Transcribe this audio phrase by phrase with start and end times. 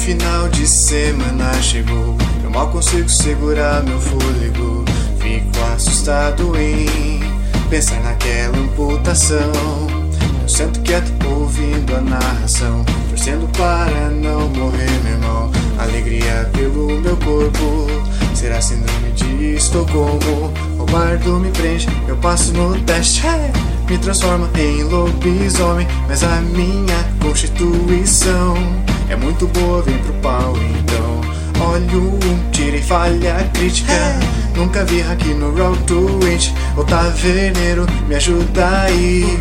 [0.00, 2.16] final de semana chegou.
[2.42, 4.84] Eu mal consigo segurar meu fôlego.
[5.18, 7.20] Fico assustado em
[7.68, 9.52] pensar naquela amputação.
[10.42, 15.50] Eu sento quieto ouvindo a narração, torcendo para não morrer, meu irmão.
[15.78, 17.86] Alegria pelo meu corpo,
[18.34, 20.52] será síndrome de Estocolmo.
[20.78, 23.22] O bardo me prende, eu passo no teste.
[23.88, 28.54] Me transforma em lobisomem, mas a minha constituição
[29.10, 31.20] é muito boa, vem pro pau então.
[31.66, 33.92] Olho um, tira e falha crítica.
[34.56, 35.52] Nunca vi aqui no
[35.86, 36.54] to It.
[36.76, 39.38] O taverneiro me ajuda aí.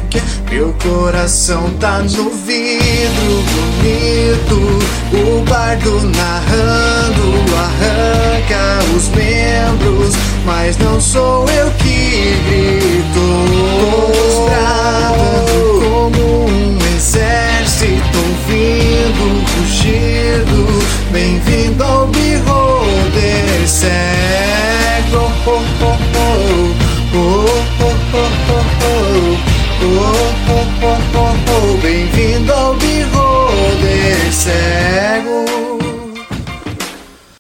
[0.49, 4.57] Meu coração tá no vidro bonito.
[5.13, 10.15] O bardo narrando arranca os membros.
[10.45, 13.25] Mas não sou eu que grito.
[14.45, 16.18] Bravando como
[18.49, 20.65] ouvindo rugido.
[21.11, 25.19] Bem-vindo ao Beholder cego.
[25.45, 26.35] Oh, oh, oh,
[27.13, 28.25] oh, oh, oh,
[30.83, 30.97] oh,
[31.47, 35.45] oh, Bem-vindo ao Beholder cego.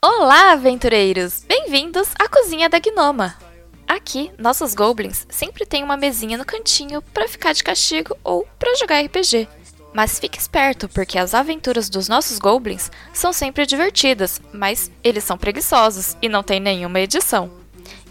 [0.01, 1.43] Olá, aventureiros!
[1.47, 3.35] Bem-vindos à cozinha da Gnoma.
[3.87, 8.75] Aqui, nossos goblins sempre têm uma mesinha no cantinho para ficar de castigo ou para
[8.75, 9.47] jogar RPG.
[9.93, 15.37] Mas fique esperto, porque as aventuras dos nossos goblins são sempre divertidas, mas eles são
[15.37, 17.51] preguiçosos e não tem nenhuma edição.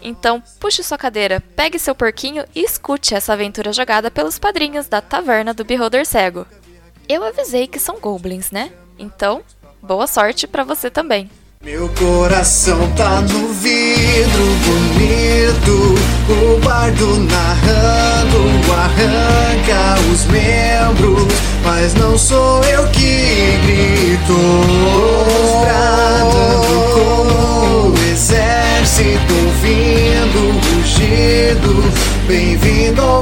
[0.01, 5.01] Então, puxe sua cadeira, pegue seu porquinho e escute essa aventura jogada pelos padrinhos da
[5.01, 6.45] Taverna do Beholder Cego.
[7.07, 8.71] Eu avisei que são goblins, né?
[8.97, 9.41] Então,
[9.81, 11.29] boa sorte para você também.
[11.61, 15.95] Meu coração tá no vidro bonito,
[16.29, 21.27] o bardo narrando arranca os membros,
[21.61, 24.37] mas não sou eu que grito.
[25.59, 31.83] Bradando como o exército ouvindo rugido,
[32.25, 33.19] bem-vindo ao.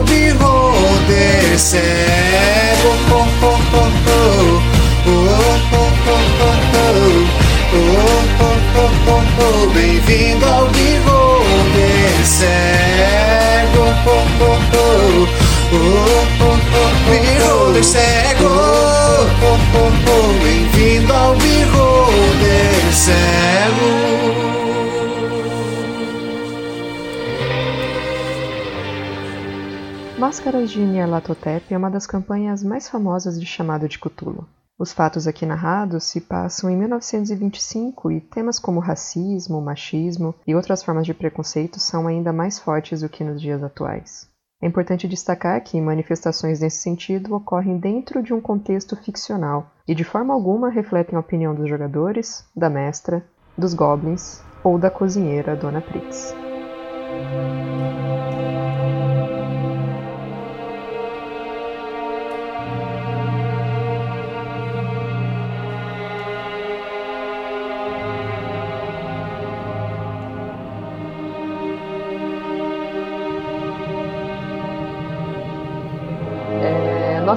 [2.84, 4.62] Oh, oh, oh, oh.
[5.08, 5.20] Oh,
[5.74, 7.48] oh, oh, oh, oh.
[7.70, 13.84] Oh, oh, oh, bem-vindo ao Beholder cego.
[14.06, 15.28] Oh, oh, oh,
[15.74, 18.46] oh, oh, Beholder cego.
[18.46, 23.58] Oh, oh, oh, bem-vindo ao Beholder cego.
[30.18, 34.48] Máscaras de Nyarlathotep é uma das campanhas mais famosas de chamado de Cthulhu.
[34.80, 40.84] Os fatos aqui narrados se passam em 1925 e temas como racismo, machismo e outras
[40.84, 44.30] formas de preconceito são ainda mais fortes do que nos dias atuais.
[44.62, 50.04] É importante destacar que manifestações nesse sentido ocorrem dentro de um contexto ficcional e de
[50.04, 53.26] forma alguma refletem a opinião dos jogadores, da mestra,
[53.58, 56.36] dos goblins ou da cozinheira Dona Prix.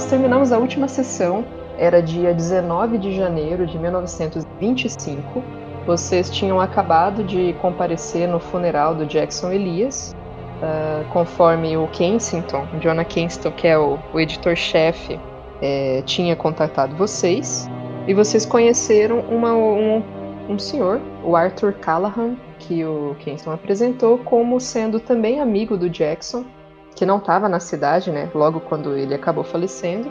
[0.00, 1.44] Nós terminamos a última sessão,
[1.76, 5.44] era dia 19 de janeiro de 1925.
[5.86, 10.16] Vocês tinham acabado de comparecer no funeral do Jackson Elias,
[10.62, 15.20] uh, conforme o Kensington, Jonah Kensington, que é o, o editor-chefe,
[15.60, 17.68] é, tinha contatado vocês.
[18.08, 20.02] E vocês conheceram uma, um,
[20.48, 26.46] um senhor, o Arthur Callahan, que o Kensington apresentou como sendo também amigo do Jackson
[26.94, 28.30] que não estava na cidade, né?
[28.34, 30.10] Logo quando ele acabou falecendo.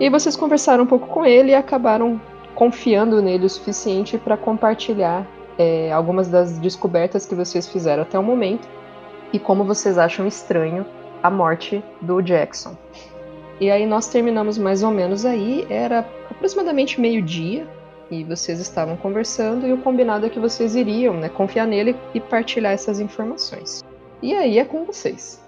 [0.00, 2.20] E vocês conversaram um pouco com ele e acabaram
[2.54, 5.26] confiando nele o suficiente para compartilhar
[5.58, 8.68] é, algumas das descobertas que vocês fizeram até o momento
[9.32, 10.86] e como vocês acham estranho
[11.22, 12.76] a morte do Jackson.
[13.60, 17.66] E aí nós terminamos mais ou menos aí, era aproximadamente meio-dia,
[18.10, 22.20] e vocês estavam conversando, e o combinado é que vocês iriam né, confiar nele e
[22.20, 23.84] partilhar essas informações.
[24.22, 25.42] E aí é com vocês.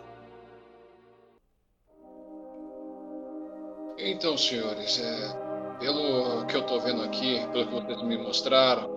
[4.02, 8.88] Então, senhores, é, pelo que eu estou vendo aqui, pelo que vocês me mostraram,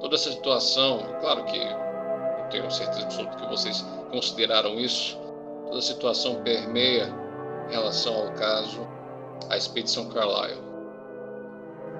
[0.00, 5.18] toda essa situação, claro que eu tenho certeza absoluta que vocês consideraram isso,
[5.64, 7.08] toda a situação permeia
[7.68, 8.86] em relação ao caso,
[9.48, 10.60] a expedição Carlyle.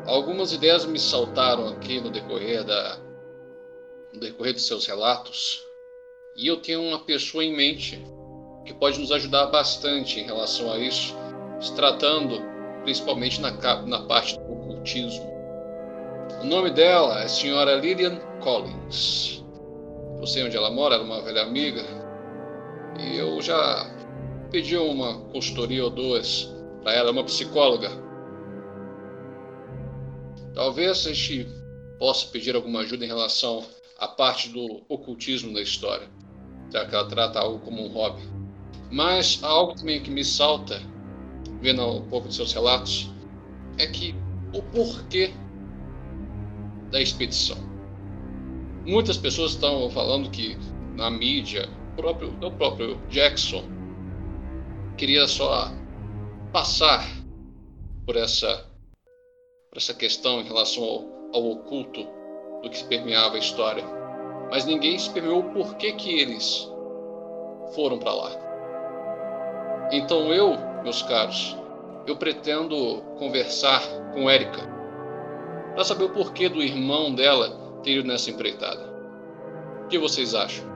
[0.07, 2.99] Algumas ideias me saltaram aqui no decorrer da
[4.13, 5.63] no decorrer de seus relatos,
[6.37, 8.03] e eu tenho uma pessoa em mente
[8.67, 11.15] que pode nos ajudar bastante em relação a isso
[11.60, 12.40] se tratando
[12.82, 13.50] principalmente na,
[13.87, 15.28] na parte do ocultismo.
[16.40, 19.44] O nome dela é a senhora Lillian Collins.
[20.20, 21.84] Eu sei onde ela mora, ela é uma velha amiga.
[22.99, 23.90] E eu já
[24.50, 26.49] pedi uma consultoria ou duas
[26.82, 27.90] para ela, uma psicóloga.
[30.55, 31.49] Talvez a gente
[31.99, 33.64] possa pedir alguma ajuda em relação
[33.99, 36.08] à parte do ocultismo da história,
[36.72, 38.22] já que ela trata algo como um hobby.
[38.90, 40.81] Mas algo também que me salta,
[41.60, 43.10] vendo um pouco de seus relatos,
[43.78, 44.14] é que
[44.52, 45.32] o porquê
[46.90, 47.58] da expedição.
[48.87, 50.56] Muitas pessoas estão falando que
[50.94, 53.64] na mídia, o próprio, o próprio Jackson
[54.96, 55.70] queria só
[56.52, 57.06] passar
[58.06, 58.66] por essa,
[59.70, 62.06] por essa questão em relação ao, ao oculto
[62.62, 63.84] do que permeava a história.
[64.50, 66.66] Mas ninguém esperou o porquê que eles
[67.75, 68.31] foram para lá.
[69.93, 71.57] Então eu, meus caros,
[72.07, 73.83] eu pretendo conversar
[74.13, 74.63] com Érica
[75.75, 77.51] para saber o porquê do irmão dela
[77.83, 78.89] ter ido nessa empreitada.
[79.85, 80.67] O que vocês acham?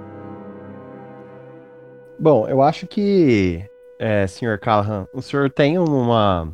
[2.18, 3.64] Bom, eu acho que,
[3.98, 4.58] é, Sr.
[4.60, 6.48] Callahan, o senhor tem uma,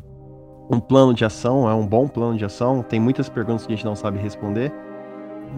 [0.70, 2.82] um plano de ação, é um bom plano de ação.
[2.82, 4.72] Tem muitas perguntas que a gente não sabe responder.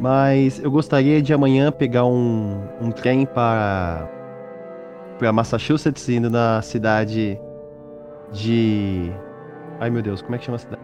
[0.01, 4.09] Mas eu gostaria de amanhã pegar um, um trem para,
[5.19, 7.39] para Massachusetts, indo na cidade
[8.33, 9.11] de.
[9.79, 10.83] Ai meu Deus, como é que chama a cidade?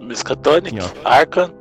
[0.00, 1.52] Miskatonic, Sim, Arkham.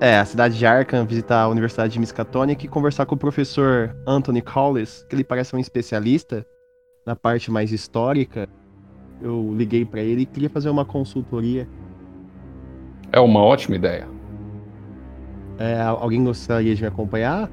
[0.00, 3.96] É, a cidade de Arkham, visitar a Universidade de Miskatonic e conversar com o professor
[4.06, 6.46] Anthony Collis, que ele parece um especialista
[7.04, 8.48] na parte mais histórica.
[9.20, 11.68] Eu liguei para ele e queria fazer uma consultoria.
[13.10, 14.08] É uma ótima ideia.
[15.58, 17.50] É, alguém gostaria de me acompanhar?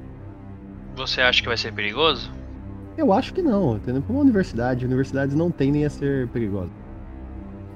[0.94, 2.30] Você acha que vai ser perigoso?
[2.96, 4.00] Eu acho que não, entendeu?
[4.02, 6.70] Para uma universidade, universidades não tendem a ser perigosas.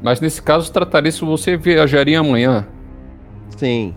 [0.03, 2.67] Mas nesse caso, trataria se você viajaria amanhã.
[3.57, 3.95] Sim.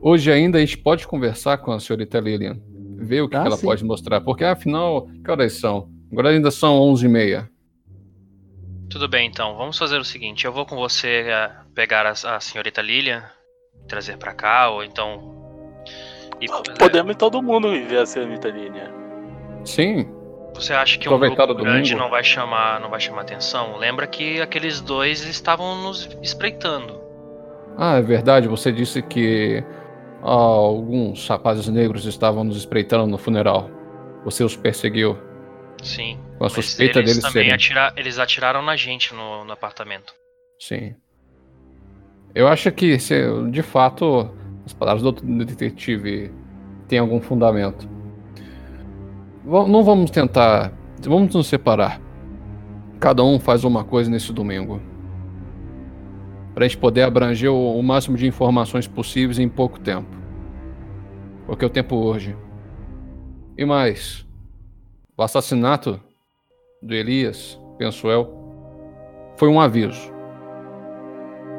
[0.00, 2.58] Hoje ainda a gente pode conversar com a senhorita Lilian.
[2.98, 3.66] Ver o que, Ah, que ela sim.
[3.66, 4.20] pode mostrar.
[4.22, 5.90] Porque afinal, que horas são?
[6.10, 7.48] Agora ainda são 11h30.
[8.88, 9.56] Tudo bem, então.
[9.56, 10.46] Vamos fazer o seguinte.
[10.46, 13.22] Eu vou com você eh, pegar a, a senhorita Lilian,
[13.88, 15.34] trazer pra cá, ou então...
[16.40, 16.46] e-
[16.78, 18.90] Podemos ir todo mundo ver a senhorita Lilian.
[19.64, 20.06] Sim,
[20.56, 21.98] Você acha que um grupo o grande domingo.
[21.98, 23.76] não vai chamar, não vai chamar atenção?
[23.76, 27.00] Lembra que aqueles dois estavam nos espreitando.
[27.78, 29.62] Ah, é verdade, você disse que
[30.22, 33.70] ah, alguns rapazes negros estavam nos espreitando no funeral.
[34.24, 35.16] Você os perseguiu.
[35.82, 36.18] Sim.
[36.38, 37.52] Com a suspeita eles deles também serem.
[37.54, 40.12] atira- eles atiraram na gente no, no apartamento.
[40.58, 40.94] Sim.
[42.34, 43.14] Eu acho que, se,
[43.50, 44.30] de fato,
[44.64, 45.12] as palavras do
[45.44, 46.30] detetive
[46.88, 47.88] têm algum fundamento.
[49.46, 50.72] Não vamos tentar.
[51.02, 52.00] Vamos nos separar.
[52.98, 54.80] Cada um faz uma coisa nesse domingo.
[56.52, 60.08] Pra gente poder abranger o, o máximo de informações possíveis em pouco tempo.
[61.46, 62.36] Porque o tempo urge.
[63.56, 64.26] E mais.
[65.16, 66.00] O assassinato
[66.82, 68.28] do Elias, penso eu,
[69.36, 70.12] foi um aviso.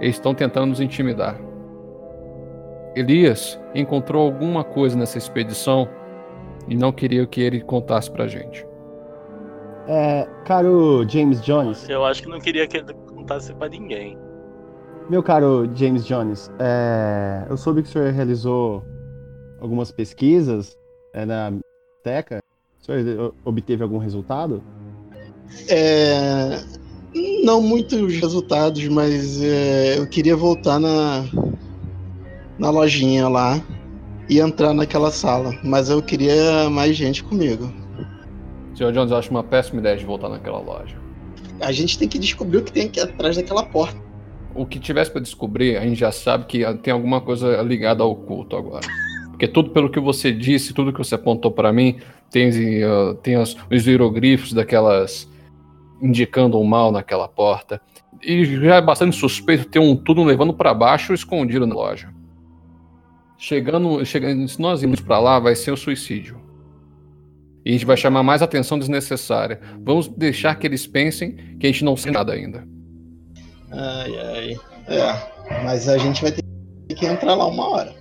[0.01, 1.40] Eles estão tentando nos intimidar.
[2.94, 5.88] Elias encontrou alguma coisa nessa expedição
[6.68, 8.66] e não queria que ele contasse pra gente.
[9.88, 14.18] É, caro James Jones, Eu acho que não queria que ele contasse pra ninguém.
[15.09, 18.83] meu caro James Jones, é, eu soube que o senhor realizou
[19.62, 20.78] algumas pesquisas
[21.14, 22.44] é, na biblioteca.
[22.81, 24.62] O senhor obteve algum resultado?
[25.69, 26.59] É,
[27.44, 31.24] não muitos resultados, mas é, eu queria voltar na,
[32.59, 33.62] na lojinha lá
[34.30, 35.54] e entrar naquela sala.
[35.64, 37.72] Mas eu queria mais gente comigo.
[38.76, 38.92] Sr.
[38.92, 40.96] Jones, eu acho uma péssima ideia de voltar naquela loja.
[41.60, 44.00] A gente tem que descobrir o que tem aqui atrás daquela porta.
[44.54, 48.16] O que tivesse pra descobrir, a gente já sabe que tem alguma coisa ligada ao
[48.16, 48.86] culto agora.
[49.30, 51.98] Porque tudo pelo que você disse, tudo que você apontou pra mim,
[52.30, 55.30] tem, eh, tem os, os hieroglifos daquelas
[56.02, 57.81] indicando o mal naquela porta.
[58.22, 62.10] E já é bastante suspeito ter um tudo levando pra baixo escondido na loja.
[63.38, 66.42] Chegando, chegando, se nós irmos pra lá, vai ser o suicídio.
[67.64, 69.60] E a gente vai chamar mais atenção desnecessária.
[69.80, 72.68] Vamos deixar que eles pensem que a gente não sabe nada ainda.
[73.72, 74.60] Ai, ai.
[74.88, 76.44] É, mas a gente vai ter
[76.96, 77.96] que entrar lá uma hora.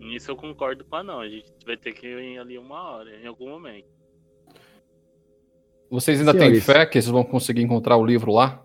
[0.00, 1.20] Nisso eu concordo com a não.
[1.20, 3.86] A gente vai ter que ir ali uma hora, em algum momento.
[5.90, 6.64] Vocês ainda Senhores.
[6.64, 8.64] têm fé que vocês vão conseguir encontrar o livro lá?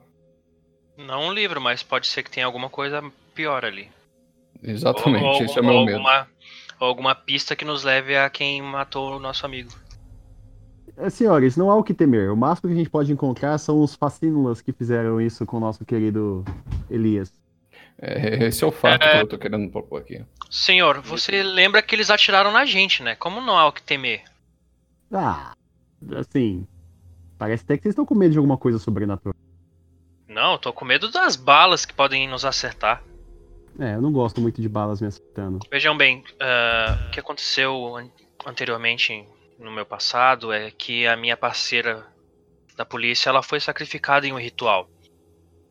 [0.98, 3.04] Não um livro, mas pode ser que tenha alguma coisa
[3.36, 3.89] pior ali.
[4.63, 5.98] Exatamente, Ou- ou esse é o meu ou medo.
[5.98, 6.28] Alguma,
[6.80, 9.72] ou alguma pista que nos leve a quem matou o nosso amigo.
[10.98, 12.30] É, senhores, não há o que temer.
[12.32, 15.60] O máximo que a gente pode encontrar são os facínulas que fizeram isso com o
[15.62, 16.44] nosso querido
[16.89, 17.32] Elias.
[18.01, 19.12] É, esse é o fato É.
[19.18, 20.24] que eu tô querendo propor aqui.
[20.50, 23.16] Senhor, você lembra que eles atiraram na gente, né?
[23.16, 24.24] Como não há o que temer?
[25.12, 25.54] Ah,
[26.18, 26.66] assim.
[27.38, 29.34] Parece até que vocês estão com medo de alguma coisa sobrenatural.
[30.28, 33.01] Não, eu tô com medo das balas que podem nos acertar.
[33.79, 35.59] É, eu não gosto muito de balas me acertando.
[35.71, 38.09] Vejam bem, ah, o que aconteceu an-
[38.45, 39.25] anteriormente
[39.57, 42.05] no meu passado é que a minha parceira
[42.75, 44.89] da polícia ela foi sacrificada em um ritual.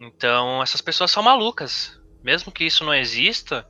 [0.00, 1.98] Então essas pessoas são malucas.
[2.22, 3.66] Mesmo que isso não exista,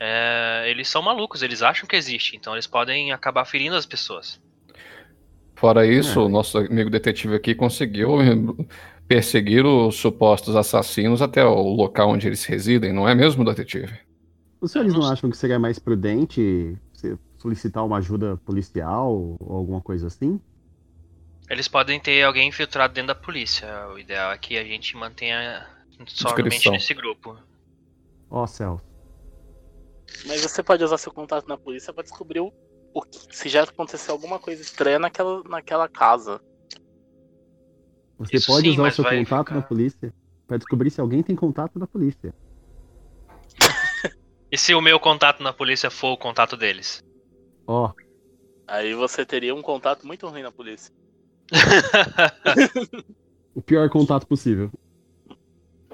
[0.00, 4.40] é, eles são malucos, eles acham que existe, então eles podem acabar ferindo as pessoas.
[5.56, 6.22] Fora isso, É.
[6.22, 8.34] o nosso amigo detetive aqui conseguiu eh,
[9.12, 14.00] perseguir os supostos assassinos até o local onde eles residem, não é mesmo, detetive?
[14.58, 16.78] Os senhores não acham que seria mais prudente
[17.36, 20.40] solicitar uma ajuda policial ou alguma coisa assim?
[21.50, 23.68] Eles podem ter alguém infiltrado dentro da polícia.
[23.88, 25.66] O ideal é que a gente mantenha
[26.06, 27.36] somente nesse grupo.
[28.30, 28.80] Ó, céu.
[30.26, 32.50] Mas você pode usar seu contato na polícia pra descobrir o,
[32.94, 36.40] o que- se já aconteceu alguma coisa estranha naquela, naquela casa.
[38.26, 40.12] Você Isso pode sim, usar o seu contato ficar- na polícia
[40.46, 42.34] pra descobrir se alguém tem contato da polícia.
[44.50, 47.02] E se o meu contato na polícia for o contato deles?
[47.66, 47.90] Ó,
[48.66, 50.92] Aí você teria um contato muito ruim na polícia.
[53.54, 54.70] o pior contato possível.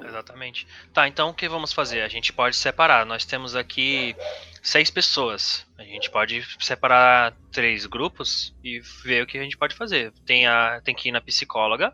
[0.05, 0.67] Exatamente.
[0.93, 2.03] Tá, então o que vamos fazer?
[2.03, 3.05] A gente pode separar.
[3.07, 4.15] Nós temos aqui
[4.63, 5.67] seis pessoas.
[5.77, 10.13] A gente pode separar três grupos e ver o que a gente pode fazer.
[10.25, 11.93] Tem, a, tem que ir na psicóloga.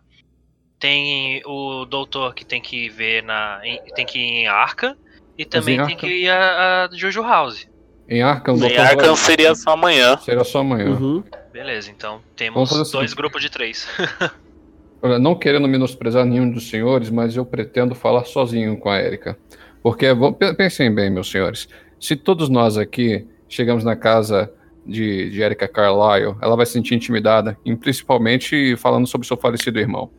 [0.79, 3.61] Tem o doutor que tem que ver na.
[3.65, 4.97] em- tem que ir em Arca.
[5.37, 5.97] E também tem Arkham?
[5.99, 7.67] que ir a, a Jojo House.
[8.09, 8.77] Em Arkham, Em.
[8.77, 10.17] Arkham Void, seria só amanhã.
[10.19, 10.91] será só amanhã.
[10.91, 11.25] Uhum.
[11.53, 13.15] Beleza, então temos dois seguinte.
[13.17, 13.89] grupos de três.
[15.03, 19.37] Olha, não querendo menosprezar nenhum dos senhores, mas eu pretendo falar sozinho com a Erika.
[19.83, 20.07] Porque,
[20.57, 21.69] pensem bem, meus senhores,
[22.01, 24.51] se todos nós aqui chegamos na casa
[24.87, 30.11] de, de Erika Carlyle, ela vai se sentir intimidada, principalmente falando sobre seu falecido irmão.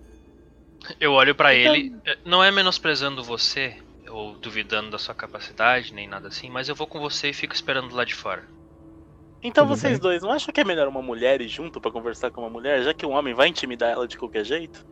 [0.99, 3.77] Eu olho pra ele, eh, não é menosprezando você
[4.09, 7.53] ou duvidando da sua capacidade, nem nada assim, mas eu vou com você e fico
[7.53, 8.43] esperando lá de fora.
[9.43, 10.01] Então Tudo vocês bem.
[10.01, 12.81] dois não acham que é melhor uma mulher ir junto pra conversar com uma mulher,
[12.83, 14.85] já que um homem vai intimidar ela de qualquer jeito?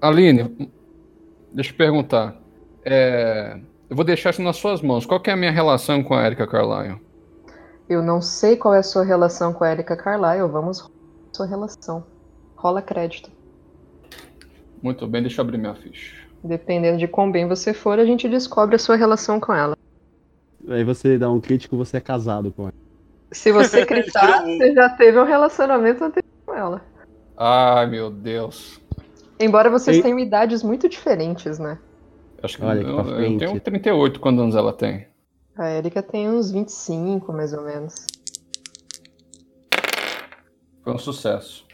[0.00, 0.70] Aline,
[1.52, 2.40] deixa eu perguntar.
[2.84, 5.04] É, eu vou deixar isso nas suas mãos.
[5.04, 6.98] Qual que é a minha relação com a Erika Carlyle?
[7.88, 10.48] Eu não sei qual é a sua relação com a Erika Carlyle.
[10.48, 10.94] Vamos rolar
[11.32, 12.06] a sua relação.
[12.56, 13.30] Rola crédito.
[14.82, 16.16] Muito bem, deixa eu abrir minha ficha.
[16.42, 19.76] Dependendo de quão bem você for, a gente descobre a sua relação com ela.
[20.68, 22.74] Aí você dá um crítico, você é casado com ela.
[23.30, 26.82] Se você gritar, você já teve um relacionamento anterior com ela.
[27.36, 28.80] Ai, meu Deus.
[29.38, 30.02] Embora vocês Ei.
[30.02, 31.78] tenham idades muito diferentes, né?
[32.42, 35.06] Acho que Olha que eu, eu tenho 38, quantos anos ela tem?
[35.56, 38.06] A Erika tem uns 25, mais ou menos.
[40.82, 41.66] Foi um sucesso.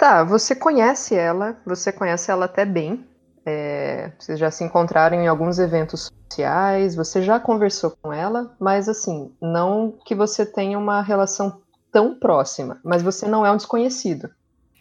[0.00, 3.06] Tá, você conhece ela, você conhece ela até bem.
[3.44, 8.88] É, vocês já se encontraram em alguns eventos sociais, você já conversou com ela, mas
[8.88, 11.60] assim, não que você tenha uma relação
[11.92, 14.30] tão próxima, mas você não é um desconhecido.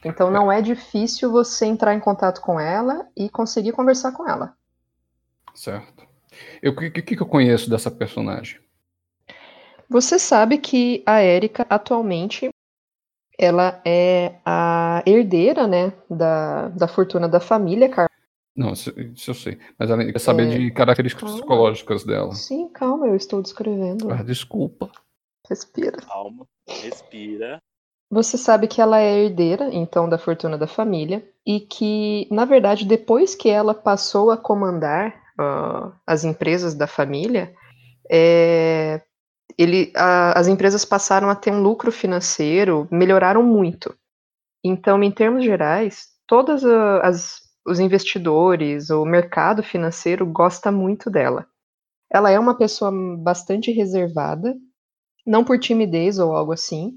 [0.06, 4.54] Então não é difícil você entrar em contato com ela e conseguir conversar com ela.
[5.54, 6.08] Certo.
[6.62, 8.62] Eu- O que, que, que eu conheço dessa personagem?
[9.90, 12.50] Você sabe que a Erika atualmente
[13.40, 18.10] ela é a herdeira, né, da, da fortuna da família Car
[18.54, 19.58] Não, isso, isso eu sei.
[19.80, 21.38] Mas ela quer saber É, de características calma.
[21.38, 22.34] psicológicas dela.
[22.34, 24.12] Sim, calma, eu estou descrevendo.
[24.12, 24.92] Ah, desculpa.
[25.50, 25.98] Respira.
[26.02, 27.62] Calma, respira.
[28.12, 32.84] Você sabe que ela é herdeira, então, da fortuna da família, e que, na verdade,
[32.86, 37.54] depois que ela passou a comandar ah, as empresas da família,
[38.12, 39.02] é,
[39.58, 43.96] ele, a- as empresas passaram a ter um lucro financeiro, melhoraram muito.
[44.64, 51.48] Então, em termos gerais, todos as, os investidores, o mercado financeiro gosta muito dela.
[52.12, 54.56] Ela é uma pessoa bastante reservada,
[55.26, 56.94] não por timidez ou algo assim,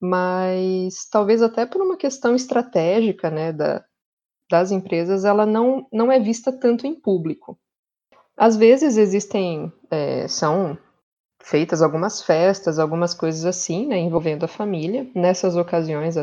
[0.00, 3.84] mas talvez até por uma questão estratégica, né, da,
[4.50, 7.58] das empresas, ela não, não é vista tanto em público.
[8.36, 10.78] Às vezes existem, é, são
[11.44, 15.08] feitas algumas festas, algumas coisas assim, né, envolvendo a família.
[15.14, 16.16] Nessas ocasiões,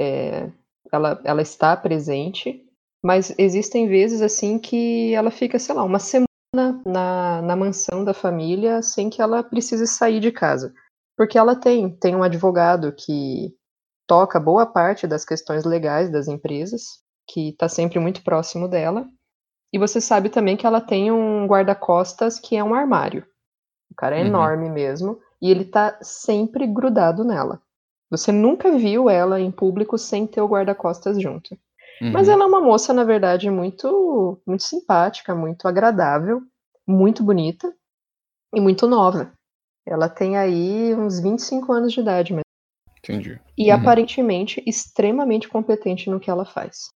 [0.00, 0.50] é,
[0.90, 2.64] ela, ela está presente,
[3.02, 6.26] mas existem vezes assim que ela fica, sei lá, uma semana
[6.86, 10.72] na, na mansão da família sem que ela precise sair de casa.
[11.16, 13.54] Porque ela tem, tem um advogado que
[14.06, 19.08] toca boa parte das questões legais das empresas, que está sempre muito próximo dela.
[19.72, 23.26] E você sabe também que ela tem um guarda-costas que é um armário.
[23.94, 24.26] O cara é Uhum.
[24.26, 27.62] enorme mesmo e ele tá sempre grudado nela.
[28.10, 31.56] Você nunca viu ela em público sem ter o guarda-costas junto.
[32.02, 32.34] Mas Uhum.
[32.34, 36.42] ela é uma moça, na verdade, muito, muito simpática, muito agradável,
[36.84, 37.72] muito bonita
[38.52, 39.32] e muito nova.
[39.86, 42.42] Ela tem aí uns 25 anos de idade mesmo.
[42.98, 43.40] Entendi.
[43.56, 43.76] E Uhum.
[43.76, 46.88] aparentemente extremamente competente no que ela faz.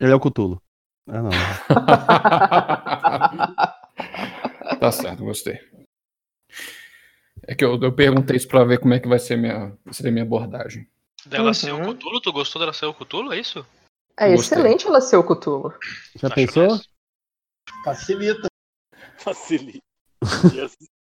[0.00, 0.62] Ele é o Cutulo.
[1.06, 1.30] Ah, não.
[4.82, 5.60] tá certo, gostei.
[7.46, 10.12] É que eu, eu perguntei isso pra ver como é que vai ser minha, seria
[10.12, 10.88] minha abordagem.
[11.26, 11.84] Dela ser o Uhum.
[11.86, 12.20] Cutulo?
[12.20, 13.32] Tu gostou dela ser o Cutulo?
[13.32, 13.66] É isso?
[14.18, 14.58] É Gostei.
[14.58, 15.72] excelente ela ser o Cutulo.
[16.16, 16.64] Já Acho pensou?
[16.64, 16.88] honesto.
[17.84, 18.48] Facilita.
[19.18, 19.80] Facilita.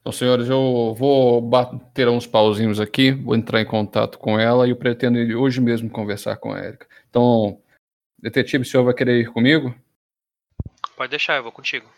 [0.00, 4.70] Então, senhores, eu vou bater uns pauzinhos aqui, vou entrar em contato com ela e
[4.70, 6.88] eu pretendo ir hoje mesmo conversar com a Erika.
[7.08, 7.62] Então,
[8.18, 9.72] detetive, o senhor vai querer ir comigo?
[10.96, 11.88] Pode deixar, eu vou contigo.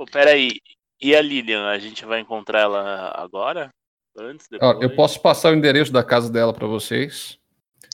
[0.00, 0.62] Pô, peraí.
[0.98, 1.68] E a Lilian?
[1.68, 3.68] A gente vai encontrar ela agora?
[4.16, 4.76] Antes, depois?
[4.76, 7.38] Ó, eu posso passar o endereço da casa dela pra vocês.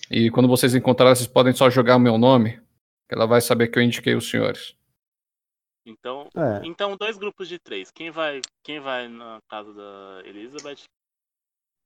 [0.09, 2.61] E quando vocês encontrarem, vocês podem só jogar o meu nome,
[3.09, 4.77] que ela vai saber que eu indiquei os senhores.
[5.85, 6.61] Então, É.
[6.65, 7.91] então, dois grupos de três.
[7.91, 10.85] Quem vai, quem vai na casa da Elizabeth?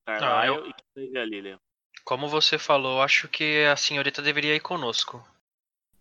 [0.07, 1.59] Carlyle eu- e quem vai a Lilian?
[2.05, 5.27] Como você falou, acho que a senhorita deveria ir conosco.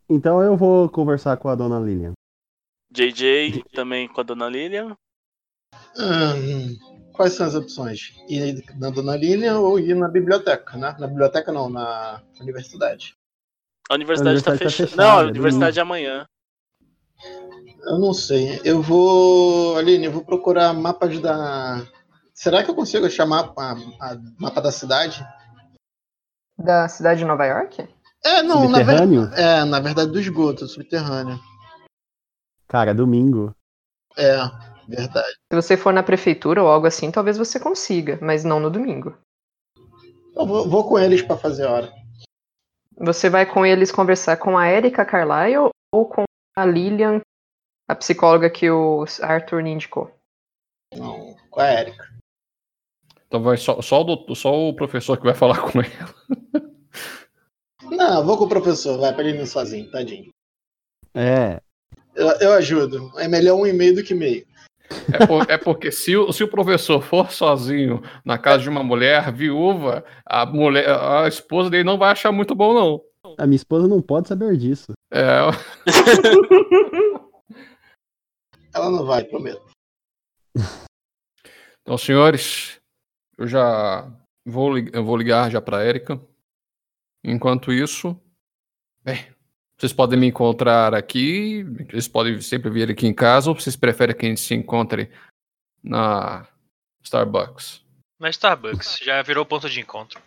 [0.09, 2.11] Então eu vou conversar com a dona Lilian.
[2.91, 4.95] JJ também com a dona Lilian.
[5.97, 6.75] Hum,
[7.13, 8.13] quais são as opções?
[8.27, 10.95] Ir na Dona Lilian ou ir na biblioteca, né?
[10.99, 13.15] Na biblioteca não, na universidade.
[13.89, 14.89] A universidade, universidade tá tá fechada.
[14.89, 16.27] fechada, Não, a universidade é amanhã.
[17.83, 18.59] Eu não sei.
[18.63, 19.77] Eu vou.
[19.77, 21.85] Aline, eu vou procurar mapas da.
[22.33, 25.25] Será que eu consigo achar mapa, a- mapa da cidade?
[26.57, 27.87] Da cidade de Nova York?
[28.23, 28.79] É, não, na?
[29.35, 31.39] É, na verdade do esgoto, subterrâneo.
[32.69, 33.53] Cara, domingo.
[34.15, 34.37] É,
[34.87, 35.33] verdade.
[35.51, 39.17] Se você for na prefeitura ou algo assim, talvez você consiga, mas não no domingo.
[40.35, 41.91] Eu vou, vou com eles pra fazer hora.
[42.97, 46.23] Você vai com eles conversar com a Erika Carlyle ou com
[46.55, 47.21] a Lilian,
[47.87, 50.11] a psicóloga que o Arthur indicou?
[50.95, 52.07] Não, com a Erika.
[53.25, 56.69] Então vai só, só, o, doutor- só o professor que vai falar com ela.
[57.83, 60.29] Não, vou com o professor, vai pra ele ir sozinho, tadinho.
[61.13, 61.61] É.
[62.15, 63.11] Eu, eu ajudo.
[63.17, 64.45] É melhor um e meio do que meio.
[65.13, 68.83] É, por- é porque se o, se o professor for sozinho na casa de uma
[68.83, 73.01] mulher viúva, a mulher, a esposa dele não vai achar muito bom, não.
[73.37, 74.91] A minha esposa não pode saber disso.
[75.13, 75.41] É,
[78.73, 79.61] Ela não vai, prometo.
[81.81, 82.79] Então, senhores,
[83.35, 84.07] eu já
[84.45, 86.21] vou, eu vou ligar já para Érica.
[87.25, 88.15] Enquanto isso,
[89.03, 89.25] bem,
[89.79, 94.13] vocês podem me encontrar aqui, vocês podem sempre vir aqui em casa, ou vocês preferem
[94.15, 95.09] que a gente se encontre
[95.81, 96.45] na
[97.01, 97.81] Starbucks?
[98.19, 100.21] Na Starbucks, já virou ponto de encontro.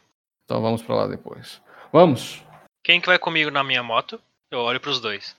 [0.45, 1.61] Então vamos para lá depois.
[1.93, 2.43] Vamos!
[2.83, 4.19] Quem que vai comigo na minha moto?
[4.51, 5.37] Eu olho pros dois.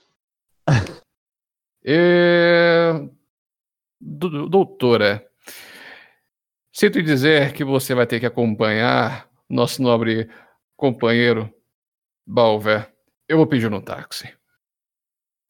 [1.84, 2.92] É...
[4.00, 5.28] do- Doutora,
[6.72, 10.30] sinto dizer que você vai ter que acompanhar nosso nobre
[10.76, 11.52] companheiro
[12.26, 12.93] Balver.
[13.34, 14.32] Eu vou pedir um táxi.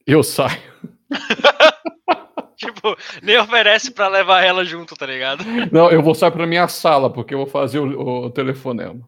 [0.06, 0.62] Eu saio.
[2.56, 5.44] Tipo, nem oferece pra levar ela junto, tá ligado?
[5.70, 9.06] Não, eu vou sair para minha sala porque eu vou fazer o, o telefonema.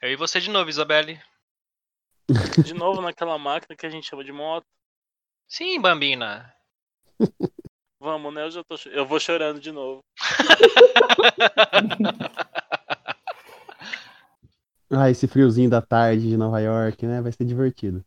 [0.00, 1.20] Eu e você de novo, Isabelle.
[2.64, 4.64] De novo naquela máquina que a gente chama de moto.
[5.46, 6.50] Sim, Bambina.
[8.00, 8.44] Vamos, né?
[8.44, 8.76] Eu já tô.
[8.86, 10.00] Eu vou chorando de novo.
[14.90, 17.20] Ah, esse friozinho da tarde de Nova York, né?
[17.20, 18.04] Vai ser divertido.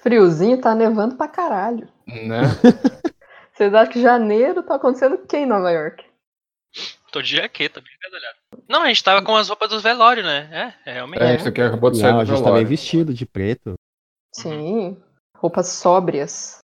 [0.00, 1.88] Friozinho tá nevando pra caralho.
[2.06, 2.42] Né?
[3.54, 6.04] Vocês acham que janeiro tá acontecendo o quê em Nova York?
[7.12, 8.38] Tô de jaqueta, bem agasalhado.
[8.68, 10.74] Não, a gente tava com as roupas dos velórios, né?
[10.84, 11.22] É, é realmente.
[11.22, 12.68] É, isso aqui acabou de sair Não, a do gente tá bem velório.
[12.68, 13.74] vestido de preto.
[14.34, 15.00] Sim,
[15.36, 16.58] roupas sóbrias.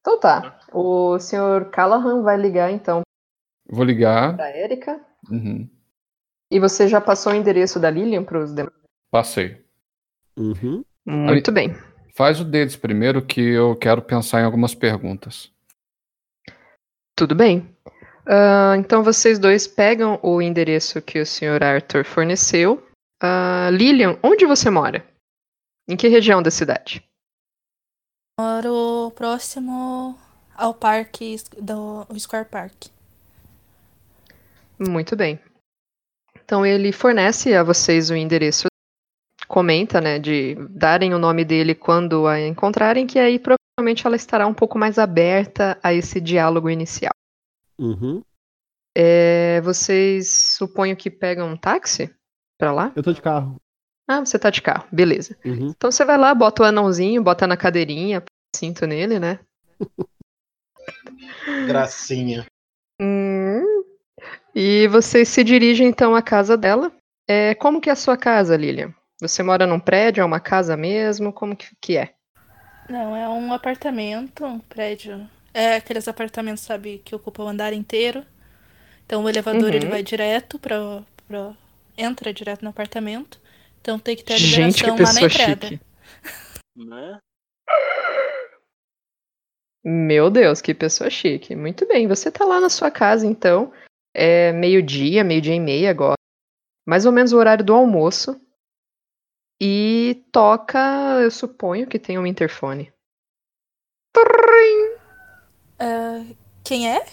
[0.00, 3.02] Então tá, o senhor Callahan vai ligar então
[3.68, 4.36] Vou ligar.
[4.36, 5.00] pra Erika.
[5.28, 5.68] Uhum.
[6.50, 8.74] E você já passou o endereço da Lilian pros demais?
[9.10, 9.62] Passei.
[10.36, 10.84] Uhum.
[11.04, 11.74] Muito bem.
[12.14, 15.50] Faz o deles primeiro que eu quero pensar em algumas perguntas.
[17.16, 17.68] Tudo bem.
[18.26, 21.62] Ah, então vocês dois pegam o endereço que o Sr.
[21.62, 22.86] Arthur forneceu.
[23.22, 25.04] Ah, Lilian, onde você mora?
[25.88, 27.02] Em que região da cidade?
[28.38, 30.18] Moro próximo
[30.54, 32.86] ao parque do Square Park.
[34.78, 35.40] Muito bem.
[36.48, 38.68] Então ele fornece a vocês o endereço.
[39.46, 44.46] comenta, né, de darem o nome dele quando a encontrarem, que aí provavelmente ela estará
[44.46, 47.12] um pouco mais aberta a esse diálogo inicial.
[47.78, 48.22] Uhum.
[48.96, 52.10] É, vocês suponho que pegam um táxi
[52.58, 52.92] pra lá?
[52.96, 53.56] Eu tô de carro.
[54.08, 55.36] Ah, você tá de carro, beleza.
[55.44, 55.68] Uhum.
[55.68, 58.22] Então você vai lá, bota o anãozinho, bota na cadeirinha,
[58.56, 59.38] cinto nele, né?
[61.66, 62.46] Gracinha.
[64.54, 66.90] E vocês se dirigem então à casa dela.
[67.28, 68.94] É, como que é a sua casa, Lilian?
[69.20, 71.32] Você mora num prédio, é uma casa mesmo?
[71.32, 72.14] Como que, que é?
[72.88, 75.28] Não, é um apartamento, um prédio.
[75.52, 78.24] É aqueles apartamentos, sabe, que ocupam o andar inteiro.
[79.04, 79.90] Então o elevador ele Uhum.
[79.90, 81.54] vai direto pra, pra.
[81.96, 83.40] entra direto no apartamento.
[83.80, 85.68] Então tem que ter a Gente, que liberação lá na pessoa entrada.
[85.68, 85.80] chique.
[86.76, 87.18] Né?
[89.84, 91.54] Meu Deus, que pessoa chique.
[91.56, 93.72] Muito bem, você tá lá na sua casa então.
[94.14, 96.16] É meio-dia, meio-dia e meia agora.
[96.86, 98.40] Mais ou menos o horário do almoço.
[99.60, 100.78] E toca,
[101.20, 102.92] eu suponho que tem um interfone.
[105.78, 106.24] Ah,
[106.64, 107.04] quem é?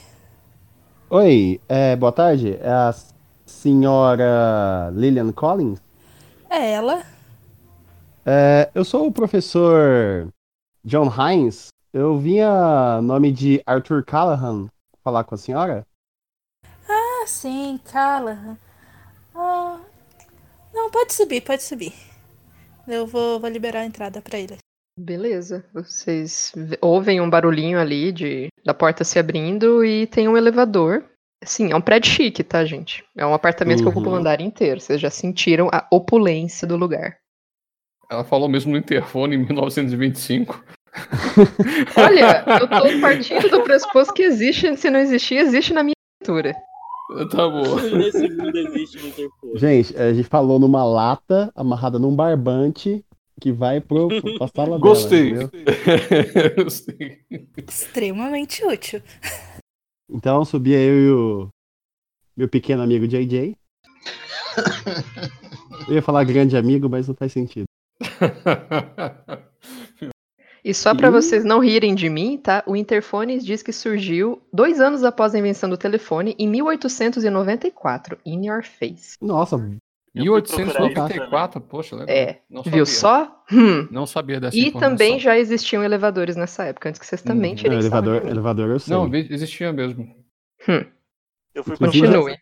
[1.10, 2.58] Oi, é, boa tarde.
[2.62, 2.94] É a
[3.46, 5.80] senhora Lillian Collins?
[6.50, 7.04] É ela?
[8.26, 10.28] É, eu sou o professor
[10.84, 11.68] John Hines.
[11.94, 14.68] Eu vinha nome de Arthur Callahan
[15.04, 15.86] falar com a senhora.
[17.26, 18.56] Ah, sim, Callahan.
[19.34, 19.80] Ah,
[20.72, 21.92] não, pode subir, pode subir.
[22.88, 24.58] Eu vou, vou liberar a entrada pra ele.
[24.96, 31.04] Beleza, vocês ouvem um barulhinho ali de da porta se abrindo e tem um elevador.
[31.44, 33.04] Sim, é um prédio chique, tá, gente?
[33.18, 34.18] É um apartamento que ocupa o Uhum.
[34.20, 34.80] andar inteiro.
[34.80, 37.18] Vocês já sentiram a opulência do lugar.
[38.08, 40.64] Ela falou mesmo no interfone em 1925.
[41.98, 46.56] Olha, eu tô partindo do pressuposto que existe, se não existir, existe na minha cultura.
[47.30, 47.76] Tá bom.
[47.98, 49.60] Nesse mundo existe no interfone.
[49.60, 53.06] Gente, a gente falou numa lata amarrada num barbante
[53.40, 55.34] que vai pro, pra sala Gostei.
[55.34, 56.56] dela, entendeu?
[56.64, 57.20] Gostei.
[57.68, 59.02] Extremamente útil.
[60.10, 61.50] Então subia eu e o
[62.36, 63.56] meu pequeno amigo JJ.
[65.88, 67.66] Eu ia falar grande amigo, mas não faz sentido.
[70.68, 71.12] E só pra Ih.
[71.12, 72.64] vocês não rirem de mim, tá?
[72.66, 78.18] O interfone diz que surgiu dois anos após a invenção do telefone, em 1894.
[78.26, 79.16] In your face.
[79.22, 79.58] Nossa,
[80.16, 82.16] 1894, poxa, legal.
[82.16, 83.44] É, Não viu só?
[83.52, 83.88] Hum.
[83.92, 84.90] Não sabia dessa E informação.
[84.90, 87.58] também já existiam elevadores nessa época, antes que vocês também Uhum.
[87.58, 88.94] tirem não, sarro de elevador, elevador eu sei.
[88.96, 90.04] Não, existia mesmo.
[90.68, 90.84] Hum.
[91.54, 92.36] Eu fui Continue.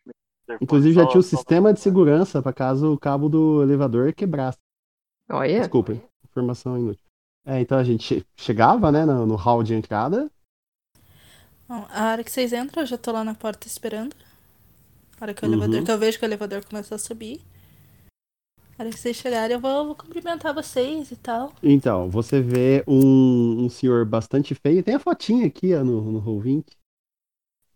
[0.62, 4.58] Inclusive já tinha o sistema de segurança para caso o cabo do elevador quebrasse.
[5.30, 7.03] Olha, Desculpem, informação inútil.
[7.46, 10.30] É, então a gente che- chegava, né, no, no hall de entrada.
[11.68, 14.16] Bom, a hora que vocês entram, eu já tô lá na porta esperando.
[15.20, 15.54] A hora que o Uhum.
[15.54, 17.42] elevador, que eu vejo que o elevador começou a subir.
[18.78, 21.54] A hora que vocês chegarem, eu vou, vou cumprimentar vocês e tal.
[21.62, 24.82] Então, você vê um, um senhor bastante feio.
[24.84, 26.66] Tem a fotinha aqui ó, no, no Roll 20.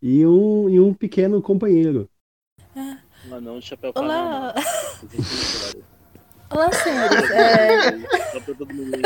[0.02, 2.10] E um, e um pequeno companheiro.
[2.76, 4.54] Um anão de chapéu Olá!
[6.50, 7.30] Olá, senhores.
[7.32, 8.08] É, velho.
[8.32, 8.98] Só pra todo mundo.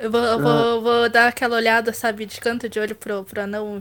[0.00, 3.42] Eu vou, eu vou, vou dar aquela olhada, sabe, de canto de olho pro, pro
[3.42, 3.80] anão.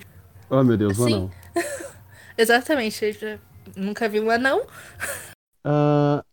[0.50, 1.12] Oh, meu Deus, Assim?
[1.12, 1.32] não.
[2.38, 3.40] Exatamente, eu já
[3.76, 4.66] nunca vi um anão.
[5.64, 6.24] Ah,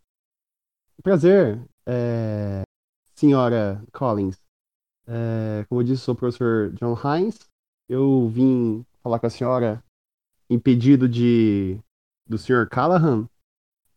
[1.02, 2.62] prazer, é,
[3.14, 4.36] senhora Collins.
[5.06, 7.38] É, como eu disse, sou o professor John Hines.
[7.88, 9.82] Eu vim falar com a senhora
[10.50, 11.78] em pedido de
[12.28, 13.28] do senhor Callahan.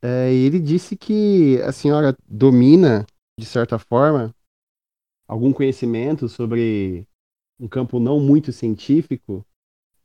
[0.01, 3.05] É, e ele disse que a senhora domina,
[3.39, 4.33] de certa forma,
[5.29, 7.07] algum conhecimento sobre
[7.59, 9.45] um campo não muito científico.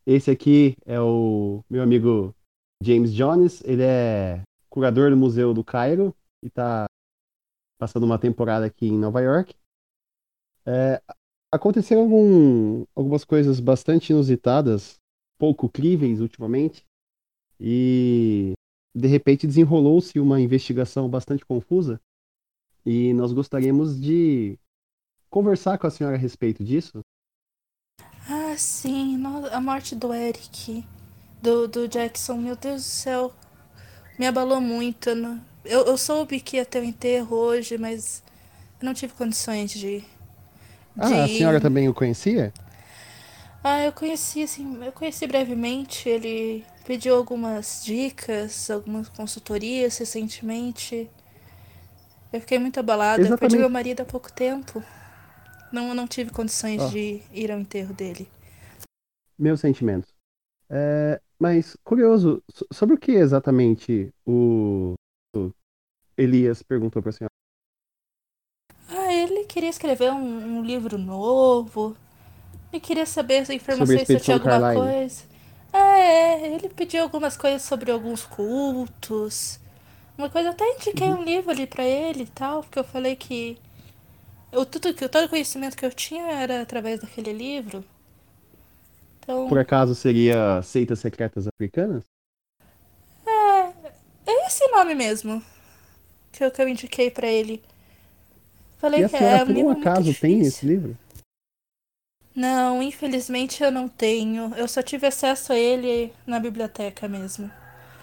[0.04, 2.34] Esse aqui é o meu amigo
[2.82, 3.64] James Jones.
[3.64, 6.84] Ele é curador do Museu do Cairo e está
[7.78, 9.56] passando uma temporada aqui em Nova York.
[10.66, 11.02] É,
[11.50, 14.96] aconteceram algum- algumas coisas bastante inusitadas,
[15.38, 16.84] pouco críveis ultimamente,
[17.58, 18.52] e
[18.94, 21.98] de repente desenrolou-se uma investigação bastante confusa.
[22.84, 24.58] E nós gostaríamos de
[25.34, 27.00] conversar com a senhora a respeito disso.
[28.28, 29.20] Ah, sim,
[29.52, 30.84] a morte do Eric,
[31.42, 33.32] do, do Jackson, meu Deus do céu,
[34.18, 35.10] me abalou muito.
[35.10, 38.22] eu não- Eu, eu soube que ia ter o enterro hoje, mas
[38.80, 40.04] eu não tive condições de.
[40.96, 41.14] de...
[41.14, 42.52] Ah, a senhora também o conhecia?
[43.62, 46.08] Ah, eu conheci, assim, eu conheci brevemente.
[46.08, 51.08] Ele pediu algumas dicas, algumas consultorias recentemente.
[52.32, 53.28] Eu fiquei muito abalada.
[53.28, 53.58] Eu perdi Exatamente.
[53.58, 54.82] meu marido há pouco tempo.
[55.74, 56.88] Não, não tive condições Ó.
[56.88, 58.28] de ir ao enterro dele.
[59.38, 60.12] Meus sentimentos.
[60.70, 64.94] É, mas, curioso, so- sobre o que exatamente o,
[65.36, 65.52] o
[66.16, 67.30] Elias perguntou pra senhora?
[68.88, 71.96] Ah, ele queria escrever um, um livro novo.
[72.72, 74.80] E queria saber Sobre a informações do alguma Carlyle.
[74.80, 75.24] coisa.
[75.72, 79.60] É, ele pediu algumas coisas sobre alguns cultos.
[80.18, 81.20] Uma coisa, até indiquei Uhum.
[81.20, 83.58] um livro ali pra ele e tal, porque eu falei que
[84.54, 87.84] eu, tudo, todo o conhecimento que eu tinha era através daquele livro.
[89.22, 92.04] Então, Por acaso seria Seitas Secretas Africanas?
[93.26, 95.42] é, é esse nome mesmo
[96.32, 97.62] que eu, que eu indiquei pra ele.
[98.78, 100.96] Falei E a que senhora, é por um acaso, tem esse livro?
[102.34, 104.54] Não, infelizmente eu não tenho.
[104.56, 107.50] Eu só tive acesso a ele na biblioteca mesmo.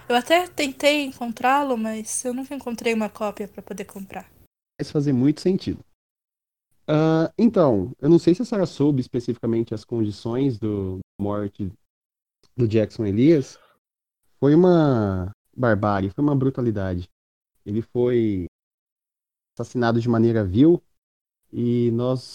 [0.09, 4.29] Eu até tentei encontrá-lo, mas eu nunca encontrei uma cópia pra poder comprar.
[4.79, 5.79] Faz fazer muito sentido.
[6.87, 11.71] Ah, então, eu não sei se a senhora soube especificamente as condições do morte
[12.55, 13.57] do Jackson Elias.
[14.39, 17.07] Foi uma barbárie, foi uma brutalidade.
[17.65, 18.45] Ele foi
[19.55, 20.81] assassinado de maneira vil
[21.51, 22.33] e nós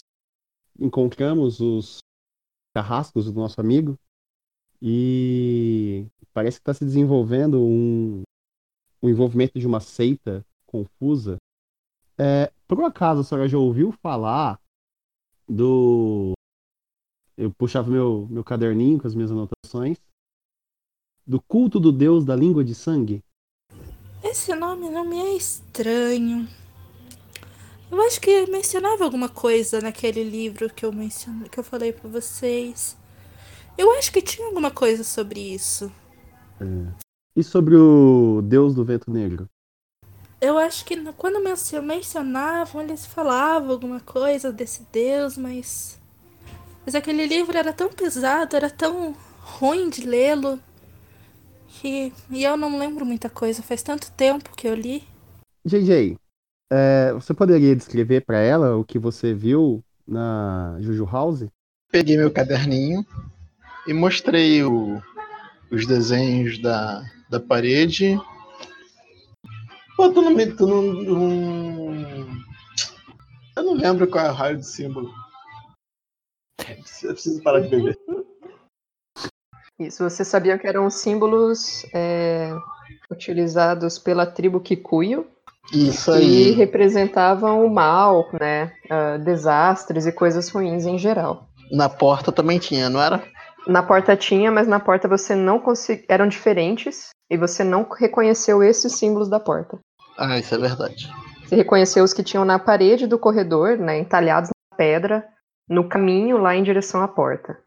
[0.78, 1.98] encontramos os
[2.74, 3.98] carrascos do nosso amigo
[4.80, 8.22] e parece que está se desenvolvendo um,
[9.02, 11.38] um envolvimento de uma seita confusa.
[12.18, 14.60] É, por acaso a senhora já ouviu falar
[15.48, 16.32] do.
[17.36, 19.98] Eu puxava meu, meu caderninho com as minhas anotações.
[21.26, 23.20] Do culto do deus da língua de sangue?
[24.22, 26.48] Esse nome não me é estranho.
[27.90, 32.08] Eu acho que mencionava alguma coisa naquele livro que eu mencionei, que eu falei pra
[32.08, 32.96] vocês.
[33.78, 35.92] Eu acho que tinha alguma coisa sobre isso.
[37.36, 39.48] E sobre o deus do vento negro?
[40.40, 45.98] Eu acho que quando mencio- mencionavam, eles falavam alguma coisa desse deus, mas.
[46.84, 50.60] Mas aquele livro era tão pesado, era tão ruim de lê-lo.
[51.68, 52.12] Que...
[52.30, 55.02] E eu não lembro muita coisa, faz tanto tempo que eu li.
[55.64, 56.16] JJ,
[56.72, 61.46] é, você poderia descrever para ela o que você viu na Juju House?
[61.90, 63.04] Peguei meu caderninho
[63.86, 65.00] e mostrei o-
[65.70, 68.16] os desenhos da, da parede.
[69.96, 70.56] Pô, tu não.
[70.56, 72.36] Tu não, não-
[73.56, 75.10] Eu não lembro qual é o raio do símbolo.
[77.02, 77.98] Eu preciso parar de beber.
[79.78, 82.50] Isso, você sabia que eram símbolos é,
[83.10, 85.26] utilizados pela tribo Kikuyu
[85.72, 86.50] Isso que aí.
[86.52, 88.72] representavam o mal, né?
[88.90, 91.46] ah, desastres e coisas ruins em geral.
[91.70, 93.22] Na porta também tinha, não era?
[93.66, 96.04] Na porta tinha, mas na porta você não conseguia.
[96.08, 99.78] eram diferentes e você não reconheceu esses símbolos da porta.
[100.18, 101.08] Ah, isso é verdade.
[101.44, 105.28] Você reconheceu os que tinham na parede do corredor, né, entalhados na pedra,
[105.68, 107.62] no caminho lá em direção à porta.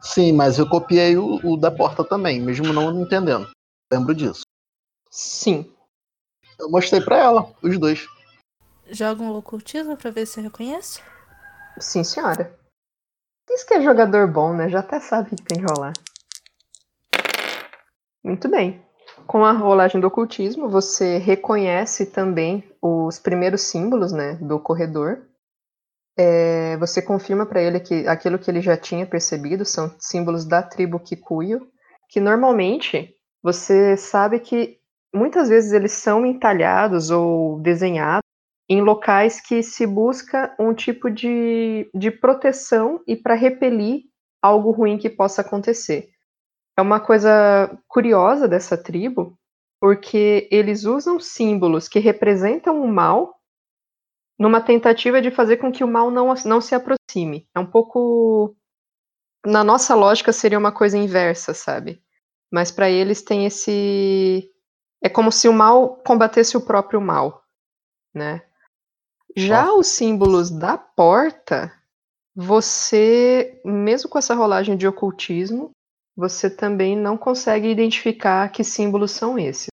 [0.00, 3.50] Sim, mas eu copiei o, o da porta também, mesmo não entendendo.
[3.92, 4.42] Lembro disso.
[5.10, 5.70] Sim.
[6.58, 8.06] Eu mostrei pra ela, os dois.
[8.86, 11.02] Joga um ocultismo pra ver se eu reconheço.
[11.78, 12.58] Sim, senhora.
[13.48, 14.68] Diz que é jogador bom, né?
[14.68, 15.92] Já até sabe o que tem que rolar.
[18.22, 18.84] Muito bem.
[19.26, 25.22] Com a rolagem do ocultismo, você reconhece também os primeiros símbolos né, do corredor.
[26.18, 30.62] É, você confirma para ele que aquilo que ele já tinha percebido são símbolos da
[30.62, 31.66] tribo Kikuyu,
[32.08, 34.78] que normalmente você sabe que
[35.14, 38.28] muitas vezes eles são entalhados ou desenhados
[38.68, 44.02] em locais que se busca um tipo de, de proteção e para repelir
[44.40, 46.08] algo ruim que possa acontecer.
[46.80, 49.38] É uma coisa curiosa dessa tribo,
[49.78, 53.38] porque eles usam símbolos que representam o mal
[54.38, 57.46] numa tentativa de fazer com que o mal não, não se aproxime.
[57.54, 58.56] É um pouco.
[59.44, 62.02] Na nossa lógica seria uma coisa inversa, sabe?
[62.50, 64.50] Mas para eles tem esse.
[65.02, 67.44] É como se o mal combatesse o próprio mal,
[68.14, 68.42] né?
[69.36, 71.70] Já os símbolos da porta,
[72.34, 75.72] você, mesmo com essa rolagem de ocultismo,
[76.16, 79.68] você também não consegue identificar que símbolos são esses.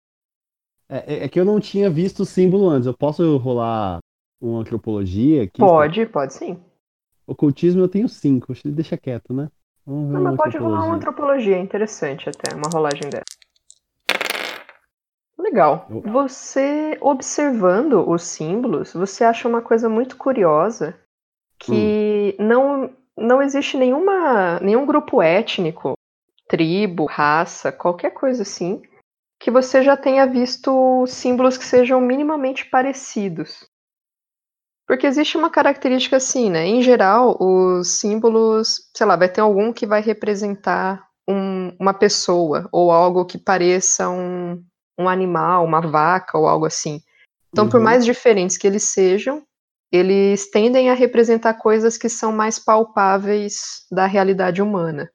[0.90, 2.86] É, é- é que eu não tinha visto o símbolo antes.
[2.88, 4.00] Eu posso rolar
[4.40, 5.60] uma antropologia aqui?
[5.62, 6.60] Pode, pode sim.
[7.28, 8.54] Ocultismo eu tenho cinco.
[8.66, 9.50] Deixa quieto, né?
[9.86, 11.58] Vamos ver Não, mas pode rolar uma antropologia.
[11.58, 13.24] é interessante até, uma rolagem dessa.
[15.38, 15.88] Legal.
[16.06, 20.98] Você observando os símbolos, você acha uma coisa muito curiosa
[21.60, 25.95] que não, não existe nenhuma, nenhum grupo étnico,
[26.48, 28.82] tribo, raça, qualquer coisa assim,
[29.40, 33.68] que você já tenha visto símbolos que sejam minimamente parecidos.
[34.88, 36.66] Porque existe uma característica assim, né?
[36.66, 42.70] Em geral, os símbolos, sei lá, vai ter algum que vai representar um- uma pessoa
[42.72, 44.64] ou algo que pareça um,
[44.98, 47.02] um animal, uma vaca ou algo assim.
[47.52, 47.84] Então, por Uhum.
[47.84, 49.44] mais diferentes que eles sejam,
[49.92, 55.10] eles tendem a representar coisas que são mais palpáveis da realidade humana.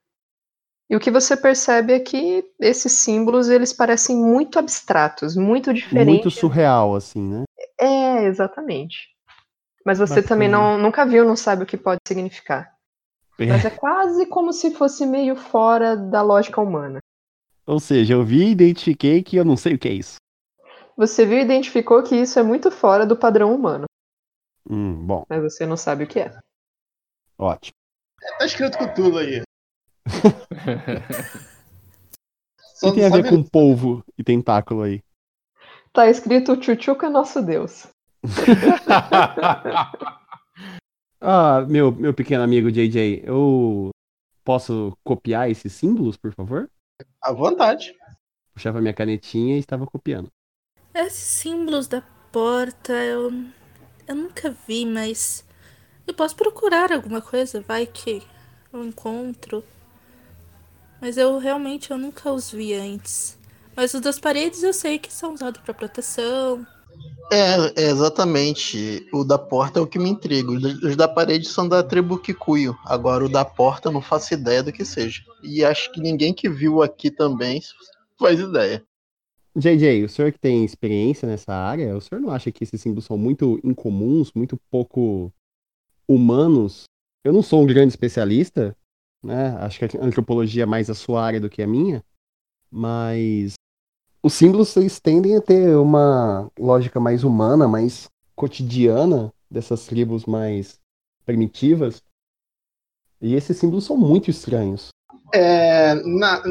[0.91, 6.25] E o que você percebe é que esses símbolos eles parecem muito abstratos, muito diferentes.
[6.25, 7.45] Muito surreal, assim, né?
[7.81, 9.09] É, exatamente.
[9.87, 12.75] Mas você também não, nunca viu, não sabe o que pode significar.
[13.39, 16.99] Mas é quase como se fosse meio fora da lógica humana.
[17.65, 20.17] Ou seja, eu vi e identifiquei que eu não sei o que é isso.
[20.97, 23.85] Você viu e identificou que isso é muito fora do padrão humano,
[24.69, 26.39] Hum, bom, mas você não sabe o que é.
[27.39, 27.73] ótimo.
[28.39, 29.43] Tá escrito com tudo aí.
[32.83, 35.03] O que tem a ver com polvo e tentáculo aí?
[35.93, 37.89] Tá escrito Chuchuca é nosso Deus.
[41.23, 43.91] Ah, meu, meu pequeno amigo JJ, eu
[44.43, 46.71] posso copiar esses símbolos, por favor?
[47.21, 47.95] À vontade.
[48.55, 50.33] Puxava minha canetinha e estava copiando.
[50.95, 52.01] Esses símbolos da
[52.33, 53.31] porta eu,
[54.09, 55.45] eu nunca vi, mas
[56.07, 58.23] eu posso procurar alguma coisa, vai que
[58.73, 59.63] eu encontro.
[61.01, 63.39] Mas eu realmente eu nunca os vi antes.
[63.77, 66.67] Mas os das paredes eu sei que são usados para proteção.
[67.33, 69.07] É, é, exatamente.
[69.13, 70.51] O da porta é o que me intriga.
[70.51, 72.77] Os da- parede são da tribo Kikuyu.
[72.85, 75.23] Agora o da porta eu não faço ideia do que seja.
[75.43, 77.61] E acho que ninguém que viu aqui também
[78.19, 78.83] faz ideia.
[79.57, 83.05] JJ, o senhor que tem experiência nessa área, o senhor não acha que esses símbolos
[83.05, 85.33] são muito incomuns, muito pouco
[86.09, 86.85] humanos?
[87.25, 88.77] Eu não sou um grande especialista,
[89.23, 89.57] né?
[89.59, 92.03] Acho que a antropologia é mais a sua área do que a minha,
[92.71, 93.55] mas
[94.23, 100.79] os símbolos eles tendem a ter uma lógica mais humana, mais cotidiana dessas tribos mais
[101.25, 102.03] primitivas.
[103.21, 104.89] E esses símbolos são muito estranhos.
[105.33, 105.95] É.
[105.95, 106.43] Na...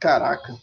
[0.00, 0.54] Caraca.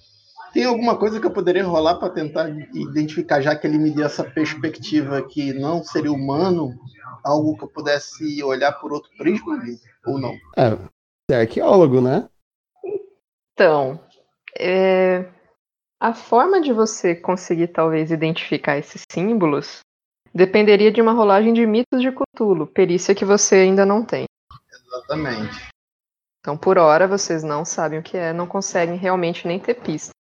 [0.54, 4.06] Tem alguma coisa que eu poderia rolar para tentar identificar, já que ele me deu
[4.06, 6.78] essa perspectiva que não seria humano,
[7.24, 9.58] algo que eu pudesse olhar por outro prisma?
[10.06, 10.34] Ou não?
[10.58, 10.78] É,
[11.32, 12.28] você é arqueólogo, né?
[13.54, 14.00] Então,
[14.60, 15.30] é,
[16.00, 19.80] a forma de você conseguir talvez identificar esses símbolos
[20.34, 24.26] dependeria de uma rolagem de mitos de Cthulhu, perícia que você ainda não tem.
[24.74, 25.70] Exatamente.
[26.40, 30.12] Então, por hora, vocês não sabem o que é, não conseguem realmente nem ter pista.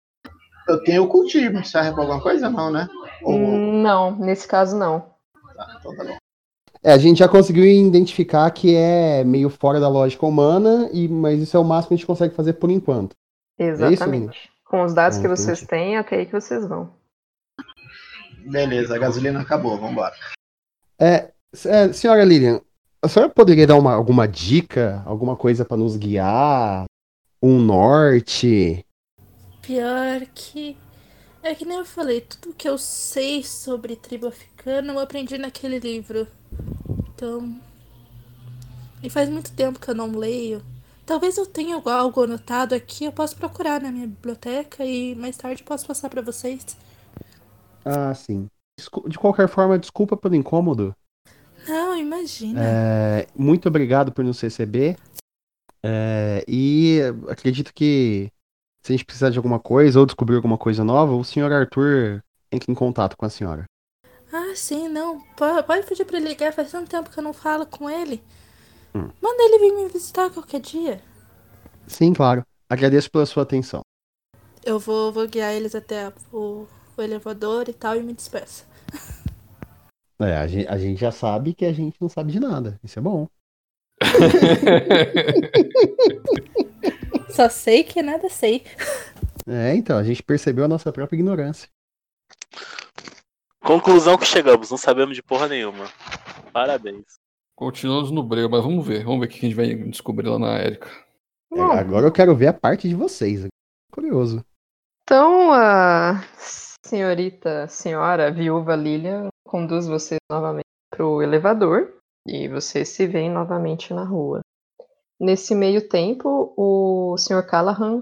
[0.67, 2.50] Eu tenho ocultismo, serve pra alguma coisa?
[2.50, 2.88] Não, né?
[3.24, 3.38] Ou...
[3.38, 5.13] Não, nesse caso não.
[5.56, 6.21] Tá, então tá bom.
[6.84, 11.39] É, a gente já conseguiu identificar que é meio fora da lógica humana, e, mas
[11.41, 13.15] isso é o máximo que a gente consegue fazer por enquanto.
[13.58, 14.50] Exatamente.
[14.65, 15.70] Com os dados Ah, que vocês entendi.
[15.70, 16.89] têm, até aí que vocês vão.
[18.50, 20.15] Beleza, a gasolina acabou, vambora.
[21.00, 21.32] É,
[21.65, 22.62] é, senhora Lilian,
[23.02, 26.86] a senhora poderia dar uma, alguma dica, alguma coisa para nos guiar?
[27.41, 28.86] Um norte?
[29.62, 30.76] Pior que.
[31.43, 35.80] É que nem eu falei, tudo que eu sei sobre tribo africana eu aprendi naquele
[35.80, 36.27] livro.
[37.10, 37.60] Então.
[39.04, 40.63] E faz muito tempo que eu não leio.
[41.06, 45.63] Talvez eu tenha algo- anotado aqui, eu posso procurar na minha biblioteca e mais tarde
[45.63, 46.77] posso passar pra vocês.
[47.84, 48.47] Ah, sim.
[49.08, 50.95] De qualquer forma, desculpa pelo incômodo.
[51.67, 52.60] Não, imagina.
[52.63, 54.95] É, muito obrigado por nos receber.
[55.84, 58.32] É, e acredito que
[58.84, 62.22] se a gente precisar de alguma coisa ou descobrir alguma coisa nova, o senhor Arthur
[62.52, 63.65] entra em contato com a senhora.
[64.32, 65.20] Ah, sim, não.
[65.36, 68.24] Po- Pode pedir pra ele ligar, faz tanto tempo que eu não falo com ele.
[68.96, 69.10] Hum.
[69.22, 71.02] Manda ele vir me visitar qualquer dia.
[71.88, 72.44] Sim, claro.
[72.70, 73.82] Agradeço pela sua atenção.
[74.63, 76.65] Eu vou, vou guiar eles até o,
[76.98, 78.65] o elevador e tal e me despeço.
[80.24, 82.80] É, a gente, a gente já sabe que a gente não sabe de nada.
[82.84, 83.28] Isso é bom.
[87.34, 88.63] Só sei que nada sei.
[89.48, 91.70] É, então, a gente percebeu a nossa própria ignorância.
[93.63, 95.86] Conclusão que chegamos, não sabemos de porra nenhuma.
[96.52, 97.06] Parabéns.
[97.56, 99.04] Continuamos no breu, mas vamos ver.
[99.04, 100.89] Vamos ver o que a gente vai descobrir lá na Erika.
[101.54, 103.48] É, agora eu quero ver a parte de vocês.
[103.92, 104.44] Curioso.
[105.04, 106.23] Então, a
[106.84, 113.94] senhorita, senhora, viúva Lilia conduz vocês novamente para o elevador e vocês se veem novamente
[113.94, 114.42] na rua.
[115.22, 117.46] Nesse meio tempo, o Sr.
[117.46, 118.02] Callahan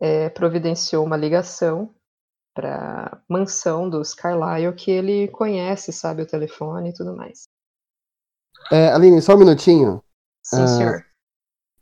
[0.00, 1.94] eh, providenciou uma ligação
[2.54, 7.42] para a mansão dos Carlyle que ele conhece, sabe o telefone e tudo mais.
[8.70, 10.02] É, Aline, só um minutinho.
[10.42, 11.06] Sim, Ah, senhor.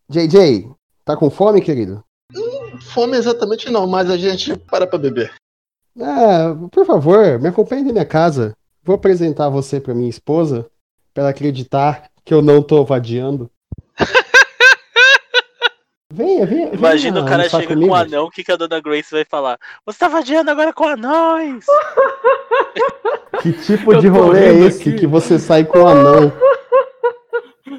[0.09, 0.75] JJ,
[1.05, 2.03] tá com fome, querido?
[2.93, 5.33] Fome exatamente não, mas a gente para pra beber.
[5.97, 8.53] É, por favor, me acompanhe na minha casa.
[8.83, 10.69] Vou apresentar você pra minha esposa,
[11.15, 13.49] pra ela acreditar que eu não tô vadiando.
[16.13, 16.71] Venha, venha.
[16.75, 17.87] Imagina venha o cara chega comigo.
[17.89, 19.59] com um anão, o que, que a dona Grace vai falar?
[19.87, 21.65] Você tá vadiando agora com anões!
[23.43, 24.99] Que tipo de rolê é esse aqui.
[24.99, 26.31] que você sai com o anão?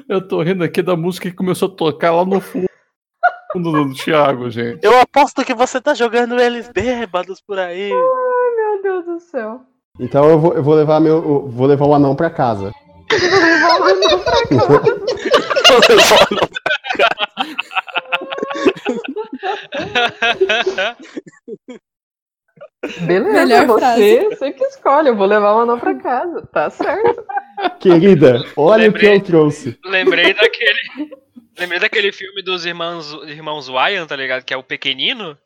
[0.08, 2.66] Eu tô rindo aqui da música que começou a tocar lá no fundo
[3.54, 4.82] do Thiago, gente.
[4.82, 7.92] Eu aposto que você tá jogando eles bêbados por aí.
[7.92, 9.60] Ai, meu Deus do céu.
[10.00, 11.16] Então eu vou, eu vou levar meu.
[11.16, 12.72] eu vou levar o anão pra casa.
[23.06, 24.24] Beleza, Melhor você, frase.
[24.28, 25.08] você que escolhe.
[25.08, 26.42] Eu vou levar o anão pra casa.
[26.52, 27.24] Tá certo.
[27.78, 29.16] Querida, olha o que Lembrei.
[29.16, 29.78] eu trouxe.
[29.84, 30.78] Lembrei daquele.
[31.58, 34.42] Lembrei daquele filme dos irmãos, irmãos Wyan, tá ligado?
[34.44, 35.38] Que é o pequenino.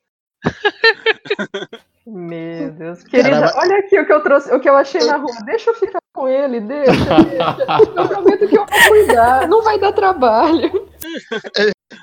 [2.07, 3.03] Meu Deus.
[3.05, 3.53] Querida, Caramba.
[3.59, 5.35] olha aqui o que eu trouxe, o que eu achei na rua.
[5.45, 7.57] Deixa eu ficar com ele, deixa, deixa.
[7.95, 9.47] Eu prometo que eu vou cuidar.
[9.47, 10.89] Não vai dar trabalho.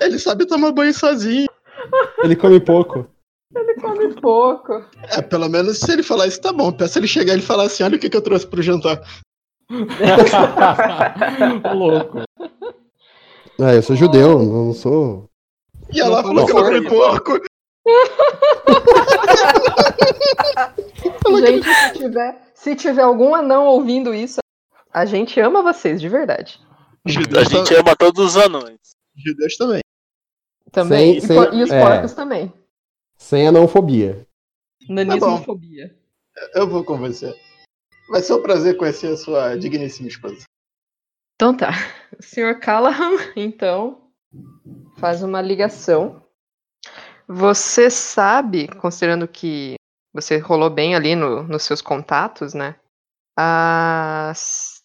[0.00, 1.48] Ele sabe tomar banho sozinho.
[2.22, 3.06] Ele come pouco.
[3.54, 4.84] Ele come pouco.
[5.10, 6.72] É, pelo menos se ele falar isso, tá bom.
[6.72, 9.02] Peça ele chegar e ele falar assim: olha o que, que eu trouxe pro jantar.
[11.74, 12.22] Louco.
[13.60, 15.28] Ah, eu sou judeu, não sou.
[15.92, 17.40] E ela Não falou que eu foi comi porco.
[21.40, 24.38] Gente, se tiver, se tiver algum anão ouvindo isso,
[24.92, 26.60] a gente ama vocês, de verdade.
[27.06, 28.78] A gente ama todos os anões.
[29.16, 29.80] judeus também.
[30.72, 31.20] Também.
[31.20, 31.80] Sem- e, sem- e os é.
[31.80, 32.52] porcos também.
[33.16, 34.26] Sem anãofobia.
[34.88, 35.96] Nanismofobia.
[36.54, 37.34] Eu vou com você.
[38.08, 40.44] Vai ser um prazer conhecer a sua digníssima esposa.
[41.36, 41.70] Então tá.
[42.18, 44.10] O senhor Callahan, então,
[44.98, 46.23] faz uma ligação.
[47.26, 49.74] Você sabe, considerando que
[50.12, 52.76] você rolou bem ali no- nos seus contatos, né?
[53.36, 54.82] As-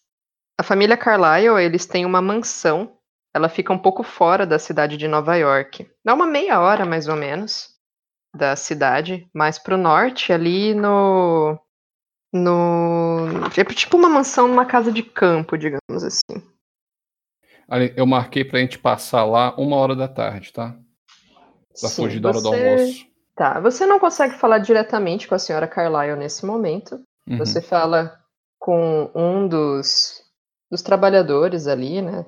[0.59, 2.97] a família Carlyle, eles têm uma mansão.
[3.33, 5.89] Ela fica um pouco fora da cidade de Nova York.
[6.03, 7.77] Dá uma meia hora, mais ou menos,
[8.35, 11.59] da cidade, mais pro norte, ali no.
[12.33, 13.27] No.
[13.57, 16.41] É tipo uma mansão numa casa de campo, digamos assim.
[17.95, 20.75] Eu marquei pra gente passar lá uma hora da tarde, tá?
[21.79, 23.09] Pra Sim, fugir da hora do você- almoço.
[23.35, 27.01] Tá, você não consegue falar diretamente com a senhora Carlyle nesse momento.
[27.27, 27.37] Uhum.
[27.37, 28.19] Você fala
[28.59, 30.21] com um dos,
[30.69, 32.25] dos trabalhadores ali, né?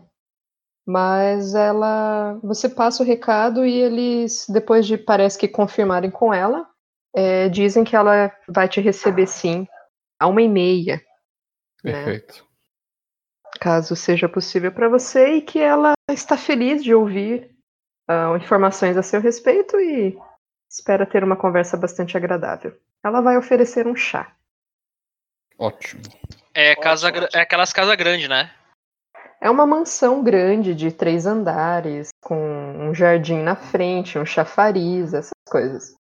[0.88, 2.40] Mas ela.
[2.44, 6.66] Você passa o recado e eles, depois de parece que confirmarem com ela,
[7.14, 9.68] é, dizem que ela vai te receber sim,
[10.20, 10.96] a uma e meia,
[11.84, 11.92] né?
[11.94, 12.46] Perfeito.
[13.60, 17.52] caso seja possível para você, e que ela está feliz de ouvir
[18.12, 20.18] ah, informações a seu respeito e
[20.70, 22.78] espera ter uma conversa bastante agradável.
[23.04, 24.34] Ela vai oferecer um chá.
[25.58, 26.02] Ótimo.
[26.54, 28.52] É, casa, gra- é aquelas casas grandes, né?
[29.40, 35.32] É uma mansão grande de três andares, com um jardim na frente, um chafariz, essas
[35.50, 35.96] coisas.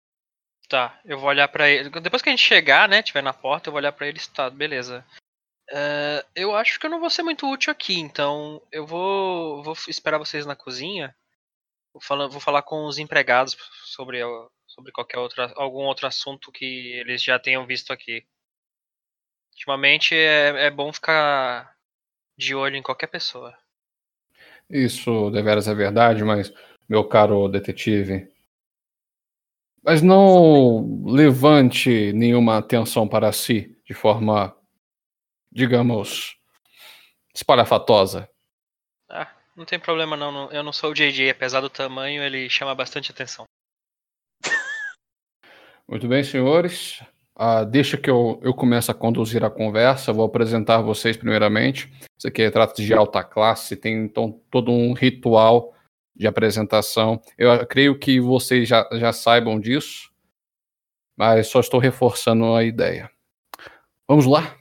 [0.69, 1.89] Tá, eu vou olhar pra ele.
[1.89, 4.35] Depois que a gente chegar, né, tiver na porta, eu vou olhar pra ele e
[4.35, 5.05] tá, beleza.
[5.71, 9.75] É, eu acho que eu não vou ser muito útil aqui, então eu vou, vou
[9.87, 11.15] esperar vocês na cozinha.
[11.99, 14.21] Vou falar, vou falar com os empregados sobre,
[14.69, 18.25] sobre qualquer outro, algum outro assunto que eles já tenham visto aqui.
[19.53, 21.75] Ultimamente é, é bom ficar
[22.37, 23.53] de olho em qualquer pessoa.
[24.71, 26.55] Isso deveras é verdade, mas,
[26.89, 28.33] meu caro detetive.
[29.83, 34.57] Mas não levante nenhuma atenção para si de forma,
[35.51, 36.39] digamos,
[37.35, 38.31] espalhafatosa.
[39.09, 42.73] Ah, não tem problema não, eu não sou o JJ, apesar do tamanho, ele chama
[42.77, 43.45] bastante atenção.
[45.89, 47.03] Muito bem, senhores.
[47.35, 50.13] Ah, deixa que eu, eu comece a conduzir a conversa.
[50.13, 51.93] Vou apresentar vocês primeiramente.
[52.17, 55.75] Isso aqui é trata de alta classe, tem então todo um ritual
[56.15, 57.21] de apresentação.
[57.37, 60.13] Eu creio que vocês já, já saibam disso,
[61.17, 63.11] mas só estou reforçando a ideia.
[64.07, 64.58] Vamos lá?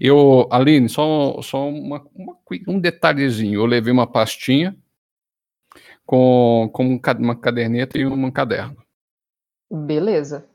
[0.00, 3.60] Eu, Aline, só, só uma, uma um detalhezinho.
[3.60, 4.76] Eu levei uma pastinha
[6.04, 8.76] com, com um uma caderneta e um caderno.
[9.70, 10.48] Beleza.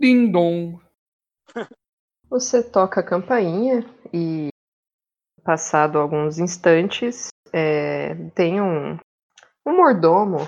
[0.00, 0.80] Ding dong.
[2.30, 4.48] Você toca a campainha e,
[5.42, 8.98] passado alguns instantes, é, tem um,
[9.66, 10.38] um mordomo,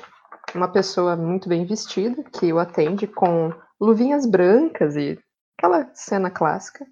[0.54, 5.18] uma pessoa muito bem vestida, que o atende com luvinhas brancas e
[5.56, 6.86] aquela cena clássica.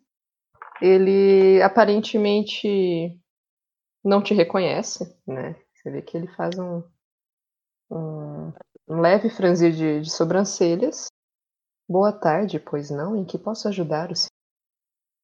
[0.84, 3.18] Ele aparentemente
[4.04, 5.56] não te reconhece, né?
[5.72, 6.82] Você vê que ele faz um,
[7.90, 8.52] um,
[8.86, 11.06] um leve franzir de, de sobrancelhas.
[11.88, 13.16] Boa tarde, pois não?
[13.16, 14.28] Em que posso ajudar o senhor?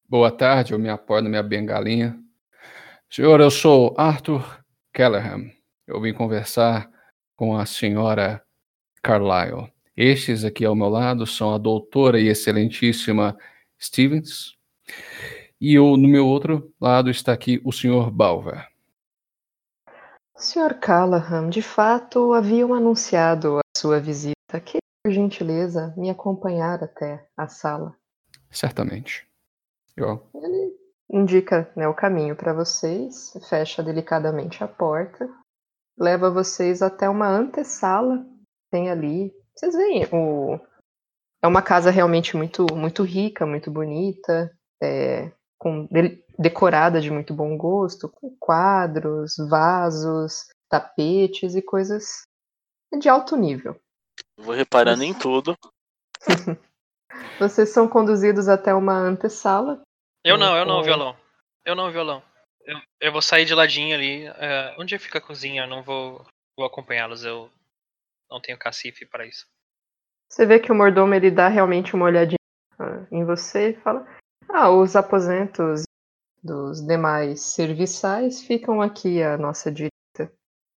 [0.09, 2.19] Boa tarde, eu me apoio na minha bengalinha.
[3.07, 5.43] Senhor, eu sou Arthur Callahan.
[5.85, 6.89] Eu vim conversar
[7.35, 8.43] com a senhora
[9.03, 9.71] Carlyle.
[9.95, 13.37] Estes aqui ao meu lado são a doutora e excelentíssima
[13.79, 14.59] Stevens.
[15.61, 18.09] E eu, no meu outro lado está aqui o Sr.
[18.09, 18.67] Balver.
[20.35, 20.79] Sr.
[20.79, 24.59] Callahan, de fato haviam anunciado a sua visita.
[24.59, 27.95] Que, por gentileza, me acompanhar até a sala.
[28.49, 29.27] Certamente.
[29.95, 30.27] Eu...
[30.33, 30.75] Ele
[31.11, 35.29] indica né, o caminho para vocês, fecha delicadamente a porta,
[35.95, 38.25] leva vocês até uma antessala.
[38.71, 39.31] Tem ali.
[39.53, 40.59] Vocês veem, o...
[41.39, 44.51] é uma casa realmente muito, muito rica, muito bonita,
[44.81, 45.31] é,
[45.61, 52.23] com, de, decorada de muito bom gosto, com quadros, vasos, tapetes e coisas
[52.99, 53.79] de alto nível.
[54.35, 55.55] Vou reparando em tudo.
[57.37, 59.83] Vocês são conduzidos até uma antessala.
[60.23, 61.15] Eu não, eu não, violão.
[61.63, 62.23] Eu não, violão.
[62.65, 64.25] Eu, eu vou sair de ladinho ali.
[64.25, 65.63] é, onde fica a cozinha?
[65.63, 66.25] Eu não vou,
[66.57, 67.23] vou acompanhá-los.
[67.23, 67.51] Eu
[68.31, 69.45] não tenho cacife para isso.
[70.27, 72.37] Você vê que o mordomo ele dá realmente uma olhadinha
[73.11, 74.07] em você e fala:
[74.53, 75.83] Ah, os aposentos
[76.43, 79.91] dos demais serviçais ficam aqui à nossa direita.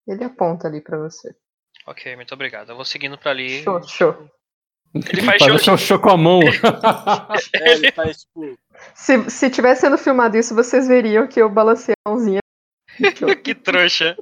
[0.07, 1.35] Ele aponta ali pra você.
[1.87, 2.71] Ok, muito obrigado.
[2.71, 3.63] Eu vou seguindo pra ali.
[3.63, 4.31] Show, show.
[4.95, 5.75] Ele faz show.
[5.75, 6.41] um show com a mão.
[7.55, 8.57] É, ele faz tipo.
[8.95, 12.41] Se, se tivesse sendo filmado isso, vocês veriam que eu balancei a mãozinha.
[13.43, 14.17] que trouxa.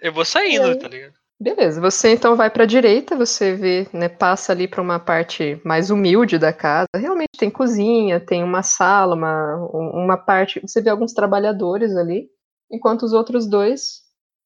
[0.00, 0.74] Eu vou saindo, É.
[0.76, 1.14] tá ligado?
[1.42, 5.88] Beleza, você então vai pra direita, você vê, né, passa ali pra uma parte mais
[5.90, 6.86] humilde da casa.
[6.94, 10.60] Realmente tem cozinha, tem uma sala, uma, um- uma parte.
[10.60, 12.28] Você vê alguns trabalhadores ali,
[12.70, 14.02] enquanto os outros dois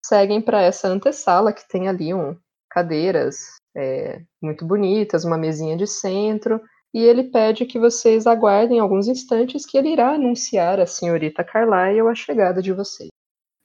[0.07, 2.37] seguem pra essa antessala que tem ali um,
[2.71, 3.39] cadeiras
[3.77, 6.61] é, muito bonitas, uma mesinha de centro.
[6.95, 12.07] E ele pede que vocês aguardem alguns instantes que ele irá anunciar à senhorita Carlyle
[12.09, 13.09] a chegada de vocês.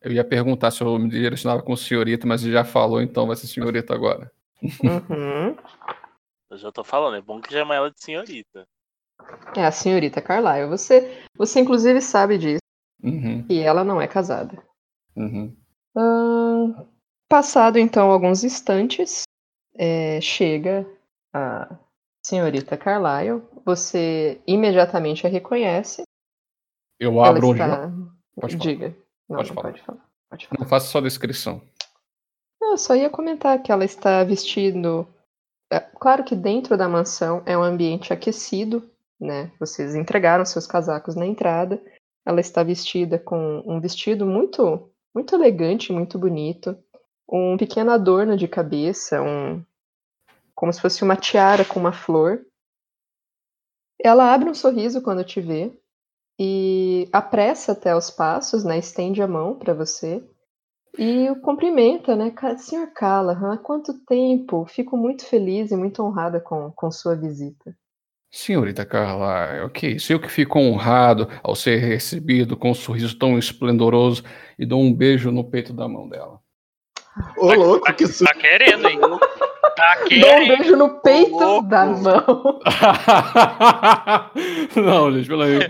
[0.02, 3.36] Eu ia perguntar se eu me direcionava com senhorita, mas ele já falou, então vai
[3.36, 4.32] ser senhorita agora.
[4.62, 5.56] Uhum.
[6.50, 8.68] Eu já tô falando, é bom que já é ela de senhorita.
[9.56, 10.70] É a senhorita Carlyle.
[10.70, 12.60] Você, você inclusive sabe disso.
[13.04, 14.62] Uhum, E ela não é casada.
[15.16, 15.56] uhum.
[15.96, 16.86] Ahn,
[17.28, 19.24] passado então alguns instantes,
[19.76, 20.86] é, chega
[21.34, 21.78] a
[22.26, 23.42] senhorita Carlyle.
[23.66, 26.04] Você imediatamente a reconhece.
[27.00, 27.62] Eu Ela abro onde.
[27.62, 27.92] está...
[28.36, 28.96] Pode falar.
[29.30, 29.72] Não, Pode não falar.
[29.72, 30.06] pode falar.
[30.30, 30.60] Pode falar.
[30.62, 31.62] Não faça só descrição.
[32.60, 35.08] Não, eu só ia comentar que ela está vestindo.
[35.72, 39.52] é, Claro que dentro da mansão é um ambiente aquecido, né?
[39.60, 41.82] Vocês entregaram seus casacos na entrada.
[42.26, 46.78] Ela está vestida com um vestido muito, muito elegante, muito bonito,
[47.28, 49.64] um pequeno adorno de cabeça, um
[50.54, 52.46] como se fosse uma tiara com uma flor.
[54.04, 55.72] Ela abre um sorriso quando te vê
[56.40, 58.78] e apressa até os passos, né?
[58.80, 60.24] Estende a mão para você.
[60.98, 62.32] E o cumprimenta, né?
[62.32, 64.66] "Ca- Senhor Callahan, há quanto tempo?
[64.66, 67.76] Fico muito feliz e muito honrada com, com sua visita.
[68.32, 69.94] Senhorita Carla, ok.
[69.96, 74.24] isso eu que fico honrado ao ser recebido com um sorriso tão esplendoroso
[74.58, 76.40] e dou um beijo no peito da mão dela.
[77.38, 78.26] Ô, louco, que susto.
[78.26, 79.00] Tá querendo, hein?
[79.76, 81.68] Tá Dou um beijo no peito louco.
[81.68, 82.60] da mão.
[84.76, 85.64] não, gente, pelo amor.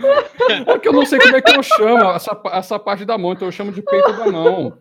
[0.68, 3.34] É que eu não sei como é que eu chamo essa, essa parte da mão,
[3.34, 4.78] então eu chamo de peito da mão.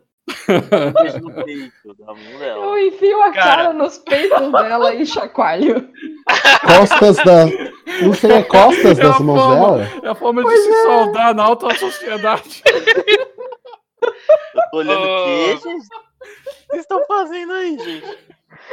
[0.47, 2.64] Beijo no peito da mão dela.
[2.64, 3.73] Eu enfio a cara, Cara.
[3.73, 5.89] nos peitos dela e chacoalho.
[6.66, 7.47] Costas da.
[8.03, 9.89] Não seria costas É das mãos forma- dela?
[10.05, 12.62] É a forma de se saudar na alta sociedade.
[14.03, 15.01] Eu tô olhando?
[15.03, 18.19] O que vocês estão fazendo aí, gente?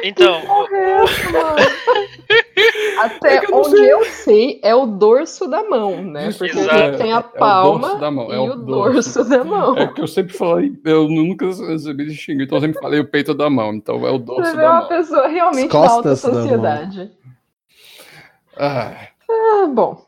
[0.03, 1.55] Então, Porra, é essa, mano?
[2.99, 3.93] Até É eu onde sei.
[3.93, 6.29] eu sei é o dorso da mão, né?
[6.29, 6.97] Isso, Porque exato.
[6.97, 9.13] tem a É o dorso palma da mão, e é o, o dorso.
[9.23, 9.29] dorso.
[9.29, 9.77] da mão.
[9.77, 13.07] É que eu sempre falei, eu nunca recebi de xingar, então eu sempre falei o
[13.09, 14.87] peito da mão, então é o dorso Você da uma mão.
[14.87, 17.11] pessoa realmente da alta sociedade.
[18.57, 20.05] Ah, Ah, bom.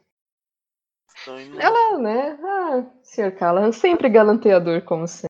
[1.59, 2.37] Ela, né?
[2.41, 3.31] Ah, Sr.
[3.35, 5.27] Callahan, sempre galanteador, como sempre.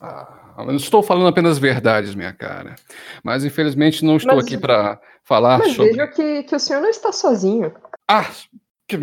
[0.00, 2.74] ah, eu não estou falando apenas verdades, minha cara.
[3.22, 5.92] Mas infelizmente não estou Mas- aqui para falar Mas sobre.
[5.92, 7.74] vejo que, que o senhor não está sozinho.
[8.08, 8.30] Ah,
[8.88, 8.96] que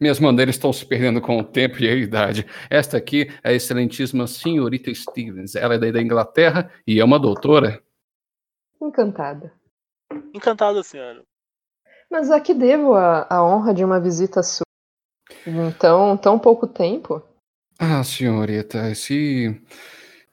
[0.00, 2.46] minhas maneiras estão se perdendo com o tempo e a idade.
[2.70, 5.54] Esta aqui é a excelentíssima senhorita Stevens.
[5.56, 7.82] Ela é daí da Inglaterra e é uma doutora.
[8.80, 9.52] Encantada.
[10.34, 11.22] Encantada, senhora.
[12.10, 14.64] Mas a que devo a, a honra de uma visita sua?
[15.46, 17.22] Em tão, tão pouco tempo?
[17.78, 19.60] Ah, senhorita, se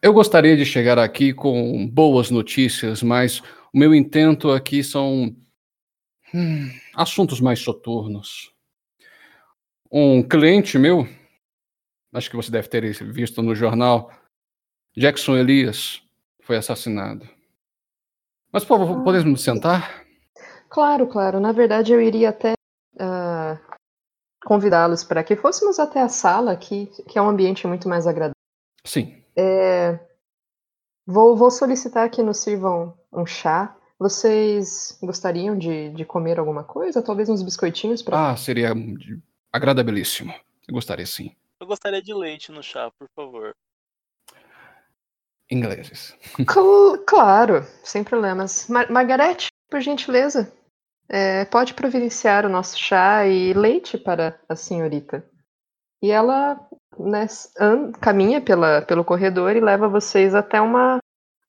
[0.02, 3.42] eu gostaria de chegar aqui com boas notícias, mas
[3.74, 5.36] o meu intento aqui são
[6.34, 8.54] hum, assuntos mais soturnos.
[9.92, 11.08] Um cliente meu,
[12.14, 12.82] acho que você deve ter
[13.12, 14.12] visto no jornal,
[14.96, 16.02] Jackson Elias
[16.42, 17.28] foi assassinado.
[18.52, 20.04] Mas por favor, podemos nos sentar?
[20.70, 21.40] Claro, claro.
[21.40, 22.54] Na verdade, eu iria até
[23.00, 23.60] ah,
[24.44, 28.34] convidá-los para que fôssemos até a sala aqui, que é um ambiente muito mais agradável.
[28.84, 29.19] Sim.
[29.42, 29.98] É,
[31.06, 33.74] vou, vou solicitar que nos sirvam um chá.
[33.98, 37.02] Vocês gostariam de, de comer alguma coisa?
[37.02, 38.32] Talvez uns biscoitinhos para.
[38.32, 39.22] Ah, seria de-
[39.52, 40.34] agradabilíssimo.
[40.68, 41.34] Eu gostaria sim.
[41.60, 43.56] Eu gostaria de leite no chá, por favor.
[45.50, 46.16] Ingleses.
[46.38, 48.68] Cl- claro, sem problemas.
[48.68, 50.52] Mar Margarete, por gentileza,
[51.08, 55.26] é, pode providenciar o nosso chá e leite para a senhorita.
[56.02, 56.60] E ela
[56.98, 57.28] né,
[58.00, 61.00] caminha pela, pelo corredor e leva vocês até uma,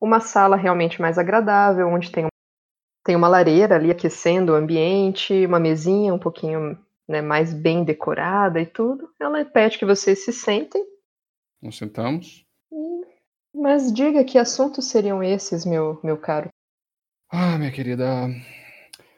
[0.00, 2.26] uma sala realmente mais agradável, onde tem,
[3.04, 6.78] tem uma lareira ali aquecendo o ambiente, uma mesinha um pouquinho
[7.08, 9.10] né, mais bem decorada e tudo.
[9.20, 10.84] Ela pede que vocês se sentem.
[11.60, 12.46] Nós sentamos.
[13.54, 16.48] Mas diga que assuntos seriam esses, meu, meu caro.
[17.28, 18.28] Ah, minha querida.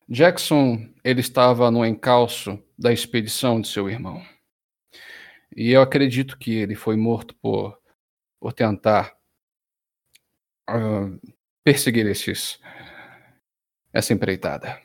[0.09, 4.23] Jackson, ele estava no encalço da expedição de seu irmão.
[5.57, 7.79] E eu acredito que ele foi morto por,
[8.41, 9.17] por tentar
[10.69, 11.11] ah,
[11.65, 12.59] perseguir esses,
[13.93, 14.81] essa empreitada.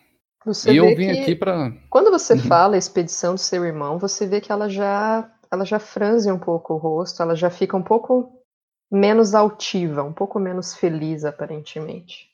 [0.45, 1.71] Você e eu vim que aqui para.
[1.89, 2.39] Quando você Uhum.
[2.39, 6.39] fala a expedição do seu irmão, você vê que ela já, ela já franze um
[6.39, 8.41] pouco o rosto, ela já fica um pouco
[8.89, 12.29] menos altiva, um pouco menos feliz, aparentemente.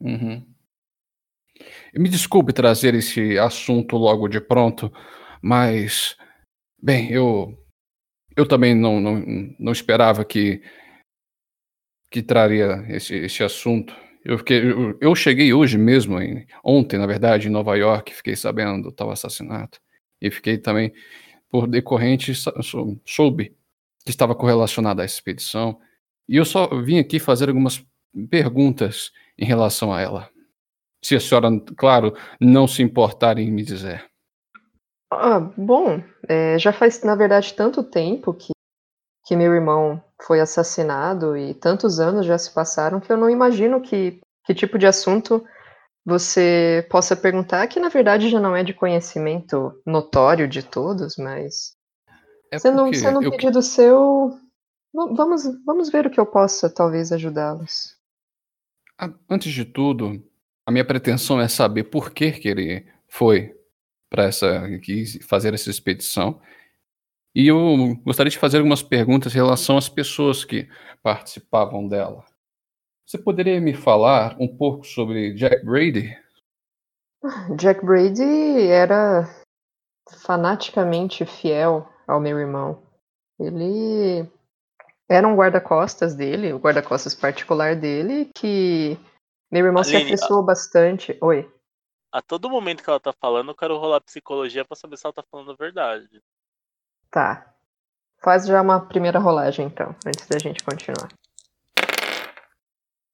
[0.00, 0.46] Uhum.
[1.94, 4.90] Me desculpe trazer esse assunto logo de pronto,
[5.42, 6.16] mas,
[6.80, 7.54] bem, eu,
[8.38, 9.22] eu também não, não,
[9.58, 10.62] não esperava que,
[12.10, 13.94] que traria esse, esse assunto.
[14.24, 18.36] Eu, fiquei, eu, eu cheguei hoje mesmo, em- ontem, na verdade, em Nova York, fiquei
[18.36, 19.80] sabendo do tal assassinato.
[20.20, 20.92] E fiquei também,
[21.50, 23.54] por decorrente, sou- soube
[24.04, 25.80] que estava correlacionado à expedição.
[26.28, 27.84] E eu só vim aqui fazer algumas
[28.30, 30.30] perguntas em relação a ela.
[31.04, 34.04] Se a senhora, claro, não se importar em me dizer.
[35.10, 38.52] Ah, bom, é, já faz, na verdade, tanto tempo que,
[39.26, 43.80] que meu irmão foi assassinado e tantos anos já se passaram que eu não imagino
[43.82, 45.44] que, que tipo de assunto
[46.04, 51.74] você possa perguntar, que na verdade já não é de conhecimento notório de todos, mas
[52.50, 54.30] É sendo, porque sendo um eu- pedido seu,
[54.94, 57.96] va- vamos, vamos ver o que eu possa talvez ajudá-los.
[58.98, 60.22] Ah, Antes de tudo,
[60.66, 63.54] a minha pretensão é saber por que, que ele foi
[64.08, 66.40] para essa quis fazer essa expedição.
[67.34, 70.68] E eu gostaria de fazer algumas perguntas em relação às pessoas que
[71.02, 72.24] participavam dela.
[73.06, 76.16] Você poderia me falar um pouco sobre Jack Brady?
[77.56, 79.28] Jack Brady era
[80.24, 82.82] fanaticamente fiel ao meu irmão.
[83.38, 84.28] Ele
[85.08, 88.98] era um guarda-costas dele, o guarda-costas particular dele, que
[89.50, 91.16] meu irmão se Aline, afeiçoou bastante.
[91.22, 91.50] Oi.
[92.10, 95.12] A todo momento que ela tá falando, eu quero rolar psicologia pra saber se ela
[95.12, 96.22] tá falando a verdade.
[97.10, 97.54] Tá.
[98.22, 101.08] Faz já uma primeira rolagem, então, antes da gente continuar.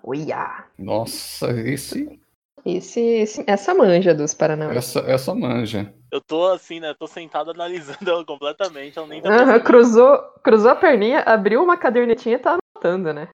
[0.02, 0.64] Uia!
[0.78, 2.20] Nossa, esse,
[2.64, 4.76] Esse, esse- essa manja dos Paranauê.
[4.76, 5.92] essa, essa manja.
[6.10, 6.94] Eu tô assim, né?
[6.94, 9.64] Tô sentado analisando ela completamente, ela nem tá percebendo.
[9.64, 13.28] cruzou, cruzou a perninha, abriu uma cadernetinha e tá anotando, né?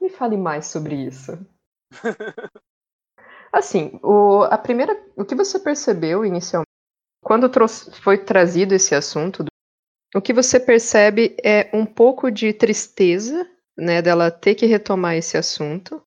[0.00, 1.32] Me fale mais sobre isso.
[3.52, 6.66] Assim, o, a primeira, o que você percebeu inicialmente,
[7.22, 9.44] quando trouxe- foi trazido esse assunto,
[10.14, 15.36] o que você percebe é um pouco de tristeza, né, dela ter que retomar esse
[15.36, 16.02] assunto,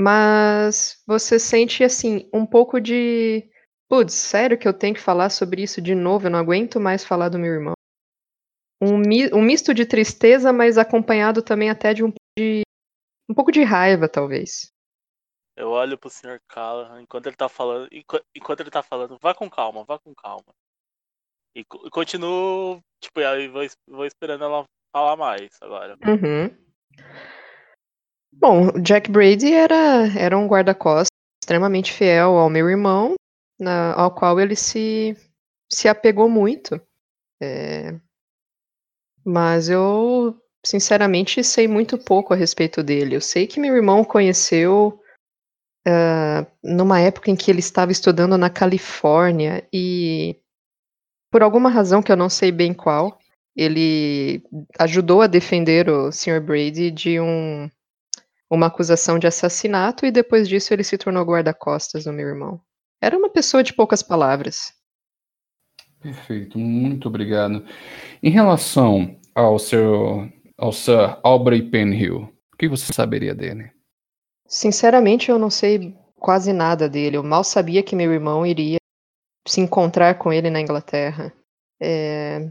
[0.00, 3.48] mas você sente, assim, um pouco de,
[3.88, 6.26] putz, sério que eu tenho que falar sobre isso de novo?
[6.26, 7.74] Eu não aguento mais falar do meu irmão.
[8.82, 12.62] Um, mi- um misto de tristeza, mas acompanhado também até de um, de
[13.30, 14.72] um pouco de raiva, talvez.
[15.60, 16.40] Eu olho pro Sr.
[16.48, 17.86] Callahan enquanto ele tá falando.
[17.92, 20.54] enqu- Enquanto ele tá falando, vá com calma, vá com calma.
[21.54, 25.98] E, e continuo, tipo, aí vou, vou esperando ela falar mais agora.
[26.06, 26.56] Uhum.
[28.32, 31.08] Bom, o Jack Brady era, era um guarda-costas
[31.42, 33.14] extremamente fiel ao meu irmão,
[33.58, 35.14] na- ao qual ele se,
[35.70, 36.80] se apegou muito.
[37.42, 38.00] É,
[39.24, 43.16] mas eu, sinceramente, sei muito pouco a respeito dele.
[43.16, 44.99] Eu sei que meu irmão conheceu
[45.86, 50.36] ah, numa época em que ele estava estudando na Califórnia e,
[51.30, 53.18] por alguma razão que eu não sei bem qual,
[53.56, 54.42] ele
[54.78, 56.40] ajudou a defender o Sr.
[56.40, 57.70] Brady de um,
[58.50, 62.60] uma acusação de assassinato e depois disso ele se tornou guarda-costas do meu irmão.
[63.00, 64.74] Era uma pessoa de poucas palavras.
[66.00, 67.64] Perfeito, muito obrigado.
[68.22, 73.70] Em relação ao seu ao Sir Aubrey Penhill, o que você saberia dele?
[74.50, 77.16] Sinceramente, eu não sei quase nada dele.
[77.16, 78.78] Eu mal sabia que meu irmão iria
[79.46, 81.32] se encontrar com ele na Inglaterra.
[81.80, 82.50] É,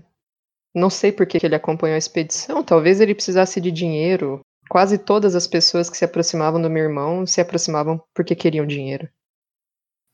[0.74, 2.64] Não sei por que ele acompanhou a expedição.
[2.64, 4.40] Talvez ele precisasse de dinheiro.
[4.70, 9.10] Quase todas as pessoas que se aproximavam do meu irmão se aproximavam porque queriam dinheiro.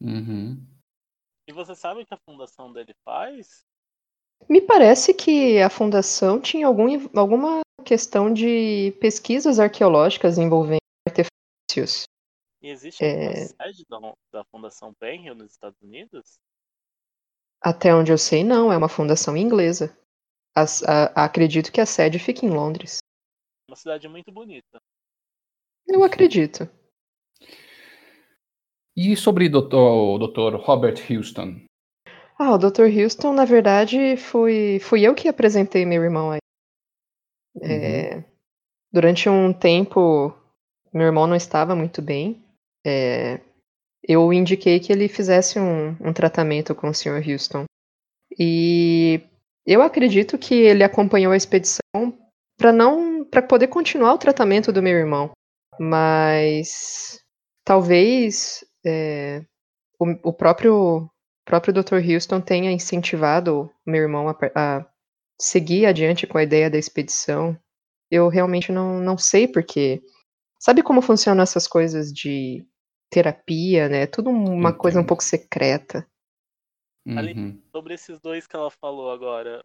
[0.02, 0.66] Uhum.
[1.48, 3.64] E você sabe o que a fundação dele faz?
[4.50, 11.35] Me parece que a fundação tinha algum, alguma questão de pesquisas arqueológicas envolvendo artefatos.
[12.62, 13.26] E existe É.
[13.28, 16.40] alguma sede da, da Fundação Penhill nos Estados Unidos?
[17.62, 19.98] Até onde eu sei, não, é uma fundação inglesa.
[20.56, 23.00] As- a- acredito que a sede fique em Londres.
[23.70, 24.80] Uma cidade muito bonita.
[25.88, 26.70] Eu acredito.
[28.96, 30.56] E sobre doutor, o Dr.
[30.56, 31.66] Robert Houston?
[32.40, 32.84] Ah, o Dr.
[32.84, 36.40] Houston, na verdade, fui, fui eu que apresentei meu irmão aí.
[37.62, 38.24] É,
[38.92, 40.34] durante um tempo,
[40.98, 42.44] meu irmão não estava muito bem.
[42.86, 43.40] É,
[44.08, 47.24] eu indiquei que ele fizesse um, um tratamento com o Sr.
[47.28, 47.66] Houston.
[48.38, 49.22] E
[49.66, 51.80] eu acredito que ele acompanhou a expedição
[52.58, 55.32] para não, para poder continuar o tratamento do meu irmão.
[55.80, 57.20] Mas
[57.66, 59.44] talvez é,
[60.00, 61.10] o, o próprio
[61.46, 61.98] próprio Dr.
[61.98, 64.86] Houston tenha incentivado o meu irmão a, a
[65.40, 67.58] seguir adiante com a ideia da expedição.
[68.10, 70.02] Eu realmente não, não sei porque.
[70.66, 72.66] Sabe como funcionam essas coisas de
[73.12, 74.08] terapia, né?
[74.08, 76.10] Tudo uma coisa um pouco secreta.
[77.16, 77.62] Ali, Uhum.
[77.72, 79.64] sobre esses dois que ela falou agora,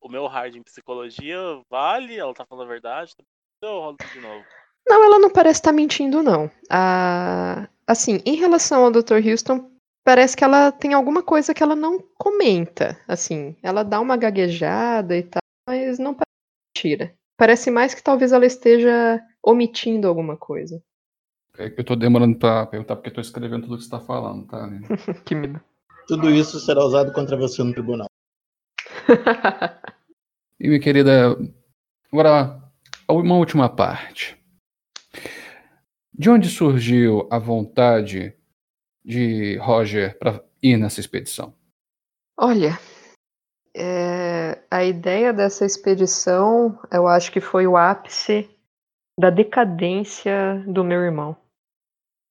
[0.00, 1.36] o meu hard em psicologia
[1.70, 2.18] vale?
[2.18, 3.12] Ela tá falando a verdade?
[3.60, 4.42] Eu rolo tudo de novo.
[4.88, 6.50] Não, ela não parece estar mentindo, não.
[6.70, 9.16] Ah, assim, em relação ao Dr.
[9.22, 9.70] Houston,
[10.02, 12.98] parece que ela tem alguma coisa que ela não comenta.
[13.06, 16.32] Assim, ela dá uma gaguejada e tal, mas não parece
[16.74, 17.18] mentira.
[17.38, 20.82] Parece mais que talvez ela esteja omitindo alguma coisa.
[21.56, 24.00] É que eu tô demorando pra perguntar porque eu tô escrevendo tudo que você tá
[24.00, 24.68] falando, tá?
[25.24, 25.60] Que medo.
[26.08, 28.08] Tudo isso será usado contra você no tribunal.
[30.60, 31.36] E minha querida,
[32.10, 32.60] agora
[33.08, 34.36] uma última parte.
[36.12, 38.36] De onde surgiu a vontade
[39.04, 41.54] de Roger para ir nessa expedição?
[42.36, 42.76] Olha,
[43.72, 44.07] é,
[44.70, 48.48] a ideia dessa expedição, eu acho que foi o ápice
[49.18, 51.36] da decadência do meu irmão.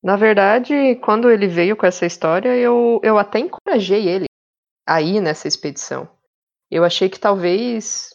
[0.04, 4.26] Na verdade, quando ele veio com essa história, eu, eu até encorajei ele
[4.88, 6.08] a ir nessa expedição.
[6.72, 8.14] Eu achei que talvez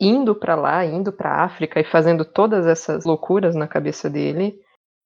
[0.00, 4.60] indo para lá, indo para África e fazendo todas essas loucuras na cabeça dele,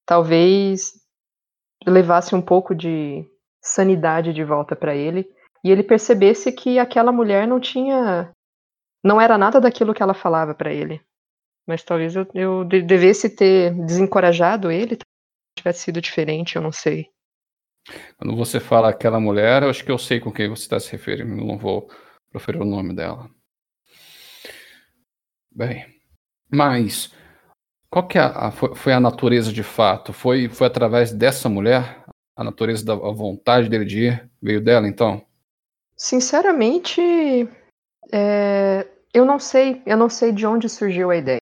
[0.04, 0.94] talvez
[1.86, 3.24] levasse um pouco de
[3.62, 5.30] sanidade de volta para ele
[5.64, 8.30] e ele percebesse que aquela mulher não tinha
[9.08, 11.00] não era nada daquilo que ela falava para ele.
[11.66, 15.04] Mas talvez eu, eu de- devesse ter desencorajado ele, talvez
[15.58, 17.08] tivesse sido diferente, eu não sei.
[18.18, 20.92] Quando você fala aquela mulher, eu acho que eu sei com quem você está se
[20.92, 21.90] referindo, eu não vou
[22.30, 23.28] proferir o nome dela.
[25.50, 25.86] Bem,
[26.52, 27.12] mas
[27.90, 30.12] qual que é a, a- foi, foi a natureza de fato?
[30.12, 32.04] Foi, foi através dessa mulher?
[32.36, 34.30] A natureza da a vontade dele de ir?
[34.40, 35.24] Veio dela, então?
[35.96, 37.00] Sinceramente,
[38.12, 41.40] é, eu não sei, eu não sei de onde surgiu a ideia.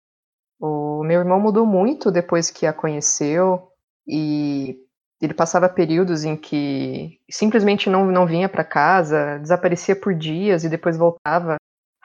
[0.60, 3.68] O meu irmão mudou muito depois que a conheceu
[4.06, 4.78] e
[5.20, 10.68] ele passava períodos em que simplesmente não, não vinha para casa, desaparecia por dias e
[10.68, 11.56] depois voltava,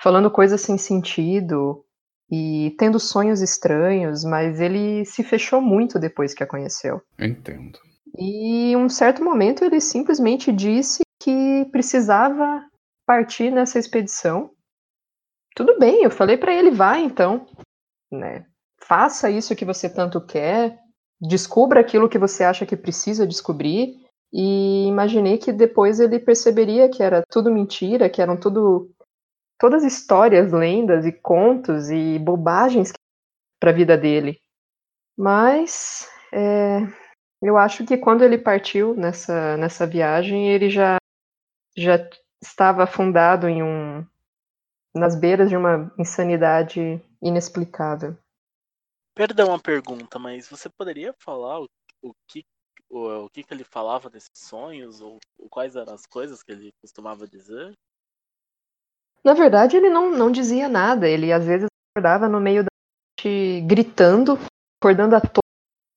[0.02, 1.84] falando coisas sem sentido
[2.30, 7.02] e tendo sonhos estranhos, mas ele se fechou muito depois que a conheceu.
[7.20, 7.78] Entendo.
[8.18, 12.64] E em um certo momento ele simplesmente disse que precisava
[13.06, 14.50] partir nessa expedição.
[15.56, 17.46] Tudo bem, eu falei para ele, vai então,
[18.12, 18.46] né?
[18.84, 20.80] Faça isso que você tanto quer,
[21.20, 24.00] descubra aquilo que você acha que precisa descobrir.
[24.34, 28.90] E imaginei que depois ele perceberia que era tudo mentira, que eram tudo
[29.60, 32.92] todas histórias, lendas e contos e bobagens
[33.60, 34.40] para a vida dele.
[35.16, 36.80] Mas é,
[37.42, 40.98] eu acho que quando ele partiu nessa, nessa viagem, ele já,
[41.78, 42.10] já
[42.42, 44.04] estava afundado em um
[44.94, 48.18] nas beiras de uma insanidade inexplicável.
[49.16, 51.68] Perdão a pergunta, mas você poderia falar o,
[52.02, 52.44] o que
[52.90, 56.52] o, o que, que ele falava desses sonhos ou, ou quais eram as coisas que
[56.52, 57.74] ele costumava dizer?
[59.24, 61.08] Na verdade, ele não, não dizia nada.
[61.08, 62.70] Ele às vezes acordava no meio da
[63.24, 64.38] noite gritando,
[64.80, 65.42] acordando a todos,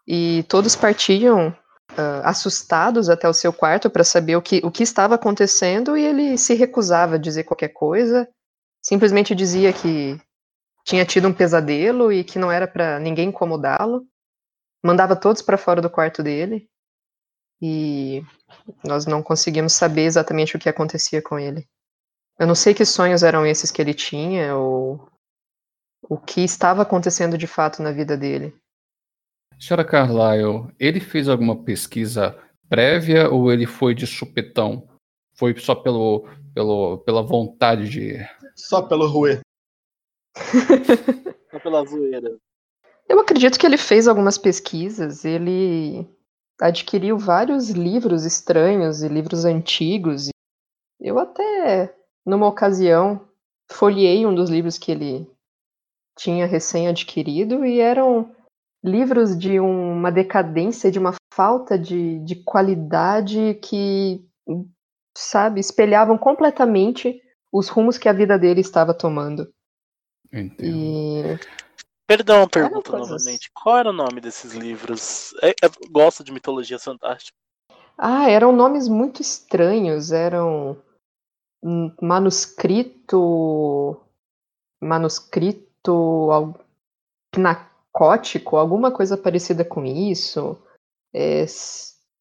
[0.07, 1.57] e todos partiam
[1.97, 6.05] ah, assustados até o seu quarto para saber o que, o que estava acontecendo, e
[6.05, 8.29] ele se recusava a dizer qualquer coisa,
[8.85, 10.21] simplesmente dizia que
[10.85, 14.07] tinha tido um pesadelo e que não era para ninguém incomodá-lo.
[14.85, 16.69] Mandava todos para fora do quarto dele.
[17.63, 18.23] e
[18.87, 21.67] nós não conseguimos saber exatamente o que acontecia com ele.
[22.39, 25.09] Eu não sei que sonhos eram esses que ele tinha ou
[26.03, 28.55] o que estava acontecendo de fato na vida dele.
[29.59, 32.37] Senhora Carlyle, ele fez alguma pesquisa
[32.69, 34.87] prévia ou ele foi de supetão?
[35.37, 38.17] Foi só pelo, pelo, pela vontade de.
[38.55, 39.41] Só pelo ruê.
[41.51, 42.37] Só pela zoeira.
[43.09, 46.09] Eu acredito que ele fez algumas pesquisas, ele
[46.61, 50.29] adquiriu vários livros estranhos e livros antigos.
[51.01, 51.95] Eu até,
[52.25, 53.29] numa ocasião,
[53.71, 55.31] folheei um dos livros que ele
[56.17, 58.35] tinha recém-adquirido e eram
[58.83, 64.25] livros de uma decadência, de uma falta de, de qualidade que,
[65.17, 67.21] sabe, espelhavam completamente
[67.55, 69.49] os rumos que a vida dele estava tomando.
[70.33, 70.77] Entendo.
[70.77, 71.23] E
[72.07, 73.51] Perdão a pergunta coisas- novamente.
[73.55, 75.33] Qual era o nome desses livros?
[75.41, 77.37] É- eu gosto de mitologia fantástica.
[77.97, 80.77] Ah, eram nomes muito estranhos, eram
[82.03, 84.01] manuscrito,
[84.83, 86.61] manuscrito al-
[87.37, 90.59] narcótico, alguma coisa parecida com isso.
[91.15, 91.45] É,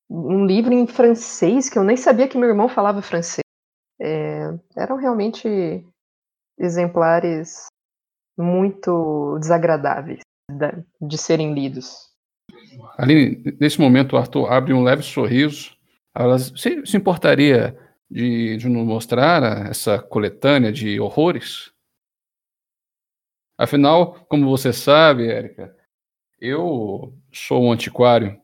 [0.09, 3.42] um livro em francês que eu nem sabia que meu irmão falava francês.
[3.99, 5.85] É, eram realmente
[6.57, 7.67] exemplares
[8.37, 10.19] muito desagradáveis
[11.01, 12.11] de serem lidos.
[12.97, 15.75] Ali, nesse momento, o Arthur abre um leve sorriso.
[16.15, 17.77] Ela se, se importaria
[18.09, 21.73] de, de nos mostrar essa coletânea de horrores?
[23.57, 25.75] Afinal, como você sabe, Érica,
[26.39, 28.39] eu sou um antiquário.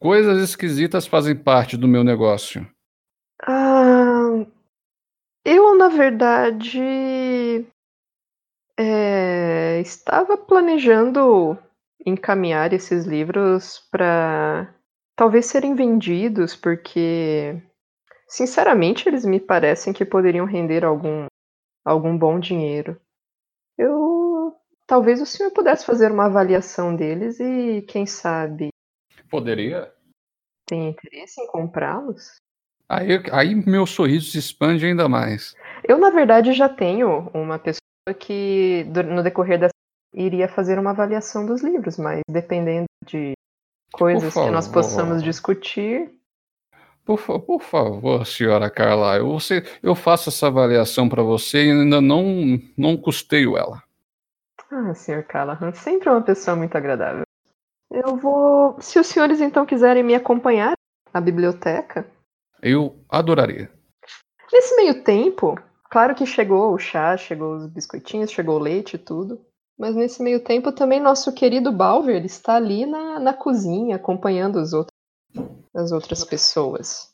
[0.00, 2.68] Coisas esquisitas fazem parte do meu negócio.
[3.42, 3.93] Ah,
[5.44, 7.66] eu, na verdade,
[8.78, 11.58] é, estava planejando
[12.04, 14.74] encaminhar esses livros para
[15.16, 17.62] talvez serem vendidos, porque,
[18.28, 21.26] sinceramente, eles me parecem que poderiam render algum,
[21.84, 23.00] algum bom dinheiro.
[23.78, 24.56] Eu.
[24.86, 28.68] Talvez o senhor pudesse fazer uma avaliação deles e, quem sabe,
[29.30, 29.92] Poderia?
[30.66, 32.36] tem interesse em comprá-los?
[32.88, 35.54] Aí, aí meu sorriso se expande ainda mais.
[35.82, 37.80] Eu, na verdade, já tenho uma pessoa
[38.18, 39.68] que, no decorrer da
[40.12, 43.32] iria fazer uma avaliação dos livros, mas dependendo de
[43.92, 44.82] coisas que nós favor.
[44.82, 46.12] possamos discutir.
[47.04, 52.00] Por, fa- por favor, senhora Carlyle, você, eu faço essa avaliação para você e ainda
[52.00, 53.82] não, não custeio ela.
[54.70, 55.24] Ah, Sr.
[55.26, 57.22] Callahan, sempre uma pessoa muito agradável.
[57.90, 58.80] Eu vou.
[58.80, 60.72] Se os senhores então quiserem me acompanhar
[61.12, 62.06] à biblioteca.
[62.66, 63.70] Eu adoraria.
[64.50, 65.54] Nesse meio tempo,
[65.90, 69.44] claro que chegou o chá, chegou os biscoitinhos, chegou o leite e tudo.
[69.78, 74.56] Mas nesse meio tempo também nosso querido Balver ele está ali na, na cozinha, acompanhando
[74.56, 74.96] os outros,
[75.76, 77.12] as outras pessoas.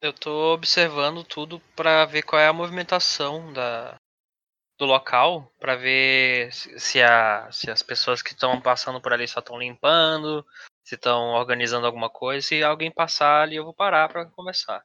[0.00, 3.96] Eu tô observando tudo pra ver qual é a movimentação da,
[4.78, 9.26] do local, pra ver se, se a, se as pessoas que estão passando por ali
[9.26, 10.46] só estão limpando,
[10.88, 12.46] se estão organizando alguma coisa.
[12.46, 14.82] Se alguém passar ali, eu vou parar pra conversar.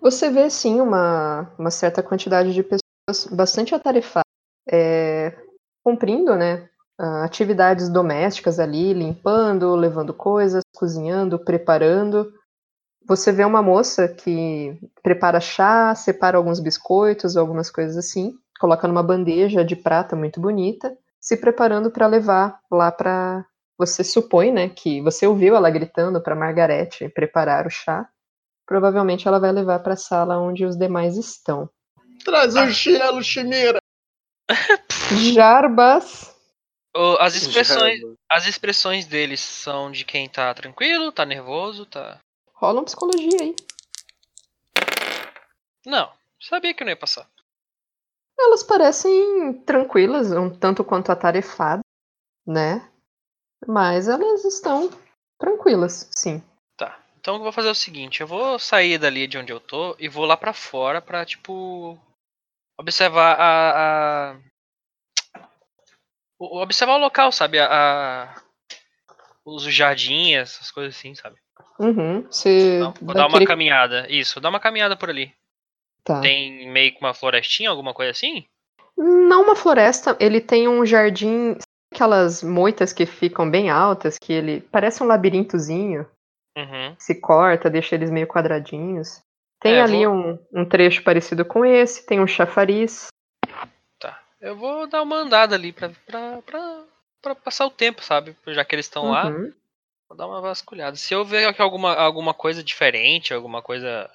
[0.00, 4.24] Você vê sim uma, uma certa quantidade de pessoas bastante atarefadas,
[4.66, 5.36] é,
[5.84, 6.66] cumprindo né,
[7.22, 12.32] atividades domésticas ali, limpando, levando coisas, cozinhando, preparando.
[13.06, 19.02] Você vê uma moça que prepara chá, separa alguns biscoitos, algumas coisas assim, coloca numa
[19.02, 23.44] bandeja de prata muito bonita, se preparando para levar lá para.
[23.86, 28.08] Você supõe, né, que você ouviu ela gritando para Margarete preparar o chá.
[28.64, 31.68] Provavelmente ela vai levar para a sala onde os demais estão.
[32.24, 33.78] Traz o gelo, Chimira.
[35.34, 36.32] Jarbas.
[36.96, 38.14] Ô, as expressões, Jarba.
[38.30, 42.20] as expressões deles são de quem tá tranquilo, tá nervoso, tá.
[42.54, 43.56] Rola uma psicologia aí.
[45.84, 46.08] Não,
[46.40, 47.28] sabia que não ia passar.
[48.38, 51.82] Elas parecem tranquilas, um tanto quanto atarefadas,
[52.46, 52.88] né?
[53.66, 54.90] Mas elas estão
[55.38, 56.42] tranquilas, sim.
[56.76, 56.98] Tá.
[57.20, 60.08] Então eu vou fazer o seguinte, eu vou sair dali de onde eu tô e
[60.08, 61.98] vou lá pra fora pra, tipo,
[62.78, 64.36] observar a, a-
[66.38, 67.58] observar o local, sabe?
[67.58, 68.42] A, a-
[69.44, 71.36] os jardins, essas coisas assim, sabe?
[71.78, 72.22] Uhum.
[72.22, 74.06] Você Vou dá dar uma aquele- caminhada.
[74.08, 75.34] Isso, dar uma caminhada por ali.
[76.04, 76.20] Tá.
[76.20, 78.44] Tem meio que uma florestinha, alguma coisa assim?
[78.96, 81.56] Não uma floresta, ele tem um jardim,
[81.92, 86.08] aquelas moitas que ficam bem altas, que ele parece um labirintozinho,
[86.56, 86.96] Uhum.
[86.98, 89.22] se corta, deixa eles meio quadradinhos.
[89.60, 93.06] Tem É, ali vou- um, um trecho parecido com esse, tem um chafariz.
[94.00, 94.20] Tá.
[94.40, 96.84] Eu vou dar uma andada ali pra, pra, pra,
[97.22, 98.36] pra passar o tempo, sabe?
[98.48, 99.28] Já que eles estão lá.
[99.28, 99.52] Uhum.
[100.08, 100.96] Vou dar uma vasculhada.
[100.96, 104.10] Se eu ver aqui alguma, alguma coisa diferente, alguma coisa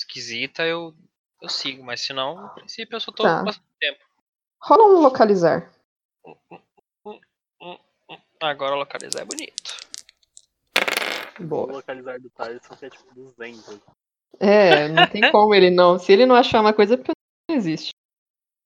[0.00, 0.94] esquisita, eu,
[1.42, 1.82] eu sigo.
[1.82, 3.42] Mas se não, no princípio eu só tô Tá.
[3.44, 3.98] passando tempo.
[4.62, 5.72] Rola um localizar.
[8.40, 9.76] Agora localizar é bonito.
[11.38, 11.72] O Boa.
[11.72, 13.78] localizar do Tyson que é tipo 200.
[14.38, 15.98] É, não tem como ele não.
[15.98, 17.12] Se ele não achar uma coisa, é porque
[17.50, 17.90] não existe.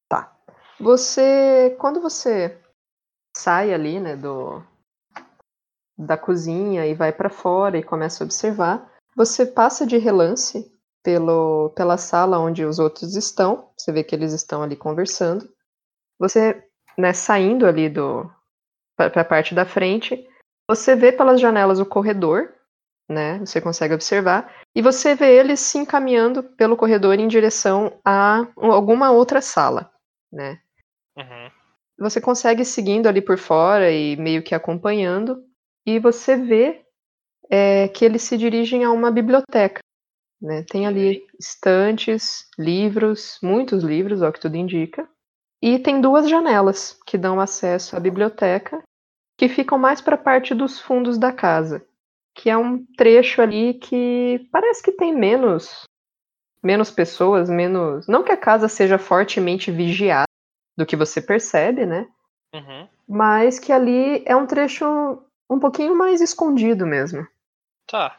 [0.09, 0.33] Tá.
[0.79, 1.77] Você.
[1.81, 2.57] Quando você
[3.37, 4.63] sai ali, né, do.
[5.97, 10.73] Da cozinha e vai pra fora e começa a observar, você passa de relance
[11.05, 13.71] pelo, pela sala onde os outros estão.
[13.79, 15.49] Você vê que eles estão ali conversando.
[16.19, 16.67] Você,
[16.97, 18.29] né, saindo ali do.
[18.97, 20.27] Pra, pra parte da frente,
[20.69, 22.53] você vê pelas janelas o corredor,
[23.09, 23.39] né?
[23.41, 24.53] Você consegue observar.
[24.75, 29.91] E você vê eles se encaminhando pelo corredor em direção a alguma outra sala,
[30.33, 30.61] né?
[31.17, 31.51] Uhum.
[31.99, 35.45] Você consegue seguindo ali por fora e meio que acompanhando,
[35.87, 36.85] e você vê
[37.49, 39.81] é, que eles se dirigem a uma biblioteca,
[40.41, 40.65] né?
[40.69, 45.09] Tem ali estantes, livros, muitos livros, ao que tudo indica,
[45.65, 48.83] e tem duas janelas que dão acesso à biblioteca,
[49.39, 51.85] que ficam mais para a parte dos fundos da casa
[52.35, 55.85] que é um trecho ali que parece que tem menos
[56.63, 60.25] menos pessoas, menos, não que a casa seja fortemente vigiada
[60.75, 62.09] do que você percebe, né?
[62.55, 62.89] Uhum.
[63.07, 67.29] Mas que ali é um trecho um pouquinho mais escondido mesmo.
[67.87, 68.19] Tá.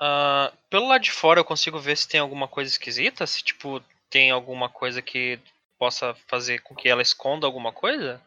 [0.00, 3.26] Ah, pelo lado de fora eu consigo ver se tem alguma coisa esquisita?
[3.26, 5.38] Se, tipo, tem alguma coisa que
[5.78, 8.20] possa fazer com que ela esconda alguma coisa?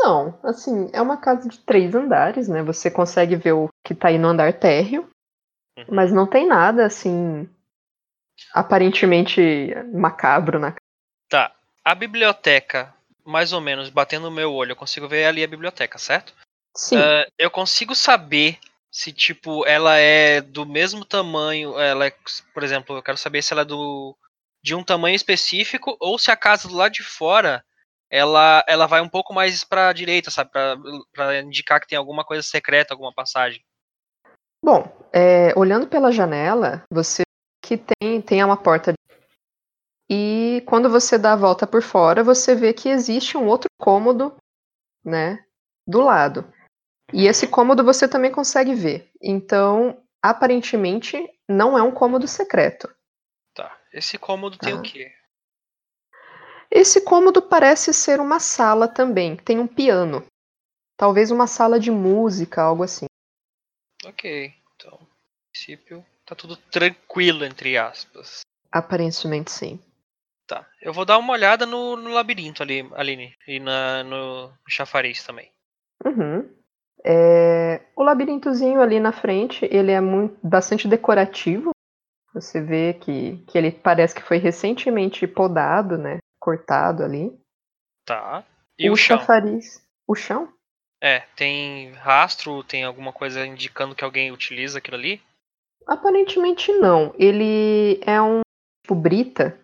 [0.00, 2.62] Não, assim, é uma casa de três andares, né?
[2.62, 5.10] Você consegue ver o que tá aí no andar térreo,
[5.88, 7.48] mas não tem nada assim
[8.52, 10.80] aparentemente macabro na casa.
[11.28, 11.52] Tá.
[11.84, 12.94] A biblioteca,
[13.24, 16.32] mais ou menos, batendo no meu olho, eu consigo ver ali a biblioteca, certo?
[16.74, 16.96] Sim.
[16.96, 18.58] Ah, eu consigo saber
[18.90, 21.78] se, tipo, ela é do mesmo tamanho.
[21.78, 22.14] Ela é,
[22.54, 24.16] por exemplo, eu quero saber se ela é do.
[24.62, 27.64] De um tamanho específico ou se a casa do lado de fora
[28.10, 30.50] ela, ela vai um pouco mais pra direita, sabe?
[31.12, 33.62] Pra indicar que tem alguma coisa secreta, alguma passagem.
[34.64, 37.22] Bom, é, olhando pela janela, você
[37.62, 38.94] que tem, tem uma porta.
[40.10, 44.34] E quando você dá a volta por fora, você vê que existe um outro cômodo,
[45.04, 45.44] né,
[45.86, 46.50] do lado.
[47.12, 49.10] E esse cômodo você também consegue ver.
[49.22, 52.88] Então, aparentemente, não é um cômodo secreto.
[53.92, 54.82] Esse cômodo tem o Tá.
[54.82, 55.12] quê?
[56.70, 59.36] Esse cômodo parece ser uma sala também.
[59.36, 60.24] Tem um piano.
[60.96, 63.06] Talvez uma sala de música, algo assim.
[64.04, 64.52] Ok.
[64.76, 65.08] Então, no
[65.50, 68.40] princípio, tá tudo tranquilo, entre aspas.
[68.70, 69.80] Aparentemente sim.
[70.46, 70.66] Tá.
[70.80, 73.34] Eu vou dar uma olhada no, no labirinto ali, Aline.
[73.46, 75.50] E na, no chafariz também.
[76.04, 76.54] Uhum.
[77.04, 81.70] É, o labirintozinho ali na frente, ele é muito, bastante decorativo.
[82.40, 86.18] Você vê que, que ele parece que foi recentemente podado, né?
[86.40, 87.36] Cortado ali.
[88.04, 88.44] Tá.
[88.78, 89.18] E o o chão?
[89.18, 89.82] chafariz.
[90.06, 90.52] O chão?
[91.00, 95.22] É, tem rastro, tem alguma coisa indicando que alguém utiliza aquilo ali?
[95.86, 97.14] Aparentemente não.
[97.16, 98.40] Ele é um
[98.82, 99.58] tipo brita,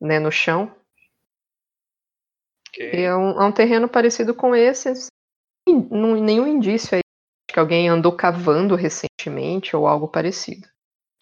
[0.00, 0.74] né, no chão.
[2.68, 3.04] Ok.
[3.04, 4.92] É um, é um terreno parecido com esse.
[5.90, 7.00] não- nenhum indício aí
[7.50, 10.68] que alguém andou cavando recentemente ou algo parecido.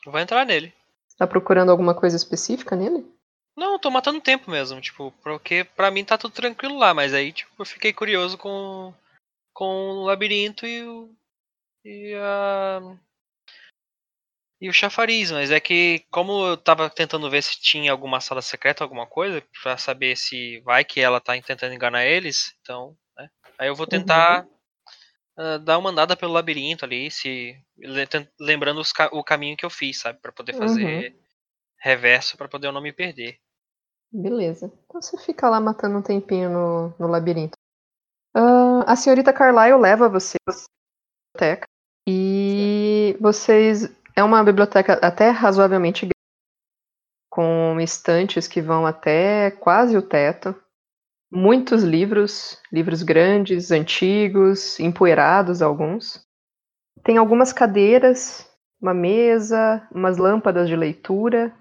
[0.05, 0.75] Vou entrar nele.
[1.17, 3.07] Tá procurando alguma coisa específica nele?
[3.57, 7.33] Não, tô matando tempo mesmo, tipo, porque pra mim tá tudo tranquilo lá, mas aí,
[7.33, 8.93] tipo, eu fiquei curioso com,
[9.53, 11.15] com o labirinto e o.
[11.85, 12.81] E a.
[14.61, 18.41] E o chafariz, mas é que, como eu tava tentando ver se tinha alguma sala
[18.41, 23.29] secreta, alguma coisa, pra saber se vai que ela tá tentando enganar eles, então, né?
[23.59, 24.47] Aí eu vou tentar
[25.37, 27.57] ah, dar uma andada pelo labirinto ali, se.
[28.41, 30.19] Lembrando ca- o caminho que eu fiz, sabe?
[30.21, 31.17] Pra poder fazer
[31.79, 33.39] reverso, pra poder eu não me perder.
[34.13, 34.73] Beleza.
[34.85, 37.57] Então você fica lá matando um tempinho no, no labirinto.
[38.35, 40.59] Ah, a senhorita Carlyle leva você para a
[41.39, 41.67] biblioteca.
[42.09, 43.89] E vocês.
[44.17, 46.15] É uma biblioteca até razoavelmente grande,
[47.31, 50.55] com estantes que vão até quase o teto.
[51.35, 56.25] Muitos livros, livros grandes, antigos, empoeirados alguns.
[57.03, 58.49] Tem algumas cadeiras,
[58.81, 61.53] uma mesa, umas lâmpadas de leitura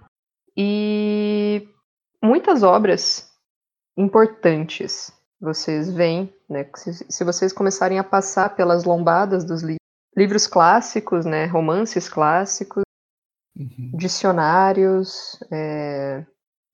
[0.55, 1.67] e
[2.21, 3.31] muitas obras
[3.97, 5.11] importantes
[5.43, 6.69] vocês veem, né?
[6.75, 9.75] Se, se vocês começarem a passar pelas lombadas dos li
[10.15, 11.45] livros clássicos, né?
[11.47, 12.83] Romances clássicos,
[13.93, 16.25] dicionários, é,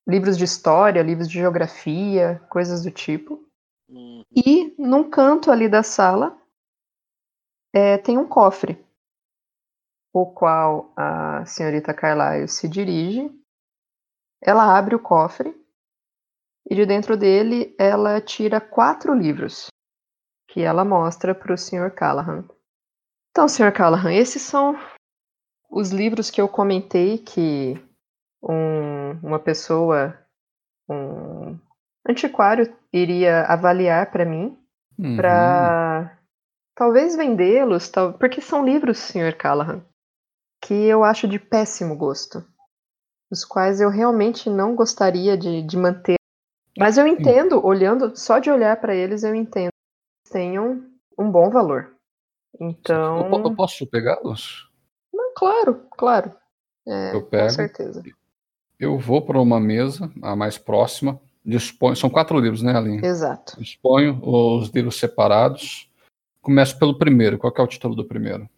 [0.10, 3.48] livros de história, livros de geografia, coisas do tipo.
[3.88, 4.24] Uhum.
[4.36, 6.36] E num canto ali da sala
[7.74, 8.84] é, tem um cofre,
[10.12, 13.30] o qual a senhorita Carlyle se dirige.
[14.42, 15.56] Ela abre o cofre
[16.70, 19.68] e de dentro dele ela tira quatro livros
[20.48, 21.94] que ela mostra para o Sr.
[21.94, 22.48] Callahan.
[23.30, 23.72] Então, Sr.
[23.72, 24.76] Callahan, esses são
[25.70, 27.76] os livros que eu comentei que
[28.42, 30.18] um, uma pessoa,
[30.90, 31.58] um
[32.08, 34.58] antiquário, iria avaliar para mim,
[34.98, 35.16] Uhum.
[35.16, 36.18] para
[36.76, 39.36] talvez vendê-los, tal, porque são livros, Sr.
[39.38, 39.84] Callahan,
[40.62, 42.46] que eu acho de péssimo gosto,
[43.32, 46.16] os quais eu realmente não gostaria de, de manter.
[46.78, 51.30] Mas eu entendo, olhando, só de olhar para eles, eu entendo que eles tenham um
[51.30, 51.96] bom valor.
[52.60, 54.70] Então, Eu, eu posso pegá-los?
[55.14, 56.34] não, claro, claro.
[56.88, 57.50] É, Eu com pego.
[57.52, 58.04] certeza.
[58.80, 61.20] Eu vou para uma mesa, a mais próxima.
[61.44, 63.06] Disponho, são quatro livros, né, Aline?
[63.06, 63.60] Exato.
[63.60, 65.90] Disponho os livros separados.
[66.42, 67.38] Começo pelo primeiro.
[67.38, 68.50] Qual é o título do primeiro?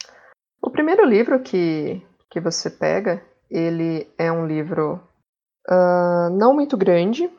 [0.61, 5.01] O primeiro livro que, que você pega, ele é um livro
[5.67, 7.29] ah, não muito grande,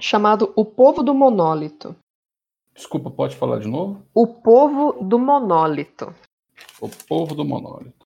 [0.00, 1.94] chamado O Povo do Monólito.
[2.74, 4.02] Desculpa, pode falar de novo?
[4.14, 6.14] O Povo do Monólito.
[6.80, 8.06] O Povo do Monólito.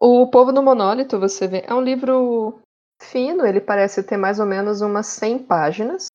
[0.00, 2.60] O Povo do Monólito, você vê, é um livro
[3.02, 6.06] fino, ele parece ter mais ou menos umas 100 páginas,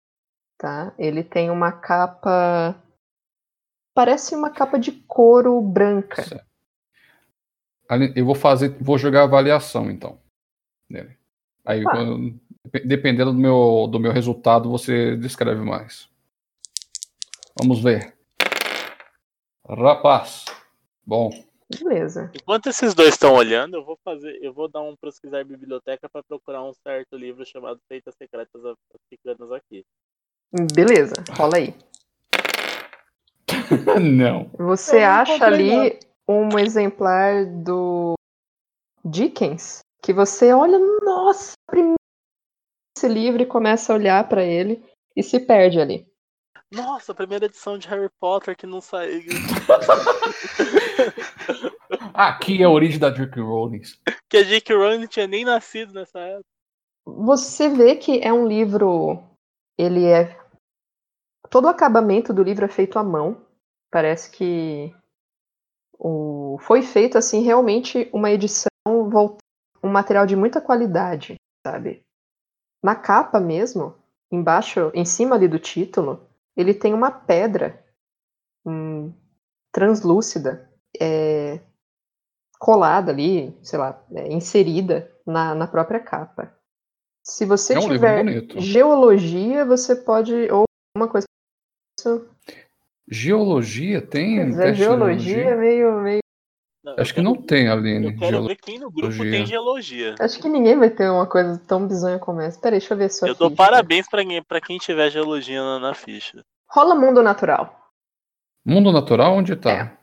[0.57, 0.93] tá?
[0.97, 2.75] Ele tem uma capa
[3.93, 6.23] parece uma capa de couro branca.
[6.23, 6.45] Certo.
[8.15, 10.17] Eu vou fazer, vou jogar avaliação então.
[10.89, 11.17] Nele.
[11.65, 11.91] Aí, Tá.
[11.91, 12.39] quando-
[12.85, 16.09] dependendo do meu, do meu resultado, você descreve mais.
[17.59, 18.15] Vamos ver.
[19.67, 20.45] Rapaz.
[21.05, 21.29] Bom.
[21.79, 22.31] Beleza.
[22.35, 26.23] Enquanto esses dois estão olhando, eu vou fazer, eu vou dar um pesquisar biblioteca para
[26.23, 28.61] procurar um certo livro chamado Feitas Secretas
[28.93, 29.85] Africanas aqui.
[30.73, 31.73] Beleza, rola aí.
[34.01, 34.49] Não.
[34.57, 38.15] Você não acha ali um exemplar do
[39.03, 41.95] Dickens que você olha, nossa, primeiro
[42.97, 44.83] esse livro e começa a olhar pra ele
[45.15, 46.10] e se perde ali.
[46.71, 49.23] Nossa, a primeira edição de Harry Potter que não saiu.
[52.13, 53.41] Aqui é a origem da J.K.
[53.41, 53.81] Rowling.
[54.29, 54.75] que a J.K.
[54.75, 56.45] Rowling não tinha nem nascido nessa época.
[57.05, 59.21] Você vê que é um livro,
[59.77, 60.39] ele é
[61.49, 63.45] todo o acabamento do livro é feito à mão.
[63.91, 64.95] Parece que
[65.99, 68.69] o foi feito assim realmente uma edição
[69.09, 69.41] volta
[69.83, 72.03] um material de muita qualidade, sabe?
[72.83, 73.95] Na capa mesmo,
[74.31, 77.83] embaixo, em cima ali do título, ele tem uma pedra
[78.65, 79.13] hum,
[79.71, 81.59] translúcida é,
[82.59, 86.55] colada ali, sei lá, é, inserida na, na própria capa.
[87.23, 88.23] Se você É um tiver
[88.59, 90.63] geologia, você pode ou
[90.95, 91.25] uma coisa
[93.07, 94.37] Geologia tem?
[94.37, 96.20] Pois é, geologia é meio, meio.
[96.83, 98.07] Não, Acho que não tem, Aline.
[98.07, 100.15] Eu quero ver quem no grupo tem geologia.
[100.19, 102.59] Acho que ninguém vai ter uma coisa tão bizonha como essa.
[102.59, 103.57] Peraí, deixa eu ver sua Eu dou ficha.
[103.63, 106.43] parabéns pra quem, pra quem tiver geologia na, na ficha.
[106.67, 107.91] Rola mundo natural.
[108.65, 109.55] Mundo natural, onde É.
[109.55, 109.97] tá?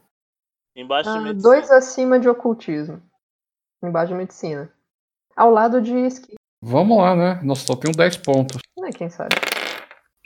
[0.77, 1.43] Embaixo de Ah, medicina.
[1.55, 3.03] dois acima de ocultismo.
[3.83, 4.73] Embaixo de medicina.
[5.37, 6.35] Ao lado de esqui.
[6.63, 7.41] Vamos lá, né?
[7.43, 8.61] Nossa, só tenho 10 pontos.
[8.79, 9.35] Né, quem sabe?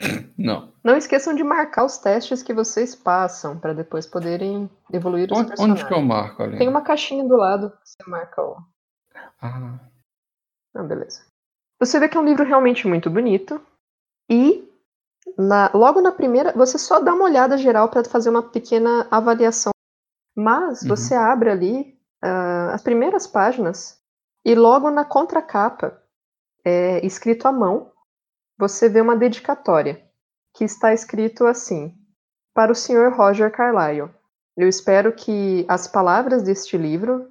[0.37, 0.71] Não.
[0.83, 5.47] Não esqueçam de marcar os testes que vocês passam para depois poderem evoluir os Onde,
[5.49, 5.79] personagens.
[5.81, 6.57] onde que eu marco, Aline?
[6.57, 8.57] Tem uma caixinha do lado, você marca o.
[9.41, 9.79] Ah,
[10.75, 11.23] Ah, beleza.
[11.79, 13.61] Você vê que é um livro realmente muito bonito.
[14.29, 14.67] E
[15.37, 19.71] na- logo na primeira, você só dá uma olhada geral para fazer uma pequena avaliação.
[20.35, 20.89] Mas Uhum.
[20.89, 23.99] você abre ali ah, as primeiras páginas
[24.45, 26.01] e logo na contracapa,
[26.65, 27.91] é, escrito à mão,
[28.57, 30.03] você vê uma dedicatória
[30.53, 31.95] que está escrito assim:
[32.53, 33.11] Para o Sr.
[33.15, 34.09] Roger Carlyle.
[34.55, 37.27] Eu espero que as palavras deste livro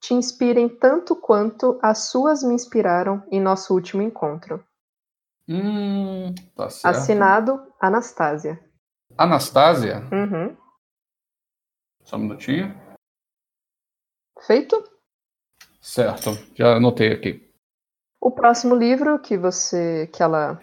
[0.00, 4.64] te inspirem tanto quanto as suas me inspiraram em nosso último encontro.
[5.48, 6.96] hum, tá certo.
[6.96, 8.58] Assinado Anastasia.
[9.16, 10.02] Anastásia?
[10.12, 10.56] Uhum.
[12.02, 12.74] Só um minutinho.
[14.46, 14.82] Feito?
[15.80, 17.47] Certo, já anotei aqui.
[18.20, 20.08] O próximo livro que você.
[20.12, 20.60] que ela.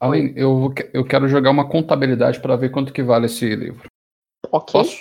[0.00, 3.88] Aline, eu, eu quero jogar uma contabilidade para ver quanto que vale esse livro.
[4.50, 4.72] Ok.
[4.72, 4.96] Posso?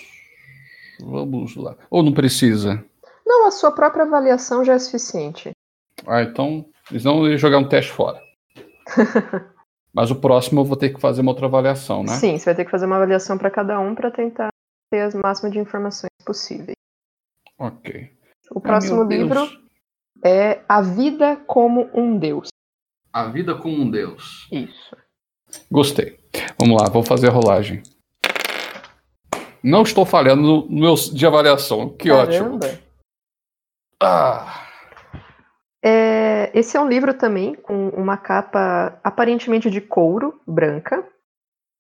[1.02, 1.76] Vamos lá.
[1.90, 2.84] Ou não precisa?
[3.26, 5.52] Não, a sua própria avaliação já é suficiente.
[6.06, 6.66] Ah, então.
[6.92, 8.22] Eles não iam jogar um teste fora.
[9.94, 12.10] Mas o próximo eu vou ter que fazer uma outra avaliação, né?
[12.10, 14.50] Sim, você vai ter que fazer uma avaliação para cada um para tentar
[14.92, 16.76] ter as máximas de informações possíveis.
[17.58, 18.12] Ok.
[18.52, 19.48] O próximo livro
[20.26, 22.47] é A Vida como um Deus.
[23.14, 24.47] A vida como um Deus.
[24.52, 24.97] Isso.
[25.72, 26.19] Gostei.
[26.60, 27.81] Vamos lá, vou fazer a rolagem.
[29.64, 31.89] Não estou falhando no meu de avaliação.
[31.89, 32.60] Que ótimo.
[32.60, 32.80] Caramba.
[34.02, 34.68] Ah,
[35.81, 41.07] É, esse é um livro também com uma capa aparentemente de couro branca.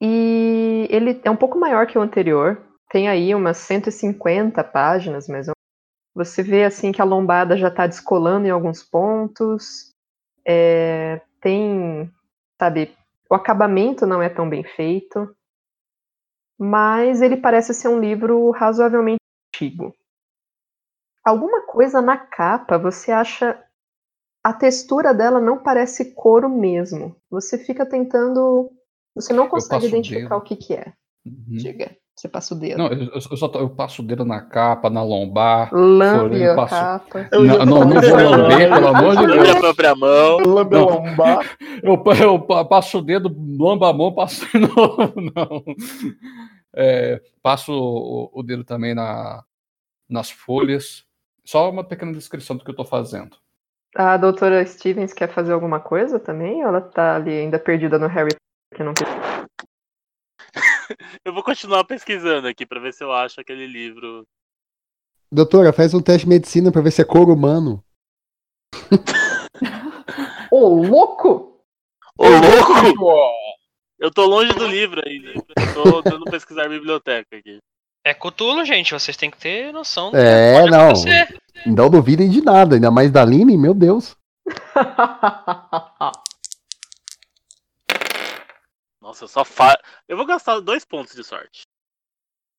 [0.01, 2.61] E ele é um pouco maior que o anterior.
[2.89, 5.47] Tem aí umas 150 páginas, mas
[6.15, 9.93] você vê assim que a lombada já está descolando em alguns pontos.
[10.47, 12.09] É, tem,
[12.57, 12.95] sabe,
[13.29, 15.35] o acabamento não é tão bem feito.
[16.57, 19.19] Mas ele parece ser um livro razoavelmente
[19.53, 19.93] antigo.
[21.21, 23.61] Alguma coisa na capa você acha
[24.41, 27.19] a textura dela não parece couro mesmo.
[27.29, 28.71] Você fica tentando.
[29.15, 30.37] Você não consegue o identificar dedo.
[30.37, 30.93] o que, que é.
[31.25, 31.57] Uhum.
[31.57, 31.97] Diga.
[32.15, 32.77] Você passa o dedo.
[32.77, 35.69] Não, eu, eu só tô- eu passo o dedo na capa, na lombar.
[35.73, 37.29] Lambe a passo- capa.
[37.33, 39.59] Não, não, não vou lamber, pelo amor de Lambe a Deus.
[39.59, 40.37] própria mão.
[40.39, 41.57] Lambe a lombar.
[41.83, 43.29] Eu, eu pa- passo o dedo,
[43.59, 45.13] lamba a mão, passo de novo.
[45.35, 45.63] Não.
[46.73, 49.43] É, passo o, o dedo também na,
[50.09, 51.03] nas folhas.
[51.43, 53.35] Só uma pequena descrição do que eu tô fazendo.
[53.95, 56.63] A doutora Stevens quer fazer alguma coisa também?
[56.63, 58.93] Ou ela tá ali ainda perdida no Harry Potter que não
[61.23, 64.23] Eu vou continuar pesquisando aqui pra ver se eu acho aquele livro.
[65.31, 67.83] Doutora, faz um teste de medicina pra ver se é couro humano.
[70.51, 71.61] Ô, louco!
[72.17, 73.35] Ô, louco!
[73.99, 75.29] Eu tô longe do livro ainda.
[75.29, 77.59] Eu tô tentando pesquisar biblioteca aqui.
[78.05, 78.93] É Cutulo, gente.
[78.93, 80.89] Vocês têm que ter noção do É, que pode não.
[80.89, 81.39] acontecer.
[81.65, 84.15] Não duvidem de nada, ainda mais da Aline, meu Deus.
[89.15, 89.79] Nossa, eu só fa...
[90.09, 91.61] Eu vou gastar dois pontos de sorte.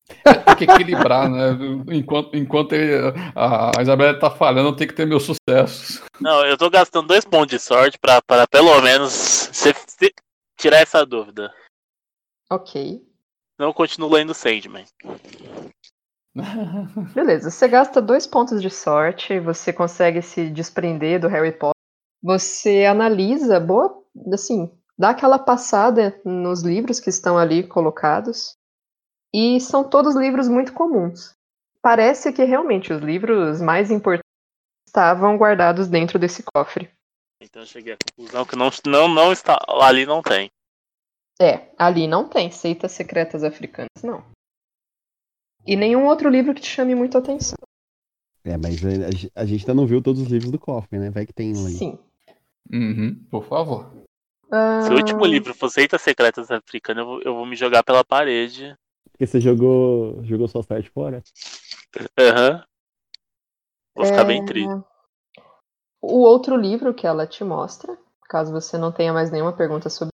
[0.07, 1.49] Tem que equilibrar, né?
[1.91, 6.01] Enquanto, enquanto ele- a, Isabela tá falhando, eu tenho que ter meus sucessos.
[6.19, 10.13] Não, eu tô gastando dois pontos de sorte pra, pra pelo menos se- se-
[10.57, 11.53] tirar essa dúvida.
[12.49, 13.05] ok.
[13.59, 14.85] Não continuo lendo Sandman.
[17.13, 21.73] Beleza, você gasta dois pontos de sorte, você consegue se desprender do Harry Potter.
[22.23, 24.03] Você analisa, boa,
[24.33, 28.55] assim, dá aquela passada nos livros que estão ali colocados.
[29.33, 31.35] E são todos livros muito comuns.
[31.81, 34.23] Parece que realmente os livros mais importantes
[34.87, 36.89] estavam guardados dentro desse cofre.
[37.41, 39.59] Então eu cheguei à conclusão que não, não, não está.
[39.67, 40.49] Ali não tem.
[41.39, 44.23] É, ali não tem seitas secretas africanas, não.
[45.67, 47.57] E nenhum outro livro que te chame muito a atenção.
[48.43, 51.11] É, mas a, a- gente ainda não viu todos os livros do cofre, né?
[51.11, 51.73] Vai que tem um aí.
[51.73, 51.99] Sim.
[52.71, 53.91] Uhum, por favor.
[54.49, 58.03] Se o último livro for Seitas Secretas Africanas, eu vou, eu vou me jogar pela
[58.03, 58.75] parede.
[59.11, 61.21] Porque você jogou, jogou sua sorte fora?
[62.17, 62.63] Aham.
[63.95, 64.69] Vou ficar É, bem triste.
[66.01, 67.97] O outro livro que ela te mostra,
[68.29, 70.11] caso você não tenha mais nenhuma pergunta sobre.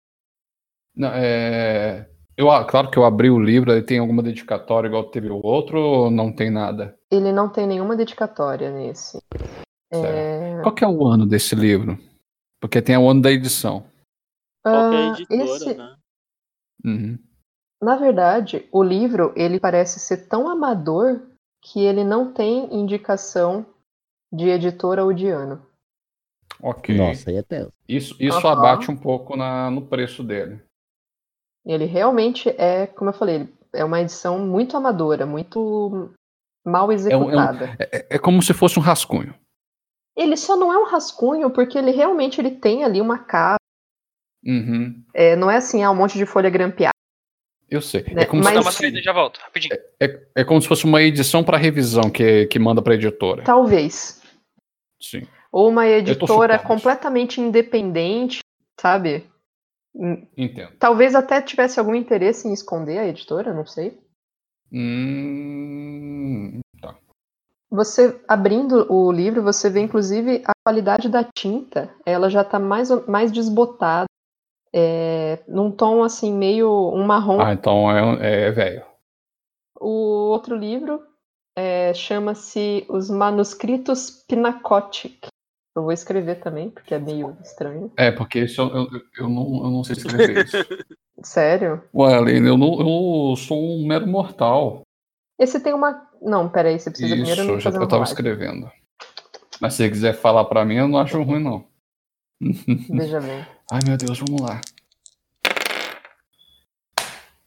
[0.94, 5.04] Não, é, eu, ah, claro que eu abri o livro, ele tem alguma dedicatória igual
[5.04, 6.96] teve o outro, ou não tem nada?
[7.10, 9.18] Ele não tem nenhuma dedicatória nesse.
[9.92, 11.98] É, Qual que é o ano desse livro?
[12.60, 13.84] Porque tem o ano da edição.
[14.62, 15.96] Qualquer ah, editora, esse, né?
[16.84, 17.18] Uhum.
[17.82, 21.20] na verdade, o livro ele parece ser tão amador
[21.62, 23.66] que ele não tem indicação
[24.32, 25.66] de editora ou de ano.
[26.62, 26.96] Ok.
[26.96, 27.72] Nossa, aí é tenso.
[27.88, 30.62] Isso, isso abate um pouco na, no preço dele.
[31.64, 36.10] Ele realmente é, como eu falei, é uma edição muito amadora, muito
[36.64, 37.76] mal É, um- é um- executada.
[37.78, 39.34] é- é como se fosse um rascunho.
[40.16, 43.59] Ele só não é um rascunho porque ele realmente ele tem ali uma capa.
[44.44, 45.02] Uhum.
[45.14, 46.94] É, não é assim, ah, um monte de folha grampeada.
[47.68, 48.02] Eu sei.
[48.12, 49.74] Né, É como, mas- se uma fosse, saída já volto, rapidinho.
[50.00, 53.44] é, é como se fosse uma edição para revisão que, que manda para editora.
[53.44, 54.20] Talvez.
[55.00, 55.22] Sim.
[55.52, 58.40] Ou uma editora completamente independente,
[58.80, 59.24] sabe?
[59.94, 60.72] Hum, Entendo.
[60.78, 63.98] Talvez até tivesse algum interesse em esconder a editora, não sei.
[64.72, 66.96] Hum, tá.
[67.70, 71.92] Você abrindo o livro, você vê inclusive a qualidade da tinta.
[72.06, 74.06] Ela já tá mais, mais desbotada.
[74.72, 77.40] É, num tom assim, meio um marrom.
[77.40, 78.84] Ah, então é, um- é velho.
[79.78, 81.02] O outro livro
[81.56, 85.26] é, chama-se Os Manuscritos Pinacotic.
[85.76, 87.92] Eu vou escrever também, porque é meio estranho.
[87.96, 88.88] É, porque isso eu, eu,
[89.18, 90.56] eu não, eu não sei escrever isso.
[91.22, 91.82] Sério?
[91.94, 92.80] Ué, Aline, eu, não,
[93.30, 94.82] eu sou um mero mortal.
[95.38, 96.08] Esse tem uma.
[96.20, 98.70] Não, peraí, você precisa Isso, primeiro já, eu tava escrevendo.
[99.60, 101.64] Mas se você quiser falar pra mim, eu não acho ruim, não.
[102.88, 103.44] Veja bem.
[103.72, 104.60] Ai, meu Deus, vamos lá.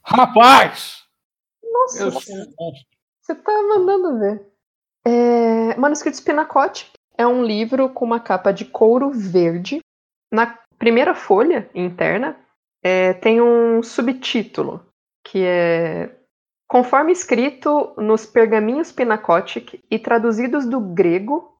[0.01, 1.03] Rapaz!
[1.61, 4.47] Nossa, você- tá mandando ver.
[5.05, 9.79] É, Manuscritos Pinacote é um livro com uma capa de couro verde.
[10.31, 12.37] Na primeira folha interna
[12.81, 14.85] é, tem um subtítulo
[15.25, 16.15] que é
[16.67, 21.57] conforme escrito nos pergaminhos Pinacotic e traduzidos do grego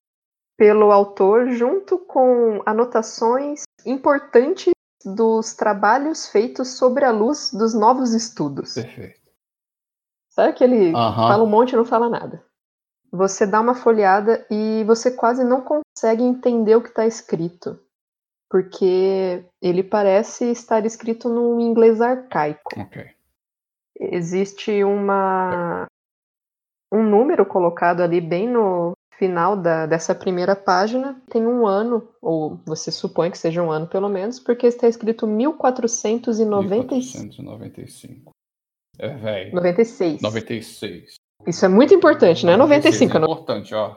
[0.57, 4.73] pelo autor, junto com anotações importantes
[5.05, 8.73] dos trabalhos feitos sobre a luz dos novos estudos.
[8.73, 9.21] Perfeito.
[10.29, 11.27] Sabe que ele Aham.
[11.27, 12.43] fala um monte e não fala nada?
[13.11, 17.79] Você dá uma folhada e você quase não consegue entender o que está escrito.
[18.49, 22.79] Porque ele parece estar escrito num inglês arcaico.
[22.79, 23.11] Ok.
[23.99, 25.85] Existe uma
[26.91, 31.21] um número colocado ali bem no final da, dessa primeira página.
[31.29, 35.25] Tem um ano, ou você supõe que seja um ano pelo menos, porque está escrito
[35.27, 37.19] 1495.
[37.23, 38.31] 1495.
[38.99, 39.55] É, velho.
[39.55, 40.21] 96.
[40.21, 41.15] 96.
[41.47, 43.95] Isso é muito importante, não é 95, é importante, ó.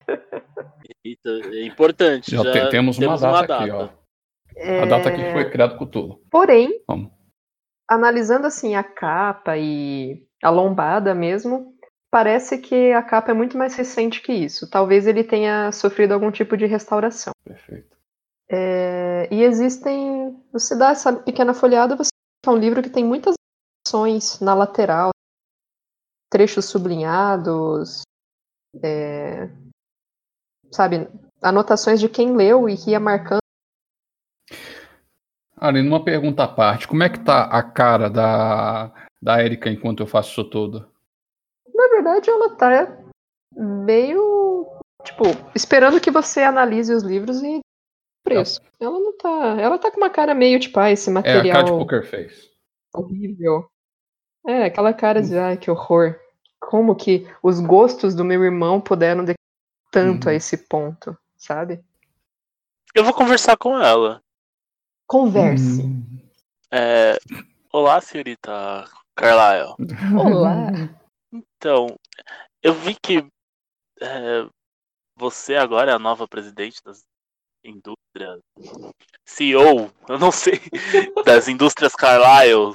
[1.04, 2.30] Eita, é importante.
[2.32, 3.88] Já, Já, te- temos uma data aqui, ó.
[4.56, 6.20] É, A data que foi criado com tudo.
[6.30, 7.10] Porém, Vamos.
[7.88, 11.75] analisando assim a capa e a lombada mesmo,
[12.16, 14.70] parece que a capa é muito mais recente que isso.
[14.70, 17.34] Talvez ele tenha sofrido algum tipo de restauração.
[17.44, 17.94] Perfeito.
[18.48, 20.42] É, e existem.
[20.50, 22.08] Você dá essa pequena folhada, você
[22.46, 23.34] é um livro que tem muitas
[23.86, 25.10] ações na lateral,
[26.30, 28.00] trechos sublinhados,
[28.82, 29.50] é,
[30.72, 31.10] sabe,
[31.42, 33.40] anotações de quem leu e que ia marcando.
[35.54, 36.88] Aline, uma pergunta à parte.
[36.88, 38.90] Como é que tá a cara da,
[39.20, 40.95] da Erika enquanto eu faço isso tudo?
[41.76, 42.96] Na verdade, ela tá
[43.54, 44.66] meio.
[45.04, 45.24] Tipo,
[45.54, 47.60] esperando que você analise os livros e
[48.24, 48.60] preço.
[48.80, 49.56] Ela não tá.
[49.60, 52.04] Ela tá com uma cara meio tipo, ah, esse É a material cara de poker
[52.04, 52.50] face.
[52.94, 53.68] horrível.
[54.46, 56.18] É, aquela cara de, ai, que horror.
[56.60, 59.34] Como que os gostos do meu irmão puderam de
[59.90, 61.84] tanto a esse ponto, sabe?
[62.94, 64.20] Eu vou conversar com ela.
[65.06, 65.82] Converse.
[66.72, 67.16] É,
[67.72, 68.84] Olá, senhorita
[69.14, 69.74] Carlyle.
[70.18, 70.70] Olá.
[71.56, 71.86] Então,
[72.62, 73.18] eu vi que
[74.00, 74.48] é,
[75.16, 77.02] você agora é a nova presidente das
[77.64, 78.40] indústrias.
[79.26, 80.60] CEO, eu não sei,
[81.26, 82.74] das indústrias Carlyle.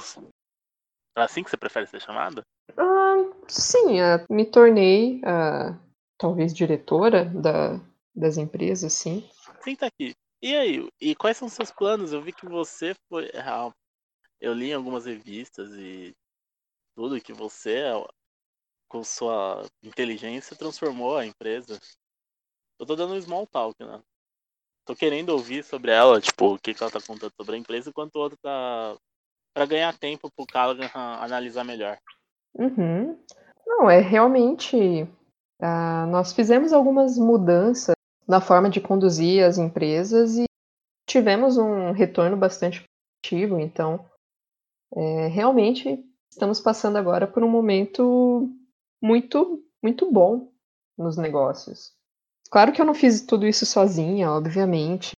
[1.16, 2.42] É assim que você prefere ser chamada?
[2.76, 3.16] Ah,
[3.48, 5.78] sim, ah, me tornei ah,
[6.18, 7.80] talvez diretora da,
[8.14, 9.28] das empresas, sim.
[9.62, 10.14] Senta aqui.
[10.42, 12.12] E aí, e quais são os seus planos?
[12.12, 13.30] Eu vi que você foi.
[13.34, 13.70] ah,
[14.40, 16.12] Eu li em algumas revistas e
[16.96, 17.84] tudo que você,
[18.92, 21.80] com sua inteligência, transformou a empresa.
[22.78, 24.02] Eu tô dando um small talk, né?
[24.84, 27.88] Tô querendo ouvir sobre ela, tipo, o que, que ela tá contando sobre a empresa,
[27.88, 28.94] enquanto o outro tá.
[29.54, 31.98] Pra ganhar tempo pro Callaghan analisar melhor.
[32.54, 33.18] Uhum.
[33.66, 35.08] Não, é realmente.
[35.60, 37.94] ah, nós fizemos algumas mudanças
[38.26, 40.44] na forma de conduzir as empresas e
[41.06, 42.82] tivemos um retorno bastante
[43.22, 43.58] positivo.
[43.58, 44.04] Então,
[44.94, 48.50] é, realmente estamos passando agora por um momento
[49.02, 50.52] muito, muito bom
[50.96, 51.92] nos negócios.
[52.50, 55.12] Claro que eu não fiz tudo isso sozinha, obviamente,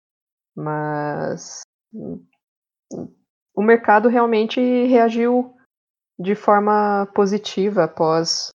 [0.56, 1.62] mas
[1.94, 2.26] hum,
[3.56, 5.56] o mercado realmente reagiu
[6.20, 8.50] de forma positiva após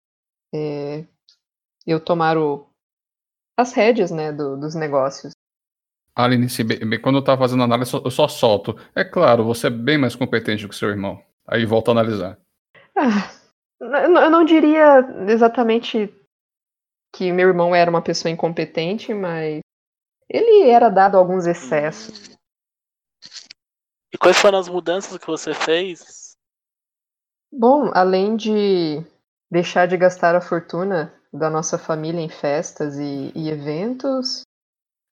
[0.53, 1.05] é,
[1.87, 2.67] eu tomar o,
[3.57, 5.31] as rédeas né, do- dos negócios.
[6.15, 6.47] Aline,
[7.01, 8.75] quando eu tava fazendo análise, eu só- solto.
[8.95, 11.21] É claro, você é bem mais competente que seu irmão.
[11.45, 12.39] Aí volta a analisar.
[12.97, 13.29] Ah,
[13.93, 16.13] eu não diria exatamente
[17.13, 19.61] que meu irmão era uma pessoa incompetente, mas
[20.29, 22.37] ele era dado alguns excessos.
[24.13, 26.35] E quais foram as mudanças que você fez?
[27.51, 29.01] Bom, além de
[29.49, 34.41] deixar de gastar a fortuna da nossa família em festas e, e eventos,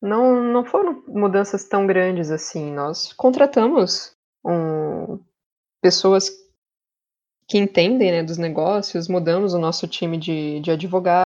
[0.01, 2.73] não, não foram mudanças tão grandes assim.
[2.73, 4.13] Nós contratamos
[4.45, 5.19] um,
[5.81, 6.29] pessoas
[7.48, 11.32] que entendem né, dos negócios, mudamos o nosso time de, de advogados,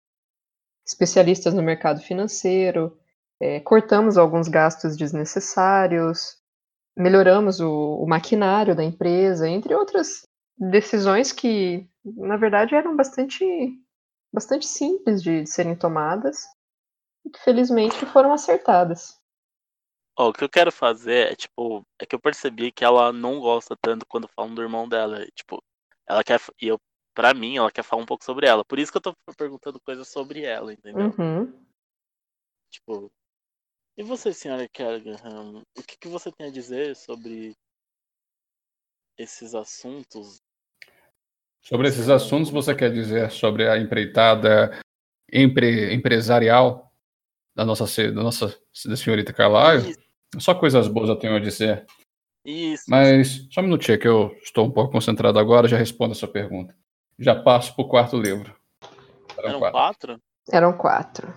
[0.86, 2.98] especialistas no mercado financeiro,
[3.40, 6.36] eh, cortamos alguns gastos desnecessários,
[6.96, 10.26] melhoramos o, o maquinário da empresa, entre outras
[10.56, 13.44] decisões que, na verdade, eram bastante,
[14.32, 16.44] bastante simples de serem tomadas
[17.24, 19.20] e que, felizmente, foram acertadas.
[20.16, 23.40] Ó, o que eu quero fazer é, tipo, é que eu percebi que ela não
[23.40, 25.24] gosta tanto quando falam do irmão dela.
[25.34, 25.62] Tipo,
[26.06, 26.40] ela quer.
[26.60, 26.80] E eu,
[27.14, 28.64] pra mim, ela quer falar um pouco sobre ela.
[28.64, 31.12] Por isso que eu tô perguntando coisas sobre ela, entendeu?
[31.18, 31.64] Uhum.
[32.70, 33.12] Tipo.
[33.96, 35.16] E você, senhora Kerrigan,
[35.76, 37.54] o que, que você tem a dizer sobre
[39.18, 40.40] esses assuntos?
[41.60, 44.80] Sobre esses assuntos, você quer dizer sobre a empreitada
[45.30, 46.90] empre- empresarial
[47.54, 48.48] da nossa, da nossa
[48.86, 49.94] da senhorita Carlyle?
[50.40, 51.86] Só coisas boas eu tenho a dizer.
[52.44, 52.84] Isso.
[52.88, 56.28] Mas só um minutinho que eu estou um pouco concentrado agora, já respondo a sua
[56.28, 56.74] pergunta.
[57.18, 58.54] Já passo pro quarto livro.
[59.38, 59.72] Eram Eram quatro.
[59.72, 60.22] quatro?
[60.50, 61.34] Eram quatro.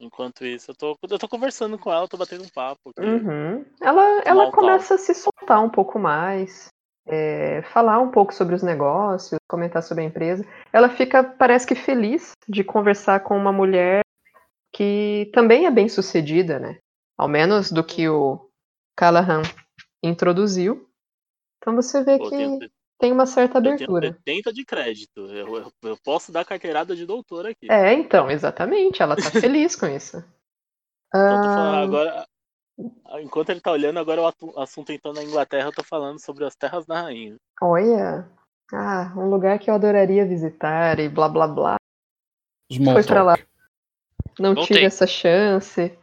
[0.00, 2.90] Enquanto isso, eu tô, eu tô conversando com ela, tô batendo um papo.
[2.90, 3.06] aqui.
[3.06, 3.64] Uhum.
[3.80, 6.68] Ela, ela começa a se soltar um pouco mais,
[7.06, 10.46] é, falar um pouco sobre os negócios, comentar sobre a empresa.
[10.72, 14.02] Ela fica, parece que feliz de conversar com uma mulher
[14.72, 16.78] que também é bem sucedida, né?
[17.16, 18.48] Ao menos do que o
[18.96, 19.42] Callahan
[20.02, 20.88] introduziu.
[21.58, 22.58] Então você vê Pô, que tenho-
[22.98, 24.12] tem uma certa Eu tenho abertura.
[24.12, 25.20] 70 de crédito.
[25.26, 27.70] Eu, eu, eu posso dar carteirada de doutor aqui.
[27.70, 29.02] É, então, exatamente.
[29.02, 30.16] Ela tá feliz com isso.
[31.14, 32.26] Então, falando Ah, agora.
[33.22, 36.54] Enquanto ele tá olhando, agora o assunto então na Inglaterra, eu tô falando sobre as
[36.54, 37.36] terras da rainha.
[37.62, 38.28] olha,
[38.72, 41.76] ah, um lugar que eu adoraria visitar e blá blá blá.
[42.70, 43.34] Small Foi pra lá.
[44.38, 44.76] Não Voltei.
[44.76, 45.98] tive essa chance.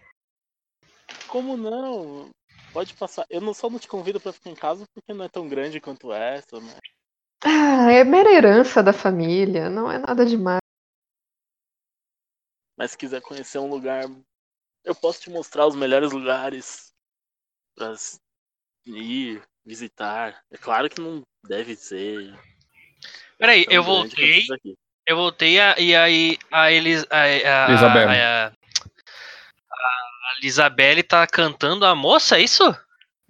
[1.27, 2.29] Como não?
[2.75, 3.25] Pode passar.
[3.29, 5.79] Eu não, só não te convido pra ficar em casa porque não é tão grande
[5.79, 6.77] quanto essa, né?
[7.41, 10.59] Ah, é mera herança da família, não é nada demais.
[12.77, 14.03] Mas se quiser conhecer um lugar,
[14.83, 16.91] eu posso te mostrar os melhores lugares
[17.77, 18.19] pra s-
[18.85, 20.43] ir, visitar.
[20.51, 22.37] É claro que não deve ser.
[23.37, 24.43] Peraí, eu voltei.
[25.07, 28.54] Eu voltei a, e aí a, Elis, a, a, a, a,
[30.25, 32.63] a, a Isabelle tá cantando a moça, é isso?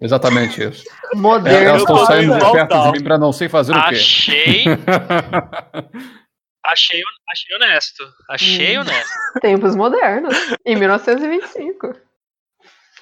[0.00, 0.84] Exatamente isso.
[1.14, 1.68] Moderno.
[1.68, 3.94] Elas estão saindo de perto de mim pra não sei fazer o quê.
[3.94, 4.64] Achei,
[6.64, 8.04] achei, achei honesto.
[8.28, 8.80] Achei Hum.
[8.82, 9.12] honesto.
[9.40, 11.94] Tempos modernos, em 1925.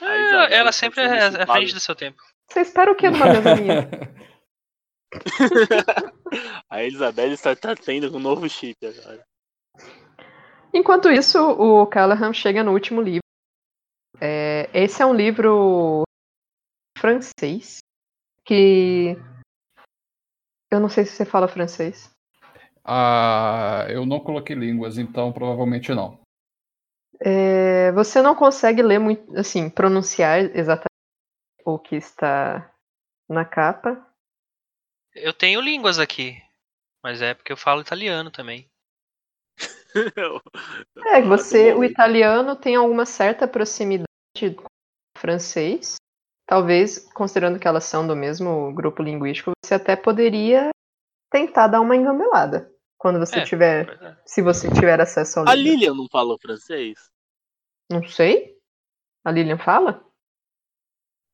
[0.01, 1.53] A Isabelle ela sempre é à citada.
[1.53, 2.23] frente do seu tempo.
[2.51, 3.89] Você espera o que numa mesa minha?
[6.69, 9.25] A Elizabeth está tá tendo um novo chip agora.
[10.73, 13.23] Enquanto isso, o Callahan chega no último livro.
[14.21, 16.03] É, esse é um livro
[16.99, 17.79] francês
[18.45, 19.17] que
[20.71, 22.11] eu não sei se você fala francês.
[22.85, 26.21] Ah, eu não coloquei línguas, então provavelmente não.
[27.21, 30.89] É, você não consegue ler muito, assim, pronunciar exatamente
[31.65, 32.71] o que está
[33.29, 34.07] na capa.
[35.15, 36.43] Eu tenho línguas aqui,
[37.03, 38.69] mas é porque eu falo italiano também.
[41.07, 44.07] É, você, do o italiano tem alguma certa proximidade
[44.57, 45.97] com o francês.
[46.47, 50.71] Talvez, considerando que elas são do mesmo grupo linguístico, você até poderia
[51.31, 52.71] tentar dar uma engambelada.
[52.99, 54.19] Quando você É, tiver, verdade.
[54.27, 55.71] se você tiver acesso ao A livro.
[55.73, 57.11] Lilian não falou francês?
[57.91, 58.59] Não sei.
[59.25, 60.05] A Lilian fala?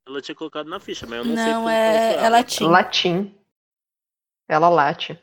[0.06, 2.28] Ela tinha colocado na ficha, mas eu não, sei Não, é, é ela.
[2.28, 2.64] latim.
[2.66, 3.38] Latim.
[4.48, 5.18] Ela late.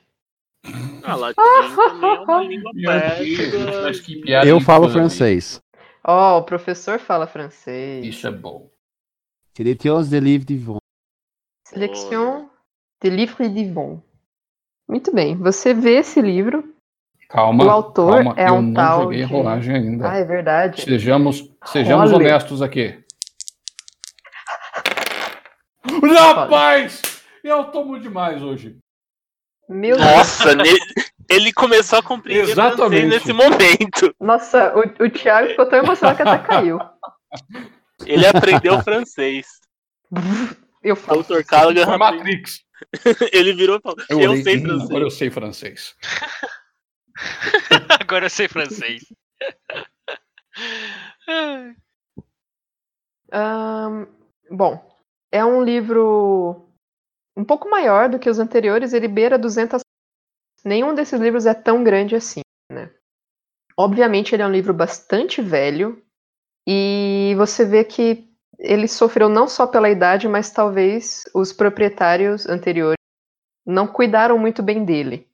[1.03, 1.35] Ah, latim
[1.75, 4.45] também é uma língua persa.
[4.45, 5.59] Eu falo francês.
[6.03, 8.05] Ó, o professor fala francês.
[8.05, 8.69] Isso é bom.
[9.55, 10.77] Sélections de livres de vent.
[11.67, 12.47] Selection
[13.01, 14.01] de livres d'Yvon.
[14.87, 15.35] Muito bem.
[15.37, 16.73] Você vê esse livro.
[17.29, 20.09] Calma, O autor calma, é eu um não tal joguei de- rolagem ainda.
[20.11, 20.81] Ah, é verdade.
[20.81, 22.25] Sejamos, sejamos Olha.
[22.27, 23.03] honestos aqui.
[26.17, 27.01] Rapaz!
[27.43, 28.77] Eu tomo demais hoje.
[29.69, 30.79] Meu Nossa, ne-
[31.29, 33.07] ele começou a compreender Exatamente.
[33.07, 34.15] nesse momento.
[34.19, 36.79] Nossa, o, o Thiago ficou tão emocionado que até caiu.
[38.05, 39.45] Ele aprendeu francês.
[40.81, 41.23] Eu falo.
[41.23, 41.43] Dr.
[41.43, 42.61] Callaghan, Foi Matrix.
[43.33, 44.89] ele virou e falou: Eu, Eu, sei "Hum, francês.
[44.89, 45.95] Agora eu sei francês.
[47.99, 49.03] Agora eu sei francês.
[53.31, 54.05] Ahn,
[54.49, 54.89] bom,
[55.31, 56.66] é um livro
[57.37, 59.81] um pouco maior do que os anteriores, ele beira 200
[60.65, 62.41] Nenhum desses livros é tão grande assim,
[62.71, 62.91] né?
[63.77, 66.03] Obviamente ele é um livro bastante velho
[66.67, 68.27] e você vê que
[68.57, 72.97] ele sofreu não só pela idade, mas talvez os proprietários anteriores
[73.63, 75.29] não cuidaram muito bem dele,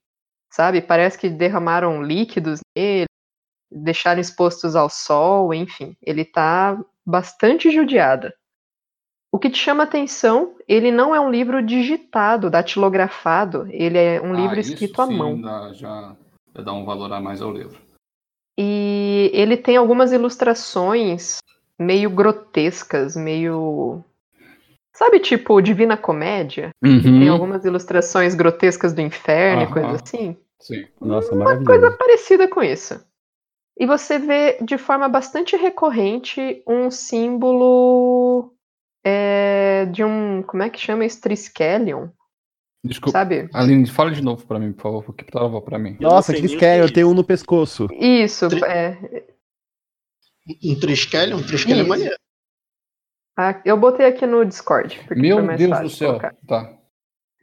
[0.52, 0.82] sabe?
[0.82, 3.06] Parece que derramaram líquidos nele,
[3.72, 8.32] deixaram expostos ao sol, enfim, ele tá bastante judiado.
[9.34, 14.36] O que te chama atenção, ele não é um livro digitado, datilografado, ele é um
[14.36, 15.42] livro Ah, isso escrito à sim mão.
[15.42, 16.16] Dá, já,
[16.56, 17.82] já dá um valor a mais ao livro.
[18.56, 21.40] E ele tem algumas ilustrações
[21.80, 24.04] meio grotescas, meio.
[24.94, 26.70] Sabe, tipo Divina Comédia?
[26.80, 30.38] Que tem Uhum, algumas ilustrações grotescas do inferno e coisa assim.
[30.60, 30.86] sim.
[31.02, 33.04] Nossa, Uma coisa parecida com isso.
[33.80, 38.53] E você vê de forma bastante recorrente um símbolo
[39.04, 40.42] é, de um.
[40.44, 41.22] Como é que chama isso?
[41.22, 42.10] Triskelion,
[42.84, 43.12] Desculpa.
[43.12, 43.50] sabe?
[43.54, 45.98] Aline, fala de novo pra mim, por favor, porque tava pra mim.
[46.00, 47.88] Nossa, que é eu tenho um no pescoço.
[47.92, 49.26] Isso, Tri- é,
[50.64, 51.34] Um Triskelly?
[51.34, 52.16] Um Triskelly é maneiro.
[53.38, 55.00] Ah, eu botei aqui no Discord.
[55.08, 56.08] porque Meu Deus fácil do céu.
[56.10, 56.36] colocar.
[56.48, 56.78] Tá.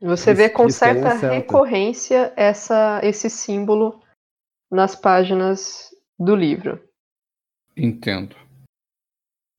[0.03, 4.01] Você vê com querem certa recorrência essa, esse símbolo
[4.71, 6.81] nas páginas do livro.
[7.77, 8.35] Entendo.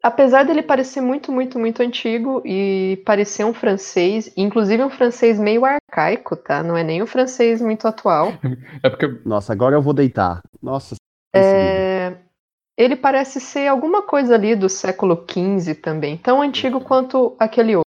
[0.03, 5.63] Apesar dele parecer muito, muito, muito antigo e parecer um francês, inclusive um francês meio
[5.63, 6.63] arcaico, tá?
[6.63, 8.33] Não é nem um francês muito atual.
[8.83, 9.07] É porque.
[9.23, 10.41] Nossa, agora eu vou deitar.
[10.61, 10.95] Nossa.
[11.33, 12.17] É,
[12.75, 17.89] Ele parece ser alguma coisa ali do século XV também, tão antigo quanto aquele outro.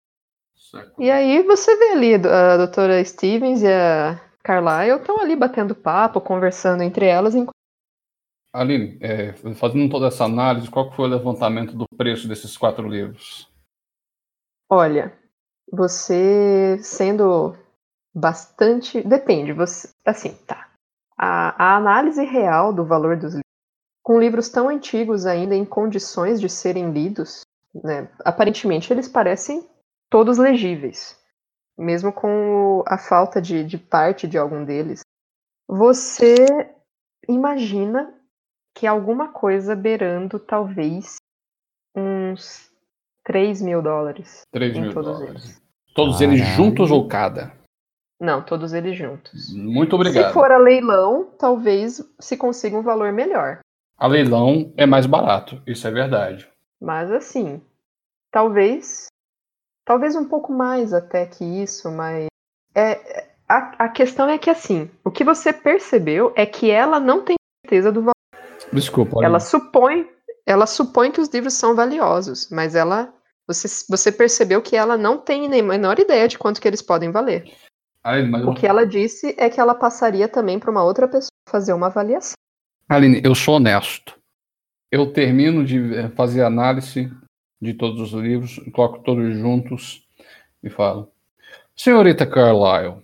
[0.99, 6.21] E aí você vê ali a doutora Stevens e a Carlyle estão ali batendo papo,
[6.21, 7.56] conversando entre elas, enquanto
[8.57, 13.51] Aline, é, fazendo toda essa análise, qual foi o levantamento do preço desses quatro livros?
[14.71, 15.17] Olha,
[15.71, 17.55] você sendo
[18.15, 19.03] bastante.
[19.03, 19.91] Depende, você.
[20.05, 20.71] Assim, tá.
[21.19, 23.43] A, a análise real do valor dos livros,
[24.03, 27.43] com livros tão antigos ainda em condições de serem lidos,
[27.75, 29.67] né, aparentemente eles parecem
[30.11, 31.19] todos legíveis.
[31.79, 35.01] Mesmo com a falta de, de parte de algum deles.
[35.69, 36.47] Você
[37.29, 38.15] imagina
[38.77, 41.17] que alguma coisa beirando talvez
[41.97, 42.71] uns
[43.25, 44.43] 3 mil dólares.
[44.53, 45.45] 3 em mil todos dólares.
[45.45, 45.63] eles.
[45.95, 46.57] Todos eles Caralho.
[46.57, 47.53] juntos ou cada?
[48.21, 49.53] Não, todos eles juntos.
[49.55, 50.29] Muito obrigado.
[50.29, 53.61] Se for a leilão, talvez se consiga um valor melhor.
[53.99, 56.47] A leilão é mais barato, isso é verdade.
[56.81, 57.63] Mas assim,
[58.31, 59.07] talvez.
[59.87, 62.27] Talvez um pouco mais até que isso, mas.
[62.75, 62.91] É,
[63.21, 67.25] é- a, a questão é que assim, o que você percebeu é que ela não
[67.25, 68.16] tem certeza do valor.
[68.73, 70.09] Desculpa, Ela supõe,
[70.45, 73.13] ela supõe que os livros são valiosos, mas ela.
[73.47, 76.83] Você, você percebeu que ela não tem nem a menor ideia de quanto que eles
[76.83, 77.55] podem valer.
[78.03, 81.31] Aline, mas O que ela disse é que ela passaria também para uma outra pessoa
[81.49, 82.35] fazer uma avaliação.
[82.89, 84.17] Aline, eu sou honesto.
[84.91, 87.11] Eu termino de eh, fazer análise
[87.61, 90.07] de todos os livros, coloco todos juntos
[90.63, 91.11] e falo:
[91.77, 93.03] Senhorita Carlyle,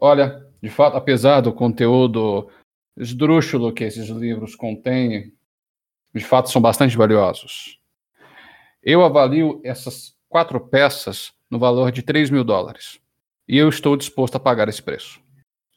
[0.00, 2.48] olha, de fato, apesar do conteúdo
[2.96, 5.32] esdrúxulo que esses livros contêm,
[6.14, 7.80] de fato são bastante valiosos.
[8.82, 13.00] Eu avalio essas quatro peças no valor de 3 mil dólares.
[13.48, 15.20] E eu estou disposto a pagar esse preço.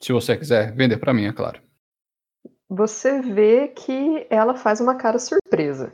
[0.01, 1.61] Se você quiser vender para mim, é claro.
[2.69, 5.93] Você vê que ela faz uma cara surpresa.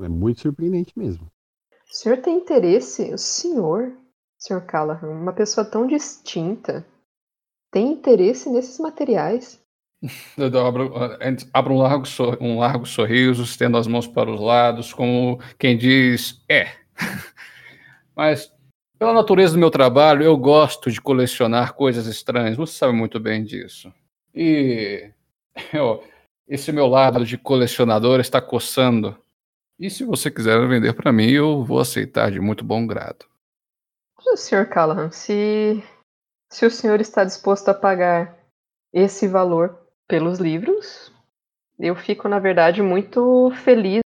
[0.00, 1.30] É muito surpreendente mesmo.
[1.90, 3.14] O senhor tem interesse?
[3.14, 3.96] O senhor,
[4.36, 6.84] senhor Callahan, uma pessoa tão distinta,
[7.70, 9.63] tem interesse nesses materiais?
[11.52, 12.04] Abro, um, largo
[12.40, 16.68] um largo sorriso, estendo as mãos para os lados, como quem diz, é.
[18.14, 18.52] Mas,
[18.98, 22.56] pela natureza do meu trabalho, eu gosto de colecionar coisas estranhas.
[22.56, 23.92] Você sabe muito bem disso.
[24.34, 25.10] E
[25.72, 26.04] eu-
[26.46, 29.18] esse meu lado de colecionador está coçando.
[29.78, 33.24] E se você quiser vender para mim, eu vou aceitar de muito bom grado.
[34.36, 35.82] Senhor Callahan, se,
[36.50, 38.38] se o senhor está disposto a pagar
[38.92, 41.12] esse valor pelos livros,
[41.78, 44.00] eu fico, na verdade, muito feliz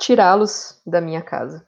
[0.00, 1.66] tirá-los da minha casa.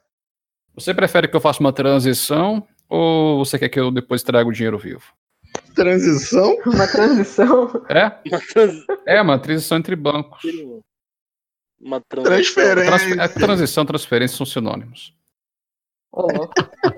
[0.75, 4.53] Você prefere que eu faça uma transição ou você quer que eu depois traga o
[4.53, 5.13] dinheiro vivo?
[5.75, 6.55] Transição?
[6.65, 7.69] Uma transição?
[7.89, 9.17] É?
[9.17, 10.41] É, uma transição entre bancos.
[11.79, 12.85] Uma Transferência.
[12.85, 15.15] Transfer- é, transição e transferência são sinônimos.
[16.13, 16.53] Louco.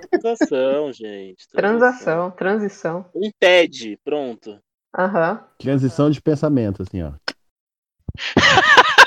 [0.09, 1.47] Transação, gente.
[1.49, 3.09] Transação, transição.
[3.13, 4.59] Um TED, pronto.
[4.97, 5.43] Aham.
[5.57, 7.13] Transição de pensamento, assim, ó.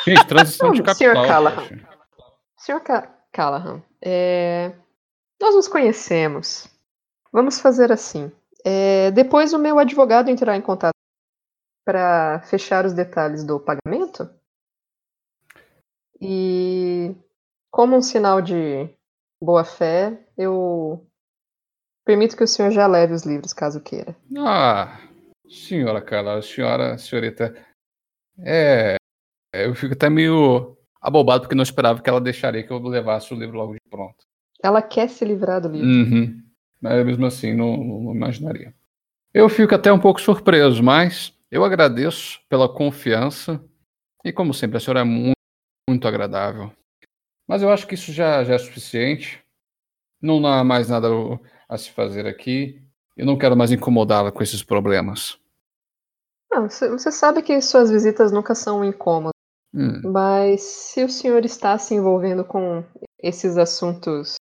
[0.06, 1.26] Gente, transição de Não, senhor capital.
[1.26, 1.68] Callahan.
[2.56, 4.72] Senhor Ca- Callahan, é,
[5.40, 6.68] nós nos conhecemos.
[7.32, 8.32] Vamos fazer assim.
[8.64, 10.94] É, depois o meu advogado entrar em contato
[11.84, 14.30] para fechar os detalhes do pagamento.
[16.20, 17.14] E
[17.70, 18.88] como um sinal de
[19.42, 21.06] boa fé, eu
[22.06, 24.16] permito que o senhor já leve os livros, caso queira.
[24.38, 24.98] Ah,
[25.48, 27.54] senhora Carla, senhora, senhorita.
[28.38, 28.96] É.
[29.52, 33.38] Eu fico até meio abobado porque não esperava que ela deixaria que eu levasse o
[33.38, 34.24] livro logo de pronto.
[34.62, 35.86] Ela quer se livrar do livro.
[35.86, 36.42] Uhum.
[36.80, 38.74] Mas mesmo assim, não, não imaginaria.
[39.32, 43.62] Eu fico até um pouco surpreso, mas eu agradeço pela confiança.
[44.24, 45.34] E como sempre, a senhora é muito,
[45.88, 46.72] muito agradável.
[47.46, 49.42] Mas eu acho que isso já, já é suficiente.
[50.20, 51.08] Não há mais nada
[51.68, 52.83] a se fazer aqui.
[53.16, 55.38] Eu não quero mais incomodá-la com esses problemas.
[56.68, 59.34] Você sabe que suas visitas nunca são incômodas.
[59.74, 60.00] Hum.
[60.04, 62.84] Mas se o senhor está se envolvendo com
[63.18, 64.36] esses assuntos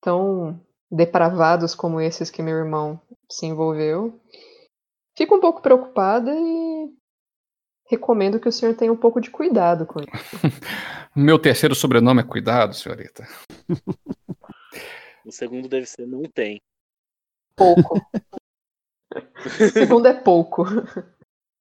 [0.00, 0.60] tão
[0.90, 3.00] depravados como esses que meu irmão
[3.30, 4.20] se envolveu,
[5.16, 6.90] fico um pouco preocupada e
[7.88, 10.10] recomendo que o senhor tenha um pouco de cuidado com isso.
[11.14, 13.26] Meu terceiro sobrenome é Cuidado, senhorita.
[15.24, 16.62] O segundo deve ser não tem.
[17.56, 18.00] Pouco.
[19.72, 20.64] Segundo é pouco.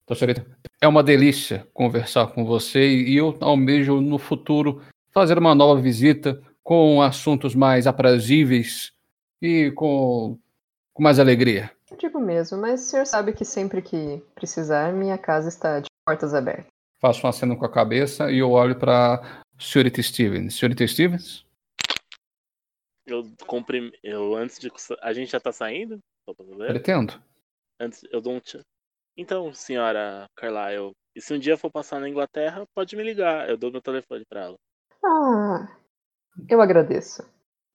[0.03, 0.45] Então, senhorita,
[0.81, 4.81] é uma delícia conversar com você e eu almejo no futuro
[5.11, 8.91] fazer uma nova visita com assuntos mais aprazíveis
[9.41, 10.38] e com,
[10.93, 11.72] com mais alegria.
[11.89, 15.88] Eu digo mesmo, mas o senhor sabe que sempre que precisar, minha casa está de
[16.05, 16.65] portas abertas.
[16.99, 19.22] Faço uma cena com a cabeça e eu olho para
[19.57, 20.55] senhorita Stevens.
[20.57, 21.44] Senhorita Stevens?
[23.06, 23.91] Eu comprim...
[24.03, 24.72] Eu antes de.
[25.02, 25.99] A gente já tá saindo?
[26.68, 27.22] Pretendo.
[27.80, 28.41] Antes, eu dou um.
[29.18, 33.49] Então, senhora Carlyle, e se um dia for passar na Inglaterra, pode me ligar.
[33.49, 34.56] Eu dou meu telefone pra ela.
[35.03, 35.77] Ah,
[36.49, 37.23] eu agradeço.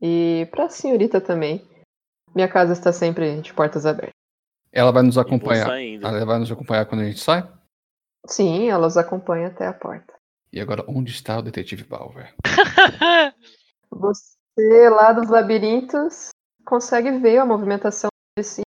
[0.01, 1.67] E para a senhorita também.
[2.35, 4.15] Minha casa está sempre de portas abertas.
[4.73, 5.69] Ela vai nos acompanhar.
[5.69, 7.43] Ela vai nos acompanhar quando a gente sai?
[8.27, 10.15] Sim, ela os acompanha até a porta.
[10.53, 12.35] E agora, onde está o detetive Balver?
[13.91, 16.31] Você lá dos labirintos
[16.65, 18.63] consegue ver a movimentação desse se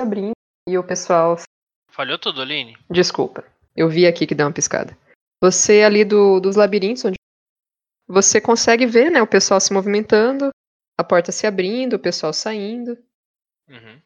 [0.00, 0.32] abrindo
[0.68, 1.36] e o pessoal.
[1.90, 2.76] Falhou tudo, Aline?
[2.90, 3.44] Desculpa,
[3.74, 4.96] eu vi aqui que deu uma piscada.
[5.40, 7.16] Você ali do, dos labirintos, onde
[8.08, 10.50] você consegue ver, né, o pessoal se movimentando,
[10.98, 12.98] a porta se abrindo, o pessoal saindo.
[13.68, 14.00] Uhum.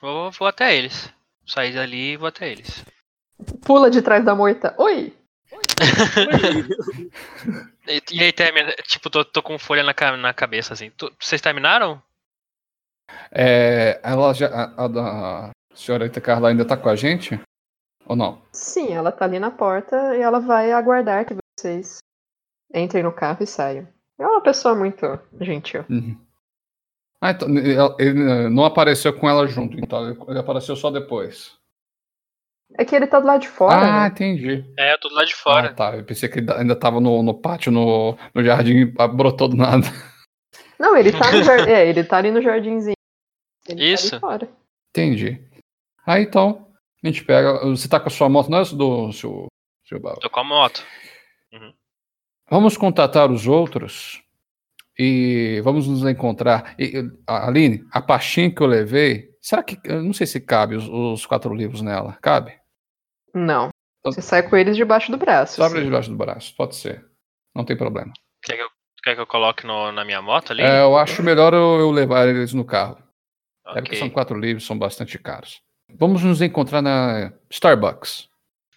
[0.00, 1.12] Vou, vou até eles.
[1.46, 2.84] Sair dali e vou até eles.
[3.64, 4.74] Pula de trás da moita.
[4.78, 5.16] Oi!
[7.86, 10.90] E, e aí, termina, tipo, tô, tô com folha na, na cabeça, assim.
[10.90, 12.02] Tu- vocês terminaram?
[13.30, 17.38] É, ela já, a, a, a senhorita Carla ainda tá com a gente?
[18.06, 18.42] Ou não?
[18.52, 21.98] Sim, ela tá ali na porta e ela vai aguardar que vocês
[22.74, 23.88] entrem no carro e saiam.
[24.18, 25.84] É uma pessoa muito gentil.
[25.88, 26.16] Uhum.
[27.20, 31.58] Ah, então, ele, ele não apareceu com ela junto, então ele apareceu só depois.
[32.76, 33.74] É que ele tá do lado de fora.
[33.76, 34.06] ah, né?
[34.08, 34.64] entendi.
[34.78, 35.68] É, eu tô do lado de fora.
[35.68, 35.96] Ah, tá.
[35.96, 39.56] Eu pensei que ele ainda tava no, no pátio, no, no jardim, e brotou do
[39.56, 39.86] nada.
[40.78, 41.70] Não, ele tá no jardim.
[41.70, 42.96] É, ele tá ali no jardinzinho.
[43.68, 44.10] Ele Isso.
[44.10, 44.48] Tá ali fora.
[44.90, 45.40] Entendi.
[46.06, 46.66] Aí então,
[47.02, 47.60] a gente pega.
[47.66, 49.46] Você tá com a sua moto, não é do seu,
[49.86, 50.18] seu Bal?
[50.18, 50.84] Tô com a moto.
[52.50, 54.22] Vamos contatar os outros
[54.98, 56.74] e vamos nos encontrar.
[56.78, 59.78] E, a- Aline, a pastinha que eu levei, será que.
[59.84, 62.18] Eu não sei se cabe os, os quatro livros nela.
[62.22, 62.58] Cabe?
[63.34, 63.68] Não.
[64.04, 65.56] Você sai com eles debaixo do braço.
[65.56, 65.84] Só abre sim.
[65.86, 67.04] debaixo do braço, pode ser.
[67.54, 68.12] Não tem problema.
[68.42, 68.68] Quer que eu,
[69.02, 70.62] quer que eu coloque no- na minha moto ali?
[70.62, 73.02] É, eu acho melhor eu, eu levar eles no carro.
[73.68, 75.62] É porque são quatro livros, são bastante caros.
[75.96, 78.28] Vamos nos encontrar na Starbucks.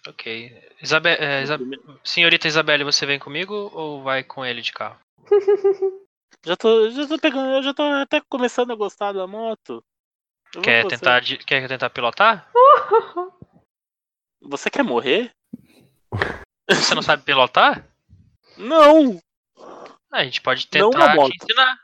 [0.06, 0.62] Ok.
[0.80, 1.58] Isabe é, Isa-
[2.02, 4.98] Senhorita Isabelle, você vem comigo ou vai com ele de carro?
[6.46, 9.82] Já tô, já tô pegando, eu já tô até começando a gostar da moto.
[10.54, 12.48] Eu Quer tentar, di- quer tentar pilotar?
[14.42, 15.30] Você quer morrer?
[16.70, 17.84] Você não sabe pilotar?
[18.56, 19.18] Não!
[20.10, 21.76] A gente pode tentar te ensinar.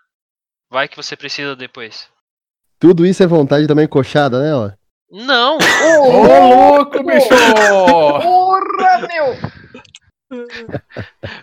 [0.70, 2.08] Vai que você precisa depois.
[2.78, 4.78] Tudo isso é vontade também coxada nela?
[5.10, 5.58] Não!
[6.00, 7.28] Ô, louco, bicho!
[8.22, 10.44] Porra, meu!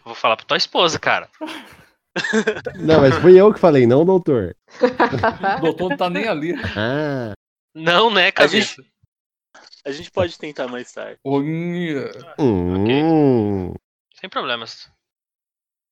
[0.04, 1.30] Vou falar pra tua esposa, cara.
[2.76, 4.56] Não, mas fui eu que falei, não doutor.
[5.58, 6.54] O doutor não tá nem ali.
[6.76, 7.34] Ah,
[7.74, 8.58] Não, né, A cabeça?
[8.82, 8.92] gente,
[9.86, 11.20] a gente pode tentar mais tarde.
[11.24, 12.12] Olha.
[12.40, 13.74] hum.
[14.20, 14.90] Sem problemas.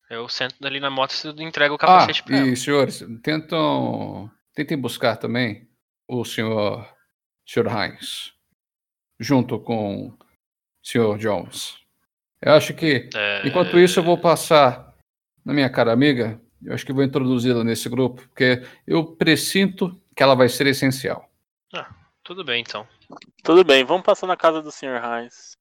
[0.10, 2.48] Eu sento ali na moto e entrego o Ah, capacete pra ela.
[2.48, 5.70] e senhores, tentam, tentem buscar também
[6.08, 6.88] o senhor,
[7.48, 8.34] senhor Heinz,
[9.20, 10.18] junto com o
[10.84, 11.78] senhor Jones.
[12.42, 14.89] Eu acho que, É, enquanto isso, eu vou passar
[15.50, 20.22] na minha cara amiga, eu acho que vou introduzi-la nesse grupo, porque eu presinto que
[20.22, 21.28] ela vai ser essencial.
[22.24, 22.88] Tudo bem, então.
[23.44, 25.02] Tudo bem, vamos passar na casa do Sr.
[25.04, 25.54] Heinz.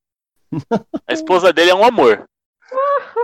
[1.06, 2.28] A esposa dele é um amor.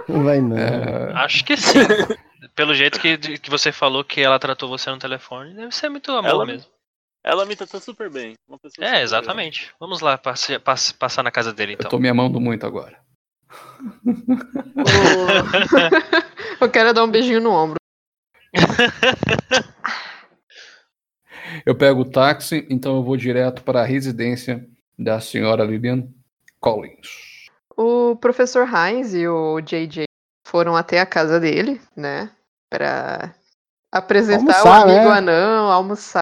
[0.09, 0.57] Não vai não.
[0.57, 1.77] É, Acho que sim.
[2.57, 6.11] Pelo jeito que, que você falou que ela tratou você no telefone, deve ser muito
[6.13, 6.71] amor Ela- mesmo.
[7.23, 8.35] Ela me tratou super bem.
[8.49, 9.71] Uma pessoa super É, exatamente.
[9.79, 11.91] Vamos lá passe- passe- passar na casa dele, eu então.
[11.91, 12.99] tô me amando muito agora.
[16.61, 17.77] Eu quero dar um beijinho no ombro.
[21.65, 24.67] Eu pego o táxi, então eu vou direto para a residência
[24.99, 26.09] da senhora Lilian
[26.61, 27.47] Collins.
[27.77, 30.05] O professor Heinz e o JJ
[30.47, 32.31] foram até a casa dele, né?
[32.71, 33.35] Pra
[33.93, 35.19] apresentar Almoçar, o amigo né?
[35.19, 36.21] anão, almoçar,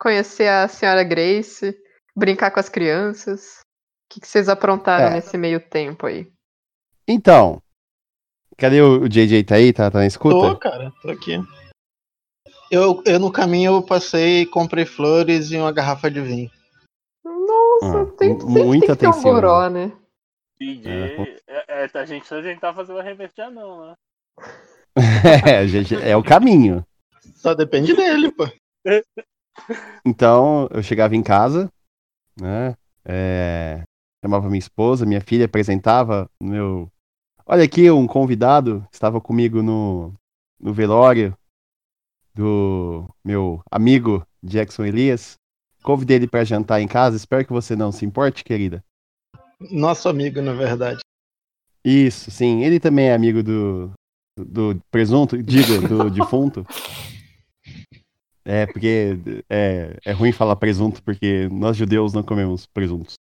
[0.00, 1.76] conhecer a senhora Grace,
[2.16, 3.60] brincar com as crianças.
[3.60, 5.10] O que, que vocês aprontaram É.
[5.10, 6.32] nesse meio tempo aí?
[7.06, 7.60] Então,
[8.56, 9.44] cadê o, o JJ?
[9.44, 9.72] Tá aí?
[9.72, 10.56] Tá, tá na Tô, escuta?
[10.56, 11.38] cara, tô aqui.
[12.70, 16.50] Eu, eu no caminho eu passei, comprei flores e uma garrafa de vinho.
[17.24, 19.92] Nossa, Ah, tem, sempre muita tem que ter um atenção, goró, né?
[20.58, 23.94] DJ, é, é, a gente vai tentar fazer uma reverter não, né?
[25.46, 26.84] é, gente, é o caminho.
[27.36, 28.48] Só depende dele, pô.
[30.06, 31.70] Então, eu chegava em casa,
[32.40, 32.76] né?
[33.04, 33.82] É,
[34.24, 36.88] chamava minha esposa, minha filha apresentava meu.
[37.46, 40.14] Olha aqui, um convidado estava comigo no,
[40.58, 41.36] no velório
[42.34, 45.34] do meu amigo Jackson Elias.
[45.82, 47.18] Convidei ele para jantar em casa.
[47.18, 48.82] Espero que você não se importe, querida.
[49.70, 51.00] Nosso amigo, na verdade.
[51.84, 52.64] Isso, sim.
[52.64, 53.92] Ele também é amigo do,
[54.38, 56.66] do presunto, digo, do defunto.
[58.42, 59.18] É, porque
[59.50, 63.16] é, é ruim falar presunto, porque nós judeus não comemos presuntos.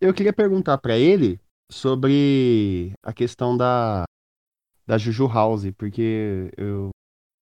[0.00, 1.40] Eu queria perguntar para ele
[1.70, 4.04] sobre a questão da,
[4.86, 6.90] da Juju House, porque eu,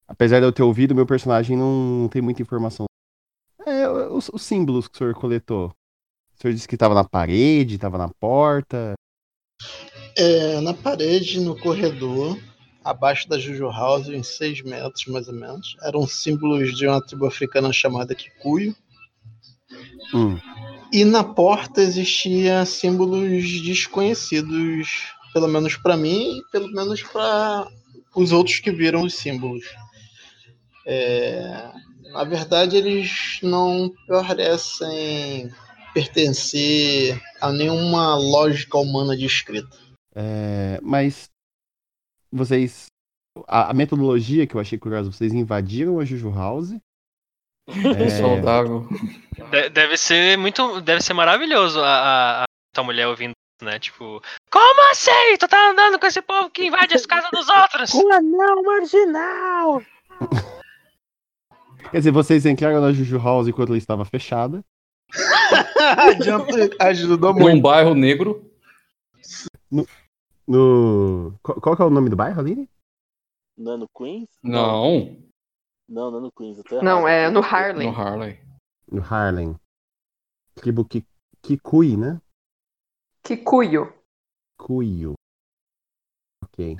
[0.06, 2.86] apesar de eu ter ouvido, meu personagem não tem muita informação.
[3.66, 5.68] É, os, os símbolos que o senhor coletou.
[6.36, 8.94] O senhor disse que estava na parede, estava na porta.
[10.16, 12.38] É, na parede, no corredor,
[12.84, 17.26] abaixo da Juju House, em 6 metros mais ou menos, eram símbolos de uma tribo
[17.26, 18.74] africana chamada Kikuyu.
[20.14, 20.38] Hum.
[20.92, 27.68] E na porta existia símbolos desconhecidos, pelo menos para mim e pelo menos para
[28.14, 29.64] os outros que viram os símbolos.
[30.86, 31.70] É,
[32.12, 35.52] na verdade, eles não parecem
[35.92, 39.76] pertencer a nenhuma lógica humana de escrita.
[40.14, 41.28] É, mas
[42.32, 42.86] vocês.
[43.46, 46.74] A, a metodologia que eu achei curiosa, vocês invadiram a Juju House.
[47.68, 48.86] É, Saudável.
[49.50, 50.80] De- Deve ser muito.
[50.80, 53.32] Deve ser maravilhoso a, a, a essa mulher ouvindo,
[53.62, 53.78] né?
[53.78, 54.20] Tipo,
[54.50, 55.36] como assim?
[55.38, 57.94] Tu tá andando com esse povo que invade as casas dos outros?
[57.94, 59.82] Um anão marginal!
[61.90, 64.62] Quer dizer, vocês entraram na Juju House enquanto ela estava fechada.
[66.80, 67.62] Ajudou Num muito.
[67.62, 68.44] bairro negro.
[70.46, 71.34] No.
[71.42, 72.68] Qual, qual que é o nome do bairro, Aline?
[73.56, 74.28] Nano Queens?
[74.42, 75.16] Não,
[75.88, 76.58] Não, Nano Queens.
[76.58, 77.08] eu tô Não, errado.
[77.08, 77.90] é no Harlem.
[77.92, 78.40] no Harley.
[78.90, 79.56] No Harlem.
[80.54, 81.06] Tribo Ki-
[81.42, 82.20] Kikui, né?
[83.22, 83.92] Kikuyu.
[84.58, 85.14] Kuyu.
[86.44, 86.76] Ok.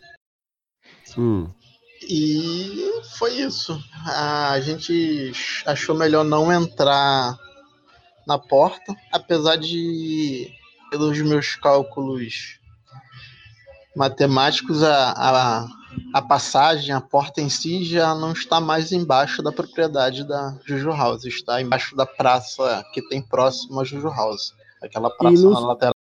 [1.17, 1.53] Hum.
[2.03, 3.73] E foi isso.
[4.07, 5.33] A gente
[5.67, 7.37] achou melhor não entrar
[8.27, 10.53] na porta, apesar de,
[10.91, 12.61] pelos meus cálculos
[13.97, 15.67] matemáticos, a, a,
[16.13, 20.91] a passagem, a porta em si já não está mais embaixo da propriedade da Juju
[20.91, 24.55] House, está embaixo da praça que tem próximo à Juju House.
[24.83, 25.95] Aquela praça nos- na lateral.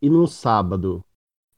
[0.00, 1.04] E no sábado,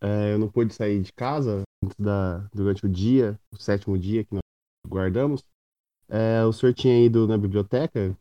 [0.01, 1.63] é, eu não pude sair de casa
[1.99, 4.43] da, durante o dia, o sétimo dia que nós
[4.87, 5.43] guardamos.
[6.09, 8.17] É, o senhor tinha ido na biblioteca,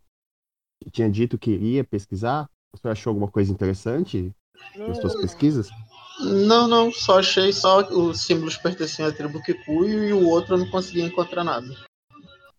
[0.92, 2.50] tinha dito que iria pesquisar.
[2.74, 4.32] O senhor achou alguma coisa interessante
[4.76, 5.70] nas suas pesquisas?
[6.20, 10.60] Não, não, só achei só os símbolos pertenciam à tribo Kikuyu e o outro eu
[10.60, 11.68] não consegui encontrar nada.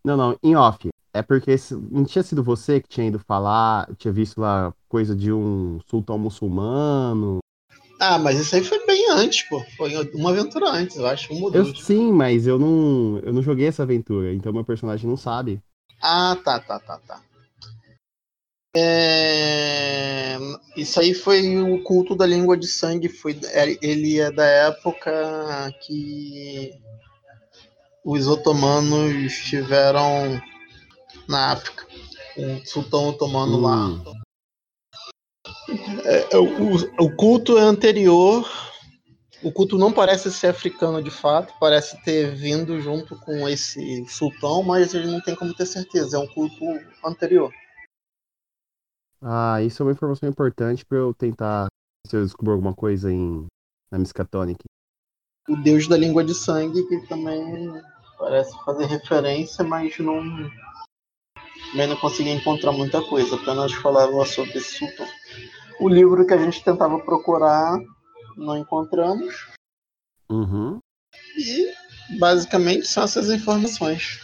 [0.05, 0.89] Não, não, em off.
[1.13, 1.57] É porque
[1.91, 6.19] não tinha sido você que tinha ido falar, tinha visto lá coisa de um sultão
[6.19, 7.39] muçulmano.
[8.01, 9.61] Ah, mas isso aí foi bem antes, pô.
[9.77, 11.33] Foi uma aventura antes, eu acho.
[11.33, 15.17] Um Eu, sim, mas eu não, eu não joguei essa aventura, então meu personagem não
[15.17, 15.61] sabe.
[16.01, 17.21] Ah, tá, tá, tá, tá.
[18.81, 20.39] É,
[20.77, 23.09] Isso aí foi o culto da língua de sangue.
[23.09, 23.39] Foi...
[23.47, 26.73] é- Ele é da época que
[28.05, 30.41] os otomanos estiveram
[31.29, 31.87] na África.
[32.37, 33.87] O sultão otomano lá.
[33.87, 34.01] Hum,
[36.05, 36.75] É, é, o,
[37.05, 38.49] o culto é anterior.
[39.43, 44.63] O culto não parece ser africano de fato, parece ter vindo junto com esse sultão,
[44.65, 46.17] mas ele não tem como ter certeza.
[46.17, 46.65] É um culto
[47.05, 47.53] anterior.
[49.23, 51.67] Ah, isso é uma informação importante pra eu tentar
[52.07, 53.47] se eu descobrir alguma coisa em
[53.91, 54.65] na Miskatonic.
[55.49, 57.73] O deus da língua de sangue, que também
[58.19, 60.23] parece fazer referência, mas não.
[61.71, 65.07] Também não consegui encontrar muita coisa, apenas falava sobre esse sultão.
[65.81, 67.79] O livro que a gente tentava procurar,
[68.37, 69.47] não encontramos.
[70.31, 70.79] Uhum.
[71.37, 71.73] E
[72.19, 74.21] basicamente são essas informações.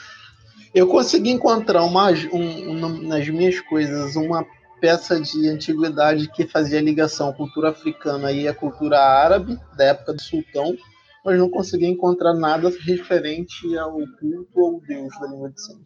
[0.75, 4.45] Eu consegui encontrar uma, um- um- nas minhas coisas uma
[4.81, 10.15] peça de antiguidade que fazia ligação à cultura africana e à cultura árabe, da época
[10.15, 10.77] do sultão,
[11.25, 15.85] mas não consegui encontrar nada referente ao culto ou deus da língua de sangue.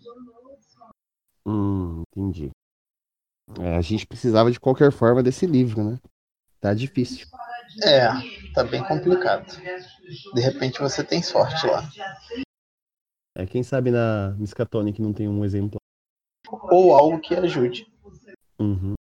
[1.47, 2.51] Hum, entendi.
[3.60, 5.98] É, a gente precisava de qualquer forma desse livro, né?
[6.60, 7.27] Tá difícil.
[7.85, 8.09] É,
[8.52, 9.47] tá bem complicado.
[10.35, 11.89] De repente você tem sorte lá.
[13.36, 15.78] É, quem sabe na Miskatonic não tem um exemplo.
[16.51, 17.86] Ou algo que ajude.
[18.59, 18.94] Uhum.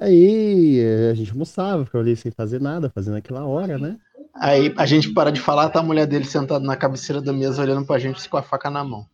[0.00, 3.96] Aí é, a gente almoçava, ficava ali sem fazer nada, fazendo aquela hora, né?
[4.34, 7.62] Aí a gente para de falar, tá a mulher dele sentada na cabeceira da mesa
[7.62, 9.06] olhando pra gente com a faca na mão.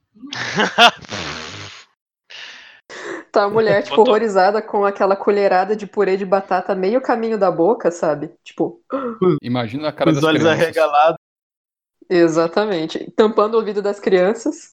[3.31, 7.39] Tá a mulher, tipo, Botou- horrorizada com aquela colherada de purê de batata meio caminho
[7.39, 8.31] da boca, sabe?
[8.45, 8.81] Tipo,
[9.43, 10.63] Imagina a cara Os das olhos crianças.
[10.63, 11.17] arregalados.
[12.11, 13.11] exatamente.
[13.17, 14.71] Tampando o ouvido das crianças.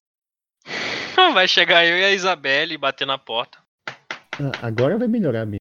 [1.33, 3.59] Vai chegar eu e a Isabelle e bater na porta.
[4.39, 5.59] Ah, Agora vai melhorar mesmo.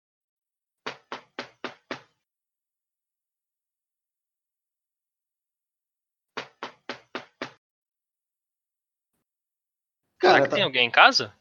[10.20, 11.32] Será Cara, que tá- tem alguém em casa?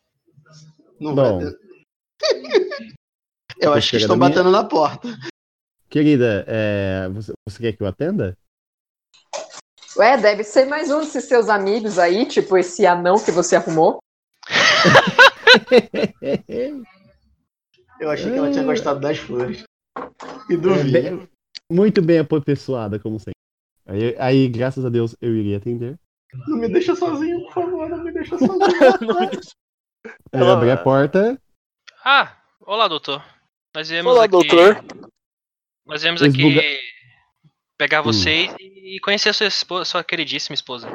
[1.00, 1.40] não Bom.
[1.40, 1.58] vai ter.
[3.60, 5.08] Eu acho que estão da minha- batendo na porta.
[5.90, 8.38] Querida, é, você, você quer que eu atenda?
[9.96, 13.98] Ué, deve ser mais um desses seus amigos aí, tipo esse anão que você arrumou.
[18.00, 19.64] Eu achei que ela tinha gostado das flores.
[20.50, 21.30] E do É, vinho.
[21.72, 23.34] muito bem apessoada, como sempre.
[23.86, 25.98] Aí, aí, graças a Deus, eu iria atender.
[26.48, 28.58] Não me deixa sozinho, por favor, não me deixa sozinho.
[29.02, 31.38] Não Aí eu abri a porta,
[32.04, 33.24] Ah, olá, doutor.
[33.76, 34.32] Nós viemos Olá, aqui.
[34.32, 34.76] doutor.
[35.86, 36.80] Nós viemos Os aqui
[37.78, 38.06] pegar Hum.
[38.06, 40.88] vocês e conhecer a sua, esposa, sua queridíssima esposa.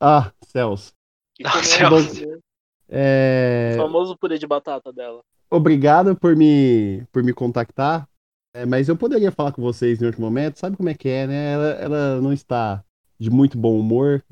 [0.00, 0.92] Ah, céus.
[1.38, 2.36] E Ah, comer céu.
[2.36, 2.42] o
[2.88, 5.22] É, famoso purê de batata dela.
[5.50, 8.08] Obrigado por me, por me contactar.
[8.54, 10.58] É, mas eu poderia falar com vocês em outro momento.
[10.58, 11.52] Sabe como é que é, né?
[11.52, 12.82] Ela, ela não está
[13.18, 14.22] de muito bom humor.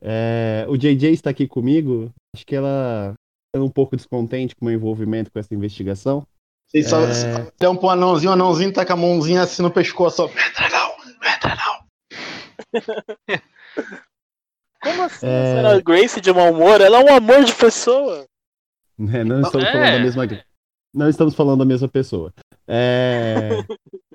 [0.00, 2.10] É, o JJ está aqui comigo.
[2.34, 3.14] Acho que ela
[3.54, 6.26] é um pouco descontente com o meu envolvimento com essa investigação.
[6.68, 7.74] Vocês só É.
[7.78, 10.24] pro anãozinho, o anãozinho tá com a mãozinha assim no pescoço.
[10.24, 10.26] ó.
[10.28, 11.86] Não entra não, não entra não.
[14.82, 15.26] Como assim?
[15.26, 15.42] É.
[15.42, 16.80] A senhora Grace de mau humor?
[16.80, 18.26] Ela é um amor de pessoa.
[18.98, 19.24] né?
[19.24, 19.72] Não estamos É.
[19.72, 20.26] falando da mesma.
[20.96, 22.32] Não estamos falando da mesma pessoa.
[22.66, 23.50] É,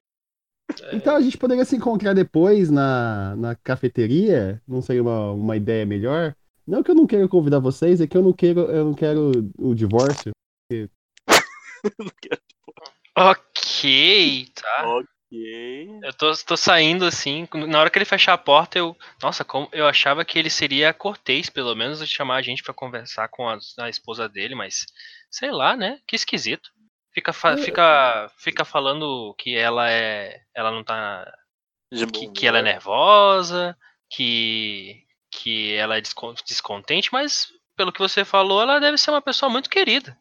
[0.94, 4.62] Então a gente poderia se encontrar depois na, na cafeteria.
[4.68, 6.36] Não seria uma, uma ideia melhor?
[6.66, 9.32] Não que eu não queira convidar vocês, é que eu não quero, eu não quero
[9.58, 10.32] o divórcio.
[13.16, 14.88] Ok, tá.
[14.88, 16.00] ok.
[16.04, 17.48] Eu tô, tô saindo assim.
[17.68, 18.96] Na hora que ele fechar a porta, eu.
[19.22, 22.74] Nossa, como eu achava que ele seria cortês, pelo menos, de chamar a gente pra
[22.74, 24.86] conversar com a, a esposa dele, mas.
[25.32, 26.00] Sei lá, né?
[26.06, 26.70] Que esquisito.
[27.14, 30.42] Fica, fa- fica, fica falando que ela é.
[30.54, 31.32] Ela não tá.
[32.14, 32.72] Que, que ela é humor.
[32.74, 33.78] nervosa,
[34.10, 35.04] que.
[35.34, 39.50] Que ela é descon- descontente, mas pelo que você falou, ela deve ser uma pessoa
[39.50, 40.18] muito querida.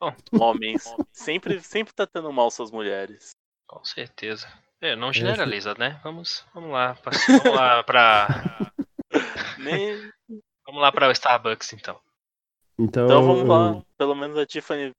[0.32, 0.84] Homens.
[1.12, 3.30] Sempre, sempre tá tendo mal suas mulheres.
[3.66, 4.46] Com certeza.
[4.80, 5.98] É, não generaliza, né?
[6.04, 6.94] Vamos, vamos lá.
[6.96, 8.28] pra- Vamos lá pra.
[10.66, 11.98] Vamos lá pra o Starbucks então.
[12.78, 13.82] Então, Então vamos lá.
[13.96, 14.90] Pelo menos a Tiffany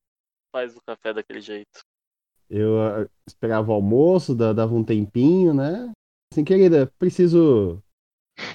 [0.52, 1.82] faz o café daquele jeito.
[2.50, 5.92] Eu ah, esperava o almoço, da- dava um tempinho, né?
[6.32, 7.82] Assim, querida, preciso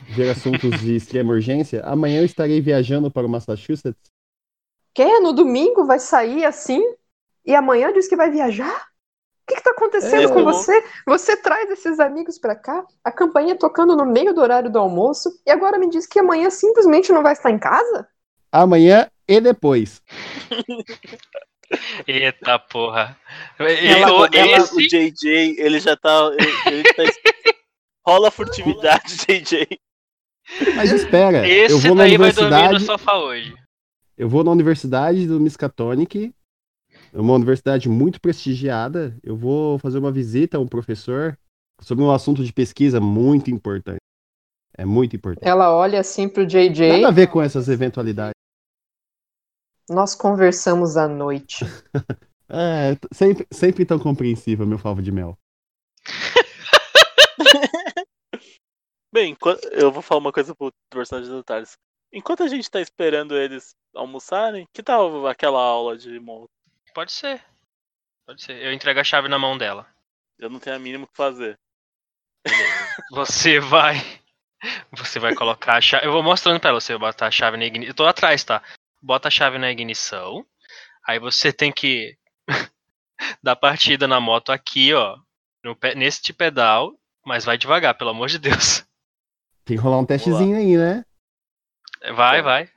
[0.08, 1.82] ver assuntos de extrema urgência.
[1.84, 4.12] Amanhã eu estarei viajando para o Massachusetts.
[4.94, 5.20] Quê?
[5.20, 6.82] No domingo vai sair assim?
[7.44, 8.74] E amanhã diz que vai viajar?
[9.42, 10.84] O que, que tá acontecendo É, com você?
[11.06, 15.30] Você traz esses amigos pra cá, a campainha tocando no meio do horário do almoço,
[15.46, 18.08] e agora me diz que amanhã simplesmente não vai estar em casa?
[18.52, 20.02] Amanhã e depois.
[22.06, 23.18] Eita porra.
[23.58, 26.30] Ela- o- ela- esse, O JJ, ele já tá.
[26.66, 27.02] Ele, ele tá
[28.06, 29.66] Rola a furtividade, JJ.
[30.74, 32.84] Mas espera, eu esse vou na daí vai dormir no universidade.
[32.84, 33.54] sofá hoje.
[34.18, 36.34] Eu vou na Universidade do Miskatonic.
[37.14, 39.16] É uma universidade muito prestigiada.
[39.22, 41.38] Eu vou fazer uma visita a um professor
[41.80, 44.00] sobre um assunto de pesquisa muito importante.
[44.76, 45.48] É muito importante.
[45.48, 46.88] Ela olha assim pro JJ.
[46.92, 48.34] Nada a ver com essas eventualidades.
[49.92, 51.64] Nós conversamos à noite.
[52.54, 55.38] É, sempre, sempre tão compreensível, meu favo de mel.
[59.10, 61.78] Bem, enquanto- eu vou falar uma coisa pro personagem dos detalhes.
[62.12, 66.50] Enquanto a gente tá esperando eles almoçarem, que tal aquela aula de monta?
[66.94, 67.42] Pode ser.
[68.26, 68.62] Pode ser.
[68.62, 69.86] Eu entrego a chave na mão dela.
[70.38, 71.58] Eu não tenho a mínimo o que fazer.
[73.12, 73.94] Você vai.
[74.92, 76.04] Você vai colocar a chave.
[76.06, 76.80] Eu vou mostrando pra ela.
[76.82, 77.90] Você vai botar a chave na ignição.
[77.90, 78.62] Eu tô atrás, tá?
[79.02, 80.46] Bota a chave na ignição.
[81.06, 82.16] Aí você tem que
[83.42, 85.16] dar partida na moto aqui, ó.
[85.64, 86.92] No, pe- neste pedal.
[87.24, 88.84] Mas vai devagar, pelo amor de Deus.
[89.64, 91.04] Tem que rolar um testezinho aí, né?
[92.14, 92.68] Vai, vai.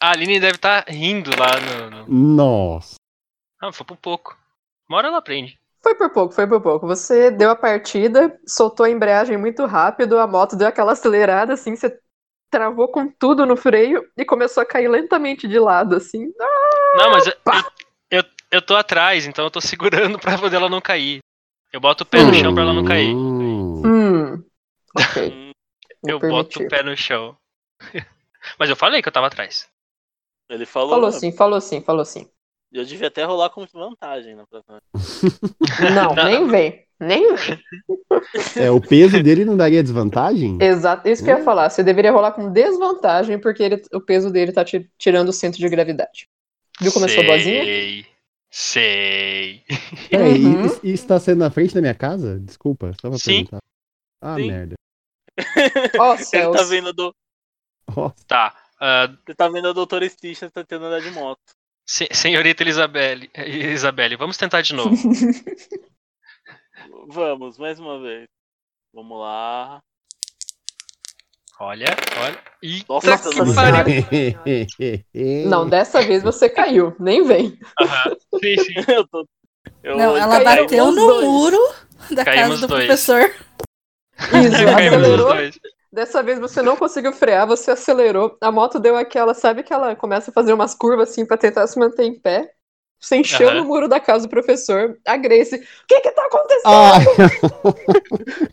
[0.00, 1.90] A Aline deve estar rindo lá no.
[2.06, 2.36] no...
[2.36, 2.94] Nossa.
[3.60, 4.38] Ah, foi por pouco.
[4.88, 5.58] Uma hora ela aprende.
[5.82, 6.86] Foi por pouco, foi por pouco.
[6.86, 11.74] Você deu a partida, soltou a embreagem muito rápido, a moto deu aquela acelerada, assim,
[11.74, 11.98] você
[12.50, 16.32] travou com tudo no freio e começou a cair lentamente de lado, assim.
[16.96, 17.62] Não, mas eu, eu,
[18.18, 21.20] eu, eu tô atrás, então eu tô segurando pra poder ela não cair.
[21.72, 23.14] Eu boto o pé no chão pra ela não cair.
[23.14, 23.82] Hum.
[23.84, 24.44] Hum.
[24.96, 25.48] Ok.
[26.00, 26.66] Hum, Eu vou boto permitir.
[26.66, 27.36] o pé no chão.
[28.58, 29.68] Mas eu falei que eu tava atrás.
[30.48, 30.90] Ele falou.
[30.90, 32.30] Falou sim, falou sim, falou sim.
[32.72, 34.80] Eu devia até rolar com vantagem na próxima.
[35.94, 36.86] Não, nem vem.
[37.00, 37.58] Nem vem.
[38.56, 40.58] É, o peso dele não daria desvantagem?
[40.60, 41.70] Exato, isso que eu ia falar.
[41.70, 45.58] Você deveria rolar com desvantagem, porque ele- o peso dele tá ti- tirando o centro
[45.60, 46.28] de gravidade.
[46.80, 47.62] Viu como eu sou boazinha?
[47.64, 48.06] Sei.
[48.50, 49.62] Sei.
[50.10, 50.66] Peraí, Uhum.
[50.66, 52.38] isso, isso tá sendo na frente da minha casa?
[52.40, 53.44] Desculpa, só pra Sim.
[53.44, 53.58] perguntar.
[54.20, 54.46] Ah, Sim.
[54.48, 54.74] merda.
[55.98, 56.56] Ó, Ele céus.
[56.56, 57.14] tá vendo do.
[57.96, 58.54] Ó, Tá.
[59.26, 61.38] Ele tá vendo a doutora Sticha tentando andar de moto.
[61.86, 64.90] se- senhorita Elisabelle, Isabelle, vamos tentar de novo.
[67.10, 68.26] Vamos, mais uma vez.
[68.92, 69.80] Vamos lá.
[71.58, 71.86] Olha,
[72.22, 72.38] olha.
[72.62, 74.04] Eita, Nossa, que nossa pariu.
[75.48, 76.94] Não, dessa vez você caiu.
[77.00, 77.58] Nem vem.
[77.80, 78.74] Aham, Sim, sim.
[78.94, 79.26] Eu tô.
[79.82, 81.26] Eu Não, ela bateu no dois.
[81.26, 81.74] muro
[82.10, 82.84] da Caímos casa do dois.
[82.86, 83.20] professor.
[84.44, 85.34] Isso, acelerou.
[85.90, 88.36] Dessa vez você não conseguiu frear, você acelerou.
[88.42, 91.66] A moto deu aquela, sabe que ela começa a fazer umas curvas assim pra tentar
[91.66, 92.52] se manter em pé.
[93.00, 93.58] Você encheu Aham.
[93.58, 94.98] no muro da casa do professor.
[95.06, 96.64] A Grace, o que que tá acontecendo?
[96.66, 96.98] Ah,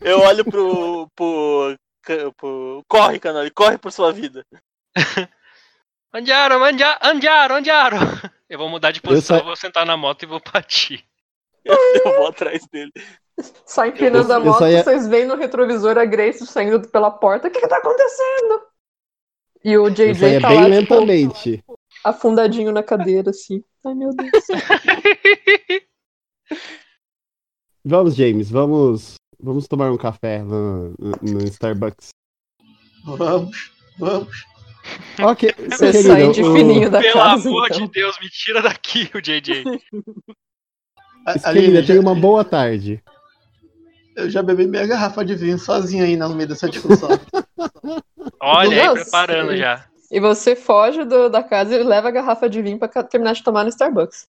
[0.02, 1.08] Eu olho pro.
[1.16, 1.76] pro.
[2.36, 2.84] pro...
[2.88, 4.44] Corre, canal, corre por sua vida.
[6.14, 7.96] Andiaro, andiaro, andiaro, andiaro.
[8.48, 11.04] Eu vou mudar de posição, sa- vou sentar na moto e vou partir.
[11.64, 11.76] Eu
[12.16, 12.92] vou atrás dele.
[13.66, 17.10] Sai empinando a Eu moto, só ia- vocês veem no retrovisor a Grace saindo pela
[17.10, 17.48] porta.
[17.48, 18.62] O que que tá acontecendo?
[19.64, 21.64] E o eu JJ saía tá bem lá, tipo, lentamente.
[22.10, 23.62] Afundadinho na cadeira, assim.
[23.84, 24.30] Ai, meu Deus.
[27.84, 32.08] Vamos, James, vamos, vamos tomar um café no, no- no Starbucks.
[33.04, 34.44] Vamos, vamos.
[35.22, 37.86] Ok, Você sai de o- fininho da Pelo casa, amor então.
[37.86, 39.62] de Deus, me tira daqui, o JJ.
[41.26, 43.00] A- Querida, Aline, tenha já- uma boa tarde.
[44.16, 47.10] eu já bebi minha garrafa de vinho sozinho aí no meio dessa discussão.
[48.40, 49.02] Olha aí, Nossa.
[49.02, 49.88] preparando já.
[50.10, 53.42] E você foge do- da casa e leva a garrafa de vinho pra terminar de
[53.42, 54.24] tomar no Starbucks.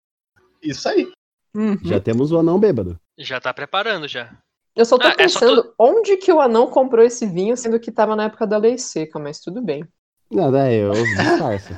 [0.62, 1.12] Isso aí.
[1.56, 1.78] Uhum.
[1.84, 3.00] Já temos o anão bêbado.
[3.18, 4.32] Já tá preparando já.
[4.76, 7.80] Eu só tô Ah, é só pensando onde que o anão comprou esse vinho, sendo
[7.80, 9.88] que tava na época da lei seca, mas tudo bem.
[10.30, 11.74] Nada, é, eu disfarço.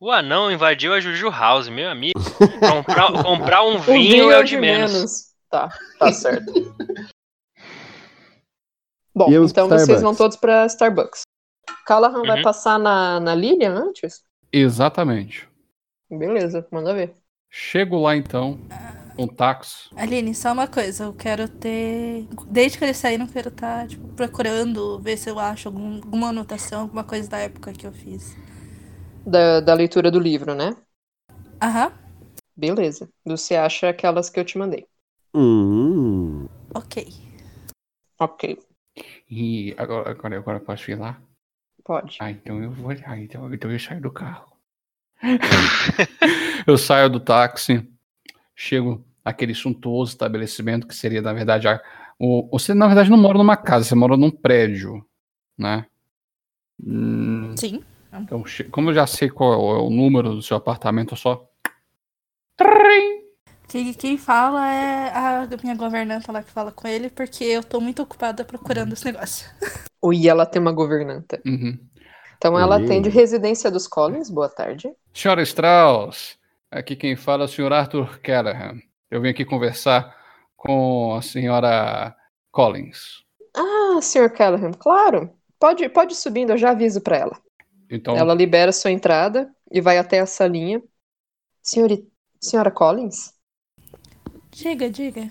[0.00, 2.18] O anão invadiu a Juju House, meu amigo.
[2.60, 5.32] Comprar, comprar um vinho é o de menos.
[5.48, 5.68] Tá,
[5.98, 6.52] tá certo.
[9.14, 11.22] Bom, então vocês vão todos pra Starbucks.
[11.86, 12.42] Callahan vai Uhum.
[12.42, 14.24] passar na, na Lilian antes?
[14.52, 15.46] Exatamente.
[16.10, 17.14] Beleza, manda ver.
[17.50, 18.58] Chego lá então,
[19.18, 19.88] um táxi.
[19.96, 22.26] Aline, só uma coisa, eu quero ter.
[22.48, 26.28] Desde que eles saíram, eu quero estar tipo, procurando ver se eu acho algum- alguma
[26.28, 28.34] anotação, alguma coisa da época que eu fiz.
[29.26, 30.74] Da, da leitura do livro, né?
[31.60, 31.92] Aham,
[32.56, 33.08] Beleza.
[33.24, 34.88] Você acha aquelas que eu te mandei.
[35.34, 36.96] Hum, ok.
[38.18, 38.42] Ok,
[39.30, 41.20] E agora, agora, agora eu posso ir lá?
[41.84, 42.16] Pode.
[42.20, 43.18] Ah, então eu vou lá.
[43.18, 44.52] Então, então eu saio do carro.
[46.66, 47.88] eu saio do táxi,
[48.54, 51.80] chego naquele suntuoso estabelecimento que seria, na verdade, a,
[52.18, 55.04] o, você na verdade não mora numa casa, você mora num prédio,
[55.56, 55.86] né?
[56.84, 57.82] Hum, Sim.
[58.12, 61.48] então, como eu já sei qual é o número do seu apartamento, eu só.
[63.74, 67.80] Quem, quem fala é a minha governanta lá que fala com ele, porque eu tô
[67.80, 69.50] muito ocupada procurando esse negócio.
[70.00, 71.42] Oi, ela tem uma governanta.
[71.44, 71.76] Uhum.
[72.36, 72.84] Então ela Oi.
[72.84, 74.30] atende Residência dos Collins.
[74.30, 74.94] Boa tarde.
[75.12, 76.38] Senhora Strauss,
[76.70, 78.78] aqui quem fala é o senhor Arthur Callahan.
[79.10, 80.16] Eu vim aqui conversar
[80.56, 82.14] com a senhora
[82.52, 83.24] Collins.
[83.56, 84.30] Ah, Sr.
[84.30, 85.32] Callahan, claro.
[85.58, 87.36] Pode, pode ir subindo, eu já aviso pra ela.
[87.90, 90.80] Então, Ela libera sua entrada e vai até a salinha.
[91.60, 92.06] Senhori...
[92.40, 93.33] Senhora Collins?
[94.54, 95.30] Diga, diga.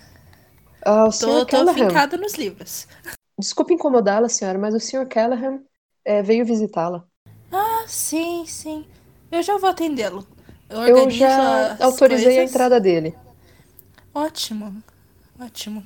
[0.86, 2.88] Ah, o Tô, tô fincado nos livros.
[3.38, 5.08] Desculpe incomodá-la, senhora, mas o Sr.
[5.08, 5.64] Callahan
[6.06, 7.08] eh, veio visitá-la.
[7.52, 8.86] Ah, sim, sim.
[9.32, 10.28] Eu já vou atendê-lo.
[10.70, 12.44] Eu, Eu organizo já autorizei a coisas.
[12.44, 13.22] entrada dele.
[14.14, 14.84] Ótimo,
[15.40, 15.86] ótimo.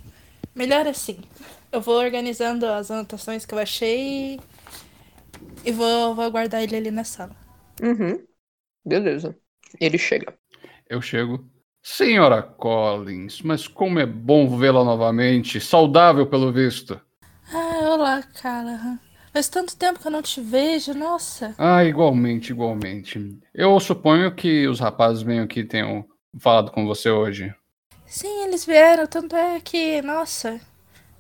[0.56, 1.20] Melhor assim.
[1.72, 4.42] Eu vou organizando as anotações que eu achei e,
[5.66, 7.36] e vou, vou aguardar ele ali na sala.
[7.82, 8.26] Uhum.
[8.86, 9.40] Beleza.
[9.80, 10.38] Ele chega.
[10.90, 11.50] eu chego.
[11.90, 17.00] Senhora Collins, mas como é bom vê-la novamente, saudável pelo visto.
[17.52, 19.00] Ah, olá, Callahan.
[19.32, 21.56] Faz tanto tempo que eu não te vejo, nossa.
[21.58, 23.40] Ah, igualmente, igualmente.
[23.54, 26.06] Eu suponho que os rapazes venham aqui tenham
[26.38, 27.56] falado com você hoje.
[28.06, 30.60] Sim, eles vieram, tanto é que, nossa,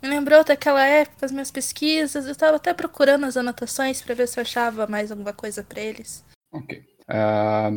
[0.04, 2.28] me lembrou daquela época, as minhas pesquisas.
[2.28, 5.80] Eu tava até procurando as anotações pra ver se eu achava mais alguma coisa pra
[5.80, 6.26] eles.
[6.52, 6.84] Ok.
[7.08, 7.72] Ah,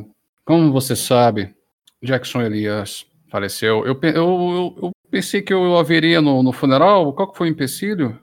[0.44, 1.54] como você sabe,
[2.02, 3.86] Jackson Elias faleceu.
[3.86, 7.12] Eu, eu, eu, eu pensei que eu haveria no, no funeral.
[7.12, 8.18] Qual que foi o empecilho?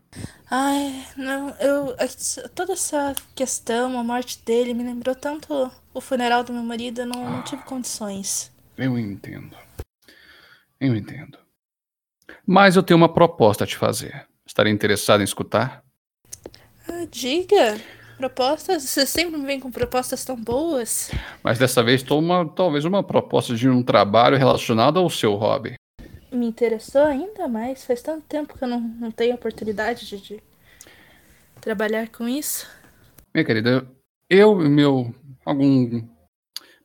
[0.49, 1.95] Ai, não, eu.
[2.55, 7.05] Toda essa questão, a morte dele, me lembrou tanto o funeral do meu marido, eu
[7.05, 8.51] não, não tive condições.
[8.77, 9.55] Eu entendo.
[10.79, 11.37] Eu entendo.
[12.45, 14.27] Mas eu tenho uma proposta a te fazer.
[14.45, 15.83] Estaria interessado em escutar?
[16.87, 17.81] Ah, diga.
[18.18, 18.81] Propostas?
[18.84, 21.11] Você sempre me vem com propostas tão boas.
[21.44, 25.76] Mas dessa vez estou uma, talvez uma proposta de um trabalho relacionado ao seu hobby.
[26.31, 27.85] Me interessou ainda mais.
[27.85, 30.44] Faz tanto tempo que eu não, não tenho oportunidade de, de
[31.61, 32.68] trabalhar com isso.
[33.34, 33.88] Minha querida,
[34.27, 35.14] eu e meu
[35.45, 36.02] algum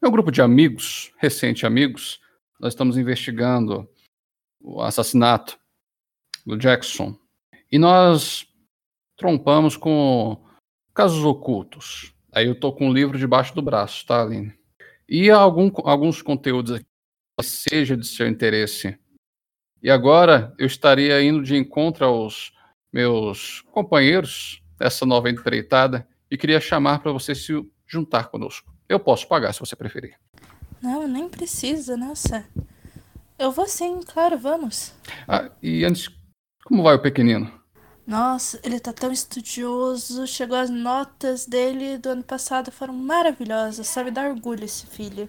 [0.02, 2.20] meu grupo de amigos, recente amigos,
[2.60, 3.88] nós estamos investigando
[4.60, 5.56] o assassinato
[6.44, 7.16] do Jackson.
[7.70, 8.46] E nós
[9.16, 10.44] trompamos com
[10.94, 12.14] casos ocultos.
[12.32, 14.54] Aí eu tô com um livro debaixo do braço, tá, Aline?
[15.08, 16.86] E algum, alguns conteúdos aqui
[17.38, 18.98] que seja de seu interesse.
[19.82, 22.52] E agora eu estaria indo de encontro aos
[22.92, 27.52] meus companheiros dessa nova empreitada e queria chamar para você se
[27.86, 28.72] juntar conosco.
[28.88, 30.18] Eu posso pagar se você preferir.
[30.80, 32.46] Não, nem precisa, nossa.
[33.38, 34.94] Eu vou sim, claro, vamos.
[35.28, 36.08] Ah, e antes,
[36.64, 37.61] como vai o pequenino?
[38.06, 40.26] Nossa, ele tá tão estudioso.
[40.26, 43.86] Chegou as notas dele do ano passado foram maravilhosas.
[43.86, 45.28] Sabe dar orgulho esse filho.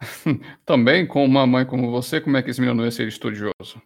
[0.64, 3.80] Também, com uma mãe como você, como é que esse menino ia ser estudioso?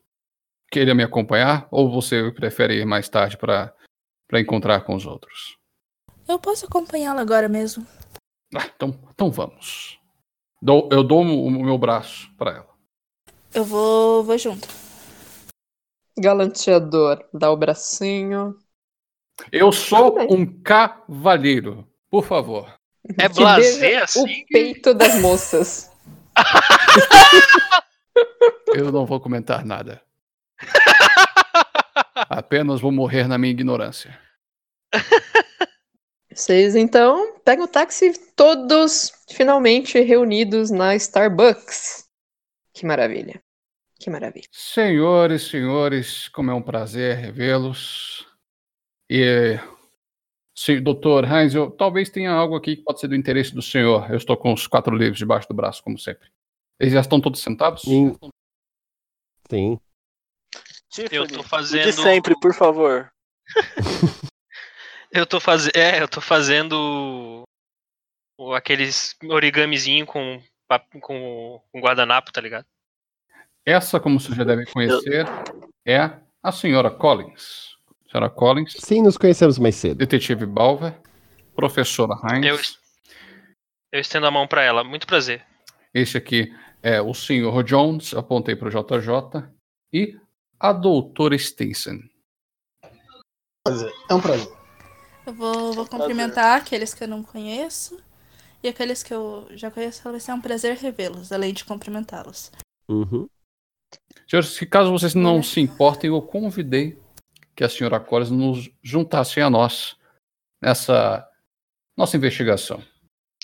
[0.70, 3.72] Queria me acompanhar ou você prefere ir mais tarde para
[4.34, 5.56] encontrar com os outros?
[6.26, 7.86] Eu posso acompanhá-lo agora mesmo.
[8.54, 10.00] Ah, então, então vamos.
[10.60, 12.74] Dou, eu dou o meu braço para ela.
[13.52, 14.66] Eu vou, vou junto.
[16.18, 18.56] Galanteador, dá o bracinho.
[19.50, 22.72] Eu sou um cavalheiro, por favor.
[23.18, 24.22] É Que blazer assim?
[24.22, 25.90] O peito das moças.
[28.74, 30.00] Eu não vou comentar nada.
[32.30, 34.18] Apenas vou morrer na minha ignorância.
[36.32, 42.06] Vocês então pegam o táxi todos finalmente reunidos na Starbucks.
[42.72, 43.38] Que maravilha.
[44.04, 44.46] Que maravilha.
[44.52, 48.28] Senhores, senhores, como é um prazer revê-los.
[49.08, 49.58] E,
[50.54, 54.10] sim, doutor Heinz, eu, talvez tenha algo aqui que pode ser do interesse do senhor.
[54.10, 56.30] Eu estou com os quatro livros debaixo do braço, como sempre.
[56.78, 57.80] Eles já estão todos sentados?
[57.80, 58.14] Sim.
[59.50, 59.80] Sim.
[61.10, 61.84] Eu tô O fazendo.
[61.86, 63.10] de sempre, por favor.
[65.10, 65.76] Eu tô fazendo.
[65.76, 67.44] É, eu tô fazendo.
[68.56, 70.42] Aqueles origamizinho com,
[71.00, 72.66] com, com guardanapo, tá ligado?
[73.66, 75.26] Essa, como vocês já devem conhecer,
[75.86, 77.74] é a senhora Collins.
[78.10, 79.96] Senhora Collins, Sim, nos conhecemos mais cedo.
[79.96, 80.94] detetive Balver,
[81.56, 82.46] professora Heinz.
[82.46, 82.58] Eu,
[83.92, 84.84] eu estendo a mão pra ela.
[84.84, 85.44] Muito prazer.
[85.92, 89.48] Esse aqui é o senhor Jones, apontei para o JJ.
[89.92, 90.18] E
[90.60, 92.00] a doutora Stinson.
[94.10, 94.52] É um prazer.
[95.26, 97.98] Eu vou, vou cumprimentar aqueles que eu não conheço.
[98.62, 102.52] E aqueles que eu já conheço, vai ser um prazer revê-los, além de cumprimentá-los.
[102.88, 103.26] Uhum.
[104.28, 106.98] Senhores, se caso vocês não se importem, eu convidei
[107.54, 109.96] que a senhora Collins nos juntasse a nós
[110.62, 111.28] nessa
[111.96, 112.82] nossa investigação.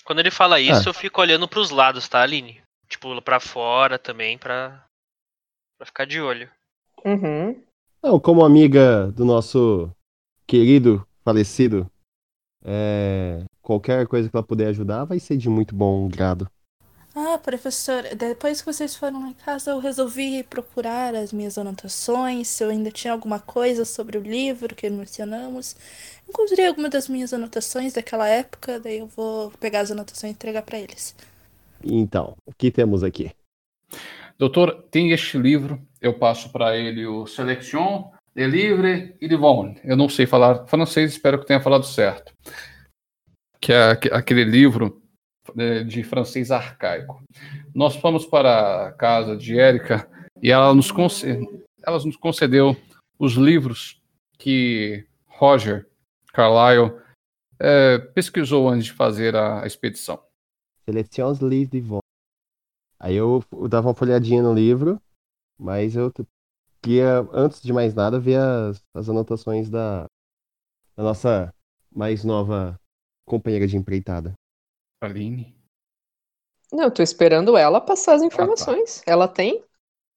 [0.05, 0.91] Quando ele fala isso, Ah.
[0.91, 2.61] eu fico olhando pros lados, tá, Aline?
[2.89, 4.85] Tipo, pra fora também, pra,
[5.79, 6.51] pra ficar de olho.
[7.05, 7.63] Uhum.
[8.03, 9.91] Não, como amiga do nosso
[10.47, 11.89] querido falecido,
[12.65, 16.51] é, qualquer coisa que ela puder ajudar vai ser de muito bom grado.
[17.15, 22.47] Ah, professor, depois que vocês foram lá em casa, eu resolvi procurar as minhas anotações,
[22.47, 25.75] se eu ainda tinha alguma coisa sobre o livro que mencionamos.
[26.29, 30.63] Encontrei algumas das minhas anotações daquela época, daí eu vou pegar as anotações e entregar
[30.63, 31.17] pra eles.
[31.83, 33.33] Então, o que temos aqui?
[34.39, 39.75] Doutor, tem este livro, eu passo para ele o Selection de Livre e de Bon.
[39.83, 42.33] Eu não sei falar francês, espero que tenha falado certo.
[43.61, 45.03] Que é aque- aquele livro
[45.87, 47.23] de francês arcaico.
[47.75, 50.09] Nós fomos para a casa de Érica
[50.43, 50.93] e ela nos,
[51.83, 52.77] ela nos concedeu
[53.19, 54.01] os livros
[54.39, 55.87] que Roger
[56.33, 56.93] Carlyle
[57.59, 60.23] eh, pesquisou antes de fazer a, expedição.
[60.89, 62.01] Seleções Livres de Von.
[62.99, 65.01] Aí eu, eu dava uma folhadinha no livro,
[65.59, 66.11] mas eu
[66.83, 70.07] queria, antes de mais nada, ver as, as anotações da,
[70.97, 71.55] da nossa
[71.95, 72.79] mais nova
[73.27, 74.33] companheira de empreitada.
[75.01, 75.55] Aline?
[76.73, 79.03] Não, eu tô esperando ela passar as informações.
[79.07, 79.65] Ela tem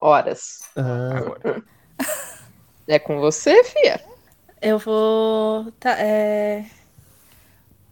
[0.00, 0.60] horas.
[0.76, 1.20] Ah,
[2.86, 4.00] É com você, Fia?
[4.60, 6.64] Eu vou tá, é,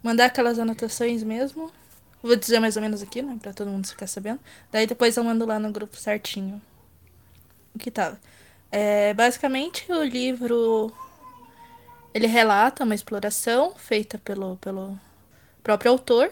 [0.03, 1.71] mandar aquelas anotações mesmo.
[2.23, 3.37] Vou dizer mais ou menos aqui, né?
[3.41, 4.41] Pra todo mundo ficar sabendo.
[4.71, 6.61] Daí depois eu mando lá no grupo certinho
[7.75, 8.19] o que tava.
[8.71, 10.93] É, basicamente, o livro
[12.15, 14.99] ele relata uma exploração feita pelo, pelo
[15.63, 16.31] próprio autor.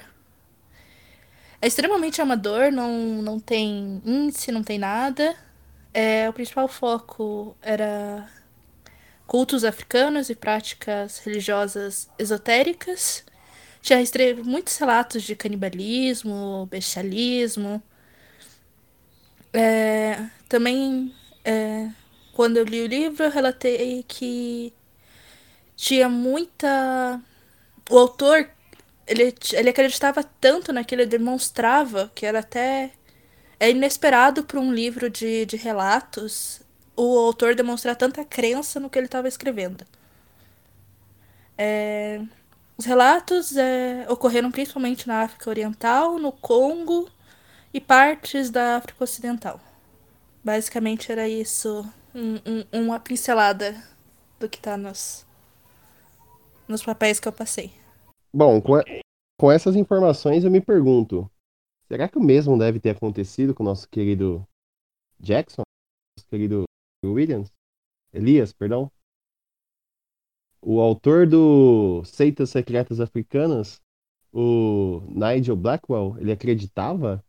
[1.62, 5.36] É extremamente amador, não, não tem índice, não tem nada.
[5.92, 8.28] É, o principal foco era
[9.26, 13.24] cultos africanos e práticas religiosas esotéricas.
[13.82, 17.82] Já registrei muitos relatos de canibalismo, bestialismo.
[19.52, 21.14] É, também,
[21.44, 21.90] é,
[22.32, 24.72] quando eu li o livro, eu relatei que
[25.76, 27.20] tinha muita.
[27.90, 28.48] O autor,
[29.10, 32.92] ele, ele acreditava tanto naquilo, ele demonstrava que era até.
[33.58, 36.62] É inesperado para um livro de, de relatos
[36.96, 39.84] o autor demonstrar tanta crença no que ele estava escrevendo.
[41.58, 42.22] É,
[42.78, 47.10] os relatos é, ocorreram principalmente na África Oriental, no Congo
[47.74, 49.60] e partes da África Ocidental.
[50.42, 52.36] Basicamente era isso, um,
[52.72, 53.76] um, uma pincelada
[54.38, 55.26] do que está nos,
[56.66, 57.79] nos papéis que eu passei.
[58.32, 58.74] Bom, com,
[59.38, 61.30] com essas informações eu me pergunto:
[61.88, 64.46] será que o mesmo deve ter acontecido com o nosso querido
[65.18, 65.62] Jackson?
[66.16, 66.64] Nosso querido
[67.04, 67.50] Williams?
[68.12, 68.90] Elias, perdão?
[70.62, 73.80] O autor do Seitas Secretas Africanas,
[74.32, 77.24] o Nigel Blackwell, ele acreditava?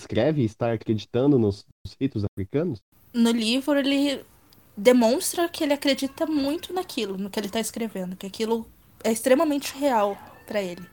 [0.00, 2.80] Escreve estar acreditando nos, nos ritos africanos?
[3.12, 4.24] No livro ele
[4.76, 8.66] demonstra que ele acredita muito naquilo, no que ele está escrevendo, que aquilo
[9.04, 10.16] é extremamente real
[10.46, 10.84] para ele.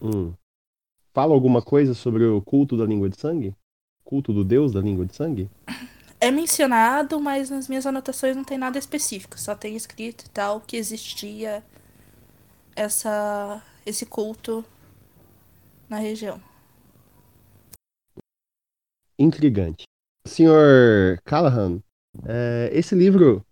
[0.00, 0.32] Hum.
[1.12, 3.56] Fala alguma coisa sobre o culto da língua de sangue?
[4.04, 5.50] Culto do deus da língua de sangue?
[6.20, 10.60] É mencionado, mas nas minhas anotações não tem nada específico, só tem escrito e tal
[10.60, 11.62] que existia
[12.74, 14.64] essa esse culto
[15.88, 16.42] na região.
[19.16, 19.84] Intrigante.
[20.26, 21.80] Senhor Callahan,
[22.26, 23.46] é, esse livro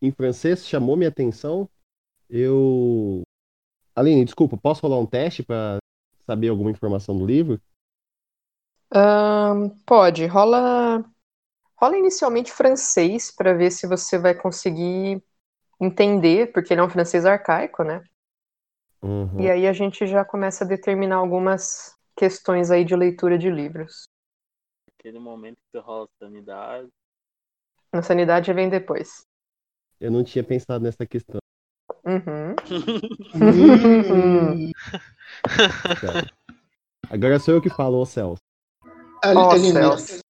[0.00, 1.68] em francês chamou minha atenção.
[2.30, 3.22] Eu.
[3.94, 5.78] Aline, desculpa, posso rolar um teste para
[6.24, 7.60] saber alguma informação do livro?
[8.92, 11.04] Ahn, pode, rola.
[11.76, 15.22] Rola inicialmente francês para ver se você vai conseguir
[15.80, 18.04] entender, porque ele é um francês arcaico, né?
[19.02, 19.40] Uhum.
[19.40, 24.04] E aí a gente já começa a determinar algumas questões aí de leitura de livros.
[24.98, 26.88] Aquele momento que você rola sanidade.
[27.90, 29.26] A sanidade vem depois.
[29.98, 31.39] Eu não tinha pensado nessa questão.
[32.10, 32.56] Uhum.
[37.08, 38.40] Agora sou eu que falo, ô Celso.
[39.22, 40.20] Aline, Celso.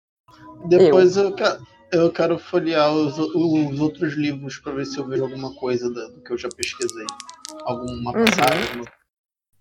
[0.67, 1.59] depois eu, ca-
[1.93, 6.09] eu quero folhear os, os outros livros pra ver se eu vejo alguma coisa da-
[6.09, 7.07] do que eu já pesquisei.
[7.65, 8.25] Alguma Uhum.
[8.25, 8.83] passagem.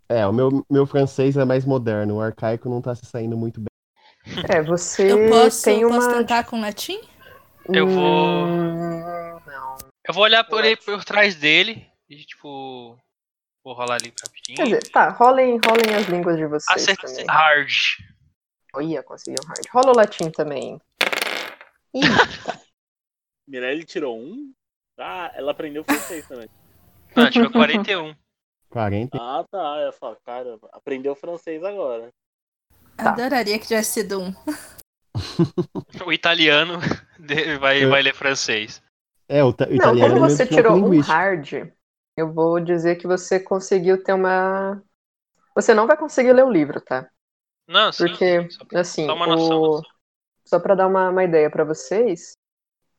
[0.09, 3.61] É, o meu, meu francês é mais moderno, o arcaico não tá se saindo muito
[3.61, 3.69] bem.
[4.49, 6.17] É, você Eu posso, tem eu posso uma.
[6.17, 6.99] tentar com latim?
[7.71, 8.47] Eu vou.
[8.47, 9.77] Hum, Não.
[10.07, 12.97] Eu vou olhar por, ele, por trás dele e, tipo.
[13.63, 14.55] Vou rolar ali rapidinho.
[14.55, 17.25] Quer dizer, tá, rolem, rolem as línguas de vocês Acertei também.
[17.27, 17.71] hard.
[18.73, 19.65] Olha, conseguiu um hard.
[19.71, 20.81] Rola o latim também.
[21.93, 21.99] Ih,
[23.47, 24.53] Mirelle tirou um.
[24.97, 26.49] Ah, ela aprendeu francês também.
[27.15, 28.15] Ah, tirou 41.
[28.69, 29.17] 40.
[29.19, 29.77] Ah, tá.
[29.81, 32.09] Eu falo, cara, aprendeu francês agora.
[32.95, 33.11] Tá.
[33.11, 34.33] Adoraria que tivesse sido um.
[36.05, 36.79] O italiano
[37.59, 38.81] vai, vai ler francês.
[39.27, 41.71] É, o, ta- o Não, italiano como é você tirou um hard,
[42.19, 44.81] eu vou dizer que você conseguiu ter uma.
[45.55, 47.09] Você não vai conseguir ler o livro, tá?
[47.67, 48.07] Não, sim.
[48.07, 49.81] Porque, só, assim, só o...
[50.45, 52.33] só para dar uma, uma ideia para vocês,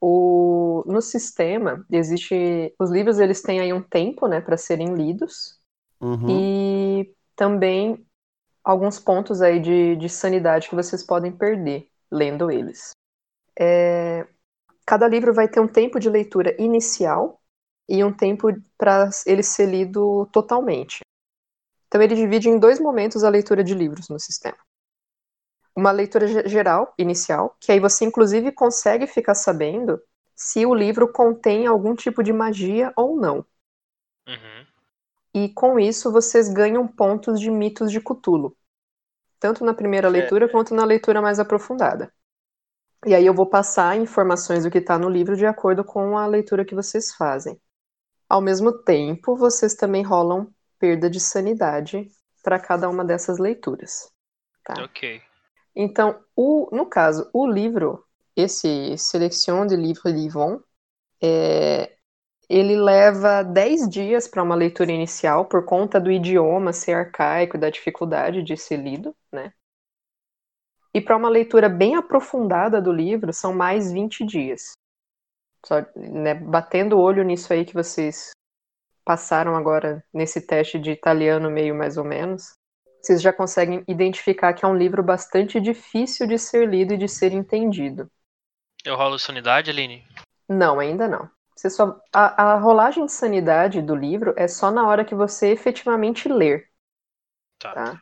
[0.00, 0.82] o...
[0.86, 2.74] no sistema existe.
[2.78, 5.58] Os livros eles têm aí um tempo, né, para serem lidos
[6.00, 6.30] Uhum.
[6.30, 8.06] e também
[8.64, 12.92] alguns pontos aí de, de sanidade que vocês podem perder lendo eles.
[13.58, 14.26] É,
[14.90, 17.39] Cada livro vai ter um tempo de leitura inicial
[17.90, 18.48] e um tempo
[18.78, 21.00] para ele ser lido totalmente.
[21.88, 24.58] Então ele divide em dois momentos a leitura de livros no sistema.
[25.74, 30.00] Uma leitura ge- geral, inicial, que aí você inclusive consegue ficar sabendo
[30.36, 33.44] se o livro contém algum tipo de magia ou não.
[34.26, 34.66] Uhum.
[35.34, 38.56] E com isso vocês ganham pontos de mitos de Cthulhu.
[39.40, 42.12] Tanto na primeira leitura quanto na leitura mais aprofundada.
[43.06, 46.26] E aí eu vou passar informações do que está no livro de acordo com a
[46.26, 47.60] leitura que vocês fazem.
[48.30, 52.08] Ao mesmo tempo, vocês também rolam perda de sanidade
[52.44, 54.08] para cada uma dessas leituras.
[54.64, 54.84] Tá?
[54.84, 55.20] Ok.
[55.74, 58.04] Então, o, no caso, o livro,
[58.36, 60.62] esse Selection de Livres Vivants,
[61.20, 61.96] é,
[62.48, 67.60] ele leva 10 dias para uma leitura inicial por conta do idioma ser arcaico e
[67.60, 69.52] da dificuldade de ser lido, né?
[70.94, 74.72] E para uma leitura bem aprofundada do livro, são mais 20 dias.
[75.66, 78.30] Só, né, batendo o olho nisso aí que vocês
[79.04, 82.52] passaram agora nesse teste de italiano meio mais ou menos,
[83.02, 87.08] vocês já conseguem identificar que é um livro bastante difícil de ser lido e de
[87.08, 88.10] ser entendido.
[88.84, 90.06] Eu rolo sanidade, Aline?
[90.48, 91.30] Não, ainda não.
[91.56, 95.48] Você só a, a rolagem de sanidade do livro é só na hora que você
[95.48, 96.70] efetivamente ler.
[97.58, 98.00] Tá.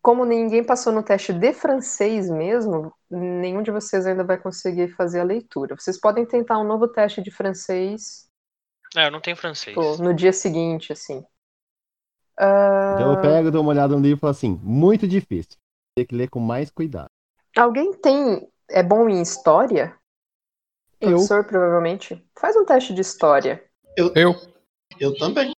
[0.00, 5.20] Como ninguém passou no teste de francês mesmo, nenhum de vocês ainda vai conseguir fazer
[5.20, 5.76] a leitura.
[5.76, 8.28] Vocês podem tentar um novo teste de francês
[8.96, 9.74] É, eu não tenho francês.
[9.74, 11.24] pô, no dia seguinte, assim.
[12.38, 15.56] Ah, Então eu pego, dou uma olhada no livro e falo assim, muito difícil.
[15.96, 17.08] Tem que ler com mais cuidado.
[17.56, 18.48] Alguém tem.
[18.70, 19.96] É bom em história?
[21.00, 21.10] Eu.
[21.10, 22.24] Professor, provavelmente.
[22.38, 23.64] Faz um teste de história.
[23.96, 24.12] Eu.
[24.14, 24.34] Eu.
[25.00, 25.52] Eu também.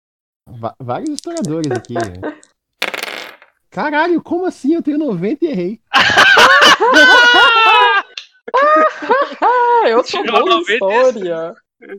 [0.79, 1.93] Vários historiadores aqui.
[3.79, 4.75] Caralho, como assim?
[4.75, 5.81] Eu tenho 90 e errei.
[9.87, 10.73] Eu sou bom em 90.
[10.73, 11.55] história.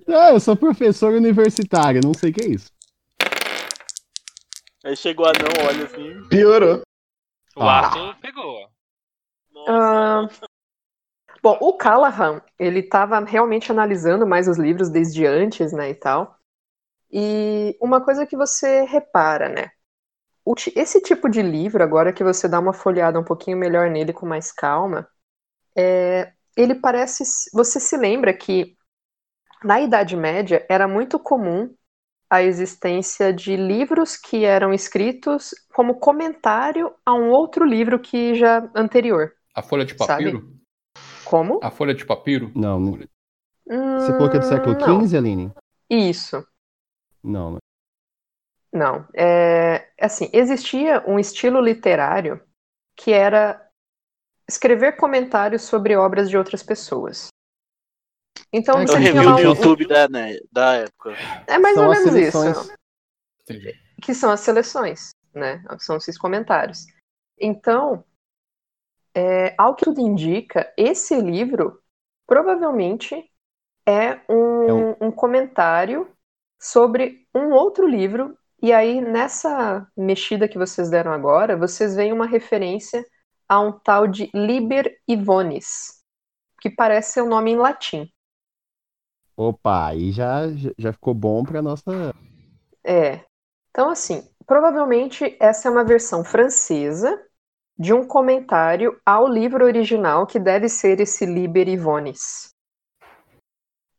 [0.09, 2.71] Ah, eu sou professor universitário, não sei o que é isso.
[4.85, 6.23] Aí chegou a não, olha assim.
[6.29, 6.83] Piorou.
[7.57, 7.79] O Ah.
[7.79, 8.69] Arthur pegou.
[9.67, 10.29] Ah,
[11.43, 16.37] bom, o Callahan, ele estava realmente analisando mais os livros desde antes, né, e tal.
[17.11, 19.71] E uma coisa que você repara, né?
[20.75, 24.27] Esse tipo de livro, agora que você dá uma folheada um pouquinho melhor nele com
[24.27, 25.09] mais calma,
[25.77, 27.25] é, ele parece.
[27.53, 28.77] Você se lembra que
[29.65, 31.75] na Idade Média era muito comum
[32.31, 38.71] a existência de livros que eram escritos como comentário a um outro livro que já
[38.75, 39.33] anterior.
[39.55, 40.25] A folha de Sabe?
[40.25, 40.53] papiro?
[41.25, 41.61] Como?
[41.63, 42.53] A folha de papiro?
[42.55, 42.93] Não, não.
[42.93, 44.81] Você falou que é do século Hum.
[44.81, 45.53] XV, Aline?
[45.91, 46.47] Isso.
[47.23, 47.59] Não,
[48.73, 49.07] não.
[49.15, 52.41] É assim, existia um estilo literário
[52.97, 53.67] que era
[54.49, 57.29] escrever comentários sobre obras de outras pessoas.
[58.53, 61.15] Então É, você tinha review lá no um- YouTube da, né, da época.
[61.47, 62.57] É mais São ou menos seleções.
[62.57, 62.75] isso,
[63.43, 63.75] Entendi.
[64.03, 65.63] que são as seleções, né?
[65.79, 66.87] São esses comentários.
[67.39, 68.05] Então,
[69.15, 71.81] é, ao que tudo indica, esse livro
[72.27, 73.29] provavelmente
[73.87, 76.11] é um, É um- um comentário
[76.61, 78.37] sobre um outro livro.
[78.63, 83.03] E aí, nessa mexida que vocês deram agora, vocês veem uma referência
[83.49, 86.03] a um tal de Liber Ivonis,
[86.61, 88.07] que parece ser um nome em latim.
[89.37, 90.43] Opa, aí já,
[90.79, 92.15] já- ficou bom pra nossa.
[92.85, 93.25] É.
[93.71, 97.19] Então, assim, provavelmente essa é uma versão francesa
[97.79, 102.51] de um comentário ao livro original, que deve ser esse Liber Ivonis.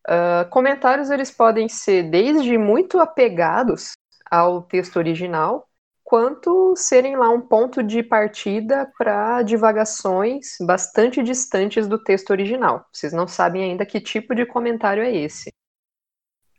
[0.08, 3.94] Ah, comentários eles podem ser desde muito apegados
[4.32, 5.68] ao texto original,
[6.03, 12.86] quanto serem lá um ponto de partida para divagações bastante distantes do texto original.
[12.94, 15.53] Vocês não sabem ainda que tipo de comentário é esse.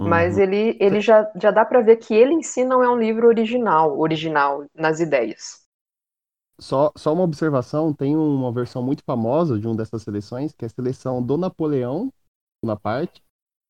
[0.04, 0.38] Mas Uhum.
[0.38, 3.26] ele, ele já, já dá para ver que ele em si não é um livro
[3.26, 5.62] original, original nas ideias.
[6.58, 10.66] Só, só uma observação: tem uma versão muito famosa de uma dessas seleções, que é
[10.66, 12.12] a seleção do Napoleão,
[12.64, 13.22] na parte,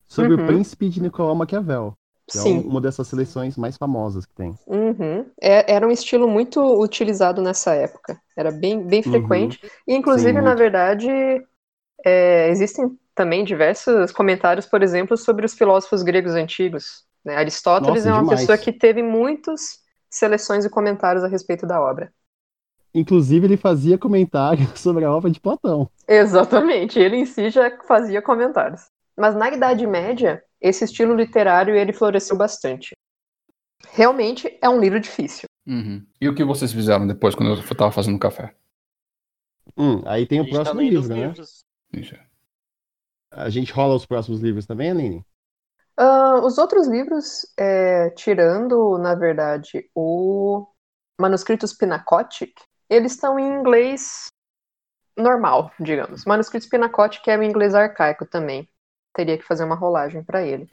[0.07, 0.35] sobre Uhum.
[0.35, 1.93] o príncipe de Nicolau Maquiavel.
[2.33, 2.59] Que é Sim.
[2.67, 4.59] uma dessas seleções mais famosas que tem.
[4.65, 5.29] Uhum.
[5.41, 8.19] É- era um estilo muito utilizado nessa época.
[8.35, 9.09] Era bem, bem Uhum.
[9.09, 9.59] frequente.
[9.87, 11.07] E, inclusive, Sim, na verdade,
[12.05, 17.05] é, existem também diversos comentários, por exemplo, sobre os filósofos gregos antigos.
[17.25, 17.35] né?
[17.37, 18.27] Aristóteles Nossa, é uma demais.
[18.27, 19.79] pessoa que teve muitas
[20.09, 22.13] seleções e comentários a respeito da obra.
[22.93, 25.89] Inclusive, ele fazia comentário sobre a obra de Platão.
[26.07, 28.81] Exatamente, ele em si já fazia comentários.
[29.17, 32.95] Mas na Idade Média, esse estilo literário ele floresceu bastante.
[33.91, 35.45] Realmente é um livro difícil.
[35.67, 36.05] Uhum.
[36.19, 38.55] E o que vocês fizeram depois, quando eu tava fazendo café?
[39.77, 41.33] Hum, aí tem o tá próximo os livro, né?
[41.93, 42.15] Isso.
[43.31, 45.25] A gente rola os próximos livros também, Aline?
[45.97, 50.67] Ah, os outros livros, é, tirando, na verdade, o
[51.19, 52.53] Manuscritos Pinacotic,
[52.89, 54.27] eles estão em inglês
[55.17, 56.25] normal, digamos.
[56.25, 58.67] Manuscritos Pinacotic é o inglês arcaico também.
[59.13, 60.67] Teria que fazer uma rolagem para ele.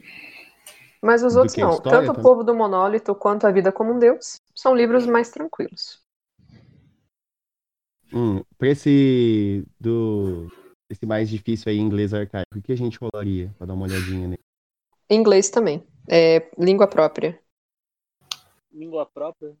[1.01, 1.71] Mas os Do outros não.
[1.71, 2.23] História Tanto o também?
[2.23, 5.99] Povo do Monólito quanto A Vida como um Deus são livros mais tranquilos.
[8.13, 10.47] Hum, pra esse do
[10.89, 14.27] esse mais difícil aí, inglês arcaico, o que a gente rolaria pra dar uma olhadinha
[14.27, 14.43] nele?
[15.09, 15.87] Inglês também.
[16.09, 17.39] É língua própria.
[18.71, 19.55] Língua própria.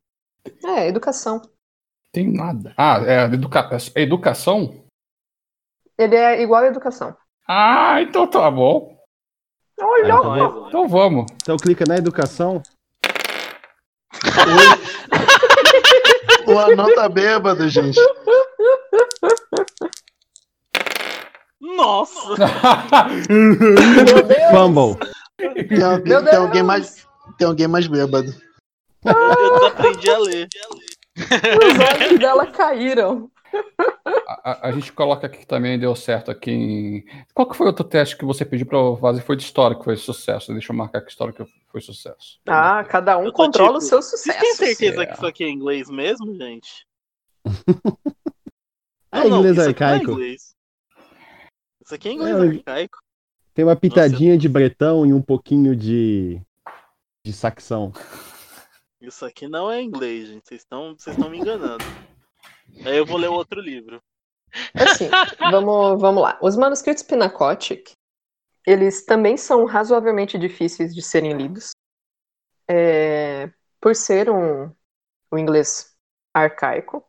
[0.65, 1.41] É, educação.
[2.11, 2.73] Tem nada.
[2.77, 3.69] Ah, é educa...
[3.95, 4.83] é educação?
[5.97, 7.15] Ele é igual a educação.
[7.53, 8.95] Ah, então tá bom.
[9.77, 10.05] Olha!
[10.05, 11.25] então, Então vamos.
[11.35, 12.63] então clica na educação.
[16.47, 17.99] O anão tá bêbado, gente.
[21.59, 22.37] Nossa!
[24.51, 24.97] Fumble.
[25.67, 27.05] Tem alguém, tem alguém mais,
[27.37, 28.33] tem alguém mais bêbado.
[29.03, 30.47] Eu desaprendi a ler.
[31.17, 33.29] Os olhos dela caíram.
[34.27, 37.05] A, a- a gente coloca aqui que também deu certo aqui em...
[37.33, 39.21] Qual que foi outro teste que você pediu pra eu fazer?
[39.21, 40.51] Foi de história que foi sucesso.
[40.53, 42.39] Deixa eu marcar que história que foi sucesso.
[42.47, 44.39] Ah, cada um Eu controla tipo, o seu Vocês sucesso.
[44.39, 45.05] têm certeza É.
[45.05, 46.85] que isso aqui é inglês mesmo, gente?
[49.13, 50.11] É inglês isso aqui não é arcaico.
[50.11, 50.55] inglês.
[51.85, 52.97] Isso aqui é inglês É, arcaico.
[53.53, 56.41] Tem uma pitadinha de bretão e um pouquinho de.
[57.25, 57.91] de saxão.
[59.01, 60.47] Isso aqui não é inglês, gente.
[60.47, 61.83] Vocês estão vocês estão me enganando.
[62.85, 64.01] Aí eu vou ler outro livro.
[64.73, 65.09] Assim,
[65.51, 66.37] vamos, vamos lá.
[66.41, 67.91] Os manuscritos Pinacotic,
[68.65, 71.71] eles também são razoavelmente difíceis de serem lidos.
[72.67, 73.49] É,
[73.79, 74.71] por ser um,
[75.31, 75.95] um inglês
[76.33, 77.03] arcaico,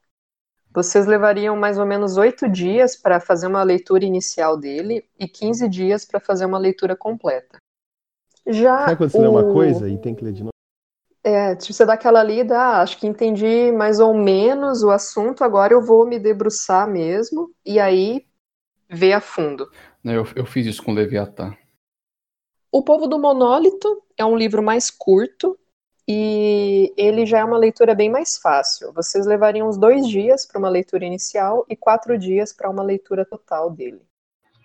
[0.75, 5.69] vocês levariam mais ou menos oito dias para fazer uma leitura inicial dele e 15
[5.69, 7.59] dias para fazer uma leitura completa.
[8.47, 10.52] Já Sabe quando você lê uma o- coisa e tem que ler de novo?
[11.25, 15.45] É, tipo, você dá aquela lida, ah, acho que entendi mais ou menos o assunto,
[15.45, 18.27] agora eu vou me debruçar mesmo e aí
[18.91, 19.71] ver a fundo.
[20.03, 21.57] Né, Eu, eu fiz isso com Leviatã.
[22.73, 25.57] O Povo do Monólito é um livro mais curto
[26.09, 28.93] e ele já é uma leitura bem mais fácil.
[28.93, 33.25] Vocês levariam uns dois dias para uma leitura inicial e quatro dias para uma leitura
[33.25, 34.03] total dele.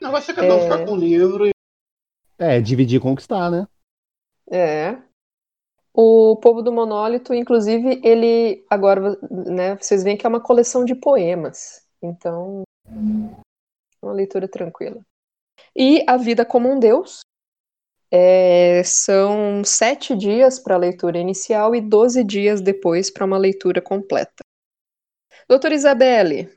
[0.02, 0.62] Não vai ser cada um É.
[0.62, 1.52] ficar com o livro e
[2.40, 3.68] É, dividir e conquistar, né?
[4.50, 4.98] É.
[6.00, 10.94] O Povo do Monólito, inclusive, ele agora, né, vocês veem que é uma coleção de
[10.94, 11.84] poemas.
[12.00, 12.62] Então,
[14.00, 15.02] uma leitura tranquila.
[15.76, 17.22] E A Vida como um Deus
[18.12, 23.82] é, são sete dias para a leitura inicial e 12 dias depois para uma leitura
[23.82, 24.44] completa.
[25.50, 26.48] Doutora Isabelle,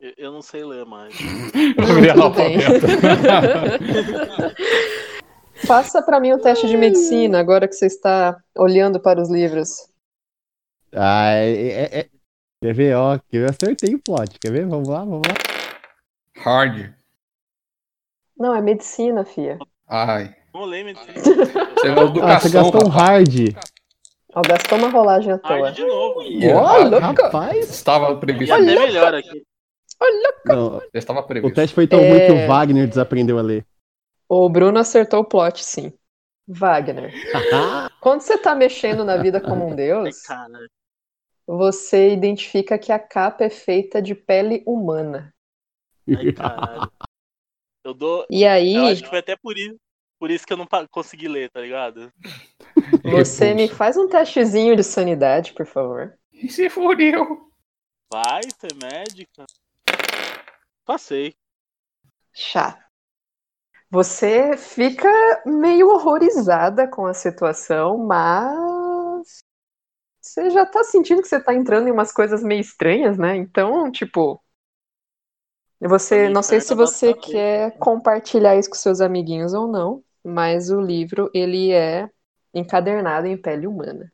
[0.00, 1.14] Eu, eu não sei ler mais.
[2.12, 2.56] tudo bem.
[5.54, 9.88] faça para mim o teste de medicina agora que você está olhando para os livros.
[10.92, 12.08] Ah, é, é- é-
[12.62, 14.38] Quer ver, ó, que eu acertei o plot.
[14.40, 14.66] Quer ver?
[14.66, 15.34] Vamos lá, vamos lá.
[16.42, 16.94] Hard.
[18.38, 19.58] Não, é medicina, fia.
[19.86, 20.34] Ai.
[20.52, 21.12] Vou ler medicina.
[21.14, 22.04] Você é Ah, você
[22.48, 23.34] educação, gastou um hard.
[24.34, 25.58] Ó, gastou uma rolagem à toa.
[25.66, 26.20] Hard de novo.
[26.54, 27.22] Ó, louco!
[27.22, 27.68] Rapaz!
[27.70, 28.54] Estava previsto.
[28.54, 29.42] até melhor aqui.
[30.46, 31.54] Não, Estava o previsto.
[31.54, 32.08] teste foi tão É.
[32.10, 33.64] ruim que o Wagner desaprendeu a ler.
[34.36, 35.92] O Bruno acertou o plot, sim.
[36.48, 37.12] Wagner.
[38.02, 40.22] Quando você tá mexendo na vida como um deus,
[41.46, 45.32] você identifica que a capa é feita de pele humana.
[46.08, 46.92] Ai, caralho.
[47.84, 48.26] Eu dou.
[48.28, 49.76] E aí, Eu acho que foi até por isso,
[50.18, 52.12] por isso que eu não consegui ler, tá ligado?
[53.04, 56.18] você me faz um testezinho de sanidade, por favor.
[56.32, 57.52] E se fudeu.
[58.12, 59.44] Vai ser médica.
[60.84, 61.36] Passei.
[62.32, 62.82] Chato.
[63.90, 65.08] Você fica
[65.46, 69.44] meio horrorizada com a situação, mas
[70.20, 73.36] você já tá sentindo que você tá entrando em umas coisas meio estranhas, né?
[73.36, 74.42] Então, tipo,
[75.80, 80.80] você, não sei se você quer compartilhar isso com seus amiguinhos ou não, mas o
[80.80, 82.08] livro ele é
[82.54, 84.10] encadernado em pele humana.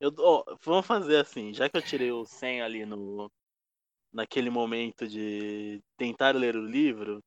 [0.00, 0.12] Eu,
[0.62, 3.30] vamos fazer assim, já que eu tirei o 100 ali no
[4.12, 7.20] naquele momento de tentar ler o livro,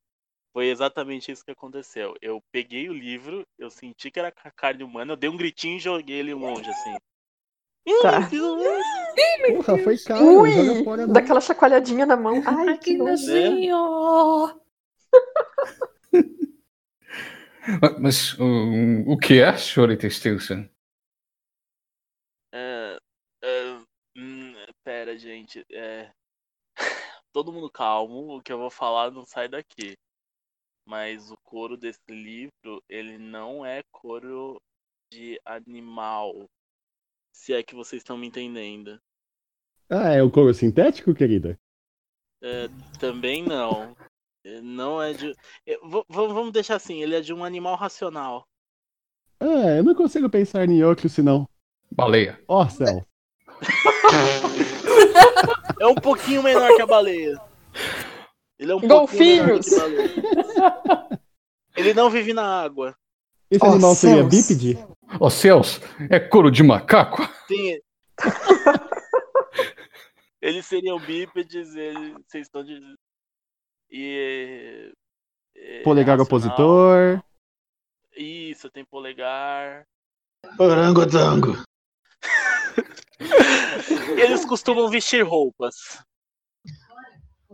[0.55, 2.15] foi exatamente isso que aconteceu.
[2.21, 5.75] Eu peguei o livro, eu senti que era ca- carne humana, eu dei um gritinho
[5.75, 6.95] e joguei ele longe assim.
[7.85, 8.21] Ih, Tá.
[9.65, 10.23] Porra, foi caro.
[10.23, 11.05] Joga Ui, fora.
[11.05, 11.13] não.
[11.13, 12.41] daquela chacoalhadinha na mão.
[12.45, 13.25] Ai, que nojo.
[17.99, 20.69] Mas o, o que é, senhorita Stilson?
[22.53, 22.97] É,
[23.43, 23.77] é,
[24.15, 24.53] hum,
[24.85, 25.65] pera, gente.
[25.69, 26.09] É,
[27.33, 29.97] todo mundo calmo, o que eu vou falar não sai daqui.
[30.85, 34.61] Mas o couro desse livro, ele não é couro
[35.11, 36.45] de animal.
[37.33, 38.99] Se é que vocês estão me entendendo.
[39.89, 41.57] Ah, é o couro sintético, querida?
[42.41, 42.67] É,
[42.99, 43.95] também não.
[44.43, 45.35] É, Não é de.
[45.65, 48.45] é, vamos deixar assim, ele é de um animal racional.
[49.39, 51.47] Ah, eu não consigo pensar em outro senão.
[51.91, 52.39] Baleia.
[52.47, 53.05] Ó, céu.
[55.79, 57.39] É um pouquinho menor que a baleia.
[58.57, 59.65] Ele é um pouquinho menor Golfinhos.
[59.67, 60.44] que a baleia.
[61.75, 62.95] Ele não vive na água.
[63.49, 64.77] Esse Ó, animal seria bípede?
[65.19, 65.79] Ô céus,
[66.09, 67.21] é couro de macaco?
[67.47, 67.79] Sim.
[70.41, 72.79] Eles seriam bípedes, eles, vocês estão de.
[73.89, 74.93] E.
[75.55, 76.25] é, Polegar racional.
[76.25, 77.23] opositor.
[78.15, 79.87] Isso, tem polegar.
[80.59, 81.63] Orangotango.
[84.17, 85.75] Eles costumam vestir roupas.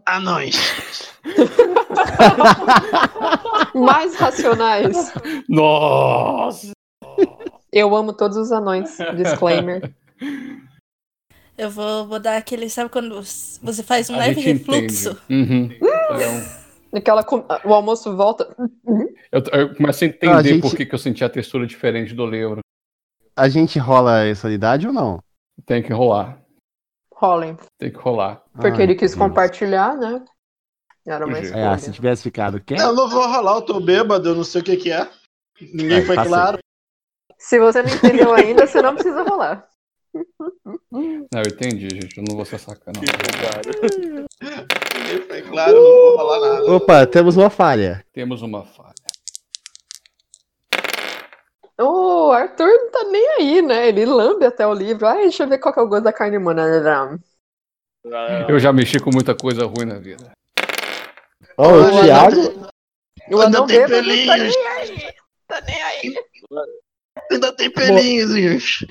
[0.06, 1.11] Anões.
[3.76, 5.14] Mais racionais.
[5.48, 6.72] Nossa!
[7.72, 8.98] Eu amo todos os anões.
[9.15, 9.94] Disclaimer.
[11.57, 12.69] Eu vou, vou dar aquele.
[12.69, 13.15] Sabe quando
[13.61, 15.18] você faz um A leve refluxo?
[15.30, 15.69] Uhum.
[15.72, 16.61] Então,
[16.94, 18.53] Aquela, com- o almoço volta.
[19.32, 22.14] eu, eu começo a entender a gente- por que, que eu senti a textura diferente
[22.14, 22.60] do livro.
[23.34, 25.23] A gente rola essa unidade ou não?
[25.65, 26.41] Tem que rolar.
[27.22, 27.56] Rolem.
[27.77, 28.41] Tem que rolar.
[28.53, 29.27] Porque Ai, ele quis Deus.
[29.27, 30.26] compartilhar, né?
[31.06, 31.73] Era uma escolha.
[31.73, 32.81] É, se tivesse ficado quieto.
[32.81, 35.07] Eu não vou rolar, eu tô bêbado, eu não sei o que que é.
[35.61, 36.57] Ninguém É, foi claro.
[37.38, 39.68] Se você não entendeu ainda, você não precisa rolar.
[40.91, 42.18] Não, eu entendi, gente.
[42.18, 42.99] Eu não vou ser sacana.
[42.99, 44.27] Ninguém
[45.27, 46.72] foi claro, eu não vou rolar nada.
[46.72, 48.03] Opa, temos uma falha.
[48.11, 48.95] Temos uma falha.
[51.82, 53.88] O Arthur não tá nem aí, né?
[53.88, 55.08] Ele lambe até o livro.
[55.08, 56.64] Ai, deixa eu ver qual que é o gosto da carne humana.
[58.48, 60.32] Eu já mexi com muita coisa ruim na vida.
[61.58, 62.72] Ó, o Olha, Thiago.
[63.32, 64.56] O Ainda tem bêbado tá pelinhos.
[64.56, 65.14] nem aí.
[65.48, 66.16] Tá nem aí.
[67.32, 68.88] Ainda tem pelinhos, gente.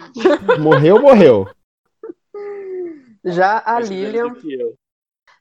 [0.59, 1.49] Morreu, morreu.
[3.25, 4.35] Já a Lilian.
[4.45, 4.75] eu.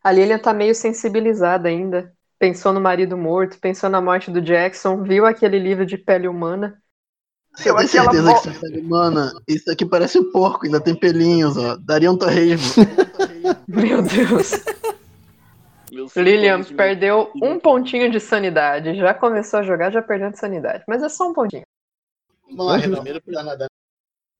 [0.04, 2.14] A Lilian tá meio sensibilizada ainda.
[2.38, 6.82] Pensou no marido morto, pensou na morte do Jackson, viu aquele livro de pele humana.
[7.56, 11.58] Você tem certeza que você tá Mano, isso aqui parece um porco, ainda tem pelinhos,
[11.58, 11.76] ó.
[11.76, 12.86] Daria um torresmo.
[13.68, 14.52] Meu Deus.
[16.16, 18.96] Lilian de perdeu um pontinho de sanidade.
[18.96, 20.84] Já começou a jogar, já perdendo sanidade.
[20.88, 21.64] Mas é só um pontinho.
[22.50, 23.04] Morre, não.
[23.04, 23.68] Primeiro, Não dá nada.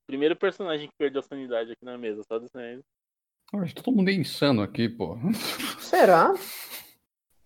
[0.08, 2.82] primeiro personagem que perdeu a sanidade aqui na mesa, só dizendo.
[3.76, 5.18] Todo mundo é insano aqui, pô.
[5.80, 6.34] Será?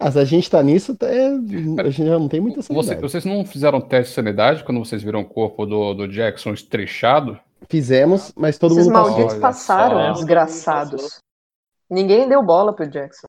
[0.05, 2.73] Ah, se a gente tá nisso, tá- é, a gente já não tem muita Você-
[2.73, 3.01] sanidade.
[3.01, 7.39] vocês não fizeram teste de sanidade quando vocês viram o corpo do, do Jackson estrechado?
[7.69, 9.11] Fizemos, mas todo Esses mundo passou.
[9.11, 10.11] malditos passaram, só.
[10.13, 11.19] desgraçados.
[11.89, 13.27] Ninguém deu bola pro Jackson.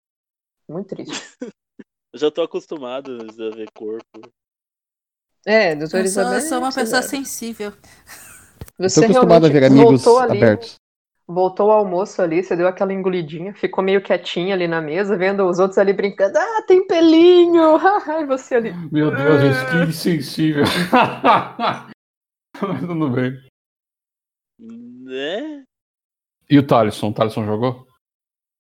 [0.69, 1.13] Muito triste.
[2.13, 4.31] Eu já tô acostumado a ver corpo.
[5.47, 6.41] É, doutor Eu sou, eu Isabel.
[6.41, 7.73] sou uma pessoa você- sensível.
[8.79, 10.77] Você Tô acostumado a ver amigos abertos.
[11.27, 15.47] Voltou ao almoço ali, você deu aquela engolidinha, ficou meio quietinha ali na mesa, vendo
[15.47, 16.37] os outros ali brincando.
[16.39, 17.79] Ah, tem pelinho!
[18.21, 18.73] E você ali.
[18.93, 20.65] Meu Deus, gente, que insensível.
[22.63, 23.33] Mas tudo bem.
[24.59, 25.65] Né?
[26.49, 27.09] E o Thaleson?
[27.09, 27.87] O Thaleson jogou?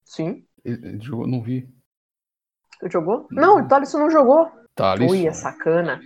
[0.05, 0.45] Sim.
[0.65, 1.27] Ele- ele jogou?
[1.27, 1.69] Não vi.
[2.81, 3.27] Tu jogou?
[3.31, 4.51] Não, o Thaleson não jogou.
[4.75, 5.13] Thaleson.
[5.15, 6.01] Ui, é sacana.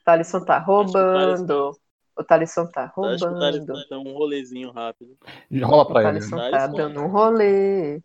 [0.00, 1.76] O Thaleson tá roubando.
[2.18, 3.74] O Thaleson tá Acho que o roubando.
[3.90, 5.16] dá um rolezinho rápido.
[5.62, 6.08] Rola O pra ele.
[6.20, 8.00] Thaleson Thales tá dando um rolê.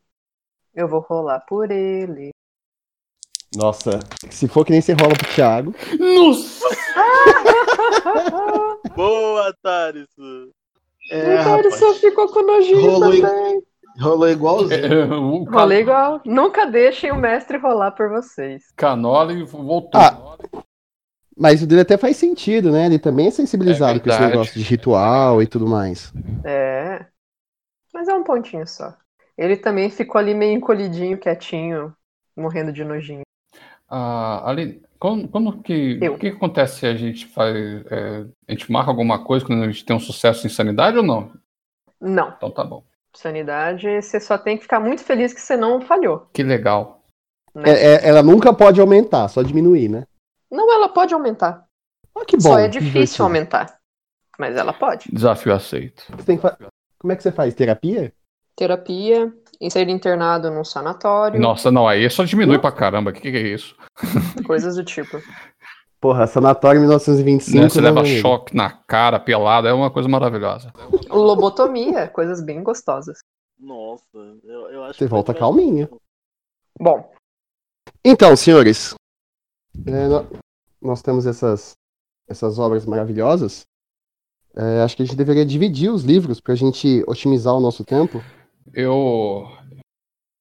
[0.75, 2.31] Eu vou rolar por ele.
[3.55, 5.75] Nossa, se for que nem você rola pro Thiago.
[5.99, 6.65] Nossa!
[8.95, 10.07] Boa, Thales!
[11.11, 11.97] É, o Thaleson rapaz.
[11.99, 13.61] ficou com nojinho Rolou também.
[13.99, 15.41] Rolou igualzinho.
[15.41, 16.21] o Ca- Rolê igual.
[16.25, 18.63] Nunca deixem o mestre rolar por vocês.
[18.75, 19.99] Canola e voltou.
[19.99, 20.37] Ah,
[21.41, 22.85] Mas o dele até faz sentido, né?
[22.85, 26.13] Ele também é sensibilizado É com esse negócio de ritual e tudo mais.
[26.45, 27.03] É.
[27.91, 28.95] Mas é um pontinho só.
[29.35, 31.95] Ele também ficou ali meio encolhidinho, quietinho,
[32.37, 33.23] morrendo de nojinho.
[33.89, 37.55] Ah, ali, quando, quando que, o que que acontece se a gente faz,
[37.89, 41.03] é, a gente marca alguma coisa quando a gente tem um sucesso em sanidade ou
[41.03, 41.31] não?
[41.99, 42.35] Não.
[42.37, 42.83] Então tá bom.
[43.15, 46.27] Sanidade, você só tem que ficar muito feliz que você não falhou.
[46.31, 47.03] Que legal.
[47.55, 47.63] Né?
[47.67, 50.05] É- é- ela nunca pode aumentar, só diminuir, né?
[50.51, 51.65] Não, ela pode aumentar.
[52.15, 52.43] Ah, que bom.
[52.49, 53.23] Só é difícil divertido.
[53.23, 53.79] aumentar.
[54.37, 55.09] Mas ela pode.
[55.11, 56.03] Desafio aceito.
[56.09, 56.57] Você tem que fa-
[56.99, 57.53] Como é que você faz?
[57.53, 58.13] Terapia?
[58.55, 63.09] Terapia, em ser internado num sanatório, Nossa, não, aí só diminui pra caramba.
[63.11, 63.75] O que, que é isso?
[64.45, 65.17] coisas do tipo.
[65.99, 67.57] Porra, Sanatório 1925.
[67.63, 70.73] Né, Você né, leva choque na cara, pelado, é uma coisa maravilhosa.
[71.09, 73.19] Lobotomia, coisas bem gostosas.
[73.59, 74.03] Nossa,
[74.43, 75.87] eu, eu acho Você que volta calminho.
[76.79, 77.11] Bom,
[78.03, 78.95] Então, senhores,
[79.85, 80.25] é, nó-
[80.81, 81.73] nós temos essas,
[82.27, 83.63] essas obras maravilhosas.
[84.55, 88.21] É, acho que a gente deveria dividir os livros pra gente otimizar o nosso tempo.
[88.73, 89.47] Eu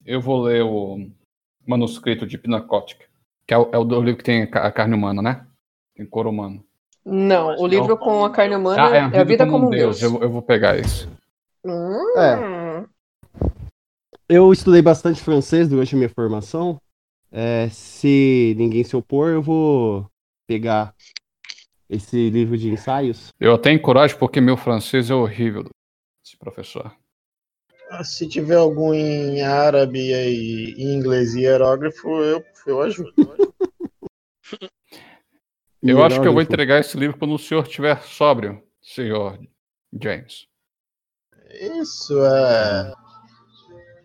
[0.05, 1.09] eu vou ler o
[1.67, 3.05] manuscrito de Pinacótica,
[3.47, 5.47] que é o, é o livro que tem a ca- a carne humana, né?
[5.95, 6.65] Tem couro humano.
[7.05, 10.03] não, o livro com a carne humana Ah, é a vida como um Deus.
[10.03, 11.07] Eu, eu vou pegar esse.
[11.65, 12.85] Hum, É.
[14.29, 16.81] Eu estudei bastante francês durante a minha formação.
[17.33, 20.11] É, se ninguém se opor, eu vou
[20.47, 20.95] pegar
[21.89, 23.29] esse livro de ensaios.
[23.39, 25.65] Eu tenho coragem porque meu francês é horrível,
[26.25, 26.95] esse professor.
[27.89, 33.13] Ah, Se tiver algum em árabe e em inglês e hierógrafo, eu, eu ajudo.
[35.83, 39.39] Eu acho que eu vou entregar esse livro quando o senhor estiver sóbrio, senhor
[39.99, 40.47] James.
[41.81, 42.93] Isso é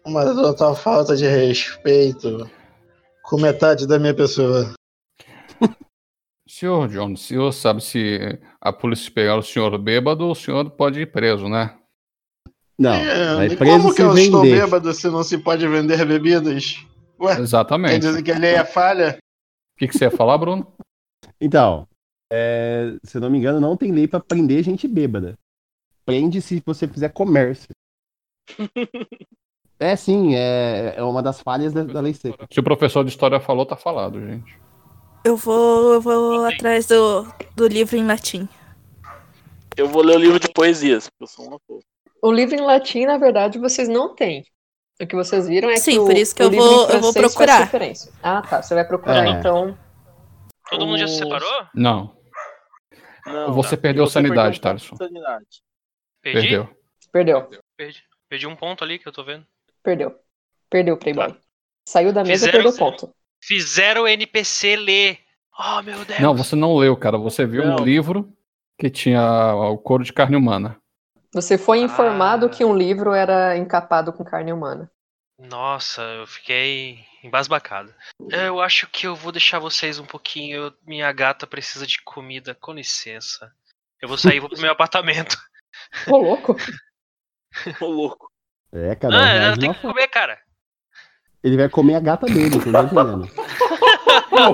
[0.05, 2.49] uma total falta de respeito
[3.27, 4.73] com metade da minha pessoa.
[6.47, 8.19] Senhor John, o senhor sabe se
[8.61, 11.77] a polícia pegar o senhor bêbado, o senhor pode ir preso, né?
[12.77, 14.61] Não, É, vai e preso como que eu estou vender.
[14.61, 16.85] bêbado se não se pode vender bebidas?
[17.19, 17.99] Ué, quer Exatamente.
[17.99, 19.17] dizer que ele é falha?
[19.17, 20.71] O que, que você ia falar, Bruno?
[21.41, 21.87] Então,
[22.31, 25.35] é, se eu não me engano, não tem lei pra prender gente bêbada.
[26.05, 27.69] Prende se você fizer comércio.
[29.79, 32.47] É sim, é, é uma das falhas da, da lei seca.
[32.51, 34.57] Se o professor de história falou, tá falado, gente.
[35.23, 37.23] Eu vou, eu vou atrás do,
[37.55, 38.47] do livro em latim.
[39.75, 41.81] Eu vou ler o livro de poesias, porque eu sou uma porra.
[42.21, 44.45] O livro em latim, na verdade, vocês não têm.
[45.01, 47.13] O que vocês viram é Sim, que o, por isso que eu vou- eu vou
[47.13, 47.69] procurar.
[48.23, 48.61] Ah, tá.
[48.63, 49.29] Você vai procurar, É.
[49.31, 49.77] então.
[50.69, 51.67] Todo mundo já se separou?
[51.75, 52.15] Não.
[53.25, 53.81] Não, Você tá.
[53.81, 55.45] perdeu Você sanidade, perdeu de sanidade.
[56.21, 56.39] Perdi?
[56.41, 56.69] Perdeu.
[57.11, 57.49] Perdeu.
[57.75, 58.03] Perdi.
[58.29, 59.45] Perdi um ponto ali que eu tô vendo.
[59.85, 60.19] Perdeu.
[60.69, 61.37] Perdeu, Playboy.
[61.87, 63.15] Saiu da mesa e Fizeram- perdeu ponto.
[63.41, 65.19] Fizeram o NPC ler.
[65.57, 66.19] Oh, meu Deus.
[66.19, 67.17] Não, você não leu, cara.
[67.17, 67.75] Você viu Não.
[67.77, 68.33] um livro
[68.79, 70.77] que tinha o couro de carne humana.
[71.33, 72.49] Você foi informado Ah.
[72.49, 74.91] que um livro era encapado com carne humana.
[75.39, 77.93] Nossa, eu fiquei embasbacado.
[78.31, 80.57] Eu acho que eu vou deixar vocês um pouquinho.
[80.57, 83.51] eu- Minha gata precisa de comida, com licença.
[84.01, 85.37] Eu vou sair e vou pro meu apartamento.
[86.07, 86.55] Ô, louco.
[87.81, 88.31] Ô, louco.
[88.75, 89.93] É, cara, Não, reage ela tem que forma.
[89.95, 90.37] comer, cara.
[91.43, 93.29] ele vai comer a gata dele, tá entendendo?
[94.31, 94.53] Não,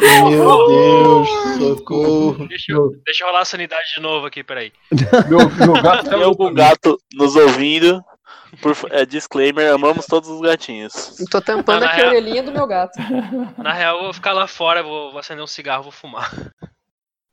[0.00, 0.66] Meu não.
[0.68, 1.28] Deus,
[1.58, 2.48] socorro.
[2.48, 4.72] Deixa, eu, deixa eu rolar a sanidade de novo aqui, peraí.
[5.28, 8.02] Meu, meu gato Tem algum gato nos ouvindo?
[8.62, 11.16] Por, é, disclaimer, amamos todos os gatinhos.
[11.30, 12.98] Tô tampando na aqui a real- orelhinha do meu gato.
[13.58, 16.30] Na real, eu vou ficar lá fora, vou, vou acender um cigarro, vou fumar.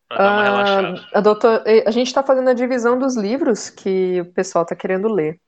[0.07, 1.07] Pra dar uma relaxada.
[1.13, 4.75] Ah, a, doutor, a gente tá fazendo a divisão dos livros que o pessoal tá
[4.75, 5.39] querendo ler.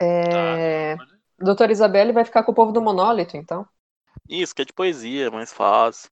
[0.00, 0.96] É...
[0.96, 1.04] Tá.
[1.38, 3.66] Doutora Isabelle vai ficar com o povo do monólito, então.
[4.28, 6.08] Isso, que é de poesia, mais fácil.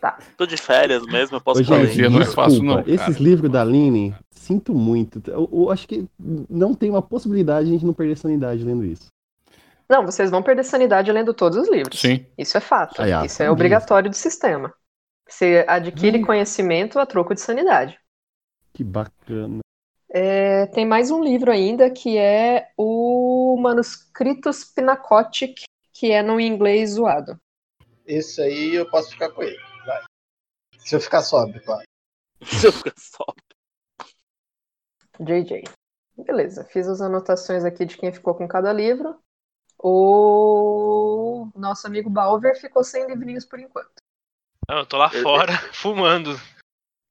[0.00, 0.18] Tá.
[0.36, 1.78] Tô de férias mesmo, eu posso Ô, gente.
[1.78, 2.90] Poesia não é desculpa, fácil, não, cara.
[2.90, 5.22] Esses livros da Aline, sinto muito.
[5.26, 8.84] Eu, eu acho que não tem uma possibilidade de a gente não perder sanidade lendo
[8.84, 9.08] isso.
[9.88, 11.98] Não, vocês vão perder sanidade lendo todos os livros.
[11.98, 12.24] Sim.
[12.36, 13.00] Isso é fato.
[13.00, 14.72] Ó, Isso é obrigatório do sistema.
[15.28, 16.26] Você adquire Hum.
[16.26, 17.98] conhecimento a troco de sanidade.
[18.72, 19.60] Que bacana.
[20.10, 25.62] É, tem mais um livro ainda que é o Manuscritos Pinacotic,
[25.92, 27.36] que é no inglês zoado.
[28.06, 29.58] Esse aí eu posso ficar com ele.
[29.86, 30.02] Vai.
[30.78, 31.84] Se eu ficar sóbrio, claro.
[32.44, 33.24] Se eu ficar só.
[35.18, 35.64] JJ.
[36.16, 39.18] Beleza, fiz as anotações aqui de quem ficou com cada livro.
[39.78, 44.03] O nosso amigo Balver ficou sem livrinhos por enquanto.
[44.68, 46.40] Não, eu tô lá Eu- fora, fumando.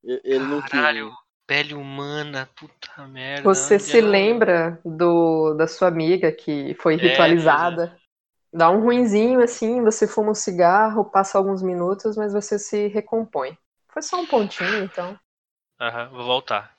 [0.03, 0.72] Ele ele não quis.
[0.72, 1.11] Caralho,
[1.48, 3.49] pele humana, puta merda.
[3.49, 4.01] Você se é?
[4.01, 7.98] lembra do, da sua amiga que foi É, ritualizada?
[8.53, 13.57] Dá um ruinzinho assim, você fuma um cigarro, passa alguns minutos, mas você se recompõe.
[13.91, 15.17] Foi só um pontinho, então.
[15.80, 16.75] Aham, vou voltar.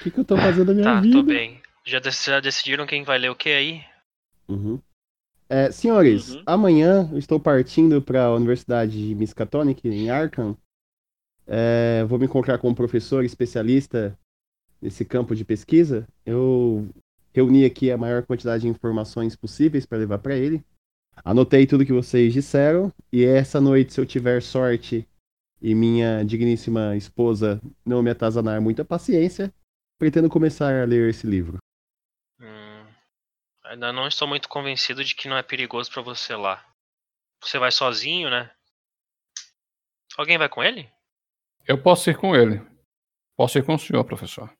[0.00, 1.12] O que, que eu tô fazendo da minha Tá, vida?
[1.12, 1.62] tô bem.
[1.84, 3.84] Já, dec- já decidiram quem vai ler o que aí?
[4.48, 4.80] Uhum.
[5.48, 6.42] É, senhores, Uhum.
[6.46, 10.56] amanhã eu estou partindo para a Universidade de Miskatonic, em Arkham.
[11.46, 14.16] É, vou me encontrar com um professor especialista
[14.80, 16.06] nesse campo de pesquisa.
[16.24, 16.88] Eu
[17.34, 20.62] reuni aqui a maior quantidade de informações possíveis para levar para ele.
[21.24, 25.08] Anotei tudo que vocês disseram e essa noite, se eu tiver sorte
[25.60, 29.52] e minha digníssima esposa não me atazanar muita paciência,
[29.98, 31.58] pretendo começar a ler esse livro.
[33.68, 36.66] Ainda não estou muito convencido de que não é perigoso pra você lá.
[37.42, 38.50] Você vai sozinho, né?
[40.16, 40.90] Alguém vai com ele?
[41.66, 42.60] Eu posso ir com ele.
[43.36, 44.50] Posso ir com o senhor, professor.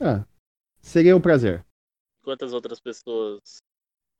[0.00, 0.24] Ah,
[0.80, 1.66] seria um prazer.
[2.22, 3.58] Quantas outras pessoas.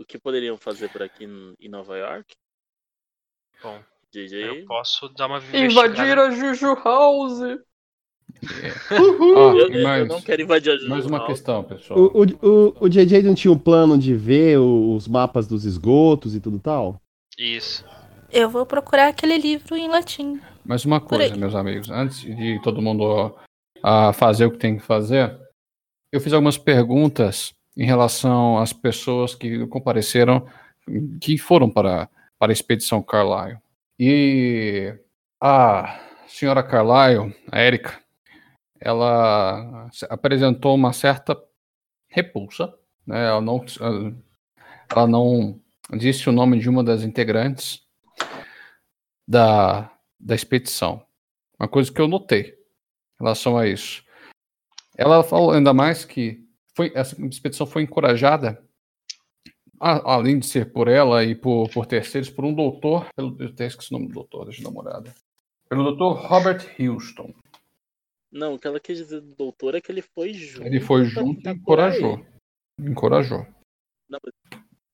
[0.01, 2.35] O que poderiam fazer por aqui em Nova York?
[3.63, 3.83] Bom,
[4.13, 4.35] JJ?
[4.35, 6.27] eu posso dar uma Invadir investigada.
[6.27, 7.41] a Juju House!
[8.91, 11.99] Ah, Eu, eu mas, não quero invadir a mais uma questão, pessoal.
[11.99, 16.35] O, o, o, o JJ não tinha um plano de ver os mapas dos esgotos
[16.35, 17.01] e tudo tal?
[17.39, 17.85] Isso.
[18.31, 20.41] Eu vou procurar aquele livro em latim.
[20.65, 23.35] Mas uma coisa, meus amigos, antes de todo mundo
[23.83, 25.39] a fazer o que tem que fazer,
[26.13, 30.47] eu fiz algumas perguntas em relação às pessoas que compareceram,
[31.21, 32.09] que foram para,
[32.39, 33.59] para a expedição Carlyle.
[33.99, 34.95] E
[35.41, 37.99] a senhora Carlyle, a Erika,
[38.81, 41.37] ela se- apresentou uma certa
[42.09, 42.73] repulsa,
[43.07, 43.27] né?
[43.27, 43.65] Ela não,
[44.91, 45.61] ela não
[45.97, 47.83] disse o nome de uma das integrantes
[49.27, 51.03] da, da expedição.
[51.59, 52.51] Uma coisa que eu notei
[53.21, 54.05] em relação a isso.
[54.97, 58.63] Ela falou ainda mais que foi, essa expedição foi encorajada,
[59.81, 63.49] a- além de ser por ela e por, por terceiros, por um doutor, pelo, eu
[63.49, 65.15] até esqueci o nome do doutor, deixa eu dar uma olhada.
[65.69, 67.33] Pelo doutor Robert Houston.
[68.31, 70.67] Não, o que ela quis dizer do doutor é que ele foi junto.
[70.67, 72.25] Ele foi junto e encorajou.
[72.79, 73.47] encorajou.
[74.09, 74.19] Não,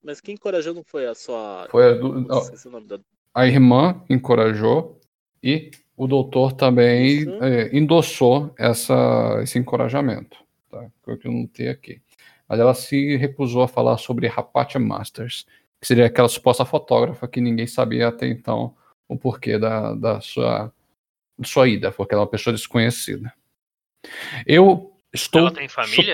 [0.03, 1.67] mas- quem encorajou não foi a sua.
[1.71, 3.01] Foi a do- da.
[3.35, 5.01] A irmã encorajou
[5.43, 10.37] e o doutor também eh, endossou essa, esse encorajamento.
[10.71, 10.89] Tá?
[11.03, 12.01] Foi o que eu não tenho aqui.
[12.49, 15.47] Mas ela se recusou a falar sobre Rapatia Masters,
[15.81, 18.77] que seria aquela suposta fotógrafa que ninguém sabia até então
[19.09, 20.73] o porquê da, da sua,
[21.43, 23.33] sua ida, porque ela é uma pessoa desconhecida.
[24.47, 25.43] Eu estou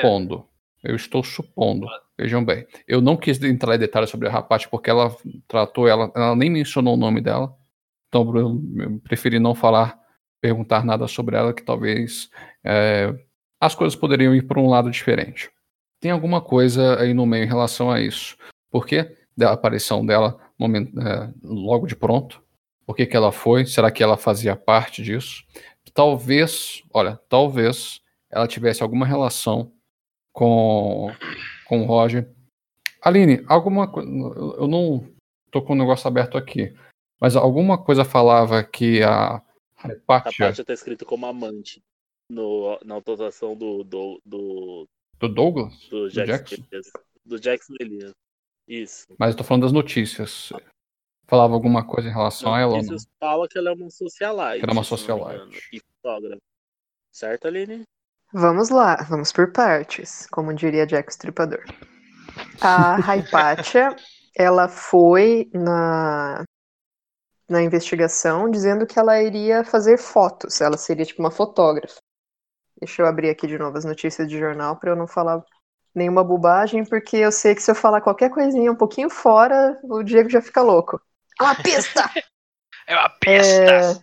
[0.00, 0.46] supondo,
[0.82, 1.86] eu estou supondo,
[2.18, 5.14] vejam bem, eu não quis entrar em detalhes sobre a Rapati porque ela
[5.48, 7.54] tratou ela, ela nem mencionou o nome dela,
[8.08, 9.98] então eu eu preferi não falar,
[10.40, 12.30] perguntar nada sobre ela, que talvez
[12.64, 13.14] é,
[13.60, 15.50] as coisas poderiam ir para um lado diferente.
[16.00, 18.36] Tem alguma coisa aí no meio em relação a isso?
[18.70, 22.42] Por que da aparição dela momen- é, logo de pronto?
[22.90, 23.64] Por que, que ela foi?
[23.66, 25.44] Será que ela fazia parte disso?
[25.94, 29.72] Talvez, olha, talvez ela tivesse alguma relação
[30.32, 31.06] com,
[31.68, 32.28] com o Roger.
[33.00, 34.10] Aline, alguma coisa.
[34.58, 35.08] Eu não
[35.52, 36.74] tô com o negócio aberto aqui,
[37.20, 39.40] mas alguma coisa falava que a
[39.76, 41.80] A Hypatia parte tá escrito como amante
[42.28, 44.88] no, na autorização do, do, do,
[45.20, 45.88] do Douglas?
[45.88, 46.56] do Jackson.
[47.24, 48.10] Do Jackson Elias.
[48.66, 49.06] Isso.
[49.16, 50.52] Mas eu tô falando das notícias.
[51.30, 52.78] Falava alguma coisa em relação a ela não?
[52.78, 54.58] Notícias fala que ela é uma socialite.
[54.58, 55.68] Que ela é uma não socialite.
[55.72, 56.42] E fotógrafa.
[57.12, 57.84] Certo, Aline?
[58.32, 61.62] Vamos lá, vamos por partes, como diria Jack Stripador.
[62.60, 63.94] A Hypatia,
[64.36, 66.42] ela foi na,
[67.48, 72.00] na investigação dizendo que ela iria fazer fotos, ela seria tipo uma fotógrafa.
[72.80, 75.44] Deixa eu abrir aqui de novo as notícias de jornal para eu não falar
[75.94, 80.02] nenhuma bobagem, porque eu sei que se eu falar qualquer coisinha um pouquinho fora, o
[80.02, 81.00] Diego já fica louco.
[81.40, 82.10] É uma pista!
[82.86, 84.02] É uma pista!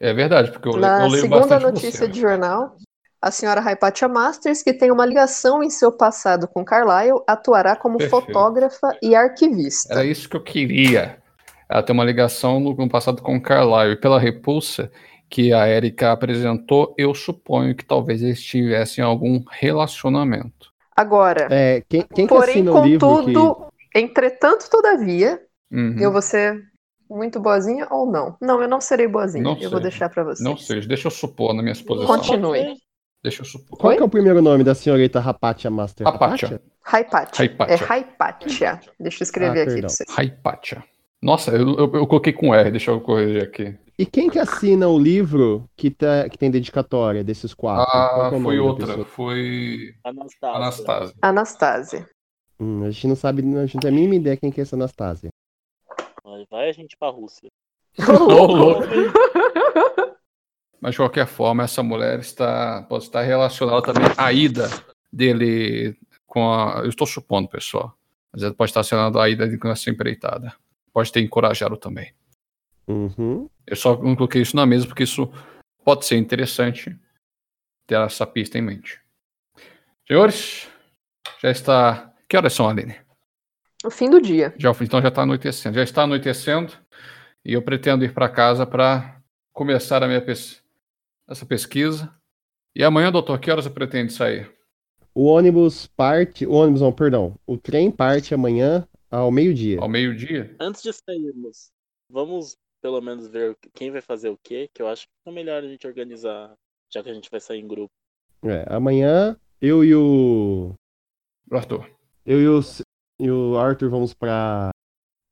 [0.00, 2.08] É verdade, porque eu, Na eu leio segunda bastante notícia você.
[2.08, 2.76] de jornal,
[3.20, 7.98] a senhora Hypatia Masters, que tem uma ligação em seu passado com Carlyle, atuará como
[7.98, 8.26] Perfeito.
[8.26, 9.92] fotógrafa e arquivista.
[9.92, 11.20] Era isso que eu queria.
[11.68, 13.92] Ela tem uma ligação no, no passado com o Carlyle.
[13.94, 14.90] E pela repulsa
[15.28, 20.72] que a Erika apresentou, eu suponho que talvez eles tivessem algum relacionamento.
[20.96, 23.32] Agora, É, quem, quem que porém, assina o livro que...
[23.32, 25.40] contudo, entretanto, todavia,
[25.70, 25.96] Uhum.
[25.98, 26.64] eu vou ser
[27.08, 28.36] muito boazinha ou não?
[28.40, 29.42] Não, eu não serei boazinha.
[29.42, 29.90] Não eu vou sei.
[29.90, 30.42] deixar pra você.
[30.42, 32.16] Não sei, deixa eu supor na minha exposição.
[32.16, 32.76] Continue.
[33.22, 33.78] Deixa eu supor.
[33.78, 36.06] Qual que é o primeiro nome da senhorita Rapatia Master?
[36.06, 36.62] Hypatia.
[36.84, 37.50] Hypatia.
[37.66, 38.80] É Hypatia.
[38.98, 40.08] Deixa eu escrever Ah, aqui pra vocês.
[40.16, 40.84] Hypatia.
[41.20, 43.76] Nossa, eu, eu, eu coloquei com R, deixa eu corrigir aqui.
[43.98, 47.90] E quem que assina o livro que, tá, que tem dedicatória desses quatro?
[47.92, 49.04] Ah, é foi outra.
[49.04, 50.56] Foi Anastácia.
[50.56, 51.14] Anastasia.
[51.20, 52.08] Anastasia.
[52.60, 54.62] Hum, a gente não sabe, a gente não tem a mínima ideia quem que é
[54.62, 55.30] essa Anastasia.
[56.38, 57.48] Vai- Vai a gente pra Rússia.
[60.80, 64.68] Mas de qualquer forma, essa mulher está pode estar relacionada também à ida
[65.12, 66.80] dele com a.
[66.84, 67.94] Eu estou supondo, pessoal.
[68.32, 70.54] Mas ela pode estar relacionada à ida dele com essa empreitada.
[70.92, 72.12] Pode ter encorajado também.
[72.86, 73.48] Uhum.
[73.66, 75.30] Eu só não coloquei isso na mesa porque isso
[75.84, 76.96] pode ser interessante
[77.86, 79.00] ter essa pista em mente.
[80.06, 80.68] Senhores,
[81.42, 82.12] já está.
[82.28, 82.96] Que horas são, Aline?
[83.84, 84.54] O fim do dia.
[84.58, 85.76] Já, então já está anoitecendo.
[85.76, 86.72] Já está anoitecendo
[87.44, 89.20] e eu pretendo ir para casa para
[89.52, 90.62] começar a minha pes-
[91.28, 92.12] essa pesquisa.
[92.74, 94.52] E amanhã, doutor, que horas você pretende sair?
[95.14, 96.46] O ônibus parte.
[96.46, 97.38] O ônibus, não, perdão.
[97.46, 99.80] O trem parte amanhã ao meio-dia.
[99.80, 100.54] Ao meio-dia?
[100.60, 101.70] Antes de sairmos,
[102.10, 105.62] vamos pelo menos ver quem vai fazer o quê, que eu acho que é melhor
[105.62, 106.54] a gente organizar,
[106.92, 107.90] já que a gente vai sair em grupo.
[108.44, 110.74] É, amanhã eu e o.
[111.50, 111.88] Arthur.
[112.24, 112.60] Eu e o,
[113.18, 114.70] e o Arthur vamos pra.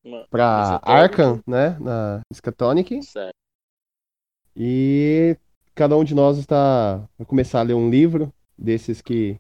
[0.05, 0.81] Uma- pra.
[0.83, 1.79] Arkham, né?
[1.79, 3.03] Na Scatonic.
[3.03, 3.35] Certo.
[4.55, 5.37] E
[5.75, 6.99] cada um de nós está.
[7.19, 9.39] Vai começar a ler um livro desses que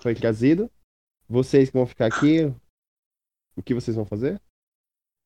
[0.00, 0.70] foi trazido.
[1.28, 2.44] Vocês que vão ficar aqui,
[3.56, 4.40] o que vocês vão fazer?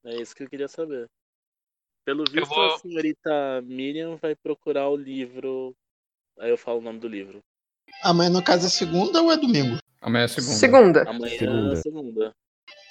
[0.04, 1.06] É isso que eu queria saber.
[2.04, 5.74] Pelo visto, vou- a senhorita Miriam vai procurar o livro.
[6.38, 7.40] Aí eu falo o nome do livro.
[8.02, 9.78] Amanhã, no caso, é segunda ou é domingo?
[10.00, 10.54] Amanhã é segunda.
[10.54, 11.10] Segunda.
[11.10, 11.72] Amanhã Segunda.
[11.72, 12.32] é segunda.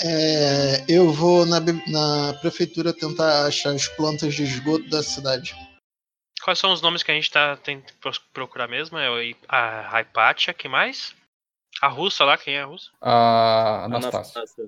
[0.02, 5.56] É, eu vou na, na prefeitura tentar achar as plantas de esgoto da cidade.
[6.44, 7.94] Quais são os nomes que a gente tá tentando
[8.34, 8.98] procurar mesmo?
[8.98, 9.08] É
[9.48, 11.16] a Hypatia, que mais?
[11.82, 12.90] A russa lá, quem é a russa?
[13.02, 14.68] A Anastácia.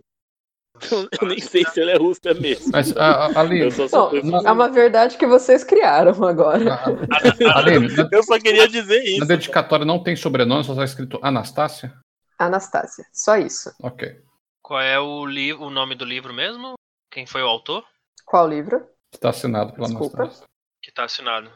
[0.76, 1.10] Anastácia.
[1.22, 2.70] Eu nem sei se ela é russa mesmo.
[2.72, 6.74] Mas a, a, Aline, Eu só, só Bom, é uma verdade que vocês criaram agora.
[6.76, 9.26] a- Aline, na, eu só queria dizer na isso.
[9.26, 11.94] dedicatória não tem sobrenome, só está escrito Anastácia?
[12.38, 13.06] Anastasia.
[13.14, 13.74] Só isso.
[13.82, 14.22] Ok.
[14.62, 16.74] Qual é o, li o nome do livro mesmo?
[17.12, 17.86] Quem foi o autor?
[18.26, 18.86] Qual livro?
[19.14, 20.24] Está assinado pela Desculpa.
[20.24, 20.46] Anastácia.
[20.82, 21.50] Que tá assinado.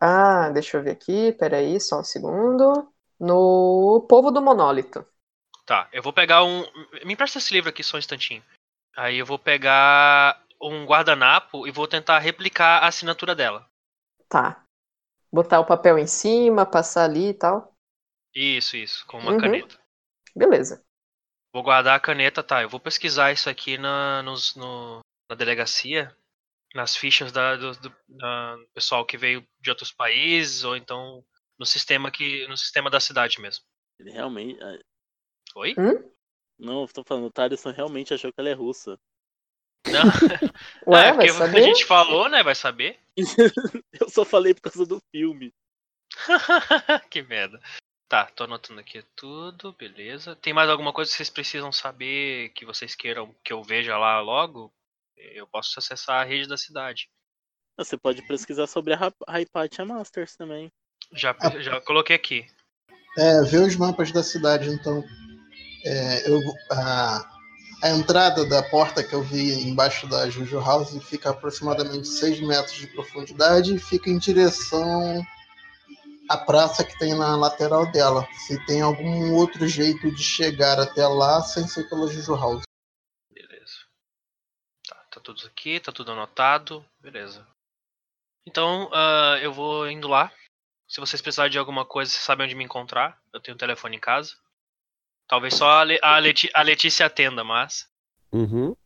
[0.00, 1.32] Ah, deixa eu ver aqui.
[1.32, 2.86] Peraí, só um segundo.
[3.18, 5.06] No Povo do Monólito.
[5.64, 6.64] Tá, eu vou pegar um.
[7.04, 8.42] Me empresta esse livro aqui só um instantinho.
[8.96, 13.68] Aí eu vou pegar um guardanapo e vou tentar replicar a assinatura dela.
[14.28, 14.64] Tá.
[15.32, 17.76] Botar o papel em cima, passar ali e tal.
[18.34, 19.38] Isso, isso, com uma Uhum.
[19.40, 19.78] caneta.
[20.34, 20.84] Beleza.
[21.52, 22.62] Vou guardar a caneta, tá?
[22.62, 26.14] Eu vou pesquisar isso aqui na, nos- no- na delegacia,
[26.74, 31.24] nas fichas da, do, do- da- pessoal que veio de outros países, ou então
[31.58, 32.46] no sistema que.
[32.48, 33.64] no sistema da cidade mesmo.
[33.98, 34.62] Ele realmente.
[34.62, 34.78] ah,
[35.56, 35.74] Oi?
[36.58, 38.98] Não, eu tô falando, o Thaleson realmente achou que ela é russa.
[39.86, 40.02] Não.
[40.86, 41.58] Ué, é, vai porque saber?
[41.58, 42.42] a gente falou, né?
[42.42, 42.98] Vai saber.
[44.00, 45.52] eu só falei por causa do filme.
[47.10, 47.60] que merda.
[48.08, 50.36] Tá, tô anotando aqui tudo, beleza.
[50.36, 54.20] Tem mais alguma coisa que vocês precisam saber que vocês queiram que eu veja lá
[54.20, 54.72] logo?
[55.16, 57.08] Eu posso acessar a rede da cidade.
[57.76, 60.72] Você pode pesquisar sobre a Hypatia Masters também.
[61.12, 62.46] Já, já coloquei aqui.
[63.18, 65.02] É, vê os mapas da cidade, então.
[65.88, 66.40] É, eu,
[66.72, 67.36] a,
[67.80, 72.76] a entrada da porta que eu vi embaixo da Juju House fica aproximadamente 6 metros
[72.76, 75.24] de profundidade e fica em direção
[76.28, 78.26] à praça que tem na lateral dela.
[78.46, 82.64] Se tem algum outro jeito de chegar até lá sem ser pela Juju House.
[83.30, 83.76] Beleza.
[84.88, 86.84] Tá, tá tudo aqui, tá tudo anotado.
[87.00, 87.46] Beleza.
[88.44, 90.32] Então, ah, eu vou indo lá.
[90.88, 93.20] Se vocês precisarem de alguma coisa, vocês sabem onde me encontrar.
[93.32, 94.36] Eu tenho um telefone em casa.
[95.28, 97.88] Talvez só a, Le- a, Leti- a Letícia atenda, mas.
[98.32, 98.76] Uhum.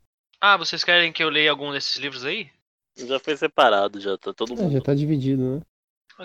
[0.40, 2.50] Ah, vocês querem que eu leia algum desses livros aí?
[2.96, 4.72] Já foi separado, já tá todo É, mundo.
[4.72, 5.62] já tá dividido, né?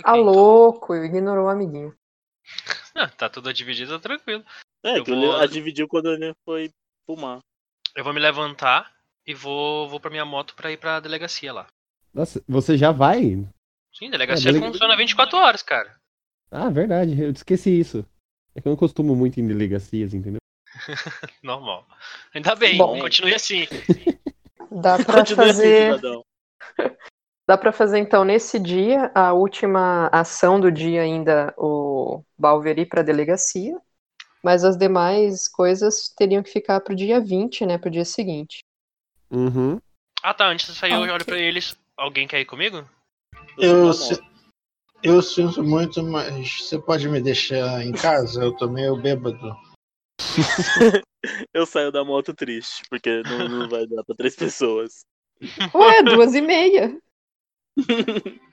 [0.04, 1.96] Ah, louco, ignorou o amiguinho.
[2.98, 4.42] Ah, tá tudo dividido, tá tranquilo.
[4.82, 6.72] É, Eu que vou- a dividiu quando ele foi
[7.06, 7.40] fumar.
[7.94, 8.90] Eu vou me levantar
[9.28, 11.68] e vou, vou pra minha moto pra ir pra delegacia lá.
[12.14, 13.46] Nossa, você já vai?
[13.94, 15.94] Sim, delegacia É, delega- funciona 24 horas, cara.
[16.50, 18.06] Ah, verdade, eu esqueci isso.
[18.56, 20.40] É que eu não costumo muito em delegacias, entendeu?
[21.44, 21.86] Normal.
[22.34, 23.00] Ainda bem, Bom.
[23.00, 23.68] continue assim.
[24.72, 25.84] Dá pra Continua assim, fazer.
[25.96, 26.22] cidadão.
[27.48, 32.88] Dá pra fazer então nesse dia, a última ação do dia ainda, o Balver ir
[32.88, 33.78] pra delegacia.
[34.44, 37.78] Mas as demais coisas teriam que ficar pro dia 20, né?
[37.78, 38.60] Pro dia seguinte.
[39.30, 39.80] Uhum.
[40.24, 41.12] Ah tá, antes de sair eu Ok.
[41.14, 41.76] olho pra eles.
[41.98, 42.88] Alguém quer ir comigo?
[43.58, 44.22] Eu, sou si-
[45.06, 48.42] eu sinto muito, mas você pode me deixar em casa?
[48.44, 49.56] Eu tô meio bêbado.
[51.54, 55.04] Eu saio da moto triste, porque não, não vai dar pra três pessoas.
[55.74, 56.96] Ué, duas e meia.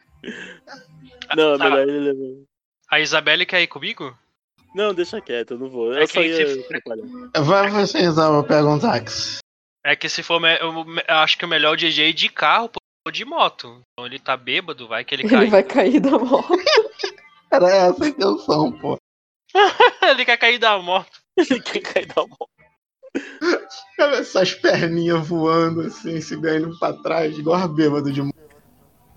[1.37, 1.65] Não, é Tá.
[1.65, 2.45] melhor ele levar.
[2.91, 4.17] A Isabelle quer ir comigo?
[4.75, 5.93] Não, deixa quieto, eu não vou.
[5.93, 6.67] É Eu só que ia se-.
[7.45, 9.39] Vai você então, eu pego um táxi.
[9.85, 10.41] É que se for.
[10.41, 12.71] me- Eu acho que o melhor o DJ é de carro
[13.11, 13.83] de moto.
[13.93, 15.43] Então ele tá bêbado, vai que ele cai.
[15.43, 16.49] Ele vai cair da moto.
[17.51, 18.97] Era essa a intenção, pô.
[20.03, 21.11] ele quer cair da moto.
[21.37, 22.49] Ele quer cair da moto.
[23.99, 28.23] Cara, essas perninhas voando assim, se ganhando pra trás, igual a bêbado de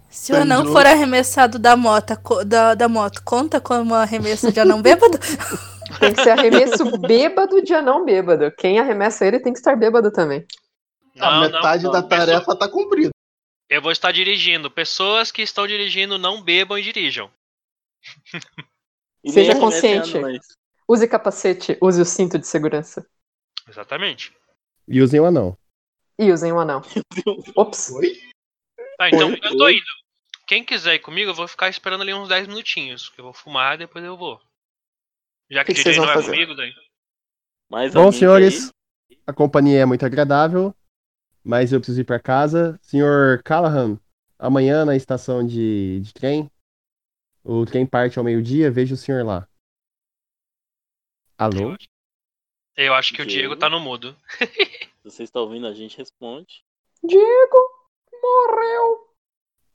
[0.10, 2.14] Se o anão for arremessado da moto,
[2.46, 5.18] da, da moto, conta como arremesso de anão bêbado?
[5.98, 8.52] Tem que ser arremesso bêbado de anão bêbado.
[8.58, 10.46] Quem arremessa ele tem que estar bêbado também.
[11.18, 12.10] A Não, metade não, da não.
[12.10, 13.12] tarefa tá cumprida.
[13.70, 14.70] Eu vou estar dirigindo.
[14.70, 17.32] Pessoas que estão dirigindo não bebam e dirijam.
[19.24, 20.14] E Seja nem consciente.
[20.88, 23.08] Use capacete, use o cinto de segurança.
[23.68, 24.32] Exatamente.
[24.88, 25.58] E usem o anão.
[26.20, 26.82] E usem o anão.
[27.56, 27.90] Ops.
[27.92, 28.20] Oi?
[28.98, 29.86] Tá, então Oi, eu tô indo.
[30.48, 33.12] Quem quiser ir comigo, eu vou ficar esperando ali uns 10 minutinhos.
[33.18, 34.40] Eu vou fumar e depois eu vou.
[35.50, 36.32] Já que, Que o que DJ não é fazer?
[36.32, 36.72] comigo, daí.
[37.68, 38.72] Mais Bom, senhores,
[39.10, 39.18] ir?
[39.26, 40.74] a companhia é muito agradável,
[41.46, 42.78] mas eu preciso ir pra casa.
[42.82, 44.00] Senhor Callahan,
[44.40, 46.50] amanhã na estação de, de trem,
[47.44, 49.48] o trem parte ao meio-dia, vejo o senhor lá.
[51.38, 51.78] Alô?
[52.76, 53.50] Eu acho que o Diego?
[53.50, 54.18] Diego tá no mudo.
[55.04, 56.66] Você está ouvindo, a gente responde.
[57.04, 57.58] Diego
[58.12, 59.14] morreu.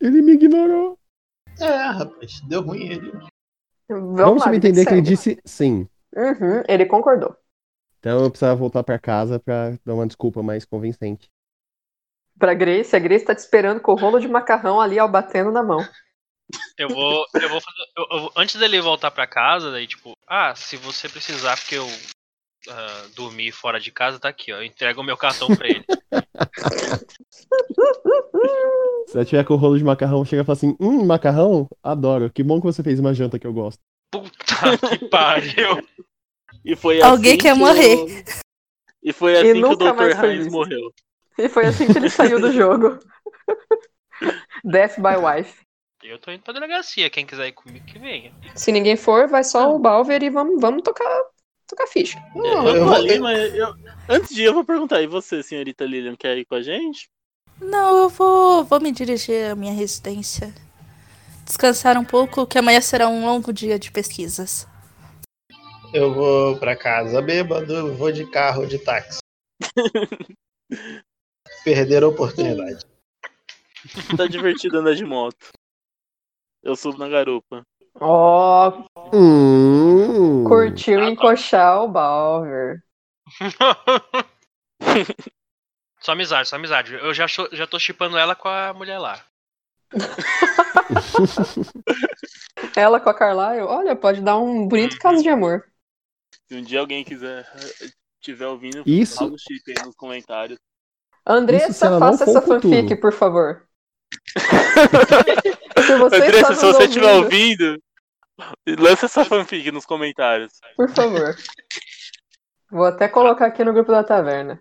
[0.01, 0.99] Ele me ignorou.
[1.61, 3.13] É, rapaz, deu ruim ele.
[3.89, 5.89] Vamos, Vamos lá, vida subentender que ele disse sim.
[6.17, 7.37] Uhum, ele concordou.
[7.99, 11.31] Então eu precisava voltar pra casa pra dar uma desculpa mais convincente.
[12.41, 15.53] Pra Grace, a Grace tá te esperando com o rolo de macarrão ali, ó, batendo
[15.53, 15.87] na mão.
[16.79, 17.25] Eu vou.
[17.35, 17.83] Eu vou fazer.
[17.99, 21.87] eu- eu- antes dele voltar pra casa, daí, tipo, ah, se você precisar porque eu
[22.69, 24.57] ah, dormir fora de casa, tá aqui, ó.
[24.57, 25.85] Eu entrego o meu cartão pra ele.
[29.09, 31.69] Se eu tiver com o rolo de macarrão, chega e fala assim: Hum, macarrão?
[31.83, 32.31] Adoro.
[32.31, 33.81] Que bom que você fez uma janta que eu gosto.
[34.11, 35.87] Puta que pariu.
[36.65, 37.97] E foi Alguém assim quer que morrer.
[37.97, 38.07] o-
[39.03, 40.29] E foi assim que o Dr.
[40.39, 40.51] visto.
[40.53, 40.93] morreu.
[41.41, 42.99] E foi assim que ele saiu do jogo.
[44.65, 45.61] Death by Wife.
[46.03, 47.11] Eu tô indo pra delegacia.
[47.11, 48.33] Quem quiser ir comigo, que venha.
[48.55, 51.09] Se ninguém for, vai só o Balver e vamos, vamos tocar
[51.67, 52.19] Tocar ficha.
[52.35, 53.73] Não, eu eu vou vou- ali, mas eu-
[54.09, 57.09] antes de ir, eu vou perguntar, e você, senhorita Lilian, quer ir com a gente?
[57.61, 60.53] Não, eu vou, vou me dirigir à minha residência.
[61.45, 64.67] Descansar um pouco, que amanhã será um longo dia de pesquisas.
[65.95, 69.19] Eu vou pra casa bêbado, vou de carro, de táxi.
[71.65, 72.85] Perder a oportunidade.
[74.17, 75.49] Tá divertido andar de moto.
[76.63, 77.63] Eu subo na garupa.
[77.95, 80.45] Ó, Hum.
[80.45, 82.83] curtiu encoxar o Balver.
[86.03, 86.95] Só amizade, só amizade.
[86.95, 89.23] Eu já, já tô chipando ela com a mulher lá.
[92.77, 95.65] Ela com a Carlyle, olha, pode dar um bonito caso de amor.
[96.49, 97.47] Se um dia alguém quiser,
[98.21, 100.59] tiver ouvindo, Isso- fala o chip aí nos comentários.
[101.27, 102.61] Andressa, faça essa futuro.
[102.63, 103.63] fanfic, por favor.
[105.85, 107.79] se você Andressa, nos se você estiver ouvindo,
[108.67, 110.53] ouvindo, lança essa fanfic nos comentários.
[110.77, 111.37] por favor.
[112.71, 114.61] Vou até colocar aqui no grupo da taverna.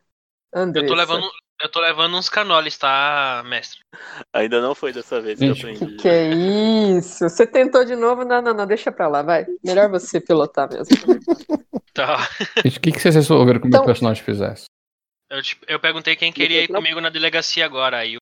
[0.53, 0.87] Eu Andressa.
[0.87, 1.29] tô levando,
[1.61, 3.79] eu tô levando uns canoles, tá, mestre?
[4.33, 5.95] Ainda não foi dessa vez que eu aprendi.
[5.97, 6.29] Que é
[6.97, 7.29] isso?
[7.29, 8.25] Você tentou de novo?
[8.25, 9.45] Não, não, não, deixa pra lá, vai.
[9.63, 10.87] Melhor você pilotar mesmo.
[11.91, 12.29] Tá.
[12.63, 14.65] Gente, o que, que vocês resolveram que o Então- meu personagem fizesse?
[15.29, 17.97] Eu, te- eu perguntei quem queria ir comigo na delegacia agora.
[17.97, 18.17] Aí,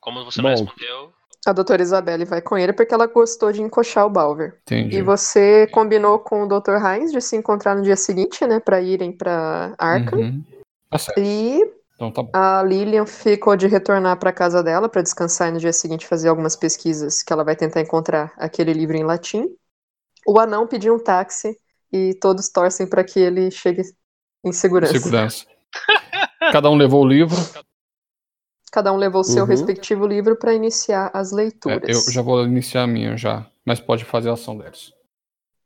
[0.00, 0.56] como você não Bom.
[0.56, 1.12] respondeu,
[1.46, 4.58] A doutora Isabelle vai com ele porque ela gostou de encoxar o Balver.
[4.62, 4.96] Entendi.
[4.96, 6.76] E você combinou com o Dr.
[6.84, 8.60] Heinz de se encontrar no dia seguinte, né?
[8.60, 10.18] Pra irem pra Arkham.
[10.20, 10.44] Uhum.
[10.88, 11.18] Tá certo.
[11.20, 11.60] E
[11.96, 12.30] Então tá bom.
[12.32, 16.28] a Lilian ficou de retornar pra casa dela pra descansar e no dia seguinte fazer
[16.28, 19.46] algumas pesquisas que ela vai tentar encontrar aquele livro em latim.
[20.26, 21.56] O anão pediu um táxi
[21.92, 23.82] e todos torcem pra que ele chegue
[24.44, 24.92] em segurança.
[24.98, 25.44] Segurança.
[26.50, 27.36] Cada um levou o livro.
[28.72, 29.50] Cada um levou o seu Uhum.
[29.50, 32.06] respectivo livro pra iniciar as É, leituras.
[32.06, 33.46] eu já vou iniciar a minha já.
[33.64, 34.92] Mas pode fazer a ação deles.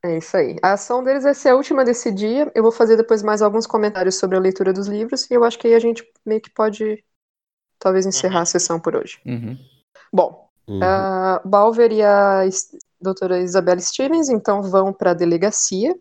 [0.03, 0.57] É isso aí.
[0.63, 2.51] A ação deles vai ser a última desse dia.
[2.55, 5.59] Eu vou fazer depois mais alguns comentários sobre a leitura dos livros e eu acho
[5.59, 7.03] que aí a gente meio que pode
[7.79, 9.21] talvez encerrar a sessão por hoje.
[9.27, 9.59] Uhum.
[10.13, 10.83] Bom, Uhum.
[10.83, 12.43] a Balver e a
[13.01, 15.95] doutora Isabelle Stevens então vão para a delegacia.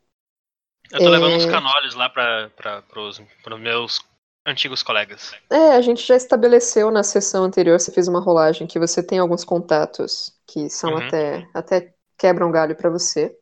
[0.91, 1.09] eu tô É.
[1.09, 3.99] levando uns canoles lá pros, pros meus
[4.45, 5.33] antigos colegas.
[5.49, 9.19] É, a gente já estabeleceu na sessão anterior, você fez uma rolagem que você tem
[9.19, 11.07] alguns contatos que são Uhum.
[11.07, 13.37] até até quebram galho para você.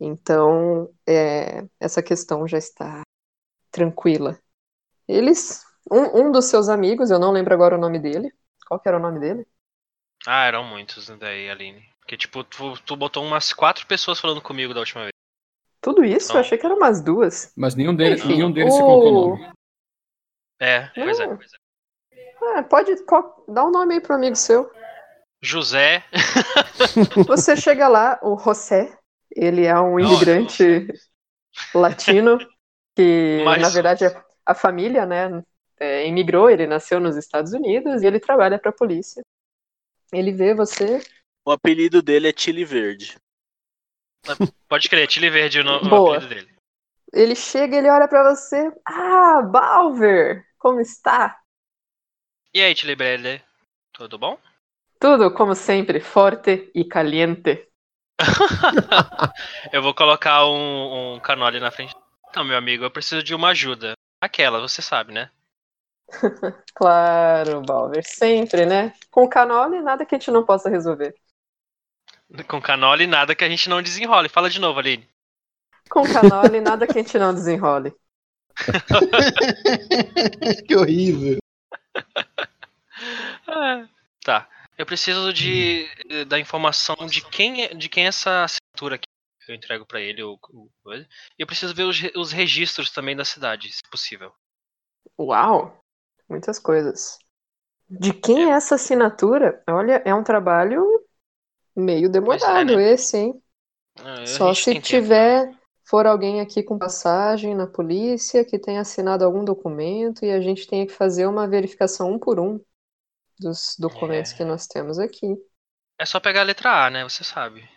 [0.00, 3.02] Então, é, essa questão já está
[3.70, 4.38] tranquila.
[5.08, 8.32] Eles, um, um dos seus amigos, eu não lembro agora o nome dele.
[8.66, 9.46] Qual que era o nome dele?
[10.26, 11.82] Ah, eram muitos daí, Aline.
[12.00, 15.12] Porque, tipo, tu, tu botou umas quatro pessoas falando comigo da última vez.
[15.80, 16.30] Tudo isso?
[16.32, 16.40] Eu Não.
[16.40, 17.52] achei que eram umas duas.
[17.56, 19.52] Mas nenhum deles, Enfim, nenhum deles se o- colocou o nome.
[20.64, 21.38] É, pois é.
[22.56, 22.94] Ah, pode
[23.48, 24.70] dar um nome aí pro amigo seu.
[25.42, 26.02] José.
[27.26, 28.96] Você chega lá, o José,
[29.36, 30.86] ele é um imigrante
[31.74, 32.38] latino
[32.96, 35.42] que, Mas- na verdade, a- a família, né,
[35.78, 39.22] é, imigrou, ele nasceu nos Estados Unidos e ele trabalha para a polícia.
[40.12, 41.00] Ele vê você,
[41.46, 43.16] O apelido dele é Chile Verde.
[44.68, 46.16] Pode crer, Chile Verde o, no, o Boa.
[46.16, 46.54] apelido dele.
[47.12, 51.42] ele chega, ele olha para você, ah, Balver, como está?
[52.54, 53.44] E aí, Verde?
[53.92, 54.38] Tudo bom?
[54.98, 57.68] Tudo como sempre, forte e caliente.
[59.70, 61.94] eu vou colocar um, um canole na frente.
[62.30, 63.92] Então, meu amigo, eu preciso de uma ajuda.
[64.22, 65.30] Aquela, você sabe, né?
[66.74, 68.94] Claro, Balver, sempre, né?
[69.10, 71.14] Com canole, nada que a gente não possa resolver.
[72.48, 74.30] Com canole, nada que a gente não desenrole.
[74.30, 75.06] Fala de novo, Aline.
[75.90, 77.94] Com canole, nada que a gente não desenrole.
[80.66, 81.38] que horrível.
[83.46, 83.86] Ah,
[84.24, 84.48] tá.
[84.78, 85.86] Eu preciso de
[86.26, 89.06] da informação de quem é, de quem é essa assinatura aqui
[89.44, 90.22] que eu entrego pra ele.
[90.22, 91.06] O, o- coisa.
[91.38, 94.32] E eu preciso ver os, os registros também da cidade, se possível.
[95.18, 95.78] Uau!
[96.28, 97.18] Muitas coisas.
[97.88, 99.62] De quem é essa assinatura?
[99.68, 100.84] Olha, é um trabalho
[101.76, 102.92] meio demorado né?
[102.92, 103.42] esse, hein?
[103.98, 105.08] Ah, Só se tem tempo.
[105.84, 110.66] For alguém aqui com passagem na polícia que tenha assinado algum documento e a gente
[110.66, 112.60] tenha que fazer uma verificação um por um
[113.40, 114.34] dos documentos É.
[114.34, 115.36] que nós temos aqui.
[115.98, 117.02] É só pegar a letra A, né?
[117.02, 117.68] Você sabe.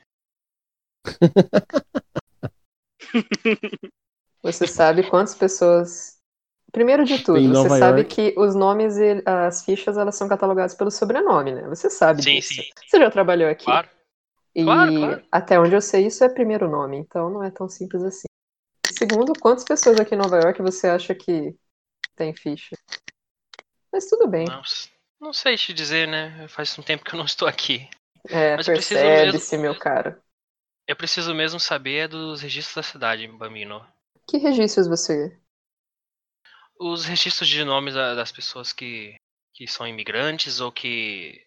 [4.44, 6.18] Você sabe quantas pessoas.
[6.72, 8.06] Primeiro de tudo, você sabe York.
[8.06, 11.68] que os nomes e as fichas elas são catalogadas pelo sobrenome, né?
[11.70, 12.64] Você sabe Sim, disso.
[12.64, 12.70] sim.
[12.88, 13.80] Você já trabalhou aqui.
[13.80, 13.90] Claro.
[14.58, 15.24] E Claro, claro.
[15.32, 18.26] até onde eu sei, isso é primeiro nome, então não é tão simples assim.
[18.92, 21.56] Segundo, quantas pessoas aqui em Nova York você acha que
[22.16, 22.76] tem ficha?
[23.94, 24.48] Mas tudo bem.
[24.48, 24.64] Não,
[25.22, 26.48] não sei te dizer, né?
[26.48, 27.88] Faz um tempo que eu não estou aqui.
[28.30, 30.20] É, percebe-se, mesmo- meu caro.
[30.88, 33.86] Eu preciso mesmo saber dos registros da cidade, Bambino.
[34.28, 35.38] Que registros você.
[36.80, 39.16] Os registros de nomes da- das pessoas que,
[39.54, 41.47] que são imigrantes ou que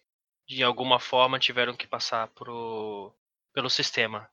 [0.55, 3.11] de alguma forma tiveram que passar pro,
[3.53, 4.29] pelo sistema.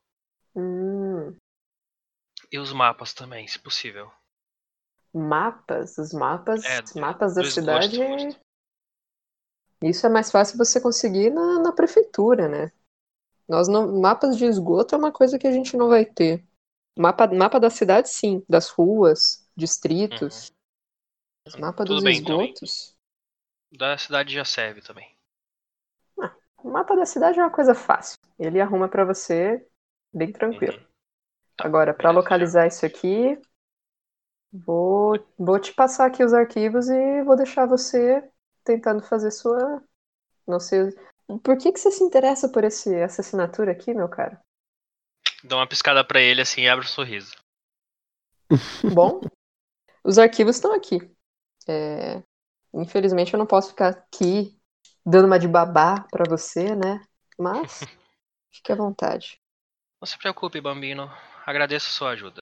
[0.55, 1.39] Hum,
[2.53, 4.13] E os mapas também, se possível.
[5.13, 7.99] mapas, os mapas, É, os mapas da cidade.
[9.83, 12.73] Isso é mais fácil você conseguir na, na prefeitura, né?
[13.49, 16.45] Nós não, mapas de esgoto é uma coisa que a gente não vai ter.
[16.99, 20.53] Mapa, mapa da cidade, sim, das ruas, distritos.
[21.45, 21.87] Mas mapa Uhum.
[21.87, 22.55] Tudo dos bem, então.
[22.55, 22.97] esgotos.
[23.73, 25.17] Da cidade já serve também.
[26.63, 28.19] O mapa da cidade é uma coisa fácil.
[28.39, 29.65] Ele arruma pra você
[30.13, 30.79] bem tranquilo.
[30.79, 30.87] Uhum.
[31.61, 33.41] Agora, pra localizar isso aqui,
[34.53, 38.29] vou, vou te passar aqui os arquivos e vou deixar você
[38.65, 39.83] tentando fazer sua.
[40.47, 40.91] Não sei.
[41.43, 44.41] Por que, que você se interessa por esse, essa assinatura aqui, meu cara?
[45.45, 47.37] Dá uma piscada pra ele assim e abre um sorriso.
[48.95, 49.21] Bom,
[50.03, 50.99] os arquivos estão aqui.
[51.69, 52.23] É,
[52.73, 54.58] infelizmente eu não posso ficar aqui
[55.09, 57.01] dando uma de babá pra você, né?
[57.39, 57.81] Mas
[58.53, 59.41] fique à vontade.
[60.01, 61.09] Não se preocupe, Bambino.
[61.47, 62.41] Agradeço sua ajuda.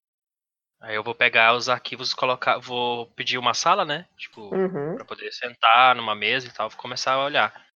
[0.80, 2.58] Aí eu vou pegar os arquivos e colocar.
[2.58, 4.08] Vou pedir uma sala, né?
[4.16, 6.70] Tipo, Uhum, pra poder sentar numa mesa e tal.
[6.70, 7.66] Vou começar a olhar.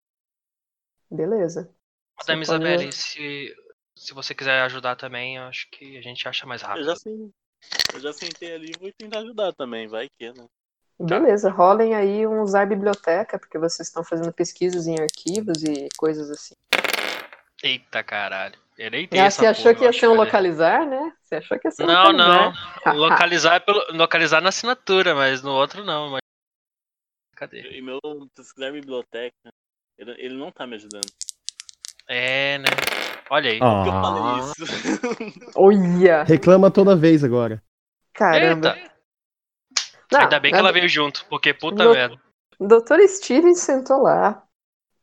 [1.09, 1.73] beleza.
[2.17, 3.53] Madame pode- Isabelle, se,
[3.97, 6.85] se você quiser ajudar também, eu acho que a gente acha mais Eu rápido.
[6.85, 7.33] já, sen-
[7.93, 10.47] eu já sentei ali e vou tentar ajudar também, vai que, né?
[11.05, 16.29] Beleza, rolem aí um usar biblioteca, porque vocês estão fazendo pesquisas em arquivos e coisas
[16.29, 16.55] assim.
[17.63, 18.55] Eita caralho.
[18.77, 21.13] Eu nem tenho Ah, essa você achou porra, que ia ser um localizar, né?
[21.21, 22.45] Você achou que ia ser um Não, não.
[22.85, 22.93] localizar.
[22.95, 26.09] Localizar, é pelo, localizar na assinatura, mas no outro não.
[26.11, 26.21] Mas...
[27.35, 27.61] Cadê?
[27.77, 27.99] E meu,
[28.39, 29.35] se quiser biblioteca,
[29.97, 31.07] ele, ele não tá me ajudando.
[32.07, 32.65] É, né?
[33.29, 33.59] Olha aí.
[33.59, 34.01] Por que eu Ah.
[34.01, 35.51] falei isso?
[35.55, 36.23] Olha!
[36.23, 37.61] Reclama toda vez agora.
[38.13, 38.75] Caramba.
[38.75, 38.90] Eita.
[40.11, 42.15] Não, Ainda bem que a- ela veio junto, porque puta No- merda.
[42.59, 42.99] O Dr.
[43.07, 44.43] Steven sentou lá,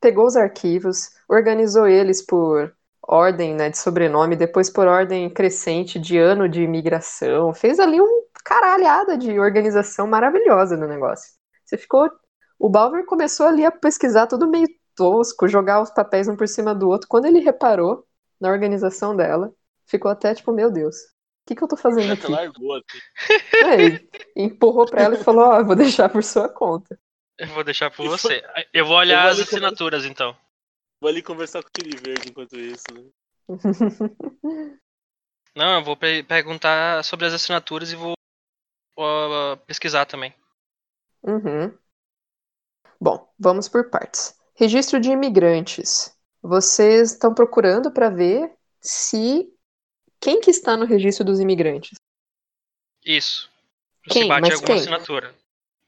[0.00, 2.72] pegou os arquivos, organizou eles por
[3.02, 7.52] ordem né, de sobrenome, depois por ordem crescente de ano de imigração.
[7.54, 11.32] Fez ali um caralhada de organização maravilhosa no negócio.
[11.64, 12.08] Você ficou.
[12.58, 16.74] O Balver começou ali a pesquisar tudo meio tosco, jogar os papéis um por cima
[16.74, 17.08] do outro.
[17.08, 18.04] Quando ele reparou
[18.40, 19.52] na organização dela,
[19.86, 20.96] ficou até tipo, meu Deus,
[21.48, 22.26] que, que eu tô fazendo aqui?
[22.30, 22.98] largou assim.
[23.64, 26.98] É, ele empurrou pra ela e falou, ó, eu vou deixar por sua conta.
[27.38, 28.42] Eu vou deixar por você.
[28.42, 30.36] foi- Eu vou olhar Eu vou as assinaturas então.
[31.00, 32.84] Vou ali conversar com o Tiri Verde enquanto isso.
[32.92, 33.04] Né?
[35.56, 38.14] Não, eu vou pe- perguntar sobre as assinaturas e vou
[38.96, 40.34] ó, pesquisar também.
[41.22, 41.76] Uhum.
[43.00, 44.36] Bom, vamos por partes.
[44.54, 46.16] Registro de imigrantes.
[46.42, 49.48] Vocês estão procurando para ver se
[50.20, 51.98] quem que está no registro dos imigrantes?
[53.04, 53.50] Isso.
[54.04, 54.22] Quem?
[54.22, 54.80] Se bate Mas alguma quem?
[54.80, 55.34] assinatura.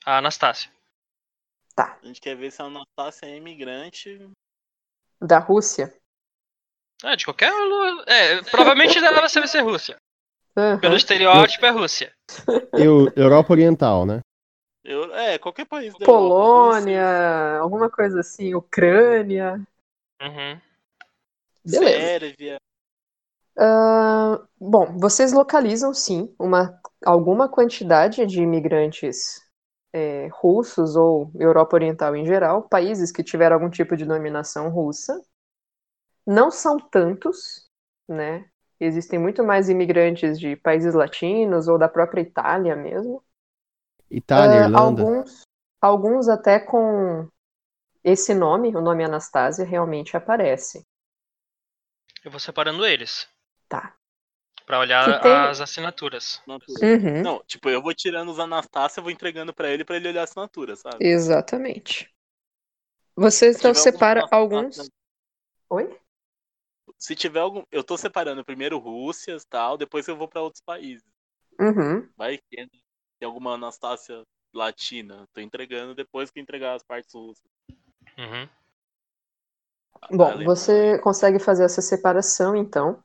[0.04, 0.70] A Anastácia.
[1.74, 1.98] Tá.
[2.02, 4.28] A gente quer ver se a Anastácia é imigrante.
[5.20, 5.94] Da Rússia?
[7.02, 7.52] Ah, de qualquer
[8.06, 9.96] É, provavelmente deve ser Rússia.
[10.56, 10.80] Aham.
[10.80, 12.12] Pelo estereótipo é Rússia.
[12.72, 14.20] Eu, Europa Oriental, né?
[14.84, 19.60] Eu, é, qualquer país da Europa, Polônia, alguma coisa assim, Ucrânia.
[20.20, 20.60] Uhum.
[21.64, 22.18] Beleza.
[22.18, 22.60] Sérvia.
[24.60, 29.40] Bom, vocês localizam sim uma, alguma quantidade de imigrantes
[29.92, 35.20] é, russos ou Europa Oriental em geral, países que tiveram algum tipo de dominação russa.
[36.26, 37.68] Não são tantos,
[38.08, 38.48] né?
[38.78, 43.22] Existem muito mais imigrantes de países latinos ou da própria Itália mesmo.
[44.10, 45.08] Itália, Ah, Irlanda.
[45.08, 45.42] alguns,
[45.80, 47.28] alguns até com
[48.04, 50.84] esse nome, o nome Anastasia, realmente aparece.
[52.24, 53.28] Eu vou separando eles.
[53.70, 53.94] Tá.
[54.66, 56.42] Pra olhar tem- as assinaturas.
[56.46, 57.22] Uhum.
[57.22, 60.24] Não, tipo, eu vou tirando os Anastácia, vou entregando pra ele pra ele olhar a
[60.24, 60.96] assinatura, sabe?
[61.00, 62.12] Exatamente.
[63.16, 64.90] Você então separa alguns.
[65.70, 65.98] Oi?
[66.98, 67.62] Se tiver algum.
[67.70, 71.04] Eu tô separando primeiro Rússia e tal, depois eu vou pra outros países.
[71.58, 72.08] Uhum.
[72.16, 72.68] Vai que tem
[73.24, 75.28] alguma Anastácia latina.
[75.32, 77.44] Tô entregando depois que entregar as partes russas.
[78.18, 78.48] Uhum.
[80.12, 83.02] Bom, você consegue fazer essa separação, então.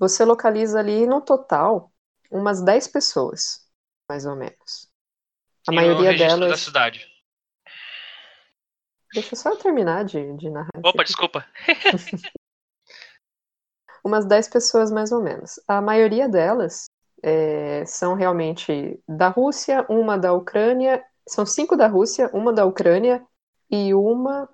[0.00, 1.92] Você localiza ali, no total,
[2.30, 3.64] umas 10 pessoas,
[4.08, 4.90] mais ou menos.
[5.66, 6.60] A E maioria registro da delas.
[6.60, 7.06] cidade.
[9.14, 10.70] Deixa eu só terminar de, de narrar.
[10.82, 11.44] Opa, desculpa.
[14.04, 15.60] Umas 10 pessoas, mais ou menos.
[15.68, 16.88] A maioria delas
[17.22, 21.04] é, são realmente da Rússia, uma da Ucrânia.
[21.28, 23.24] São cinco da Rússia, uma da Ucrânia
[23.70, 24.48] e uma,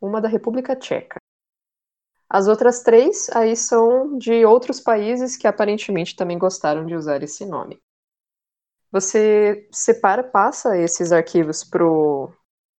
[0.00, 1.17] uma da República Tcheca.
[2.30, 7.44] As outras três aí são de outros países que aparentemente também gostaram de usar esse
[7.46, 7.80] nome.
[8.90, 12.30] Você separa, passa esses arquivos pro,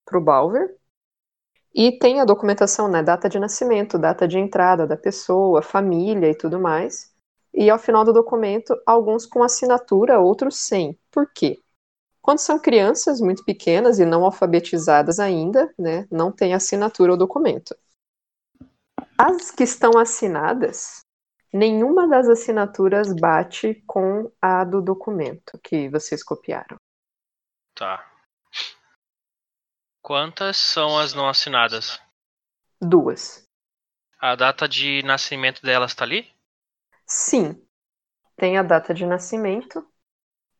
[0.06, 0.76] pro Balver
[1.74, 3.04] e tem a documentação, né?
[3.04, 7.12] Data de nascimento, data de entrada da pessoa, família e tudo mais.
[7.54, 10.98] E ao final do documento, alguns com assinatura, outros sem.
[11.12, 11.60] Por quê?
[12.22, 17.76] Quando são crianças muito pequenas e não alfabetizadas ainda, né, não tem assinatura o documento.
[19.22, 21.02] As que estão assinadas,
[21.52, 26.78] nenhuma das assinaturas bate com a do documento que vocês copiaram.
[27.76, 28.10] Tá.
[30.02, 32.00] Quantas são as não assinadas?
[32.82, 33.46] Duas.
[34.22, 36.26] A data de nascimento delas tá ali?
[37.06, 37.62] Sim.
[38.38, 39.86] Tem a data de nascimento.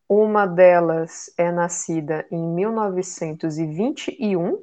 [0.06, 4.62] Uma delas é nascida em 1921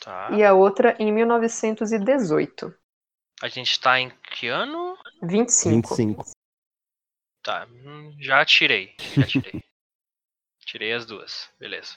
[0.00, 0.30] Tá.
[0.30, 2.74] e a outra em 1918.
[3.42, 4.96] A gente tá em que ano?
[5.22, 5.94] 25.
[5.96, 6.24] 25.
[7.42, 7.66] Tá.
[7.66, 8.96] hum, Já tirei.
[9.14, 9.62] Já tirei.
[10.60, 11.50] tirei as duas.
[11.58, 11.96] Beleza.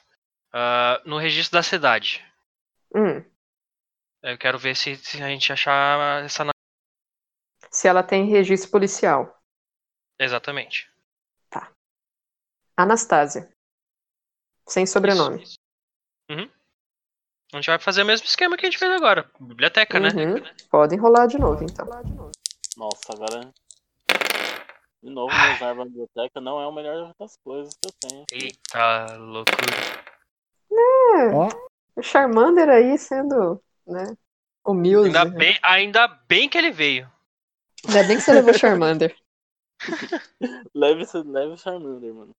[0.54, 2.26] Ah, no registro da cidade.
[2.94, 3.24] Hum.
[4.22, 6.46] Eu quero ver se, se a gente achar essa.
[7.72, 9.42] Se ela tem registro policial.
[10.20, 10.90] Exatamente.
[12.80, 13.52] Anástasia.
[14.66, 15.44] Sem sobrenome.
[16.30, 16.50] Uhum.
[17.52, 19.30] A gente vai fazer o mesmo esquema que a gente fez agora.
[19.40, 20.10] Biblioteca, né?
[20.10, 20.44] Uhum.
[20.70, 21.88] Podem rolar de novo, então.
[22.78, 23.52] Nossa, agora.
[25.02, 28.26] De novo, me usar a biblioteca não é o melhor das coisas que eu tenho.
[28.32, 30.06] Eita, loucura.
[30.72, 31.34] É.
[31.34, 31.50] Ó.
[31.96, 34.16] O Charmander aí sendo, né?
[34.66, 35.08] Humilde.
[35.08, 37.12] Ainda bem, ainda bem que ele veio.
[37.88, 39.16] Ainda bem que você levou Charmander.
[40.76, 42.36] Leve, leve o Charmander, mano.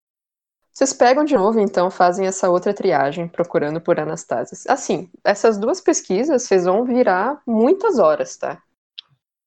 [0.72, 4.56] Vocês pegam de novo, então, fazem essa outra triagem, procurando por Anastasia.
[4.72, 8.62] Assim, essas duas pesquisas, vocês vão virar muitas horas, tá?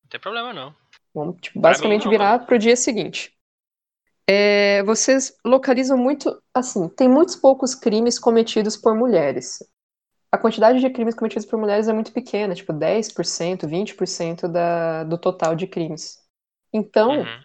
[0.03, 0.75] Não tem problema, não.
[1.13, 3.33] Vão, tipo, basicamente não, virar pro dia seguinte.
[4.27, 9.59] É, vocês localizam muito, assim, tem muitos poucos crimes cometidos por mulheres.
[10.31, 15.17] A quantidade de crimes cometidos por mulheres é muito pequena, tipo 10%, 20% da, do
[15.17, 16.19] total de crimes.
[16.73, 17.43] Então, Uhum.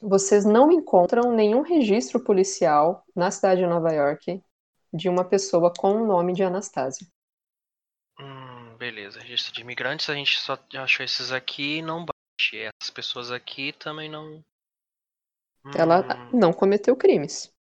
[0.00, 4.42] Vocês não encontram nenhum registro policial na cidade de Nova York
[4.92, 7.06] de uma pessoa com o nome de Anastasia.
[8.18, 9.20] Hum, beleza.
[9.20, 12.56] Registro de imigrantes, a gente só achou esses aqui e não bate.
[12.56, 14.42] Essas pessoas aqui também não.
[15.76, 16.00] Ela
[16.32, 17.52] Hum, não cometeu crimes.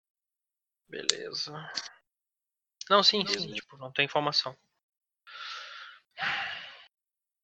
[0.88, 1.52] Beleza.
[2.88, 3.52] Não, sim, sim.
[3.52, 4.56] Tipo, não tem informação.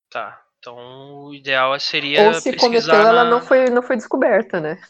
[0.08, 0.44] Tá.
[0.64, 4.60] Então o ideal seria Ou se pesquisar cometeu, ela na- não foi, não foi descoberta,
[4.62, 4.80] né?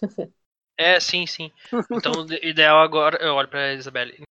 [0.78, 1.50] É, sim, sim.
[1.90, 4.22] Então o de- ideal agora, eu olho pra Isabelle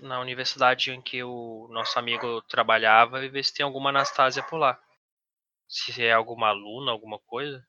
[0.00, 4.58] na universidade em que o nosso amigo trabalhava e ver se tem alguma Anastasia por
[4.58, 4.78] lá.
[5.66, 7.66] Se é alguma aluna, alguma coisa.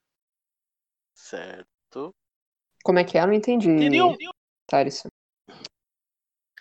[1.14, 2.14] Certo.
[2.84, 3.22] Como é que é?
[3.22, 3.80] Eu não entendi.
[3.80, 4.18] Teriam-
[4.68, 5.08] Tarisson.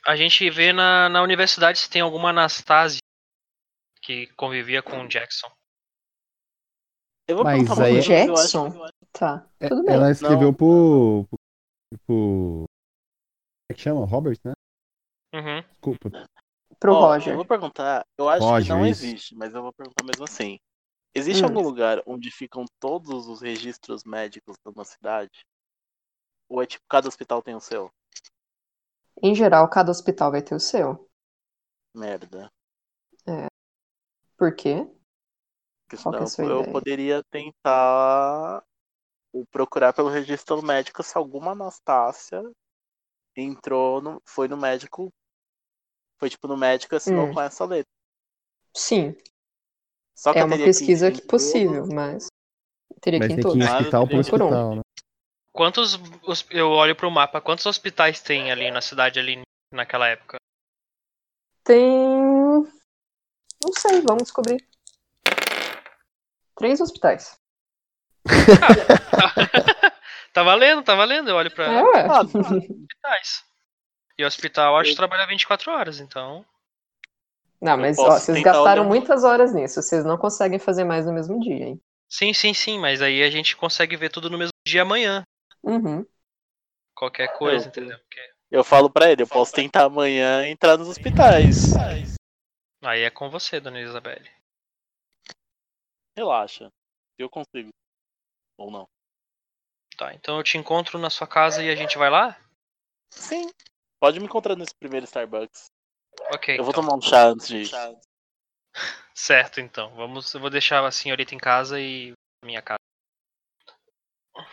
[0.06, 3.00] A gente vê na, na universidade se tem alguma Anastasia
[4.00, 5.50] que convivia com o Jackson.
[7.32, 8.70] Eu vou Mas aí- coisa, eu acho Jackson?
[8.70, 9.94] que- Tá, É, tudo bem.
[9.94, 10.54] Ela escreveu Não.
[10.54, 11.38] pro, pro.
[12.06, 12.66] pro- Como
[13.70, 14.04] é que chama?
[14.06, 14.52] Robert, né?
[15.34, 15.62] Uhum.
[15.62, 16.10] Desculpa.
[16.78, 17.32] Pro Ó, Roger.
[17.32, 19.04] Eu vou perguntar, eu acho Roger, que não isso.
[19.04, 20.58] existe, mas eu vou perguntar mesmo assim.
[21.14, 21.46] Existe Hum.
[21.48, 25.44] algum lugar onde ficam todos os registros médicos de uma cidade?
[26.50, 27.90] Ou é tipo, cada hospital tem o seu?
[29.22, 31.08] Em geral, cada hospital vai ter o seu.
[31.94, 32.50] Merda.
[34.38, 34.86] Por quê?
[35.92, 36.72] Porque Qual que é a senão sua eu ideia?
[36.72, 38.64] poderia tentar
[39.50, 42.42] procurar pelo registro médico se alguma Anastácia
[43.36, 45.12] entrou no, foi no médico.
[46.18, 47.34] Foi tipo no médico e assinou Hum.
[47.34, 47.90] com essa letra.
[48.74, 49.14] Sim,
[50.16, 52.26] Só que é uma pesquisa em que possível, todos- mas
[53.02, 54.18] teria Mas que ir em que ir hospital por um.
[54.20, 54.82] hospital, né?
[55.52, 55.98] Quantos.
[56.50, 60.38] Eu olho pro mapa, quantos hospitais tem ali na cidade ali naquela época?
[61.64, 61.82] Tem.
[63.62, 64.66] Não sei, vamos descobrir.
[66.62, 67.36] Três hospitais.
[70.32, 71.28] tá valendo, tá valendo.
[71.28, 72.06] Eu olho pra É, ué.
[72.08, 73.44] Ah, hospitais.
[74.16, 76.46] E o hospital acho que trabalha 24 horas, então.
[77.60, 79.82] Não, mas ó, vocês gastaram muitas horas nisso.
[79.82, 81.80] Vocês não conseguem fazer mais no mesmo dia, hein?
[82.08, 85.24] Sim, sim, sim, mas aí a gente consegue ver tudo no mesmo dia amanhã.
[85.64, 86.06] Uhum.
[86.94, 87.98] Qualquer coisa, Eu- entendeu?
[87.98, 88.20] Porque
[88.52, 91.72] Eu falo pra ele, eu posso tentar amanhã entrar nos hospitais.
[92.84, 94.30] aí é com você, dona Isabelle.
[96.16, 96.70] Relaxa.
[97.18, 97.70] Eu consigo.
[98.58, 98.86] Ou não.
[99.96, 102.36] Tá, então eu te encontro na sua casa e a gente vai lá?
[103.10, 103.50] Sim.
[104.00, 105.66] Pode me encontrar nesse primeiro Starbucks.
[106.32, 106.58] Ok.
[106.58, 106.82] Eu vou então.
[106.82, 107.74] tomar um chá antes disso.
[109.14, 109.94] Certo, então.
[109.94, 112.12] Vamos, eu vou deixar a senhorita em casa e
[112.44, 112.78] minha casa.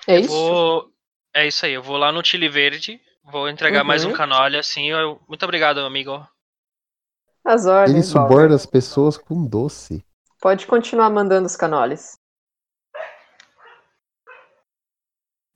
[0.07, 0.29] É Eu isso?
[0.33, 0.93] Vou...
[1.33, 4.15] É isso aí, eu vou lá no Chile Verde, vou entregar mais um Uhum.
[4.15, 4.87] canole, assim.
[4.87, 5.21] Eu...
[5.27, 6.27] Muito obrigado, amigo.
[7.45, 8.29] As Ele ordens, Valver.
[8.31, 10.03] suborna as pessoas com doce.
[10.41, 12.17] Pode continuar mandando os canoles.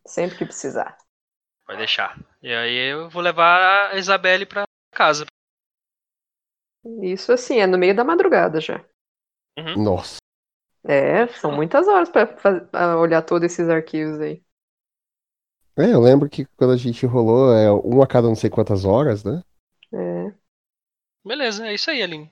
[0.06, 0.98] Sempre que precisar.
[1.66, 2.20] Pode deixar.
[2.42, 5.26] E aí eu vou levar a Isabelle pra casa.
[7.02, 8.84] Isso assim, é no meio da madrugada já.
[9.58, 9.82] Uhum.
[9.82, 10.18] Nossa.
[10.84, 14.44] É, são muitas horas pra olhar todos esses arquivos aí.
[15.78, 18.84] É, eu lembro que quando a gente rolou é um a cada não sei quantas
[18.84, 19.42] horas, né?
[19.94, 20.34] É.
[21.26, 22.32] Beleza, é isso aí, Aline.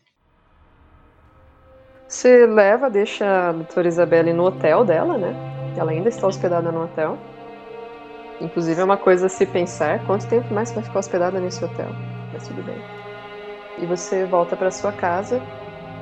[2.11, 5.33] Você leva, deixa a doutora Isabelle no hotel dela, né?
[5.77, 7.17] Ela ainda está hospedada no hotel.
[8.41, 11.87] Inclusive é uma coisa a se pensar, quanto tempo mais vai ficar hospedada nesse hotel?
[12.33, 12.75] Mas tudo bem.
[13.77, 15.41] E você volta para sua casa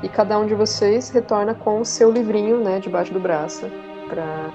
[0.02, 3.70] e cada um de vocês retorna com o seu livrinho, né, debaixo do braço,
[4.10, 4.50] para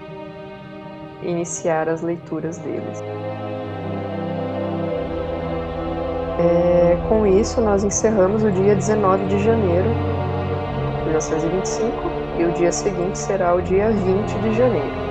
[1.23, 3.00] iniciar as leituras deles.
[6.36, 10.14] É, com isso, nós encerramos o dia 19 de janeiro
[11.15, 15.03] 1925 e o dia seguinte será o dia 20 de janeiro.